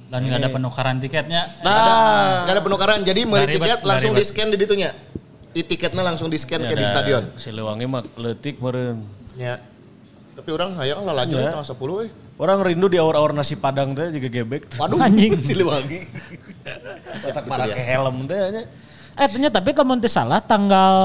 Dan 0.07 0.29
nggak 0.29 0.39
ada 0.45 0.49
penukaran 0.53 0.95
tiketnya. 1.01 1.41
Nggak 1.59 1.75
ada, 1.75 1.95
nggak 2.45 2.53
ada 2.53 2.63
penukaran. 2.63 2.97
Jadi 3.01 3.21
ribet, 3.25 3.49
tiket 3.57 3.79
langsung 3.83 4.13
di 4.13 4.23
scan 4.23 4.47
di 4.53 4.57
ditunya. 4.61 4.89
Di 5.53 5.61
tiketnya 5.65 6.03
langsung 6.05 6.29
di 6.29 6.37
scan 6.37 6.61
ke 6.63 6.73
di 6.77 6.85
stadion. 6.85 7.23
Siliwangi 7.35 7.85
mah 7.89 8.01
letik 8.17 8.61
meren. 8.61 9.03
Ya. 9.35 9.57
Tapi 10.33 10.49
orang 10.49 10.73
hayang 10.77 11.05
lah 11.05 11.13
laju 11.25 11.35
Ya. 11.37 11.49
tanggal 11.53 11.65
10 11.65 12.05
eh. 12.05 12.11
Orang 12.33 12.65
rindu 12.65 12.89
di 12.89 12.97
aur-aur 12.97 13.29
nasi 13.29 13.53
padang 13.53 13.93
teh 13.93 14.09
juga 14.09 14.27
gebek. 14.29 14.73
Waduh, 14.81 14.97
Anjing. 14.97 15.37
Siliwangi. 15.53 15.99
Otak 17.29 17.45
para 17.45 17.69
ke 17.69 17.77
helm 17.77 18.25
teh 18.25 18.37
nya. 18.49 18.63
Eh 19.13 19.27
ternyata 19.29 19.61
tapi 19.61 19.77
kalau 19.77 19.93
teu 20.01 20.09
salah 20.09 20.41
tanggal 20.41 20.95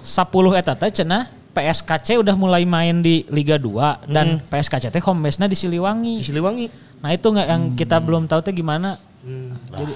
10 0.00 0.24
eta 0.56 0.72
teh 0.72 0.88
cenah 0.88 1.28
PSKC 1.52 2.16
udah 2.16 2.32
mulai 2.32 2.64
main 2.64 3.04
di 3.04 3.28
Liga 3.28 3.60
2 3.60 4.08
dan 4.08 4.40
PSKC 4.48 4.88
teh 4.88 5.02
home 5.04 5.28
base-nya 5.28 5.44
di 5.44 5.52
Di 5.52 5.68
Siliwangi. 5.68 6.24
Siliwangi. 6.24 6.66
Nah 7.04 7.12
itu 7.12 7.26
nggak 7.28 7.48
yang 7.52 7.62
kita 7.76 8.00
belum 8.00 8.24
tahu 8.24 8.40
teh 8.40 8.56
gimana. 8.56 8.96
Jadi 9.76 9.92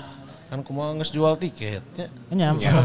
kan 0.52 0.60
kumaha 0.60 0.92
geus 1.00 1.08
jual 1.08 1.32
tiketnya. 1.40 2.12
Makanya, 2.28 2.84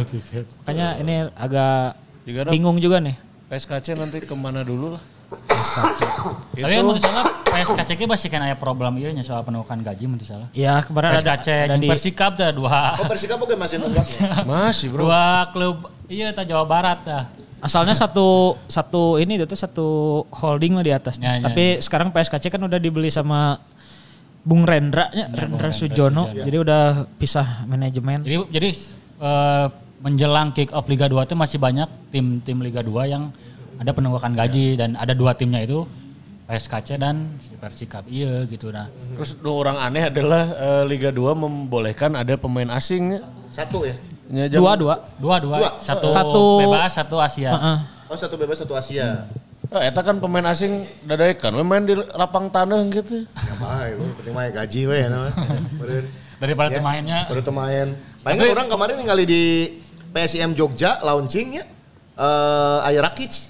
makanya 0.63 0.87
ini 1.03 1.15
agak 1.35 1.99
Juga 2.23 2.39
bingung 2.47 2.79
juga 2.79 3.03
nih. 3.03 3.19
PSKC 3.51 3.99
nanti 3.99 4.23
ke 4.23 4.31
mana 4.31 4.63
dulu 4.63 4.95
lah. 4.95 5.03
Tapi 5.29 6.73
kan 6.73 6.83
menurut 6.83 7.01
salah 7.01 7.25
PSKC 7.45 8.09
masih 8.09 8.27
kan 8.33 8.41
ada 8.41 8.57
problem 8.57 8.97
iya 8.97 9.13
nya 9.13 9.21
soal 9.21 9.45
penukaran 9.45 9.85
gaji 9.85 10.03
menurut 10.09 10.25
salah. 10.25 10.47
Ya 10.57 10.81
kemarin 10.81 11.15
ada, 11.15 11.21
PSKC 11.21 11.47
ada 11.69 11.75
di 11.77 11.89
Persikap 11.89 12.31
tuh 12.33 12.49
dua 12.53 12.97
Oh 12.97 13.05
Persikabo 13.05 13.45
oke 13.45 13.55
masih 13.55 13.77
nunggaknya. 13.81 14.29
Masih 14.49 14.87
bro. 14.89 15.05
dua 15.05 15.49
klub 15.53 15.77
iya 16.09 16.33
ta 16.33 16.41
Jawa 16.43 16.65
Barat 16.65 16.99
dah. 17.05 17.25
asalnya 17.59 17.91
satu 17.91 18.55
satu 18.71 19.19
ini 19.19 19.35
itu 19.35 19.51
satu 19.51 20.23
holding 20.31 20.79
lah 20.79 20.83
di 20.85 20.93
atasnya. 20.95 21.27
Ya, 21.27 21.33
ya, 21.37 21.43
Tapi 21.51 21.83
sekarang 21.83 22.15
PSKC 22.15 22.47
kan 22.47 22.61
udah 22.63 22.79
dibeli 22.79 23.11
sama 23.11 23.59
Bung 24.47 24.63
Rendra 24.63 25.11
nya, 25.11 25.27
Rendra 25.27 25.67
Sujono. 25.75 26.31
Jadi 26.31 26.55
udah 26.55 27.03
pisah 27.19 27.67
manajemen. 27.67 28.23
Jadi 28.23 28.37
jadi 28.47 28.69
eh, 29.19 29.67
menjelang 29.99 30.55
kick 30.55 30.71
off 30.71 30.87
Liga 30.87 31.11
2 31.11 31.27
itu 31.27 31.35
masih 31.35 31.59
banyak 31.59 31.89
tim-tim 32.07 32.63
Liga 32.63 32.79
2 32.79 33.11
yang 33.11 33.35
ada 33.79 33.89
penunggakan 33.89 34.35
gaji 34.35 34.75
dan 34.75 34.93
ada 34.93 35.11
dua 35.11 35.31
timnya 35.31 35.63
itu 35.63 35.87
PSKC 36.45 36.97
dan 36.97 37.39
si 37.39 37.53
Persikap 37.53 38.03
iya 38.05 38.43
gitu 38.43 38.69
nah 38.69 38.89
Terus 39.13 39.37
dua 39.37 39.55
orang 39.57 39.77
aneh 39.79 40.03
adalah 40.03 40.43
eh, 40.51 40.83
Liga 40.83 41.09
2 41.09 41.21
membolehkan 41.33 42.11
ada 42.13 42.35
pemain 42.35 42.67
asing. 42.69 43.21
Satu 43.47 43.85
ya? 43.85 43.95
Ya, 44.27 44.45
jam- 44.47 44.59
Dua 44.59 44.73
dua. 44.73 44.95
dua 45.15 45.35
dua, 45.37 45.57
Dua. 45.57 45.71
satu, 45.79 46.07
Satu- 46.07 46.59
bebas 46.59 46.91
satu 46.91 47.17
Asia 47.17 47.49
Heeh. 47.51 47.77
Oh 48.05 48.17
satu 48.17 48.35
bebas 48.35 48.57
satu 48.57 48.73
Asia. 48.73 49.25
Eh, 49.69 49.81
eta 49.85 50.01
kan 50.01 50.17
pemain 50.17 50.41
asing 50.47 50.85
dadaekan, 51.03 51.53
we 51.53 51.61
main 51.61 51.85
di 51.85 51.93
lapang 51.93 52.49
tanah 52.49 52.81
gitu. 52.89 53.21
Ya 53.21 53.53
baik, 53.55 53.93
we 53.95 54.05
penting 54.17 54.33
mah 54.33 54.49
gaji 54.49 54.81
we. 54.83 54.97
Beureun. 55.77 56.05
daripada 56.39 56.69
Ya, 56.69 56.79
pemainnya 56.79 57.19
Baru 57.27 57.41
main. 57.51 57.87
Paling 58.19 58.37
kan 58.39 58.49
orang 58.49 58.67
kemarin 58.67 58.95
ningali 58.97 59.23
di 59.23 59.43
PSIM 60.09 60.53
Jogja 60.53 60.97
launching 60.99 61.61
ya. 61.61 61.65
Eh 62.17 62.79
Aya 62.81 63.01
Rakic. 63.01 63.48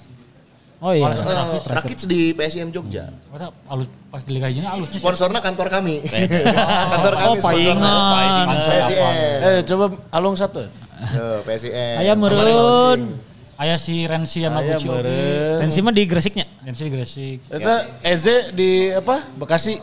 Oh 0.80 0.96
iya. 0.96 1.12
Eh, 1.12 1.60
Rakic 1.68 2.08
di 2.08 2.32
PSIM 2.32 2.72
Jogja. 2.72 3.12
Masa 3.28 3.52
alus 3.68 3.84
pas 4.08 4.24
di 4.24 4.32
Liga 4.32 4.48
Hijau 4.48 4.64
alus 4.64 4.88
Sponsornya 4.90 5.38
kantor 5.38 5.68
kami. 5.68 6.00
kantor 6.92 7.14
kami 7.14 7.28
Oh, 7.28 7.34
sponsornya. 7.36 7.92
paingan. 8.10 8.46
PSIM. 8.48 9.00
Eh, 9.44 9.60
coba 9.62 9.84
alung 10.08 10.34
satu. 10.34 10.64
Tuh, 10.64 11.38
PSIM. 11.44 11.72
Aya 12.00 12.12
Kemarin 12.12 12.16
meureun. 12.16 13.00
launching. 13.04 13.28
Aya 13.54 13.76
si 13.76 14.08
Rensi 14.08 14.40
sama 14.40 14.64
Gucci 14.64 14.88
meureun. 14.88 15.60
Pensi 15.60 15.78
mah 15.78 15.92
di 15.92 16.02
Gresiknya. 16.04 16.48
Rensi 16.60 16.80
di 16.80 16.90
Gresik 16.90 17.38
Eta 17.46 17.74
Eze 18.00 18.48
di 18.50 18.88
apa? 18.88 19.20
Bekasi. 19.30 19.76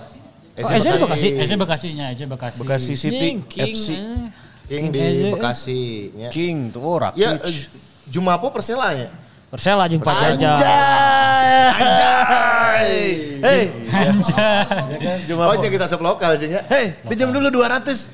Oh, 0.58 0.66
Eze 0.68 0.90
di 0.90 0.98
Bekasi? 1.00 1.28
Aja 1.38 1.54
Bekasinya 1.56 2.06
aja 2.10 2.26
Bekasi 2.26 2.58
Bekasi 2.58 2.94
City 2.98 3.18
King, 3.20 3.38
King, 3.46 3.70
FC. 3.70 3.88
eh. 3.94 4.26
King 4.66 4.86
di 4.90 4.98
Eze. 5.00 5.28
Bekasi. 5.30 5.82
Ya, 6.18 6.30
King 6.34 6.74
tuh 6.74 6.82
oh, 6.82 6.98
Rakic. 6.98 7.22
ya 7.22 7.38
eh, 7.38 7.54
Jumapo 8.08 8.50
Persela 8.50 8.98
ya. 8.98 9.14
Persela 9.48 9.88
jeung 9.88 10.04
Pak 10.04 10.16
Jaja. 10.36 10.60
Anjay. 11.72 12.92
Hey, 13.40 13.64
Oh, 15.40 15.56
jadi 15.56 15.72
kita 15.72 15.88
sub 15.88 16.04
lokal 16.04 16.36
sih 16.36 16.52
ya. 16.52 16.62
hey, 16.68 16.92
pinjam 17.08 17.32
dulu 17.32 17.48
200. 17.48 18.12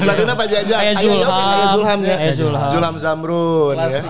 Pelatihnya 0.00 0.34
Pak 0.34 0.46
Jaja. 0.48 0.74
Aya 0.80 0.92
Aya 0.96 1.12
Yoke, 1.12 1.44
Zulham. 1.76 1.98
Aya 2.00 2.32
Zulham 2.32 2.62
ya. 2.64 2.70
Zulham. 2.72 2.94
Zamrun 2.96 3.76
ya. 3.76 4.00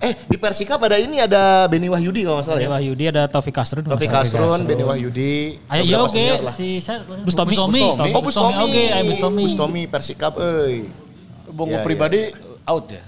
Eh 0.00 0.16
di 0.16 0.40
Persika 0.40 0.80
pada 0.80 0.96
ini 0.96 1.20
ada 1.20 1.68
Beni 1.68 1.92
Wahyudi 1.92 2.24
kalau 2.24 2.40
nggak 2.40 2.46
salah 2.48 2.60
ya. 2.62 2.72
Wahyudi 2.72 3.04
ada 3.12 3.28
Taufik 3.28 3.52
Kasrun. 3.52 3.84
Taufik 3.84 4.08
Kasrun, 4.08 4.64
Beni 4.64 4.80
Wahyudi. 4.80 5.60
Iya 5.68 6.00
beberapa 6.00 6.08
oke 6.08 6.24
si 6.56 6.80
Bustomi. 7.20 7.52
Bustomi. 7.52 7.80
Bustomi. 7.84 8.12
Oh 8.16 8.22
Bustomi. 8.24 8.64
oke, 8.64 8.84
Bustomi. 9.12 9.42
Bustomi 9.44 9.82
Persikap 9.90 10.38
euy. 10.40 10.88
Bongo 11.60 11.76
Ya, 11.76 11.84
pribadi 11.84 12.32
out 12.64 12.88
ya. 12.88 13.04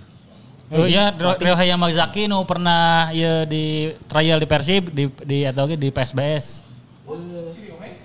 Oh 0.72 0.84
iya, 0.84 1.08
Rio 1.16 1.56
Hayamazaki 1.56 2.28
nu 2.28 2.44
pernah 2.44 3.08
ya 3.12 3.48
di 3.48 3.92
trial 4.08 4.40
di 4.40 4.48
Persib 4.48 4.92
di 4.92 5.08
di 5.24 5.44
atau 5.48 5.64
di 5.68 5.88
PSBS. 5.88 6.60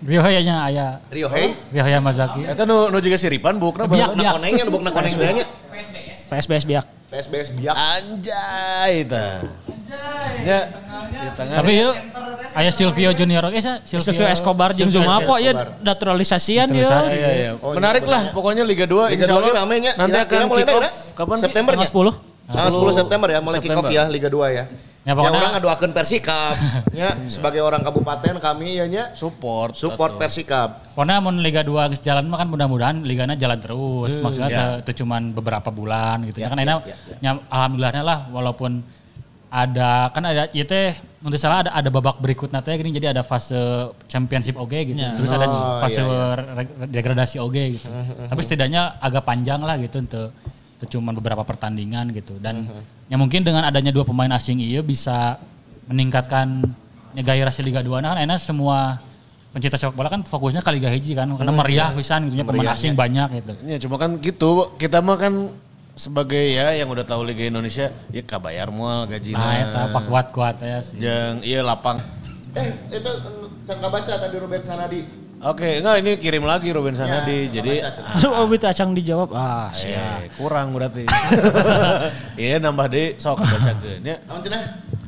Rio 0.07 0.21
Hayanya 0.23 0.63
aya 0.67 0.87
Rio 1.11 1.27
Hey. 1.27 1.51
Rio 1.71 1.83
Hayamazaki. 1.83 2.47
Eta 2.47 2.63
nu 2.63 2.87
nu 2.87 2.99
juga 3.03 3.19
siripan 3.19 3.59
bukna 3.59 3.87
Biak, 3.91 4.15
Nak 4.15 4.23
biak. 4.23 4.33
konengnya, 4.39 4.63
nu 4.63 4.71
bukna 4.71 4.89
koneng 4.95 5.15
teh 5.15 5.31
nya. 5.35 5.45
PSBS 6.31 6.63
biak. 6.63 6.85
PSBS 7.07 7.55
biak. 7.55 7.71
Anjay 7.71 9.07
ta. 9.07 9.47
Ya, 10.43 10.67
di 11.07 11.29
tengah. 11.39 11.55
Tapi 11.63 11.71
yuk 11.79 11.95
aya 12.51 12.71
Silvio 12.75 13.15
Junior 13.15 13.39
oke 13.47 13.59
sa 13.63 13.79
Silvio 13.87 14.27
Escobar 14.27 14.75
jeung 14.75 14.91
Silvio 14.91 15.07
Zumapo 15.07 15.39
ya 15.39 15.55
naturalisasian 15.79 16.67
ya. 16.67 16.83
Naturalisasi. 16.83 17.15
Iya, 17.15 17.29
iya. 17.31 17.51
Oh, 17.63 17.71
Menarik 17.71 18.03
iya, 18.03 18.11
lah 18.11 18.21
pokoknya 18.35 18.67
Liga 18.67 18.83
2 18.83 19.15
Liga 19.15 19.23
insya 19.23 19.31
2 19.31 19.39
Allah 19.39 19.47
ini 19.47 19.55
ramenya. 19.55 19.91
nanti 19.95 20.17
akan 20.19 20.39
kick 20.51 20.67
off 20.67 20.95
kapan? 21.15 21.37
September 21.39 21.71
Tanggal 21.79 21.87
ya? 21.87 22.11
10. 22.11 22.51
Tanggal 22.51 22.71
10 22.75 22.99
September 22.99 23.27
ya, 23.31 23.39
mulai 23.39 23.59
kick 23.63 23.77
off 23.79 23.87
ya 23.87 24.03
Liga 24.11 24.27
2 24.27 24.51
ya. 24.51 24.63
Ya, 25.07 25.15
Ya, 25.15 25.31
orang 25.31 25.51
ngadoakeun 25.55 25.93
Persikap. 25.95 26.55
ya, 26.99 27.15
sebagai 27.31 27.63
orang 27.63 27.79
kabupaten 27.79 28.43
kami 28.43 28.75
ya 28.75 28.91
nya 28.91 29.15
Support. 29.15 29.79
support 29.79 30.19
Persikap. 30.19 30.83
Pokoknya 30.91 31.23
mun 31.23 31.39
Liga 31.39 31.63
2 31.63 31.95
geus 31.95 32.03
jalan 32.03 32.27
mah 32.27 32.43
kan 32.43 32.51
mudah-mudahan 32.51 33.07
ligana 33.07 33.33
jalan 33.33 33.55
terus. 33.55 34.19
Maksudnya 34.19 34.83
ya. 34.83 34.83
cuman 34.83 35.31
beberapa 35.31 35.71
bulan 35.71 36.27
gitu 36.27 36.43
ya. 36.43 36.45
Ya, 36.45 36.51
Kan 36.51 36.59
ya, 36.59 36.75
ya, 36.83 36.95
nya- 37.23 37.39
alhamdulillahnya 37.47 38.03
lah 38.03 38.27
walaupun 38.27 38.83
ada 39.47 40.11
kan 40.11 40.27
ada 40.27 40.51
ya 40.51 40.67
teh 40.67 40.91
nanti 41.23 41.39
salah 41.39 41.63
ada 41.63 41.71
ada 41.71 41.87
babak 41.87 42.19
berikutnya 42.19 42.59
teh 42.59 42.75
gini 42.75 42.91
jadi 42.91 43.15
ada 43.15 43.23
fase 43.23 43.55
championship 44.11 44.59
oge 44.59 44.91
gitu. 44.91 44.99
Ya. 44.99 45.15
Terus 45.15 45.31
ada 45.31 45.47
Oh, 45.47 45.79
fase 45.79 46.03
iya, 46.03 46.03
iya. 46.03 46.51
re- 46.51 46.87
degradasi 46.91 47.39
oge 47.39 47.79
gitu. 47.79 47.87
Tapi 48.27 48.41
setidaknya 48.43 48.99
agak 48.99 49.23
panjang 49.23 49.63
lah 49.63 49.79
gitu 49.79 50.03
untuk 50.03 50.35
cuman 50.85 51.17
beberapa 51.17 51.41
pertandingan 51.41 52.13
gitu 52.13 52.37
dan 52.37 52.69
ya 53.09 53.17
mungkin 53.17 53.41
dengan 53.41 53.65
adanya 53.65 53.89
dua 53.89 54.05
pemain 54.05 54.29
asing 54.29 54.61
iya 54.61 54.85
bisa 54.85 55.41
meningkatkan 55.89 56.61
ya, 57.17 57.25
gairah 57.25 57.49
si 57.49 57.65
Liga 57.65 57.81
2 57.81 57.97
nah 57.97 58.13
kan 58.13 58.19
enak 58.21 58.37
semua 58.37 59.01
pencinta 59.57 59.73
sepak 59.73 59.97
bola 59.97 60.09
kan 60.13 60.21
fokusnya 60.21 60.61
ke 60.61 60.69
Liga 60.69 60.89
Hiji 60.93 61.17
kan 61.17 61.33
karena 61.33 61.49
meriah 61.49 61.89
pisan 61.97 62.29
gitu 62.29 62.37
ya, 62.37 62.45
pemain 62.45 62.77
asing 62.77 62.93
banyak 62.93 63.41
gitu. 63.41 63.53
Ya 63.65 63.77
cuma 63.81 63.97
kan 63.97 64.21
gitu, 64.21 64.77
kita 64.77 65.01
mah 65.01 65.17
kan 65.17 65.33
sebagai 65.97 66.37
ya 66.53 66.77
yang 66.77 66.93
udah 66.93 67.01
tahu 67.01 67.25
Liga 67.25 67.49
Indonesia, 67.49 67.89
ya 68.13 68.21
kabayar 68.21 68.69
mual 68.69 69.09
gajinya. 69.09 69.41
Nah, 69.41 69.57
eta 69.57 69.79
apa 69.89 69.99
kuat-kuat 70.05 70.61
ya 70.61 70.77
sih. 70.85 71.01
Yang 71.01 71.33
iya 71.41 71.65
lapang. 71.65 71.97
Eh, 72.53 72.69
itu 72.93 73.11
cangka 73.65 73.87
baca 73.89 74.13
tadi 74.13 74.35
Ruben 74.37 74.61
Sanadi. 74.61 75.01
Oke, 75.37 75.85
enggak 75.85 76.01
ini 76.01 76.11
kirim 76.17 76.41
lagi 76.49 76.73
Ruben 76.73 76.97
Sanadi. 76.97 77.53
Ya, 77.53 77.61
jadi 77.61 77.73
baca, 77.77 77.89
Cen. 77.93 78.03
Aduh, 78.09 78.31
Obi 78.41 78.55
teh 78.57 78.69
acang 78.73 78.89
dijawab. 78.97 79.29
Ah, 79.37 79.69
eh, 79.69 80.33
kurang 80.33 80.73
berarti. 80.73 81.05
Iya 82.41 82.57
nambah 82.57 82.85
deh 82.89 83.17
sok 83.21 83.45
bacakeun 83.45 84.01
ya. 84.01 84.17
Naon 84.25 84.41
cenah? 84.41 84.61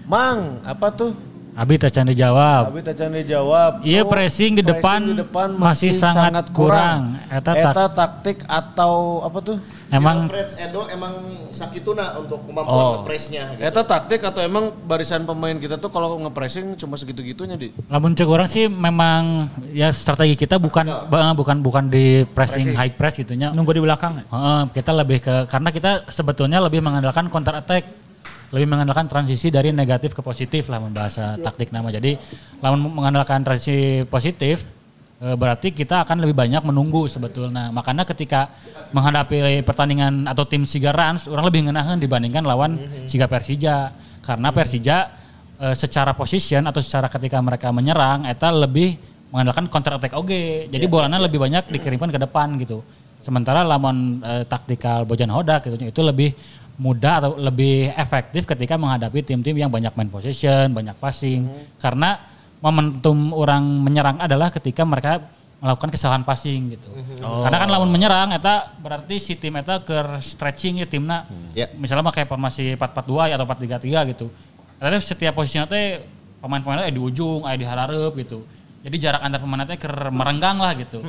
Mang, 0.06 0.62
apa 0.66 0.90
tuh? 0.94 1.14
Abi 1.60 1.76
tak 1.76 1.92
canda 1.92 2.16
jawab. 2.16 2.72
Abi 2.72 2.80
tacan 2.80 3.12
dijawab. 3.12 3.84
Iya, 3.84 4.08
pressing 4.08 4.56
di 4.56 4.64
depan 4.64 5.12
masih 5.60 5.92
sangat 5.92 6.48
kurang. 6.50 7.20
Eta 7.28 7.52
Eta, 7.52 7.72
tak- 7.76 7.92
taktik 7.92 8.38
atau 8.48 9.20
apa 9.20 9.44
tuh? 9.44 9.58
Emang 9.92 10.24
Alfred 10.24 10.56
Edo 10.56 10.88
emang 10.88 11.20
sakituna 11.52 12.16
untuk 12.16 12.48
kemampuan 12.48 12.72
Oh, 12.72 12.92
ngepresnya 13.02 13.44
gitu. 13.52 13.66
Eta 13.66 13.82
taktik 13.84 14.24
atau 14.24 14.40
emang 14.40 14.72
barisan 14.88 15.28
pemain 15.28 15.52
kita 15.52 15.76
tuh 15.76 15.90
kalau 15.90 16.16
nge-pressing 16.22 16.80
cuma 16.80 16.96
segitu-gitunya 16.96 17.60
di? 17.60 17.76
lamun 17.90 18.16
cek 18.16 18.30
orang 18.30 18.48
sih 18.48 18.66
memang 18.66 19.50
ya 19.70 19.92
strategi 19.92 20.38
kita 20.38 20.56
bukan 20.58 20.88
ba- 21.10 21.34
bukan 21.34 21.60
bukan 21.60 21.84
di 21.86 22.24
pressing 22.24 22.72
high 22.72 22.94
press 22.94 23.18
gitunya. 23.18 23.52
nunggu 23.52 23.74
di 23.74 23.82
belakang. 23.82 24.24
Heeh, 24.24 24.62
kita 24.72 24.96
lebih 24.96 25.20
ke 25.20 25.44
karena 25.46 25.70
kita 25.70 26.08
sebetulnya 26.08 26.62
lebih 26.62 26.80
mengandalkan 26.80 27.28
counter 27.28 27.58
attack, 27.58 27.84
lebih 28.50 28.68
mengandalkan 28.70 29.06
transisi 29.06 29.54
dari 29.54 29.70
negatif 29.70 30.18
ke 30.18 30.22
positif 30.26 30.70
lah 30.74 30.82
membahasa 30.82 31.38
taktik 31.38 31.70
nama. 31.70 31.94
Jadi 31.94 32.18
lawan 32.62 32.82
mengandalkan 32.82 33.46
transisi 33.46 34.06
positif 34.10 34.66
eh, 35.22 35.36
berarti 35.38 35.70
kita 35.70 36.02
akan 36.06 36.26
lebih 36.26 36.34
banyak 36.34 36.66
menunggu 36.66 37.06
sebetulnya. 37.06 37.70
Makanya 37.70 38.10
ketika 38.10 38.50
menghadapi 38.90 39.62
pertandingan 39.62 40.26
atau 40.26 40.50
tim 40.50 40.66
Siga 40.66 40.90
Rans, 40.90 41.30
orang 41.30 41.46
lebih 41.46 41.70
ngenahan 41.70 42.02
dibandingkan 42.02 42.42
lawan 42.42 42.82
Siga 43.06 43.30
Persija. 43.30 43.94
Karena 44.26 44.50
Persija 44.50 44.98
eh, 45.62 45.76
secara 45.78 46.18
position 46.18 46.66
atau 46.66 46.82
secara 46.82 47.06
ketika 47.06 47.38
mereka 47.42 47.70
menyerang 47.70 48.26
eta 48.26 48.50
lebih 48.50 48.98
mengandalkan 49.30 49.70
counter 49.70 50.02
attack 50.02 50.18
oge. 50.18 50.66
Jadi 50.74 50.86
bolanya 50.90 51.22
lebih 51.22 51.38
banyak 51.38 51.70
dikirimkan 51.70 52.10
ke 52.10 52.18
depan 52.18 52.58
gitu. 52.58 52.82
Sementara 53.22 53.62
lawan 53.62 54.26
eh, 54.26 54.44
taktikal 54.50 55.06
Bojan 55.06 55.30
Hodak 55.30 55.70
gitu 55.70 55.78
itu 55.86 56.02
lebih 56.02 56.34
mudah 56.80 57.14
atau 57.20 57.32
lebih 57.36 57.92
efektif 57.94 58.48
ketika 58.48 58.80
menghadapi 58.80 59.20
tim-tim 59.20 59.52
yang 59.60 59.68
banyak 59.68 59.92
main 60.00 60.08
possession, 60.08 60.72
banyak 60.72 60.96
passing. 60.96 61.52
Karena 61.76 62.16
momentum 62.64 63.36
orang 63.36 63.62
menyerang 63.84 64.18
adalah 64.24 64.48
ketika 64.48 64.88
mereka 64.88 65.20
melakukan 65.60 65.92
kesalahan 65.92 66.24
passing 66.24 66.80
gitu. 66.80 66.88
Karena 67.20 67.58
kan 67.60 67.68
lawan 67.68 67.92
menyerang 67.92 68.32
eta 68.32 68.72
berarti 68.80 69.20
si 69.20 69.36
tim 69.36 69.60
eta 69.60 69.84
ke 69.84 70.24
stretching 70.24 70.80
ya 70.80 70.88
timna. 70.88 71.28
Ya. 71.52 71.68
Misalnya 71.76 72.08
mah 72.08 72.16
kayak 72.16 72.32
formasi 72.32 72.80
4-4-2 72.80 73.32
ya 73.32 73.36
atau 73.36 73.46
4-3-3 73.46 74.12
gitu. 74.16 74.28
Tapi 74.80 74.96
setiap 75.04 75.36
posisinya 75.36 75.68
teh 75.68 76.08
pemain-pemainnya 76.40 76.88
eh, 76.88 76.96
di 76.96 77.02
ujung, 77.04 77.44
eh 77.44 77.60
di 77.60 77.68
harareup 77.68 78.16
gitu. 78.16 78.48
Jadi 78.80 78.96
jarak 78.96 79.20
antar 79.20 79.44
pemain 79.44 79.68
teh 79.68 79.76
keur 79.76 80.08
merenggang 80.16 80.56
lah 80.64 80.72
gitu. 80.80 81.04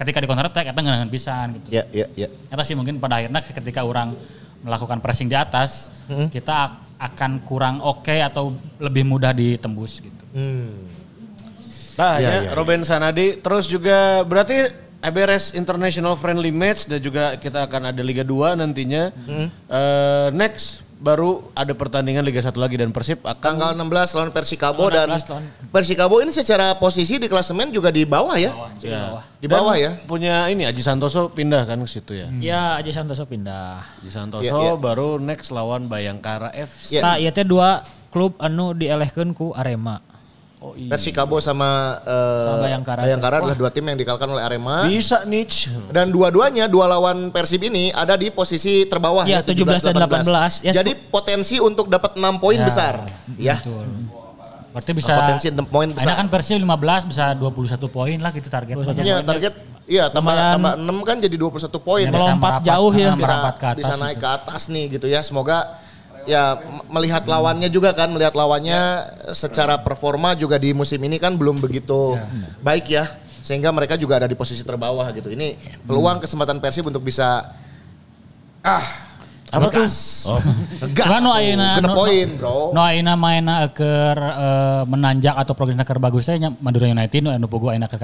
Ketika 0.00 0.24
di 0.24 0.26
counter 0.26 0.48
attack 0.48 0.72
eta 0.72 0.80
ngeunaheun 0.80 1.12
pisan 1.12 1.60
gitu. 1.60 1.68
Ya, 1.68 1.84
ya, 1.92 2.08
ya. 2.16 2.32
Eta 2.48 2.64
sih 2.64 2.72
mungkin 2.72 2.96
pada 2.96 3.20
akhirnya 3.20 3.44
ketika 3.44 3.84
orang 3.84 4.16
melakukan 4.60 4.98
pressing 4.98 5.26
di 5.26 5.34
atas, 5.34 5.88
kita 6.28 6.52
ak- 6.52 6.78
akan 7.00 7.40
kurang 7.42 7.76
oke 7.80 8.12
atau 8.12 8.52
lebih 8.76 9.02
mudah 9.02 9.32
ditembus 9.32 9.98
gitu. 9.98 10.24
Nah, 11.96 12.16
Iya, 12.16 12.28
ya, 12.28 12.40
iya, 12.42 12.50
Ruben 12.52 12.80
Sanadi. 12.80 13.36
Terus 13.36 13.64
juga 13.64 14.20
berarti 14.22 14.72
EBRS 15.00 15.52
International 15.52 16.12
Friendly 16.12 16.48
Match 16.48 16.84
dan 16.84 16.96
juga 16.96 17.36
kita 17.36 17.64
akan 17.64 17.88
ada 17.88 18.00
Liga 18.00 18.20
2 18.20 18.52
nantinya. 18.54 19.12
Hmm. 19.26 19.48
Eh, 19.48 20.28
next 20.32 20.84
baru 21.00 21.48
ada 21.52 21.72
pertandingan 21.72 22.20
Liga 22.20 22.38
1 22.38 22.52
lagi 22.54 22.76
dan 22.76 22.92
Persib 22.92 23.24
akan 23.24 23.40
Tanggal 23.40 23.72
16 23.72 24.14
lawan 24.14 24.30
Persikabo 24.30 24.84
Tanggal 24.84 24.92
dan 24.92 25.08
16 25.16 25.26
lawan- 25.26 25.48
Persikabo 25.66 26.14
ini 26.20 26.28
secara 26.30 26.76
posisi 26.76 27.16
di 27.16 27.24
klasemen 27.24 27.72
juga 27.72 27.88
di 27.88 28.04
bawah 28.04 28.36
ya. 28.36 28.52
ya. 28.78 29.24
Di 29.34 29.48
bawah 29.48 29.72
Dan 29.72 29.82
ya. 29.82 29.90
Punya 30.04 30.44
ini 30.46 30.68
Aji 30.68 30.84
Santoso 30.84 31.32
pindah 31.32 31.64
kan 31.64 31.80
ke 31.80 31.88
situ 31.88 32.12
ya. 32.12 32.28
Ya 32.38 32.76
Aji 32.76 32.92
Santoso 32.92 33.24
pindah. 33.24 33.80
Aji 33.98 34.12
Santoso 34.12 34.44
Iya, 34.44 34.52
iya. 34.52 34.72
baru 34.76 35.16
next 35.16 35.48
lawan 35.48 35.88
Bayangkara 35.88 36.52
FC. 36.52 36.96
Iya. 36.96 37.00
Nah, 37.00 37.16
ieu 37.16 37.32
teh 37.32 37.42
dua 37.42 37.80
klub 38.10 38.36
anu 38.36 38.76
dielehkeun 38.76 39.32
ku 39.32 39.56
Arema. 39.56 40.04
Oh 40.60 40.76
iya. 40.76 40.92
Persikabo 40.92 41.40
sama, 41.40 42.00
eh, 42.00 42.44
Sama 42.44 42.56
Bayangkara. 43.00 43.40
adalah 43.40 43.56
dua 43.56 43.72
tim 43.72 43.80
yang 43.82 43.96
dikalahkan 43.96 44.28
oleh 44.28 44.44
Arema. 44.44 44.84
Bisa 44.84 45.24
Nich. 45.24 45.72
Dan 45.88 46.12
dua-duanya 46.12 46.68
dua 46.68 46.84
lawan 46.86 47.32
Persib 47.32 47.64
ini 47.64 47.88
ada 47.90 48.12
di 48.12 48.28
posisi 48.28 48.84
terbawah 48.84 49.24
Ya, 49.24 49.40
17 49.40 49.80
dan 49.80 49.96
18. 49.96 50.60
Ya, 50.60 50.76
Jadi 50.76 50.92
potensi 51.08 51.56
untuk 51.56 51.88
dapat 51.88 52.12
6 52.14 52.36
poin 52.36 52.54
Ya, 52.54 52.68
besar. 52.68 52.94
Ya. 53.34 53.56
Berarti 54.70 54.92
bisa 54.92 55.16
Potensi 55.16 55.46
6 55.48 55.64
poin 55.64 55.88
Ada 55.88 55.96
besar. 55.96 56.14
kan 56.14 56.26
Persib 56.28 56.56
15 56.56 57.02
bisa 57.08 57.24
21 57.32 57.88
poin 57.88 58.16
lah 58.16 58.30
gitu 58.30 58.46
target. 58.46 58.74
Iya, 59.00 59.16
target 59.24 59.54
iya 59.88 60.04
tambah 60.06 60.30
Lumayan. 60.30 60.54
tambah 60.54 60.72
6 60.76 60.98
kan 61.02 61.16
jadi 61.18 61.36
21 61.36 61.80
poin. 61.80 62.04
Ya, 62.04 62.12
bisa 62.12 62.20
Melompat 62.22 62.52
merapat- 62.52 62.68
jauh 62.68 62.92
ya. 62.94 63.10
bisa, 63.10 63.24
merapat 63.26 63.54
ke 63.56 63.64
atas 63.66 63.78
bisa 63.80 63.90
gitu. 63.90 64.02
naik 64.04 64.18
ke 64.18 64.28
atas 64.28 64.62
nih 64.68 64.84
gitu 64.92 65.06
ya. 65.08 65.20
Semoga 65.24 65.58
ya 66.28 66.60
melihat 66.88 67.24
lawannya 67.24 67.68
juga 67.72 67.92
kan, 67.92 68.12
melihat 68.12 68.36
lawannya 68.36 69.08
secara 69.32 69.80
performa 69.80 70.36
juga 70.36 70.60
di 70.60 70.72
musim 70.72 71.00
ini 71.00 71.16
kan 71.16 71.36
belum 71.36 71.60
begitu 71.60 72.16
baik 72.60 72.86
ya. 72.92 73.16
Sehingga 73.40 73.72
mereka 73.72 73.96
juga 73.96 74.20
ada 74.20 74.28
di 74.28 74.36
posisi 74.36 74.60
terbawah 74.60 75.08
gitu. 75.16 75.32
Ini 75.32 75.80
peluang 75.88 76.20
kesempatan 76.20 76.60
Persib 76.60 76.86
untuk 76.92 77.00
bisa 77.00 77.50
ah 78.60 79.09
Apa 79.50 79.66
tuh? 79.66 79.82
ngegas. 79.82 79.96
Ngegas. 80.80 81.06
Cuman 81.10 81.22
ayeuna 81.34 81.68
Genep 81.76 81.90
nu- 81.90 81.98
poin, 81.98 82.28
Bro. 82.38 82.56
No 82.70 82.80
ayeuna 82.80 83.14
maena 83.18 83.54
keur 83.74 84.18
eh, 84.18 84.82
menanjak 84.86 85.34
atau 85.36 85.52
progresnya 85.58 85.82
keur 85.82 85.98
bagus 85.98 86.30
teh 86.30 86.38
nya 86.38 86.54
Madura 86.54 86.86
United 86.86 87.20
nu 87.20 87.34
anu 87.34 87.50
bogo 87.50 87.68
ayeuna 87.68 87.90
keur. 87.90 88.00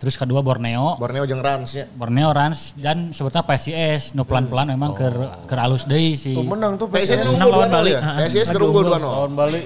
Terus 0.00 0.14
kedua 0.16 0.40
Borneo. 0.40 0.96
Borneo 0.96 1.28
jeung 1.28 1.44
Rans 1.44 1.70
ya. 1.76 1.84
Borneo 1.92 2.32
Rans 2.32 2.72
dan 2.74 3.12
sebetulnya 3.12 3.44
PSIS 3.44 4.16
nu 4.16 4.24
pelan-pelan 4.24 4.72
memang 4.72 4.96
keur 4.96 5.14
keur 5.44 5.60
alus 5.60 5.84
deui 5.84 6.16
sih. 6.16 6.32
Tuh 6.32 6.44
menang 6.44 6.80
tuh 6.80 6.88
PSIS 6.88 7.20
PSIS. 7.20 7.28
unggul 7.28 7.50
lawan 7.52 7.68
2-0 7.68 7.76
Bali. 7.76 7.90
ya. 7.92 8.00
PSIS 8.24 8.46
kerunggul 8.48 8.84
unggul. 8.88 8.98
2-0. 8.98 9.04
Lawan 9.04 9.32
Bali. 9.36 9.60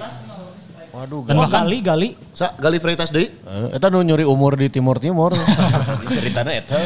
Waduh, 1.01 1.25
Dan 1.25 1.33
bahkan 1.33 1.65
gali 1.65 1.77
gali. 1.81 2.09
Sa, 2.29 2.53
Gali 2.53 2.77
Freitas 2.77 3.09
deui. 3.09 3.25
Eh, 3.25 3.73
Eta 3.73 3.89
nu 3.89 4.05
nyuri 4.05 4.21
umur 4.21 4.53
di 4.53 4.69
timur-timur. 4.69 5.33
Ceritanya 6.17 6.61
eta. 6.61 6.77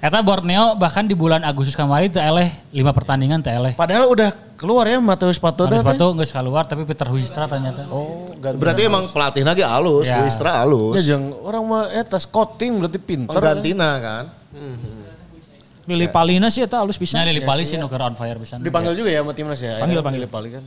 Eta 0.00 0.18
Borneo 0.24 0.80
bahkan 0.80 1.04
di 1.04 1.12
bulan 1.12 1.44
Agustus 1.44 1.76
kemarin 1.76 2.08
teh 2.08 2.24
eleh 2.24 2.48
5 2.72 2.80
pertandingan 2.96 3.44
teh 3.44 3.52
eleh. 3.52 3.76
Padahal 3.76 4.08
udah 4.08 4.32
keluar 4.56 4.88
ya 4.88 4.96
Mateus 4.96 5.36
Ada 5.36 5.44
Patoda. 5.44 5.76
sepatu 5.76 6.04
geus 6.16 6.32
keluar 6.32 6.64
tapi 6.64 6.88
Peter 6.88 7.04
Huistra 7.12 7.44
ternyata. 7.44 7.84
Oh, 7.92 8.24
ganti. 8.40 8.56
Berarti 8.56 8.80
emang 8.88 9.12
pelatih 9.12 9.44
lagi 9.44 9.60
halus, 9.60 10.08
Ya. 10.08 10.24
Wistra 10.24 10.56
Ya 10.56 10.64
halus. 10.64 11.04
jeung 11.04 11.36
orang 11.44 11.64
mah 11.68 11.84
eta 11.92 12.16
scouting 12.16 12.80
berarti 12.80 12.96
pinter. 12.96 13.36
Penggantina 13.36 13.90
kan. 14.00 14.24
Lili 15.84 16.08
Palina 16.08 16.48
sih 16.48 16.64
eta 16.64 16.80
halus 16.80 16.96
bisa. 16.96 17.20
Nya 17.20 17.28
Lili 17.28 17.44
Pali 17.44 17.68
sih 17.68 17.76
nu 17.76 17.92
on 17.92 18.14
fire 18.16 18.40
pisan. 18.40 18.64
Dipanggil 18.64 18.96
juga 18.96 19.12
ya 19.12 19.20
sama 19.20 19.36
timnas 19.36 19.60
ya. 19.60 19.76
Panggil, 19.84 20.00
Ya, 20.00 20.04
panggil. 20.06 20.20
Lili 20.24 20.30
Pali 20.32 20.48
kan. 20.48 20.64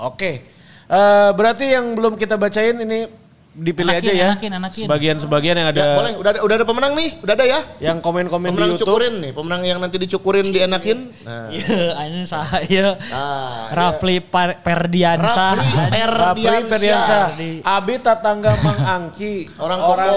Oke. 0.00 0.59
Eh, 0.90 1.30
berarti 1.32 1.70
yang 1.70 1.94
belum 1.94 2.18
kita 2.18 2.34
bacain 2.34 2.74
ini 2.74 3.06
dipilih 3.50 3.94
Anakin, 3.94 4.06
aja 4.06 4.12
ya. 4.12 4.28
anakin, 4.32 4.52
anakin. 4.56 4.82
Sebagian-sebagian 4.86 5.54
yang 5.54 5.68
ada 5.68 5.78
Ya 5.80 5.94
boleh, 5.94 6.12
udah 6.16 6.30
ada, 6.32 6.40
udah 6.40 6.54
ada 6.54 6.64
pemenang 6.64 6.92
nih, 6.94 7.08
udah 7.18 7.34
ada 7.34 7.44
ya. 7.44 7.60
yang 7.78 7.98
komen-komen 7.98 8.46
di 8.46 8.50
Pemenang 8.52 8.70
YouTube. 8.72 8.86
cukurin 8.90 9.14
nih, 9.20 9.30
pemenang 9.30 9.62
yang 9.64 9.78
nanti 9.78 9.96
dicukurin 9.98 10.46
dienakin. 10.48 10.98
Nah, 11.20 11.50
Iya, 11.56 11.78
ini 12.04 12.22
saya 12.22 12.94
Ah, 13.08 13.70
Rafli 13.70 14.18
Par- 14.20 14.58
Perdiansa. 14.60 15.58
Rafli. 15.90 16.46
Perdiansa. 16.66 17.18
Abi 17.60 17.94
tatangga 17.98 18.54
Mang 18.60 18.80
Angki. 18.80 19.46
Orang 19.56 19.78
Kopo. 19.80 20.14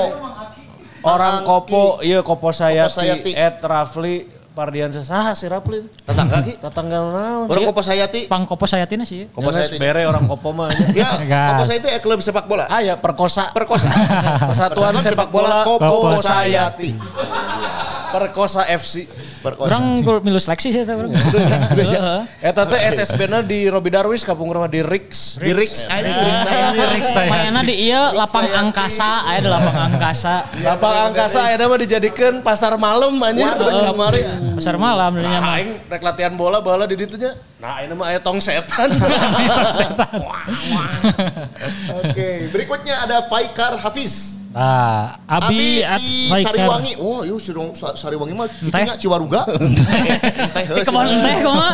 Orang 1.03 1.33
Mang 1.35 1.43
Kopo, 1.43 1.83
iya 1.99 2.21
Kopo 2.21 2.49
Sayati. 2.49 2.93
Sayati. 2.95 3.31
At 3.33 3.59
Rafli 3.59 4.29
Pardiansa. 4.53 5.01
Sah 5.01 5.33
si 5.33 5.49
Rafli. 5.49 5.81
Tetangga 6.05 6.37
ki. 6.45 6.61
Tatangga 6.61 6.97
naon? 7.01 7.49
Orang 7.49 7.73
Kopo 7.73 7.81
Sayati. 7.81 8.29
Pang 8.29 8.45
Kopo 8.45 8.69
Sayatina 8.69 9.01
sih. 9.01 9.25
Kopo 9.33 9.49
Sayati. 9.49 9.81
bere 9.81 10.05
orang 10.05 10.29
Kopo 10.29 10.53
mah. 10.53 10.69
Ya, 10.93 11.17
Gas. 11.33 11.49
Kopo 11.57 11.63
Sayati 11.65 11.87
eh, 11.89 12.01
klub 12.05 12.21
sepak 12.21 12.45
bola. 12.45 12.69
Ah 12.69 12.85
ya 12.85 12.93
perkosa. 13.01 13.49
Perkosa. 13.49 13.89
Persatuan 14.53 14.93
sepak 15.01 15.33
bola 15.33 15.65
Kopo 15.65 15.81
Kopo 15.81 16.21
Sayati. 16.21 16.93
Perkosa 18.13 18.61
FC. 18.69 19.09
Perkosa. 19.41 19.73
Orang 19.73 19.83
milu 20.21 20.37
seleksi 20.37 20.69
sih 20.69 20.81
eta 20.81 20.93
urang. 20.93 21.09
Eta 22.39 22.61
teh 22.63 22.79
SSB-na 22.93 23.41
di 23.41 23.65
Robi 23.65 23.89
Darwis 23.89 24.21
kapung 24.21 24.47
rumah 24.47 24.69
di 24.69 24.79
Rix. 24.79 25.41
Di 25.41 25.49
Rix, 25.49 25.89
di 25.89 26.11
Rix 26.85 27.07
saya. 27.09 27.49
Di 27.63 27.75
iya 27.75 28.13
lapang 28.13 28.45
angkasa, 28.45 29.25
aya 29.25 29.39
di 29.39 29.49
lapang 29.49 29.77
angkasa. 29.89 30.45
Lapang 30.61 31.09
angkasa 31.09 31.49
ayeuna 31.49 31.65
mah 31.65 31.79
dijadikeun 31.79 32.35
pasar 32.39 32.77
malam 32.77 33.17
anjir 33.17 33.49
kamari. 33.49 34.21
Pasar 34.53 34.77
malam 34.77 35.11
Nah, 35.15 35.41
mah. 35.41 35.57
aing 35.57 35.81
rek 35.87 36.01
latihan 36.03 36.33
bola 36.33 36.61
bala 36.61 36.85
di 36.85 36.93
ditu 36.93 37.17
nya. 37.17 37.33
Nah, 37.57 37.81
ayeuna 37.81 37.95
mah 37.95 38.13
aya 38.13 38.19
tong 38.19 38.37
setan. 38.37 38.93
Oke, 41.97 42.29
berikutnya 42.51 43.01
ada 43.01 43.25
Faikar 43.25 43.79
Hafiz. 43.79 44.42
Nah, 44.53 45.17
Abi, 45.25 45.81
Abi 45.81 45.81
at 45.81 45.97
di. 45.97 46.29
Sariwangi. 46.29 46.93
Oh, 47.01 47.25
yuk 47.25 47.41
Sariwangi, 47.41 47.73
Sariwangi 47.97 48.33
mah 48.37 48.45
itunya 48.45 48.93
Ciwaruga. 49.01 49.49
Di 50.77 50.81
kebon 50.85 51.09
teh 51.09 51.35
kok 51.41 51.53
mah. 51.57 51.73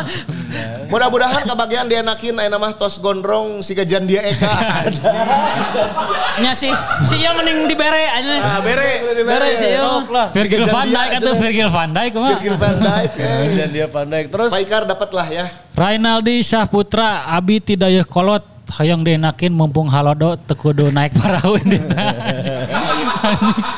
Mudah-mudahan 0.88 1.44
kebagian 1.44 1.86
dia 1.92 2.00
nakin 2.00 2.40
aya 2.40 2.48
nama 2.48 2.72
tos 2.72 2.96
gondrong 2.98 3.60
si 3.60 3.76
gajan 3.76 4.08
dia 4.08 4.24
Eka. 4.24 4.48
Nya 6.42 6.56
sih, 6.56 6.72
si 7.04 7.20
ieu 7.20 7.32
mending 7.36 7.68
dibere 7.68 8.00
aja. 8.16 8.34
Ah, 8.40 8.58
bere. 8.64 9.04
Bere 9.28 9.48
sih 9.60 9.76
ieu. 9.76 10.00
Virgil 10.32 10.64
van 10.64 10.88
Dijk 10.88 11.10
aja. 11.20 11.30
Virgil 11.36 11.68
van 11.68 11.88
Dijk 11.92 12.12
mah. 12.16 12.30
Virgil 12.32 12.56
van 12.56 12.76
Dijk. 12.80 13.12
eh. 13.22 13.44
Dan 13.60 13.70
dia 13.76 13.86
pandai. 13.92 14.26
Terus 14.32 14.50
Faikar 14.56 14.88
dapat 14.88 15.10
lah 15.12 15.28
ya. 15.28 15.44
Rainaldi 15.76 16.40
Syahputra, 16.40 17.28
Abi 17.28 17.60
tidak 17.60 18.08
kolot. 18.08 18.49
Hayang 18.70 19.02
dienakin 19.02 19.50
mumpung 19.50 19.90
halodo 19.90 20.38
tekudu 20.38 20.88
naik 20.88 21.10
perahu 21.12 21.58
ini. 21.58 21.78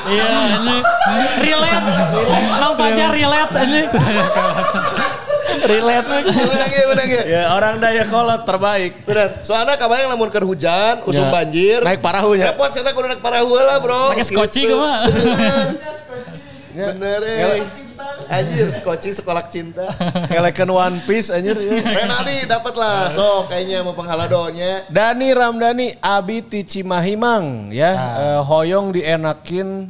Iya, 0.05 0.25
ini 0.55 0.75
relate. 1.41 1.87
Mang 2.61 2.73
Fajar 2.77 3.09
relate 3.09 3.57
ini. 3.65 3.81
relate. 5.63 6.07
Benar 6.29 6.69
ya, 6.69 6.83
benar 6.87 7.05
ya. 7.05 7.21
ya, 7.25 7.41
orang 7.51 7.75
daya 7.77 8.03
kolot 8.05 8.41
terbaik. 8.43 8.91
Benar. 9.03 9.41
Soalnya 9.41 9.75
kabayang 9.75 10.13
lamun 10.13 10.29
keur 10.29 10.45
hujan, 10.45 11.01
usum 11.03 11.25
Ya. 11.25 11.31
banjir. 11.31 11.79
Naik 11.81 11.99
parahunya. 11.99 12.53
Repot 12.53 12.69
saya 12.69 12.93
kudu 12.93 13.07
naik 13.09 13.21
parahu 13.21 13.57
lah, 13.57 13.77
Bro. 13.81 14.13
Pakai 14.13 14.25
skoci 14.25 14.61
Gitu. 14.63 14.77
mah. 16.75 16.89
Bener 16.91 17.21
eh. 17.23 17.61
Anjir, 18.27 18.67
skoci 18.69 19.09
sekolah 19.11 19.45
cinta. 19.47 19.87
Ngelekeun 20.31 20.69
One 20.69 20.97
Piece 21.05 21.29
anjir. 21.29 21.53
ya. 21.55 21.79
Renaldi 22.01 22.45
dapat 22.45 22.73
lah. 22.73 23.09
Sok 23.09 23.47
kayaknya 23.47 23.81
mau 23.81 23.93
penghaladonya. 23.93 24.89
Dani 24.89 25.29
Ramdhani 25.31 25.87
Abi 25.97 26.41
ti 26.41 26.63
Cimahimang 26.63 27.69
ya 27.69 27.91
eh, 27.93 28.39
hoyong 28.41 28.91
dienakin 28.91 29.89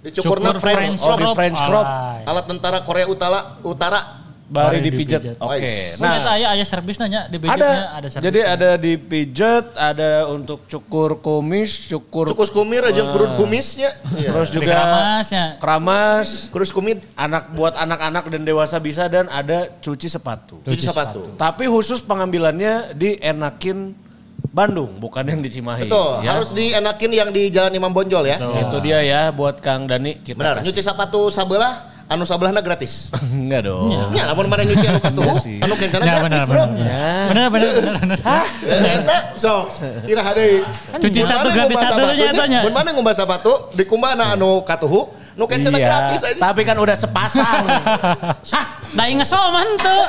Dicukurna 0.00 0.56
Cukur 0.56 0.64
French 0.64 0.96
Oh, 1.02 1.12
di 1.12 1.24
crop. 1.24 1.36
French 1.36 1.60
crop. 1.60 1.86
Alat 2.24 2.44
tentara 2.48 2.78
Korea 2.80 3.04
Utara 3.04 3.60
Utara. 3.60 4.19
Bari 4.50 4.82
dipijet. 4.82 5.38
Oke. 5.38 5.62
Wais. 5.62 5.94
Nah, 5.96 6.10
Nah, 6.10 6.34
aya 6.34 6.46
aya 6.50 6.64
servis 6.64 6.98
nanya 6.98 7.24
di 7.24 7.38
budgetnya 7.38 7.70
ada. 7.86 7.96
ada 7.96 8.06
servis. 8.06 8.26
Jadi 8.26 8.40
ada 8.42 8.70
dipijet, 8.74 9.64
ada 9.72 10.10
untuk 10.26 10.66
cukur 10.66 11.16
kumis, 11.16 11.86
cukur 11.86 12.26
Cukus 12.26 12.50
kumir 12.50 12.82
aja 12.82 13.06
kurun 13.06 13.38
kumisnya. 13.38 13.94
Iya. 14.12 14.28
terus 14.28 14.50
juga 14.50 14.74
keramasnya. 14.74 15.44
keramas, 15.56 16.28
Kurus 16.50 16.68
kumit. 16.68 16.98
anak 17.14 17.50
buat 17.50 17.72
anak-anak 17.72 18.26
dan 18.28 18.42
dewasa 18.42 18.76
bisa 18.76 19.06
dan 19.06 19.26
ada 19.26 19.70
cuci 19.78 20.06
sepatu. 20.06 20.58
Cuci 20.60 20.82
sepatu. 20.82 21.30
Tapi 21.34 21.64
khusus 21.64 22.02
pengambilannya 22.02 22.92
di 22.92 23.14
Enakin 23.16 23.94
Bandung, 24.42 24.98
bukan 24.98 25.22
yang 25.22 25.38
di 25.38 25.46
Cimahi. 25.48 25.86
Betul, 25.86 26.26
ya. 26.26 26.34
harus 26.34 26.50
dienakin 26.50 27.10
yang 27.12 27.30
di 27.30 27.46
Jalan 27.48 27.70
Imam 27.70 27.88
Bonjol 27.88 28.26
ya. 28.26 28.34
Itu 28.40 28.82
dia 28.82 28.98
ya 28.98 29.30
buat 29.30 29.62
Kang 29.62 29.86
Dani 29.86 30.18
kita 30.18 30.34
Benar, 30.34 30.54
kasih. 30.58 30.66
nyuci 30.66 30.82
sepatu 30.82 31.30
sabelah, 31.30 31.99
anu 32.10 32.26
sabelahna 32.26 32.58
gratis. 32.58 33.06
Enggak 33.30 33.70
dong. 33.70 33.94
Ya, 34.10 34.26
namun 34.26 34.50
mana 34.50 34.66
nyuci 34.66 34.82
anu 34.82 34.98
katuhu, 34.98 35.30
sih. 35.38 35.62
anu 35.62 35.74
kencana 35.78 36.02
Ya, 36.02 36.12
gratis, 36.18 36.42
benar, 36.42 36.46
Bro. 36.50 36.62
benar. 36.74 36.82
Ya. 36.82 37.10
Benar 37.30 37.46
benar 37.54 37.70
benar. 37.70 37.94
benar. 38.02 38.18
Eta, 38.66 39.16
sok, 39.38 39.64
kira 40.04 40.22
hadeuy. 40.26 40.66
Cuci 40.98 41.20
satu 41.22 41.46
mana 41.46 41.54
gratis 41.54 41.76
satu 41.78 41.98
nya 42.02 42.12
nya, 42.18 42.30
tanya. 42.34 42.60
Mun 42.66 42.74
mana 42.74 42.88
ngumbah 42.90 43.14
sepatu, 43.14 43.52
dikumbahna 43.78 44.34
anu 44.34 44.66
katuhu, 44.66 45.06
nu 45.32 45.44
kencana 45.44 45.76
Iya, 45.76 45.86
gratis 45.86 46.20
aja. 46.22 46.40
tapi 46.40 46.62
kan 46.62 46.76
udah 46.76 46.92
sepasang. 46.92 47.64
Sah, 48.50 48.64
dai 48.90 49.12
ngesol 49.12 49.46
man 49.50 49.68
teu. 49.76 50.00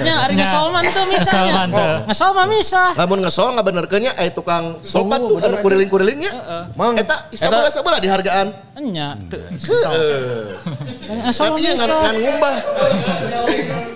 Nya 0.00 0.14
ari 0.20 0.34
Nya. 0.34 0.44
ngesol 0.44 0.66
man 0.68 0.84
teu 0.84 1.04
Ngesol 1.04 1.12
misalnya. 1.14 1.52
man 1.52 1.68
teu. 1.70 1.92
Ngesol 2.04 2.30
mah 2.32 2.46
misah. 2.46 2.88
Lamun 2.94 3.18
ngesol 3.20 3.48
ngabenerkeunnya 3.52 4.12
aya 4.14 4.30
tukang 4.30 4.64
sopat 4.80 5.20
tuh 5.20 5.38
anu 5.38 5.56
kuriling-kurilingnya. 5.60 6.32
Mang, 6.74 6.94
Eta 6.94 7.30
sabelah 7.32 7.68
sabelah 7.68 7.98
dihargaan. 7.98 8.46
Nya 8.76 9.14
teu. 9.26 9.40
Heeh. 9.40 10.58
Ngesol 11.22 11.54
iya 11.56 11.72
ngan 11.72 11.84
misah. 11.84 12.00
ngan 12.00 12.16
ngumbah. 12.20 12.54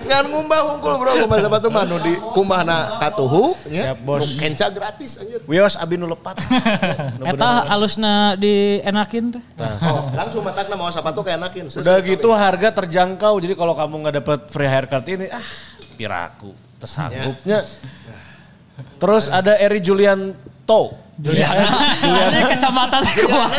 Ngan 0.09 0.25
ngumbah 0.27 0.61
hungkul 0.65 0.93
bro, 0.97 1.11
ngumbah 1.19 1.39
sepatu 1.39 1.69
mah 1.69 1.85
nu 1.85 2.01
di 2.01 2.17
kumbahna 2.33 2.97
katuhu 2.99 3.53
nya. 3.69 3.93
Siap, 3.93 3.99
bos. 4.03 4.25
Kenca 4.37 4.67
gratis 4.69 5.19
anjir. 5.19 5.41
Wios 5.45 5.75
abi 5.75 5.95
nu 5.95 6.07
lepat. 6.07 6.41
Eta 7.29 7.69
alusna 7.69 8.33
dienakin 8.35 9.37
teh. 9.37 9.43
Oh, 9.83 10.09
langsung 10.15 10.41
matakna 10.69 10.85
mau 10.85 10.93
sepatu 10.93 11.25
kayak 11.25 11.41
enakin. 11.41 11.65
Udah 11.73 11.99
gitu 12.05 12.29
harga 12.37 12.69
terjangkau. 12.77 13.41
Jadi 13.41 13.55
kalau 13.57 13.73
kamu 13.73 13.95
nggak 14.05 14.15
dapet 14.21 14.41
free 14.53 14.69
haircut 14.69 15.05
ini, 15.09 15.27
ah 15.33 15.49
piraku. 15.97 16.53
Tersanggupnya. 16.77 17.65
Terus 19.01 19.25
ada 19.33 19.57
Eri 19.57 19.81
Julianto. 19.81 21.09
Juliana. 21.19 21.99
Juliana 21.99 22.47
kacamata 22.47 23.03
teh 23.03 23.27
kumaha. 23.27 23.51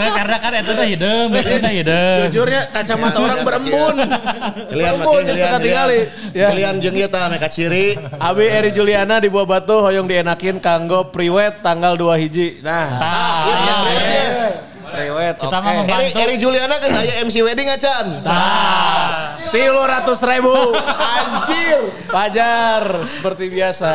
Nah, 0.00 0.10
karena 0.16 0.36
kan 0.40 0.52
itu 0.56 0.72
teh 0.72 0.86
hideung, 0.96 1.28
bedana 1.28 1.68
hideung. 1.68 2.32
Jujur 2.32 2.48
ya 2.48 2.72
kacamata 2.72 3.20
orang 3.20 3.44
berembun. 3.44 3.96
Kalian 4.72 4.94
makin 4.96 5.24
yang 5.28 5.36
kalian 5.36 5.60
tinggali. 5.60 6.00
Ya. 6.32 6.48
Kalian 6.48 6.80
jeung 6.80 6.96
ieu 6.96 7.08
tah 7.12 7.28
mereka 7.28 7.52
ciri. 7.52 8.00
Abi 8.16 8.48
Eri 8.48 8.72
Juliana 8.72 9.20
di 9.20 9.28
Buah 9.28 9.44
Batu 9.44 9.76
hoyong 9.76 10.08
dienakin 10.08 10.56
kanggo 10.56 11.12
priwet 11.12 11.60
tanggal 11.60 12.00
2 12.00 12.16
hiji. 12.24 12.64
Nah, 12.64 12.88
Iya, 12.96 13.56
iya, 13.60 13.76
iya, 13.84 14.48
iya. 14.86 14.94
priwet 14.94 15.34
Kita 15.36 15.58
oke. 15.58 15.64
mah 15.66 15.72
membantu. 15.82 16.00
Eri, 16.00 16.08
Eri 16.14 16.36
Juliana 16.38 16.76
ke 16.78 16.88
saya 16.88 17.12
MC 17.26 17.36
wedding 17.42 17.68
acan. 17.68 18.06
Tilu 19.50 19.82
ratus 19.82 20.18
ribu. 20.22 20.54
Anjir. 20.78 21.78
Pajar 22.06 22.82
seperti 23.06 23.50
biasa. 23.50 23.92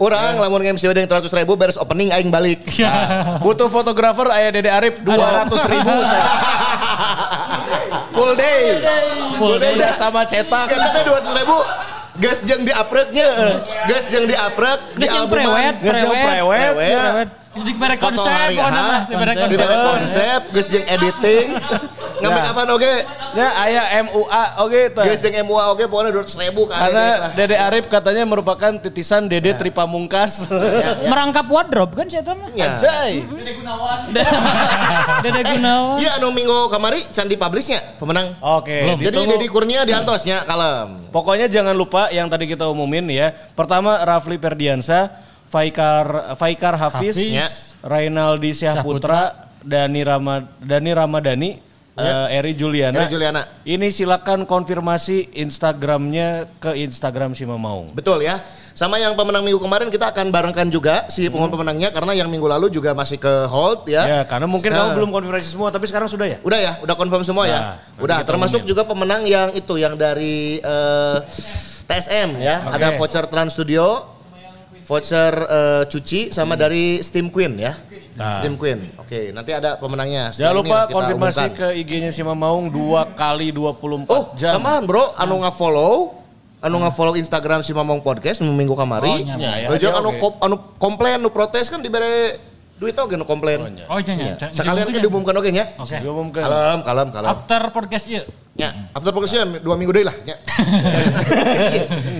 Orang 0.00 0.40
lamun 0.40 0.62
MC 0.64 0.88
wedding 0.88 1.06
300 1.06 1.30
ribu 1.44 1.52
beres 1.58 1.76
opening 1.76 2.10
aing 2.14 2.32
balik. 2.32 2.64
Butuh 3.44 3.68
fotografer 3.68 4.28
ayah 4.32 4.50
Dede 4.54 4.70
Arif 4.72 5.00
200 5.04 5.72
ribu. 5.72 5.94
Full 8.16 8.32
day. 8.34 8.62
Full 9.38 9.56
day 9.62 9.70
udah 9.78 9.92
sama 9.94 10.26
cetak. 10.26 10.66
Kita 10.72 10.88
teh 10.90 11.02
200 11.06 11.38
ribu. 11.44 11.58
Gas 12.18 12.42
jeng 12.42 12.66
di 12.66 12.74
apreknya. 12.74 13.62
Gas 13.86 14.10
jeng 14.10 14.26
di 14.26 14.34
aprek. 14.34 14.98
di 14.98 15.06
Geus 15.06 15.14
jeung 15.14 15.30
albuman. 15.30 15.46
prewed, 15.46 15.74
Geus 15.86 15.96
jeung 16.02 16.18
prewed. 16.18 16.70
Prewed. 16.74 16.90
ya. 16.90 17.06
Dibere 17.62 17.94
Foto 17.96 18.18
konsep, 18.18 18.30
hari 18.30 18.56
dibere 19.06 19.32
Di 19.34 19.40
konsep. 19.44 19.68
konsep, 19.68 20.40
geus 20.52 20.68
jeung 20.68 20.86
editing. 20.86 21.46
Ngambil 22.22 22.40
Ya. 22.42 22.46
kapan 22.50 22.66
oge? 22.74 22.94
Ya 23.28 23.48
ayah 23.62 23.84
MUA 24.02 24.42
oke 24.66 24.80
teh. 24.90 25.04
Geus 25.06 25.20
jeung 25.22 25.36
MUA 25.46 25.64
oge 25.70 25.84
pokoknya 25.86 26.10
200 26.10 26.42
ribu 26.42 26.62
kan. 26.66 26.78
Karena 26.88 27.06
Dede 27.32 27.56
Arif 27.56 27.84
katanya 27.86 28.22
merupakan 28.24 28.72
titisan 28.74 29.30
Dede 29.30 29.54
Tripamungkas. 29.54 30.50
Merangkap 31.06 31.46
wardrobe 31.46 31.94
kan 31.94 32.06
saya. 32.10 32.22
Ya. 32.54 32.74
Anjay. 32.74 33.22
Dede 35.24 35.42
Gunawan. 35.46 35.96
Iya 35.98 36.10
anu 36.18 36.30
minggu 36.30 36.68
kamari 36.68 37.02
can 37.10 37.26
dipublishnya 37.26 37.82
pemenang. 37.98 38.34
Oke, 38.40 38.98
Jadi 38.98 39.10
ditunggu. 39.10 39.32
Deddy 39.36 39.48
Kurnia 39.48 39.82
diantosnya 39.84 40.42
kalem. 40.42 40.98
Pokoknya 41.10 41.46
jangan 41.46 41.74
lupa 41.74 42.10
yang 42.10 42.26
tadi 42.26 42.46
kita 42.46 42.66
umumin 42.66 43.06
ya. 43.08 43.30
Pertama 43.54 43.98
Rafli 44.02 44.36
Ferdiansa, 44.36 45.10
Faikar 45.48 46.36
Faikar 46.36 46.74
Hafiz, 46.76 47.16
Hafiz. 47.16 47.32
Ya. 47.32 47.48
Rainaldi 47.80 48.52
Syahputra, 48.52 49.48
Dani 49.62 50.00
Rama 50.02 50.44
Dani 50.58 50.90
Ramadhani, 50.92 51.50
eh, 51.94 52.36
Eri 52.36 52.52
Juliana. 52.54 53.04
Eri 53.04 53.12
Juliana. 53.12 53.42
Ini 53.64 53.88
silakan 53.88 54.44
konfirmasi 54.44 55.32
Instagramnya 55.34 56.46
ke 56.58 56.74
Instagram 56.78 57.32
si 57.32 57.46
Mamaung. 57.46 57.90
Betul 57.94 58.22
ya. 58.22 58.38
Sama 58.78 58.94
yang 58.94 59.18
pemenang 59.18 59.42
minggu 59.42 59.58
kemarin 59.58 59.90
kita 59.90 60.14
akan 60.14 60.30
barengkan 60.30 60.70
juga 60.70 61.10
si 61.10 61.26
pengumuman 61.26 61.50
pemenangnya 61.50 61.90
karena 61.90 62.14
yang 62.14 62.30
minggu 62.30 62.46
lalu 62.46 62.70
juga 62.70 62.94
masih 62.94 63.18
ke 63.18 63.50
hold 63.50 63.90
ya. 63.90 64.06
Ya, 64.06 64.20
karena 64.22 64.46
mungkin 64.46 64.70
Nah. 64.70 64.94
kamu 64.94 65.02
belum 65.02 65.10
konfirmasi 65.18 65.50
semua, 65.50 65.74
tapi 65.74 65.90
sekarang 65.90 66.06
sudah 66.06 66.30
ya. 66.30 66.38
Udah 66.46 66.58
ya, 66.62 66.72
udah 66.86 66.94
confirm 66.94 67.26
semua 67.26 67.50
ya. 67.50 67.58
Nah, 67.58 67.66
nanti 67.74 68.02
Udah, 68.06 68.18
termasuk 68.22 68.62
juga 68.62 68.86
pemenang 68.86 69.26
yang 69.26 69.50
itu 69.50 69.74
yang 69.82 69.98
dari 69.98 70.62
eh, 70.62 71.16
TSM 71.90 72.38
ya. 72.38 72.70
Oke. 72.70 72.74
Ada 72.78 72.86
voucher 72.94 73.24
Trans 73.26 73.50
Studio, 73.50 74.06
voucher 74.88 75.32
eh, 75.36 75.82
cuci 75.84 76.32
sama 76.32 76.56
dari 76.56 77.04
Steam 77.04 77.28
Queen 77.28 77.60
ya. 77.60 77.76
Nah. 78.16 78.40
Steam 78.40 78.56
Queen. 78.56 78.88
Oke, 78.96 79.30
nanti 79.30 79.52
ada 79.52 79.76
pemenangnya. 79.76 80.32
Jangan 80.32 80.54
lupa 80.56 80.88
kita 80.88 80.94
konfirmasi 80.96 81.38
umumkan. 81.38 81.50
ke 81.54 81.68
IG-nya 81.76 82.10
si 82.10 82.24
Mamaung 82.24 82.66
dua 82.66 83.04
kali 83.06 83.52
24 83.52 84.08
Oh, 84.08 84.32
jam. 84.34 84.56
tambahan 84.58 84.82
bro, 84.82 85.12
anu 85.14 85.44
nge-follow 85.44 86.18
anu 86.58 86.82
nge-follow 86.82 87.14
Instagram 87.14 87.62
si 87.62 87.70
Mamong 87.70 88.02
Podcast 88.02 88.42
minggu 88.42 88.74
kamari. 88.74 89.06
Oh, 89.06 89.18
Ya, 89.22 89.38
ya, 89.38 89.70
ya, 89.70 89.90
anu 89.94 90.18
kom- 90.18 90.40
anu 90.42 90.56
komplain, 90.80 91.22
anu 91.22 91.30
protes 91.30 91.70
kan 91.70 91.78
dibere 91.78 92.40
duit 92.78 92.94
oge 92.94 93.14
nu 93.14 93.26
komplain. 93.26 93.58
Oh 93.90 93.98
iya, 93.98 94.14
iya. 94.14 94.34
Cek- 94.38 94.54
Sekalian 94.54 94.86
cek 94.86 94.94
kan 94.94 95.02
diumumkan 95.02 95.34
oge 95.34 95.50
nya. 95.50 95.64
Oke. 95.76 95.98
Diumumkan. 95.98 96.42
Kalem, 96.46 96.78
kalem, 96.82 97.08
kalem. 97.10 97.28
After 97.28 97.62
podcast 97.70 98.06
ieu. 98.06 98.22
Ya, 98.58 98.90
after 98.90 99.14
podcast 99.14 99.34
ya 99.34 99.44
dua 99.62 99.78
minggu 99.78 99.94
deui 99.94 100.02
lah 100.02 100.14
nya. 100.26 100.34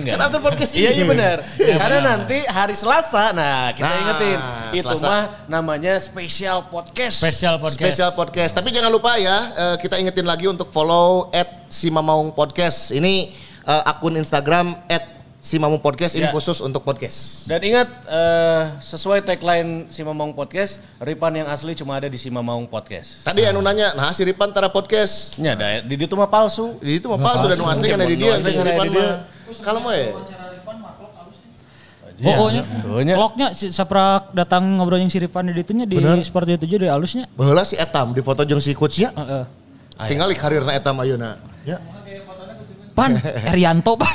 kan 0.07 0.19
after 0.21 0.39
podcast 0.39 0.71
Iya 0.71 0.95
iya 0.95 1.03
benar. 1.03 1.43
Karena 1.55 1.99
nanti 2.01 2.37
hari 2.43 2.75
Selasa, 2.75 3.35
nah 3.35 3.75
kita 3.75 3.83
Nah, 3.83 3.99
ingetin 3.99 4.39
itu 4.73 4.87
Selasa. 4.87 5.03
mah 5.03 5.23
namanya 5.47 5.99
spesial 5.99 6.63
podcast. 6.67 7.19
Spesial 7.19 7.59
podcast. 7.59 7.79
Spesial 7.83 8.11
podcast. 8.15 8.51
Tapi 8.55 8.71
jangan 8.71 8.87
lupa 8.87 9.19
ya, 9.19 9.51
kita 9.77 9.99
ingetin 9.99 10.23
lagi 10.23 10.47
untuk 10.47 10.71
follow 10.71 11.27
at 11.31 11.67
Simamaung 11.67 12.31
Podcast. 12.31 12.91
Ini 12.91 13.35
eh, 13.61 13.83
akun 13.83 14.15
Instagram 14.15 14.79
at 14.87 15.18
Simamaung 15.39 15.79
Podcast. 15.79 16.19
Ini 16.19 16.27
Ya. 16.27 16.35
khusus 16.35 16.59
untuk 16.59 16.83
podcast. 16.83 17.47
Dan 17.47 17.63
ingat 17.63 17.87
eh, 18.05 18.61
sesuai 18.83 19.23
tagline 19.23 19.87
si 19.87 20.03
Mamaung 20.03 20.35
Podcast, 20.35 20.83
Ripan 20.99 21.31
yang 21.33 21.47
asli 21.47 21.71
cuma 21.73 21.95
ada 21.95 22.11
di 22.11 22.19
si 22.19 22.27
Mamaung 22.27 22.67
Podcast. 22.67 23.23
Tadi 23.23 23.47
anu 23.47 23.63
nanya, 23.63 23.95
nah 23.95 24.11
si 24.11 24.27
Ripan 24.27 24.51
tara 24.51 24.67
podcast. 24.67 25.39
Ya, 25.39 25.55
da- 25.55 25.79
di 25.79 25.95
itu 25.95 26.11
mah 26.13 26.27
palsu. 26.27 26.75
Di 26.83 26.99
itu 26.99 27.07
mah 27.07 27.15
palsu 27.17 27.47
dan 27.47 27.55
nu 27.55 27.71
asli 27.71 27.87
kan 27.87 27.97
ada 27.97 28.11
di 28.11 28.19
dia, 28.19 28.35
asli 28.35 28.51
si 28.51 28.59
kan 28.59 28.67
ada 28.67 28.75
Ripan 28.75 28.87
mah. 28.91 29.11
Kalau 29.63 29.79
mah 29.79 29.95
ya. 29.95 30.07
Oh, 32.19 32.35
oh 32.35 32.47
nya. 32.51 32.67
Tuhnya. 32.83 33.15
Vlognya 33.15 33.47
si 33.55 33.71
saprak 33.71 34.35
datang 34.35 34.67
ngobrol 34.75 34.99
yang 34.99 35.07
siripan 35.07 35.47
di 35.47 35.55
ditunya 35.55 35.87
di 35.87 35.95
seperti 36.19 36.59
itu 36.59 36.67
jadi 36.75 36.91
halusnya. 36.91 37.31
Baheula 37.31 37.63
si 37.63 37.79
Etam 37.79 38.11
di 38.11 38.19
foto 38.19 38.43
jeung 38.43 38.59
si 38.59 38.75
coachnya. 38.75 39.15
Heeh. 39.15 39.43
Tinggal 40.03 40.27
di 40.27 40.35
karirna 40.35 40.75
Etam 40.75 40.99
ayeuna. 40.99 41.39
Ya. 41.63 41.79
Pan, 42.99 43.15
Erianto 43.47 43.95
pan. 43.95 44.11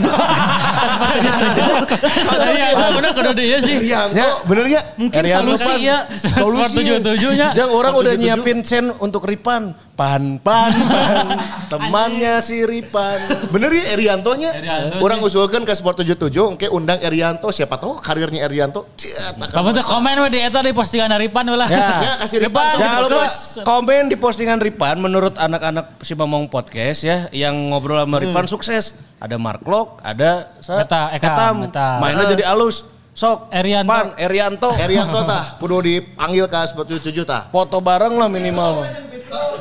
Iya, 2.44 2.66
itu 2.76 2.84
bener 3.00 3.10
kudu 3.16 3.32
dia 3.32 3.58
sih. 3.64 3.76
Rianto, 3.80 4.28
bener 4.44 4.64
ya? 4.68 4.80
Mungkin 5.00 5.18
Erianto 5.24 5.56
solusi 5.56 5.88
ya. 5.88 6.04
Sport 6.12 6.72
tujuh 6.76 6.96
tujuhnya. 7.00 7.48
Jang 7.56 7.72
orang 7.72 7.96
udah 7.96 8.12
47. 8.12 8.20
nyiapin 8.20 8.58
sen 8.60 8.92
untuk 9.00 9.24
Ripan. 9.24 9.72
Pan, 9.94 10.42
pan, 10.42 10.74
pan. 10.74 11.26
Temannya 11.70 12.42
si 12.42 12.66
Ripan. 12.66 13.48
Bener 13.54 13.70
ya 13.72 13.84
Eriantonya? 13.94 14.50
Erianto 14.52 15.00
Orang 15.00 15.22
usulkan 15.22 15.62
ke 15.62 15.72
Sport 15.72 16.02
77, 16.02 16.58
oke 16.58 16.66
undang 16.68 16.98
Erianto. 17.00 17.48
Siapa 17.48 17.80
tahu 17.80 17.96
karirnya 18.02 18.44
Erianto. 18.44 18.90
Kamu 19.38 19.70
tuh 19.72 19.84
komen 19.86 20.18
we 20.26 20.28
di 20.34 20.40
eta 20.42 20.60
di 20.60 20.74
postingan 20.74 21.14
dari 21.14 21.30
Pan 21.30 21.46
lah. 21.46 21.68
Ya. 21.70 21.88
Ya, 22.02 22.12
kasih 22.20 22.42
Ripan. 22.42 22.74
Ripan, 22.74 22.80
Jangan 22.82 23.00
lupa 23.06 23.26
komen 23.62 24.02
di 24.10 24.16
postingan 24.18 24.58
Ripan 24.58 24.96
menurut 24.98 25.34
anak-anak 25.38 26.02
si 26.02 26.12
Mamong 26.18 26.50
Podcast 26.50 27.06
ya 27.06 27.30
yang 27.30 27.54
ngobrol 27.70 28.02
sama 28.02 28.18
Ripan 28.18 28.44
sukses. 28.50 28.73
Ada 29.16 29.36
Mark 29.36 29.62
Lok, 29.62 30.00
ada 30.00 30.52
sa- 30.58 30.80
Eta, 30.80 31.08
Ekam, 31.12 31.64
Eta. 31.64 31.96
Mainnya 31.96 32.24
jadi 32.28 32.44
alus. 32.46 32.84
Sok, 33.10 33.46
Erianto. 33.48 33.88
Pan, 33.88 34.06
Erianto. 34.16 34.70
Erianto 34.74 35.22
tah, 35.22 35.54
kudu 35.56 35.78
dipanggil 35.80 36.44
ke 36.44 36.58
Sport 36.66 36.90
77 36.90 37.22
tah. 37.22 37.46
Foto 37.46 37.78
bareng 37.78 38.14
lah 38.14 38.26
minimal. 38.26 38.82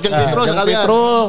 Jeung 0.02 0.10
Nah, 0.10 0.20
Fitro 0.20 0.42
sekalian. 0.44 0.82
Fitrul. 0.82 1.22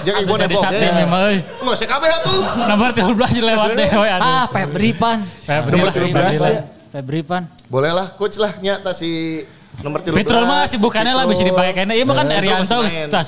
Jeung 0.00 0.16
Ibu 0.18 0.34
Jadi 0.34 0.44
Nepok. 0.48 0.62
sakti 0.62 0.84
ya. 0.84 0.92
memang 0.96 1.20
euy. 1.26 1.38
Nggak 1.42 1.74
usah 1.74 1.88
kabeh 1.88 2.10
atuh. 2.12 2.40
Nomor 2.64 2.88
13 2.90 3.42
lewat 3.44 3.68
deh 3.74 3.90
we 3.92 4.08
aduh. 4.08 4.24
Ah, 4.24 4.44
Febri 4.48 4.90
pan. 4.92 5.18
Febri 5.42 5.72
nomor 5.74 5.86
lah, 5.86 5.94
13 5.94 6.06
Febri 6.06 6.36
lah. 6.38 6.50
ya. 6.50 6.62
Febri 6.88 7.20
pan. 7.22 7.42
Boleh 7.66 7.92
lah, 7.92 8.06
coach 8.14 8.36
lah 8.36 8.54
nyata 8.56 8.94
si 8.94 9.42
nomor 9.82 9.98
13. 10.02 10.14
Fitrul 10.14 10.44
mah 10.44 10.62
sibukannya 10.66 11.12
lah 11.14 11.24
bisa 11.26 11.42
dipakai 11.46 11.72
kayaknya. 11.74 11.94
Iya 11.94 12.04
kan 12.06 12.26
Erianto 12.30 12.78
masih 12.82 12.98
main. 12.98 13.10
tas 13.10 13.26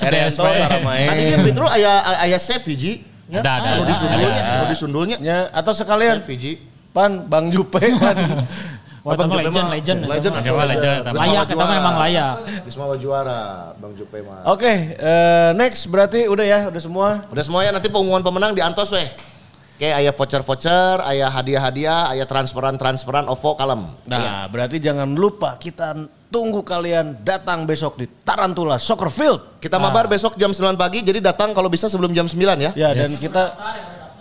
main. 0.83 1.07
Tadi 1.07 1.21
kan 1.31 1.39
Fitrul 1.47 1.69
aya 1.71 1.91
aya 2.23 2.37
save 2.39 2.65
hiji. 2.67 2.93
Ya, 3.31 3.39
Ada, 3.39 3.51
ada, 3.63 3.69
ada, 3.79 3.83
disundulnya, 3.87 4.27
ada. 4.27 4.51
anu 4.51 4.63
disundulnya. 4.67 5.17
Ya, 5.23 5.37
atau 5.55 5.71
sekalian 5.71 6.19
hiji. 6.19 6.67
Pan, 6.91 7.23
Bang 7.23 7.47
Jupe 7.47 7.79
kan. 8.03 8.43
Bang 9.01 9.31
Jupe 9.31 9.47
legend, 9.47 9.67
legend. 9.71 9.99
Legend 10.03 10.33
atau 10.35 10.55
legend. 10.67 11.01
Layak, 11.15 11.43
kita 11.47 11.63
memang 11.63 11.95
layak. 11.95 12.35
Mawa 12.75 12.95
juara 12.99 13.71
Bang 13.79 13.95
Jupe 13.95 14.19
mah. 14.19 14.43
Oke, 14.51 14.99
eh, 14.99 15.49
next 15.55 15.87
berarti 15.87 16.27
udah 16.27 16.43
ya, 16.43 16.59
udah 16.67 16.81
semua. 16.83 17.23
Udah 17.31 17.43
semua 17.47 17.63
ya 17.63 17.71
nanti 17.71 17.87
pengumuman 17.87 18.19
pemenang 18.19 18.51
di 18.51 18.59
Antos 18.59 18.91
weh. 18.91 19.30
Oke, 19.81 19.89
ayah 19.89 20.13
voucher-voucher, 20.13 21.01
ayah 21.09 21.25
hadiah-hadiah, 21.33 22.13
ayah 22.13 22.29
transferan-transferan 22.29 23.25
OVO 23.25 23.57
kalem. 23.57 23.89
Nah, 24.05 24.45
berarti 24.45 24.77
jangan 24.77 25.09
lupa 25.09 25.57
kita 25.57 26.05
tunggu 26.29 26.61
kalian 26.61 27.17
datang 27.25 27.65
besok 27.65 27.97
di 27.97 28.05
Tarantula 28.05 28.77
Soccer 28.77 29.09
Field. 29.09 29.57
Kita 29.57 29.81
mabar 29.81 30.05
besok 30.05 30.37
jam 30.37 30.53
9 30.53 30.77
pagi, 30.77 31.01
jadi 31.01 31.17
datang 31.17 31.49
kalau 31.57 31.65
bisa 31.65 31.89
sebelum 31.89 32.13
jam 32.13 32.29
9 32.29 32.61
ya. 32.61 32.77
Ya, 32.77 32.93
dan 32.93 33.09
kita 33.09 33.57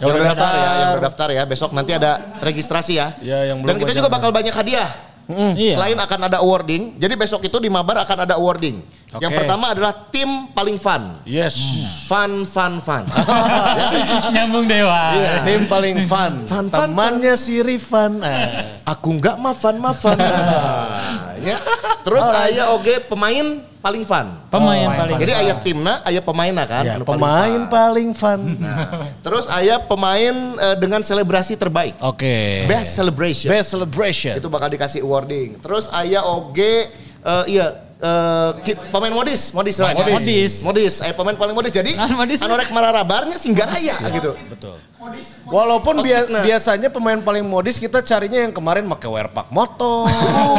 Yang 0.00 0.08
udah 0.16 0.26
daftar 0.32 0.52
ya, 0.56 0.70
yang 0.72 0.90
udah 0.96 1.04
daftar 1.12 1.28
ya. 1.28 1.42
Besok 1.44 1.70
nanti 1.76 1.92
ada 1.92 2.10
registrasi 2.40 2.96
ya. 2.96 3.12
Ya, 3.20 3.52
yang 3.52 3.60
belum 3.60 3.68
Dan 3.68 3.84
kita 3.84 3.92
juga 3.92 4.08
bakal 4.08 4.32
banyak 4.32 4.56
hadiah. 4.56 5.09
Iya. 5.54 5.74
Selain 5.78 5.98
akan 5.98 6.20
ada 6.26 6.38
awarding, 6.42 6.98
jadi 6.98 7.14
besok 7.14 7.46
itu 7.46 7.56
di 7.62 7.70
Mabar 7.70 8.02
akan 8.02 8.26
ada 8.28 8.34
awarding. 8.36 8.82
Yang 9.18 9.32
Oke. 9.34 9.38
pertama 9.42 9.74
adalah 9.74 9.92
tim 10.14 10.46
paling 10.54 10.78
fun. 10.78 11.18
Yes. 11.26 11.58
Fun, 12.06 12.46
fun, 12.46 12.78
fun. 12.78 13.02
ya. 13.80 13.88
Nyambung 14.30 14.70
dewa. 14.70 15.18
Tim 15.42 15.66
paling 15.66 16.06
fun. 16.06 16.46
Fun, 16.46 16.70
fun, 16.70 16.94
Temannya 16.94 17.34
si 17.34 17.58
Rifan. 17.58 18.22
Ah. 18.22 18.78
Aku 18.94 19.18
nggak 19.18 19.34
mafan 19.42 19.82
mafan. 19.82 20.14
Nah, 20.14 21.34
ya. 21.48 21.58
Terus 22.06 22.22
aya 22.22 22.70
oge 22.70 23.02
pemain 23.02 23.66
paling 23.80 24.04
fun. 24.04 24.26
Pemain 24.48 24.86
paling. 24.92 25.16
Jadi 25.16 25.32
aya 25.32 25.54
timna, 25.58 26.04
aya 26.04 26.20
pemainna 26.20 26.64
kan. 26.64 26.84
Ya, 26.84 26.94
anu 26.94 27.04
paling 27.04 27.16
pemain 27.16 27.60
fun. 27.60 27.68
paling 27.68 28.10
fun. 28.12 28.40
Terus 29.20 29.44
aya 29.48 29.80
pemain 29.80 30.34
eh, 30.54 30.76
dengan 30.76 31.00
selebrasi 31.00 31.56
terbaik. 31.56 31.96
Oke. 31.98 32.68
Best 32.68 32.94
celebration. 32.94 33.48
Best 33.48 33.72
celebration. 33.72 34.36
Itu 34.36 34.46
bakal 34.46 34.68
dikasih 34.68 35.00
awarding. 35.00 35.58
Terus 35.58 35.88
aya 35.88 36.20
oge 36.20 36.92
eh, 37.20 37.44
iya 37.48 37.66
eh, 37.96 38.50
ki- 38.62 38.80
pemain 38.88 39.12
modis, 39.12 39.50
modis 39.50 39.76
lah. 39.76 39.92
ya. 39.92 40.04
Modis. 40.08 40.60
Modis, 40.60 40.94
aya 41.00 41.12
pemain 41.12 41.34
paling 41.34 41.56
modis. 41.56 41.72
Jadi 41.72 41.96
Ah, 41.96 42.12
modis. 42.12 42.38
anu 42.40 42.54
rek 42.54 42.68
mararabarnya 42.68 43.36
Singgaraya 43.36 43.96
gitu. 44.12 44.36
Betul. 44.46 44.76
Walaupun 45.50 46.04
bia- 46.04 46.22
Outfitnya. 46.22 46.42
biasanya 46.44 46.88
pemain 46.92 47.16
paling 47.18 47.40
modis 47.42 47.80
kita 47.80 48.04
carinya 48.04 48.36
yang 48.38 48.52
kemarin 48.52 48.84
pakai 48.86 49.08
wearpack 49.08 49.48
motor. 49.48 50.04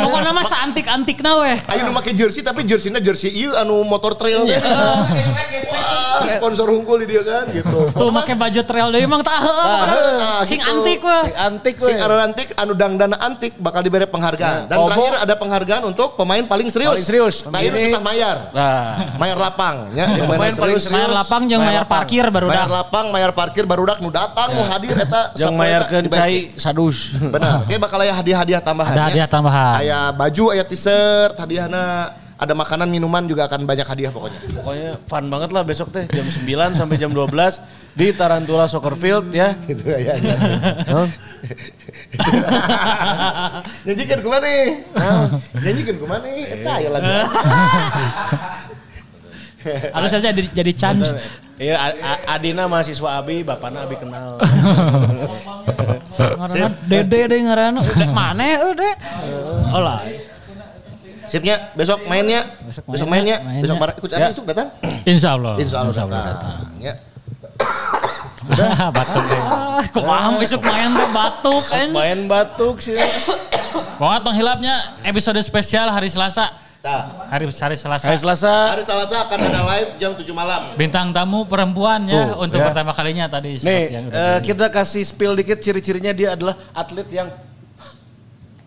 Pokoknya 0.02 0.34
mah 0.34 0.42
seantik-antik 0.42 1.22
na 1.22 1.38
weh. 1.38 1.58
Ayo 1.64 1.86
nu 1.86 1.94
make 1.94 2.10
jersey 2.12 2.42
tapi 2.42 2.66
jersey-na 2.66 2.98
jersey 2.98 3.30
ieu 3.30 3.54
anu 3.54 3.86
motor 3.86 4.18
trail. 4.18 4.42
Wah, 4.42 6.28
sponsor 6.28 6.68
hungkul 6.68 7.06
di 7.06 7.14
dia 7.14 7.22
kan 7.22 7.46
gitu. 7.50 7.86
Tuh 7.92 8.10
make 8.10 8.34
baju 8.34 8.62
trail 8.62 8.88
deui 8.90 9.06
emang 9.06 9.22
tah 9.22 9.40
heueuh. 9.40 10.18
Ah, 10.20 10.42
Sing 10.44 10.58
gitu. 10.58 10.74
antik 10.74 11.00
weh. 11.00 11.24
Si 11.24 11.32
antik 11.32 11.76
Sing 11.78 11.96
we. 11.96 12.02
anu 12.02 12.14
antik, 12.20 12.48
anu 12.58 12.74
dangdana 12.74 13.18
antik 13.18 13.54
bakal 13.56 13.82
diberi 13.82 14.06
penghargaan. 14.06 14.66
Dan 14.66 14.76
Obo. 14.76 14.90
terakhir 14.90 15.14
ada 15.22 15.34
penghargaan 15.38 15.84
untuk 15.86 16.18
pemain 16.18 16.42
paling 16.44 16.68
serius. 16.68 16.98
Paling 16.98 17.06
serius. 17.06 17.36
Nah 17.46 17.62
ini 17.62 17.94
kita 17.94 18.02
mayar. 18.02 18.50
Nah, 18.52 19.16
Mayar 19.16 19.38
lapang. 19.38 19.94
Ya, 19.94 20.10
Pemain 20.10 20.28
pemain 20.36 20.54
paling 20.58 20.78
serius. 20.78 20.90
Mayar 20.90 21.12
lapang 21.14 21.42
jeung 21.46 21.62
mayar 21.62 21.86
parkir 21.86 22.26
baru 22.28 22.50
Mayar 22.50 22.68
lapang, 22.68 23.06
mayar 23.10 23.32
parkir 23.32 23.64
barudak 23.64 24.02
nu 24.02 24.10
datang 24.32 24.50
nu 24.56 24.64
hadir 24.64 24.96
eta 24.96 25.22
yang 25.44 25.54
mayarkeun 25.60 26.06
cai 26.08 26.56
sadus. 26.56 27.12
Benar. 27.36 27.68
Oke 27.68 27.76
bakal 27.76 28.00
aya 28.00 28.16
hadiah-hadiah 28.16 28.62
tambahan. 28.64 28.96
Ada 28.96 29.02
ya. 29.04 29.06
hadiah 29.12 29.28
tambahan. 29.28 29.76
Aya 29.84 30.00
baju, 30.16 30.56
aya 30.56 30.64
t-shirt, 30.64 31.36
hadiahna 31.36 32.16
ada 32.42 32.58
makanan, 32.58 32.90
minuman 32.90 33.22
juga 33.30 33.46
akan 33.46 33.70
banyak 33.70 33.86
hadiah 33.86 34.10
pokoknya. 34.10 34.40
Pokoknya 34.58 34.92
fun 35.06 35.30
banget 35.30 35.50
lah 35.54 35.62
besok 35.62 35.94
teh 35.94 36.10
jam 36.10 36.26
9 36.26 36.74
sampai 36.74 36.98
jam 36.98 37.14
12 37.14 37.30
di 37.94 38.10
Tarantula 38.18 38.66
Soccer 38.66 38.98
Field 38.98 39.30
ya. 39.30 39.54
Gitu 39.70 39.86
ya. 39.86 40.18
ya. 40.18 40.36
Hah? 40.90 41.08
Nyanyikan 43.86 44.20
ke 44.26 44.30
mana 44.32 44.48
nih? 44.50 44.66
Nyanyikan 45.54 45.96
ke 46.02 46.06
mana 46.10 46.26
nih? 46.26 46.42
Eta 46.50 46.74
ya 46.82 46.90
lagu. 46.90 47.14
Harus 49.96 50.10
saja 50.10 50.30
jadi, 50.30 50.50
jadi 50.52 50.72
chance. 50.74 51.14
Iya, 51.62 51.78
Adina 52.26 52.66
mahasiswa 52.66 53.22
Abi, 53.22 53.46
bapakna 53.46 53.86
Abi 53.86 53.94
kenal. 53.94 54.42
Dede 56.90 57.20
deh 57.30 57.40
ngaranna. 57.46 57.82
Dek 57.86 58.10
mana 58.18 58.44
euy 58.66 58.74
dek? 58.74 58.96
Olah. 59.70 60.02
Sipnya 61.30 61.72
besok 61.78 62.04
mainnya. 62.10 62.44
Besok 62.66 62.84
Besok, 62.92 63.08
mainnya. 63.08 63.40
Besok 63.62 63.78
bareng 63.80 63.96
ikut 63.96 64.10
Ya. 64.12 64.28
besok 64.34 64.46
datang. 64.50 64.68
Insya 65.08 65.30
Allah. 65.38 65.54
Insya 65.62 65.78
Allah 65.80 65.92
Insya 65.94 66.04
Allah 66.04 66.22
datang. 66.36 66.56
Ya. 66.82 66.94
Batuk 68.98 69.24
deh. 69.30 69.40
Ah, 69.40 69.86
kumaha 69.94 70.28
besok 70.36 70.60
main 70.66 70.90
teh 70.92 71.10
batuk 71.14 71.64
anjing. 71.72 71.94
Main 71.96 72.20
batuk 72.28 72.84
sih. 72.84 72.98
Pokoknya 73.96 74.20
tong 74.26 74.36
hilapnya 74.36 74.74
episode 75.06 75.38
spesial 75.40 75.88
hari 75.88 76.10
Selasa. 76.10 76.52
Nah, 76.82 77.30
Hari 77.30 77.46
hari 77.46 77.78
Selasa. 77.78 78.10
Hari 78.10 78.18
Selasa. 78.18 78.54
hari 78.74 78.82
Selasa 78.82 79.30
akan 79.30 79.38
ada 79.40 79.62
live 79.70 79.90
jam 79.96 80.18
7 80.18 80.26
malam. 80.34 80.62
Bintang 80.74 81.14
tamu 81.14 81.46
perempuan 81.46 82.10
ya 82.10 82.34
Tuh, 82.34 82.42
untuk 82.42 82.58
ya. 82.58 82.74
pertama 82.74 82.90
kalinya 82.90 83.30
tadi 83.30 83.54
Nih, 83.54 83.62
seperti 83.62 83.94
yang 83.94 84.06
udah 84.10 84.18
eh, 84.18 84.38
di- 84.42 84.46
kita 84.50 84.66
kasih 84.68 85.04
spill 85.06 85.38
dikit 85.38 85.62
ciri-cirinya 85.62 86.10
dia 86.10 86.34
adalah 86.34 86.58
atlet 86.74 87.06
yang 87.08 87.30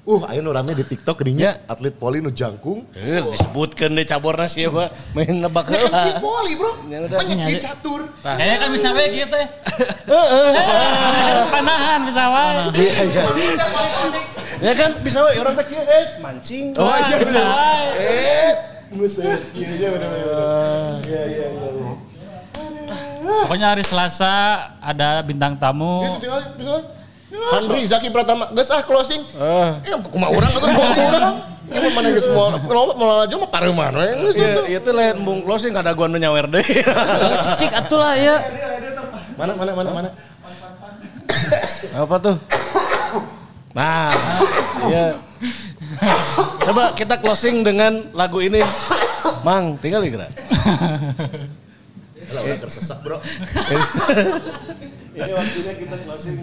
Uh, 0.10 0.26
ayo 0.26 0.41
nu 0.41 0.49
rame 0.49 0.73
di 0.73 0.81
TikTok 0.81 1.22
gedinya 1.22 1.53
atlet 1.69 1.94
poli 1.94 2.18
nu 2.18 2.34
jangkung. 2.34 2.81
eh, 2.98 3.22
disebutkan 3.22 3.94
deh 3.94 4.02
caborna 4.10 4.49
siapa 4.49 4.90
main 5.14 5.38
nebak 5.38 5.69
heula. 5.69 6.02
di 6.10 6.14
poli, 6.18 6.57
Bro. 6.57 6.72
Ya. 6.90 7.06
Banyak 7.06 7.45
di 7.45 7.61
catur. 7.61 8.10
Kayaknya 8.26 8.57
kan 8.57 8.69
bisa 8.73 8.90
wae 8.90 9.06
gitu 9.14 9.36
ya. 9.38 9.48
Panahan 11.53 11.99
bisa 12.10 12.23
wae. 12.26 12.57
Iya, 12.73 13.02
iya. 13.06 13.23
Ya 14.65 14.73
kan 14.73 14.98
bisa 15.06 15.22
we 15.30 15.38
orang 15.38 15.53
teh 15.61 15.65
kieu, 15.69 15.86
eh 15.86 16.06
mancing. 16.18 16.73
Oh, 16.73 16.90
iya 16.90 17.15
bisa 17.22 17.40
wae. 17.45 17.86
Eh, 18.02 18.52
musuh. 18.98 19.38
Iya, 19.53 19.69
iya 19.77 19.88
benar 19.94 20.10
benar. 20.10 20.26
Iya, 21.06 21.22
iya, 21.30 21.45
iya. 21.53 21.69
Pokoknya 23.45 23.77
hari 23.77 23.86
Selasa 23.86 24.34
ada 24.81 25.22
bintang 25.22 25.53
tamu. 25.53 26.02
Itu 26.02 26.26
tinggal, 26.26 26.41
tinggal. 26.57 26.80
Henry 27.30 27.85
Zaki 27.85 28.10
Pratama, 28.10 28.49
geus 28.51 28.73
ah 28.73 28.81
closing. 28.81 29.22
Eh, 29.22 29.69
kumaha 30.10 30.34
urang 30.34 30.51
atuh 30.51 30.65
closing 30.65 31.06
urang. 31.14 31.35
Ini 31.69 31.77
mah 31.85 31.91
mana 31.93 32.07
geus 32.10 32.27
moal 32.34 32.57
moal 32.97 33.18
aja 33.30 33.35
mah 33.38 33.49
pareman 33.53 33.93
we. 33.93 34.07
Geus 34.26 34.35
Iya, 34.35 34.49
itu. 34.49 34.61
itu 34.81 34.89
lain 34.89 35.22
embung 35.22 35.45
closing 35.45 35.69
kada 35.69 35.93
gua 35.93 36.10
nu 36.10 36.18
nyawer 36.18 36.49
deui. 36.49 36.81
Cik 37.45 37.53
cik 37.61 37.72
atuh 37.77 37.99
lah 38.01 38.18
ya. 38.18 38.41
Mana 39.38 39.53
mana 39.53 39.72
mana 39.77 39.89
mana. 39.93 40.10
Apa 41.93 42.15
tuh? 42.18 42.35
Nah, 43.77 44.10
iya. 44.89 45.14
Coba 46.65 46.97
kita 46.97 47.22
closing 47.22 47.61
dengan 47.61 48.10
lagu 48.18 48.41
ini. 48.41 48.65
Mang, 49.45 49.77
tinggal 49.77 50.01
di 50.01 50.10
gerak. 50.10 50.34
Lah 52.34 52.41
udah 52.45 52.57
tersesak, 52.61 52.97
Bro. 53.06 53.22
Ini 55.18 55.31
waktunya 55.34 55.73
kita 55.76 55.95
closing. 56.06 56.35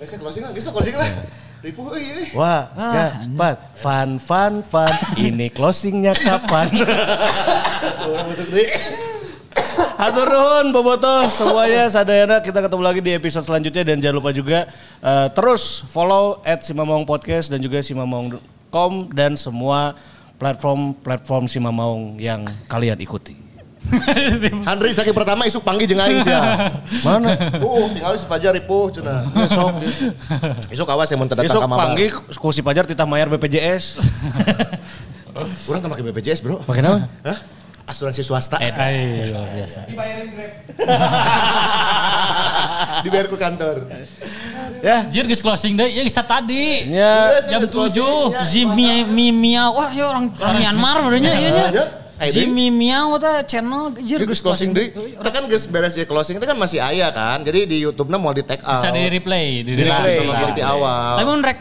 Closing 0.00 0.40
lah, 0.40 0.50
geus 0.56 0.64
closing 0.64 0.96
lah. 0.96 1.12
Ripuh 1.60 1.92
euy 1.92 2.04
euy. 2.08 2.26
Wah, 2.32 2.72
ya, 2.72 3.20
empat. 3.20 3.76
Fun, 3.76 4.16
fun, 4.16 4.64
fun. 4.64 4.88
Ini 5.20 5.52
closingnya 5.52 6.16
kapan? 6.16 6.72
Hatur 10.00 10.28
nuhun 10.32 10.72
Boboto 10.72 11.28
semuanya 11.28 11.92
sadayana 11.92 12.40
kita 12.40 12.64
ketemu 12.64 12.80
lagi 12.80 13.00
di 13.04 13.12
episode 13.12 13.44
selanjutnya 13.44 13.84
dan 13.92 14.00
jangan 14.00 14.16
lupa 14.16 14.32
juga 14.32 14.72
eh, 15.04 15.28
terus 15.36 15.84
follow 15.92 16.40
at 16.48 16.64
Simamaung 16.64 17.04
Podcast 17.04 17.52
dan 17.52 17.60
juga 17.60 17.84
simamaung.com 17.84 19.12
dan 19.12 19.36
semua 19.36 20.00
platform-platform 20.40 21.44
Simamaung 21.44 22.16
yang 22.16 22.48
kalian 22.72 22.96
ikuti. 23.04 23.49
Henry 24.68 24.92
Zaki 24.92 25.10
Pratama 25.10 25.48
isuk 25.48 25.64
panggil 25.64 25.88
jeung 25.88 26.00
aing 26.00 26.20
sia. 26.22 26.40
Mana? 27.06 27.34
Uh, 27.58 27.88
tinggal 27.90 28.14
si 28.14 28.26
Fajar 28.28 28.52
ripuh 28.54 28.92
cenah. 28.92 29.24
Besok 29.34 29.82
Isuk 30.70 30.88
awas 30.88 31.08
yang 31.10 31.20
mun 31.24 31.28
datang 31.28 31.48
ka 31.48 31.66
Mabar. 31.66 31.90
panggil 31.90 32.12
ku 32.12 32.48
si 32.52 32.60
Pajar 32.62 32.84
titah 32.86 33.08
mayar 33.08 33.26
BPJS. 33.32 33.98
Urang 35.70 35.80
teu 35.80 35.88
make 35.88 36.02
BPJS, 36.02 36.42
Bro. 36.44 36.62
Pakai 36.66 36.82
naon? 36.84 37.06
Hah? 37.24 37.38
Asuransi 37.90 38.22
swasta. 38.22 38.60
Ay, 38.60 39.34
luar 39.34 39.50
biasa. 39.50 39.82
Dibayar 43.02 43.26
ku 43.26 43.36
kantor. 43.40 43.90
Ya. 44.80 45.04
Jir 45.10 45.26
geus 45.26 45.42
closing 45.42 45.74
deh, 45.74 45.90
ya 45.90 46.02
geus 46.06 46.14
tadi. 46.14 46.86
Ya. 46.86 47.34
Geus, 47.34 47.46
Jam 47.50 47.60
7. 47.90 47.98
ya. 47.98 48.42
Zimi 48.46 49.02
Mimia 49.08 49.72
wah 49.74 49.90
ya 49.90 50.06
orang 50.06 50.30
Myanmar 50.30 51.02
barunya 51.02 51.32
ieu 51.34 51.50
nya. 51.50 51.66
Ya, 51.74 51.84
Zimi 52.28 52.68
Miao 52.68 53.16
teh 53.16 53.48
channel 53.48 53.96
jir 53.96 54.20
Jadi 54.20 54.28
geus 54.28 54.44
closing 54.44 54.76
deui. 54.76 54.92
Kita 55.16 55.30
kan 55.32 55.48
geus 55.48 55.64
beres 55.64 55.96
ya 55.96 56.04
closing 56.04 56.36
itu 56.36 56.44
kan 56.44 56.52
masih 56.52 56.76
aya 56.76 57.08
kan. 57.08 57.40
Jadi 57.40 57.64
di 57.64 57.76
YouTube-na 57.80 58.20
mau 58.20 58.36
di 58.36 58.44
take 58.44 58.60
out. 58.68 58.76
Bisa 58.76 58.92
di 58.92 59.08
replay, 59.08 59.64
di 59.64 59.72
Di 59.72 59.88
replay. 59.88 60.12
bisa 60.12 60.22
nonton 60.28 60.50
di 60.52 60.60
awal. 60.60 61.16
Tapi 61.16 61.24
mun 61.24 61.40
rek 61.40 61.58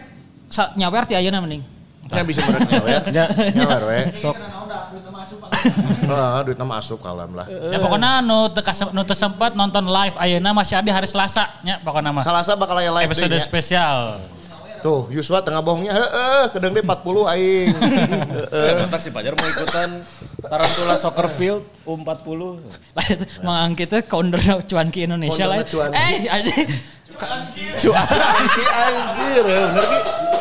nyawer 0.76 1.04
ti 1.08 1.14
ayeuna 1.16 1.40
mending. 1.40 1.64
Nya 2.10 2.24
bisa 2.26 2.42
mereknya 2.44 2.78
ya. 2.84 3.00
Ya. 3.24 3.26
Nyawer 3.56 3.82
we. 3.88 4.00
Sok. 4.26 4.36
Heeh, 6.10 6.40
duitna 6.44 6.66
mah 6.66 6.78
asup 6.82 7.00
kalam 7.00 7.32
lah. 7.38 7.46
Ya 7.48 7.78
pokoknya 7.80 8.20
nu 8.26 8.50
nu 8.92 9.02
sempat 9.14 9.54
nonton 9.56 9.86
live 9.88 10.16
ayeuna 10.18 10.52
masih 10.52 10.76
ada 10.80 10.92
hari 10.92 11.08
Selasa 11.08 11.56
nya 11.64 11.80
pokoknya 11.80 12.12
mah. 12.12 12.24
Salasa 12.26 12.58
bakal 12.60 12.76
aya 12.82 12.92
live 12.92 13.08
Episode 13.08 13.32
nya. 13.32 13.44
spesial. 13.44 14.00
Tuh, 14.80 15.12
Yuswa 15.12 15.44
tengah 15.44 15.60
bohongnya, 15.60 15.92
heeh, 15.92 16.56
kedeng 16.56 16.72
deh 16.72 16.80
40 16.80 17.28
aing. 17.36 17.76
Eh, 18.50 18.74
bentar 18.80 18.98
si 19.04 19.12
Pajar 19.12 19.36
mau 19.36 19.44
ikutan 19.44 20.00
Tarantula 20.50 20.96
Soccer 20.98 21.28
Field 21.30 21.62
U40. 21.86 22.42
Lah 22.98 23.06
itu 23.14 23.24
mangangki 23.42 23.86
teh 23.86 24.02
kounder 24.02 24.42
cuanki 24.66 25.06
Indonesia 25.06 25.46
lah. 25.46 25.62
Cuanki. 25.62 25.96
Eh 25.96 26.26
anjing. 26.26 26.68
Cuanki 27.78 28.64
anjir, 28.66 29.44
bener 29.46 29.86
ki. 29.86 30.00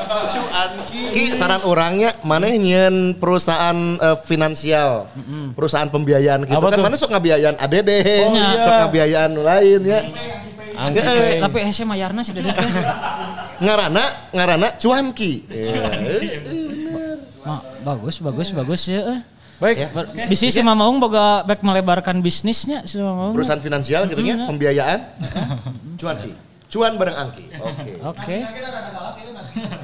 Cuanki. 0.09 1.01
Ki 1.12 1.22
saran 1.36 1.60
orangnya 1.62 2.16
maneh 2.22 2.56
nyeun 2.56 3.16
perusahaan 3.16 3.76
eh, 3.98 4.16
finansial, 4.24 5.12
perusahaan 5.52 5.89
pembiayaan 5.89 6.48
gitu 6.48 6.56
Apa 6.56 6.72
kan 6.72 6.80
mana 6.80 6.97
sok 6.97 7.12
ngabiayaan 7.12 7.56
ADD, 7.59 7.90
Oh, 8.24 8.32
iya. 8.32 8.62
sok 8.62 8.74
ngabiayaan 8.86 9.30
nu 9.32 9.43
lain 9.44 9.80
ya. 9.85 10.01
Angki 10.78 11.02
Eh, 11.02 11.43
Tapi 11.43 11.59
hese 11.66 11.82
mayarna 11.82 12.22
si 12.22 12.30
Dedet 12.30 12.55
teh. 12.55 12.64
ngarana 13.64 14.30
ngarana 14.30 14.68
cuanki. 14.78 15.43
Ma, 17.43 17.59
bagus, 17.82 18.22
bagus, 18.22 18.48
bagus 18.52 18.82
ya. 18.86 19.02
Eh. 19.59 19.60
Baik. 19.60 19.76
Ber- 19.90 20.09
Bisnis 20.30 20.55
si 20.55 20.62
Mamaung 20.62 21.02
boga 21.02 21.43
baik 21.43 21.60
melebarkan 21.60 22.22
bisnisnya 22.22 22.86
si 22.86 22.97
Mamaung. 22.97 23.35
Perusahaan 23.35 23.59
finansial 23.59 24.06
gitu 24.06 24.22
ya, 24.22 24.47
pembiayaan. 24.47 25.01
Cuanki. 26.01 26.32
Cuan 26.68 26.94
bareng 26.94 27.16
angki. 27.18 27.44
Oke. 27.59 27.93
Oke. 28.05 28.36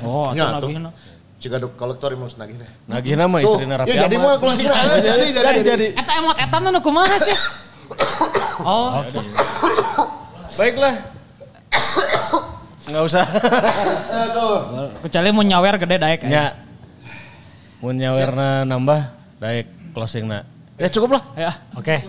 Oh, 0.05 0.31
Ya, 0.31 0.55
nagihna. 0.55 0.93
Jika 1.41 1.61
ada 1.61 1.69
kolektor 1.69 2.09
yang 2.09 2.25
mau 2.25 2.31
nagih 2.31 2.57
teh. 2.57 2.71
Nagih 2.89 3.15
nama 3.19 3.37
istri 3.37 3.65
Raffi 3.67 3.93
ya 3.93 4.09
jadi 4.09 4.17
mau 4.17 4.37
closing 4.41 4.65
nah. 4.65 4.97
Jadi 4.97 5.27
Jadi 5.29 5.61
jadi. 5.61 5.87
Eta 5.93 6.13
emot 6.17 6.37
eta 6.41 6.57
mah 6.57 6.71
nu 6.73 6.81
kumaha 6.81 7.17
sih? 7.21 7.37
Oh, 8.65 9.03
Baiklah. 10.55 10.95
Nggak 12.87 13.03
usah. 13.03 13.27
kecuali 15.03 15.29
mau 15.35 15.43
nyawer 15.43 15.75
gede 15.77 15.97
daek. 15.99 16.21
eh. 16.23 16.31
Nya. 16.31 16.45
Mun 17.83 17.99
nyawerna 17.99 18.63
nambah 18.65 19.01
daek 19.45 19.69
closing 19.93 20.25
na. 20.25 20.49
Ya 20.81 20.89
cukup 20.89 21.21
lah. 21.21 21.23
Ya. 21.37 21.53
Oke. 21.77 22.01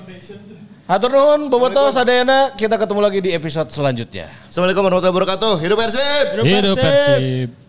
Hatur 0.88 1.12
nuhun 1.12 1.52
boboto 1.52 1.92
sadayana 1.92 2.56
kita 2.56 2.80
ketemu 2.80 3.02
lagi 3.04 3.20
di 3.20 3.36
episode 3.36 3.68
selanjutnya. 3.76 4.32
Assalamualaikum 4.48 4.88
warahmatullahi 4.88 5.16
wabarakatuh. 5.20 5.54
Hidup 5.60 5.78
Persib. 5.84 6.26
Hidup 6.48 6.78
Persib. 6.80 7.65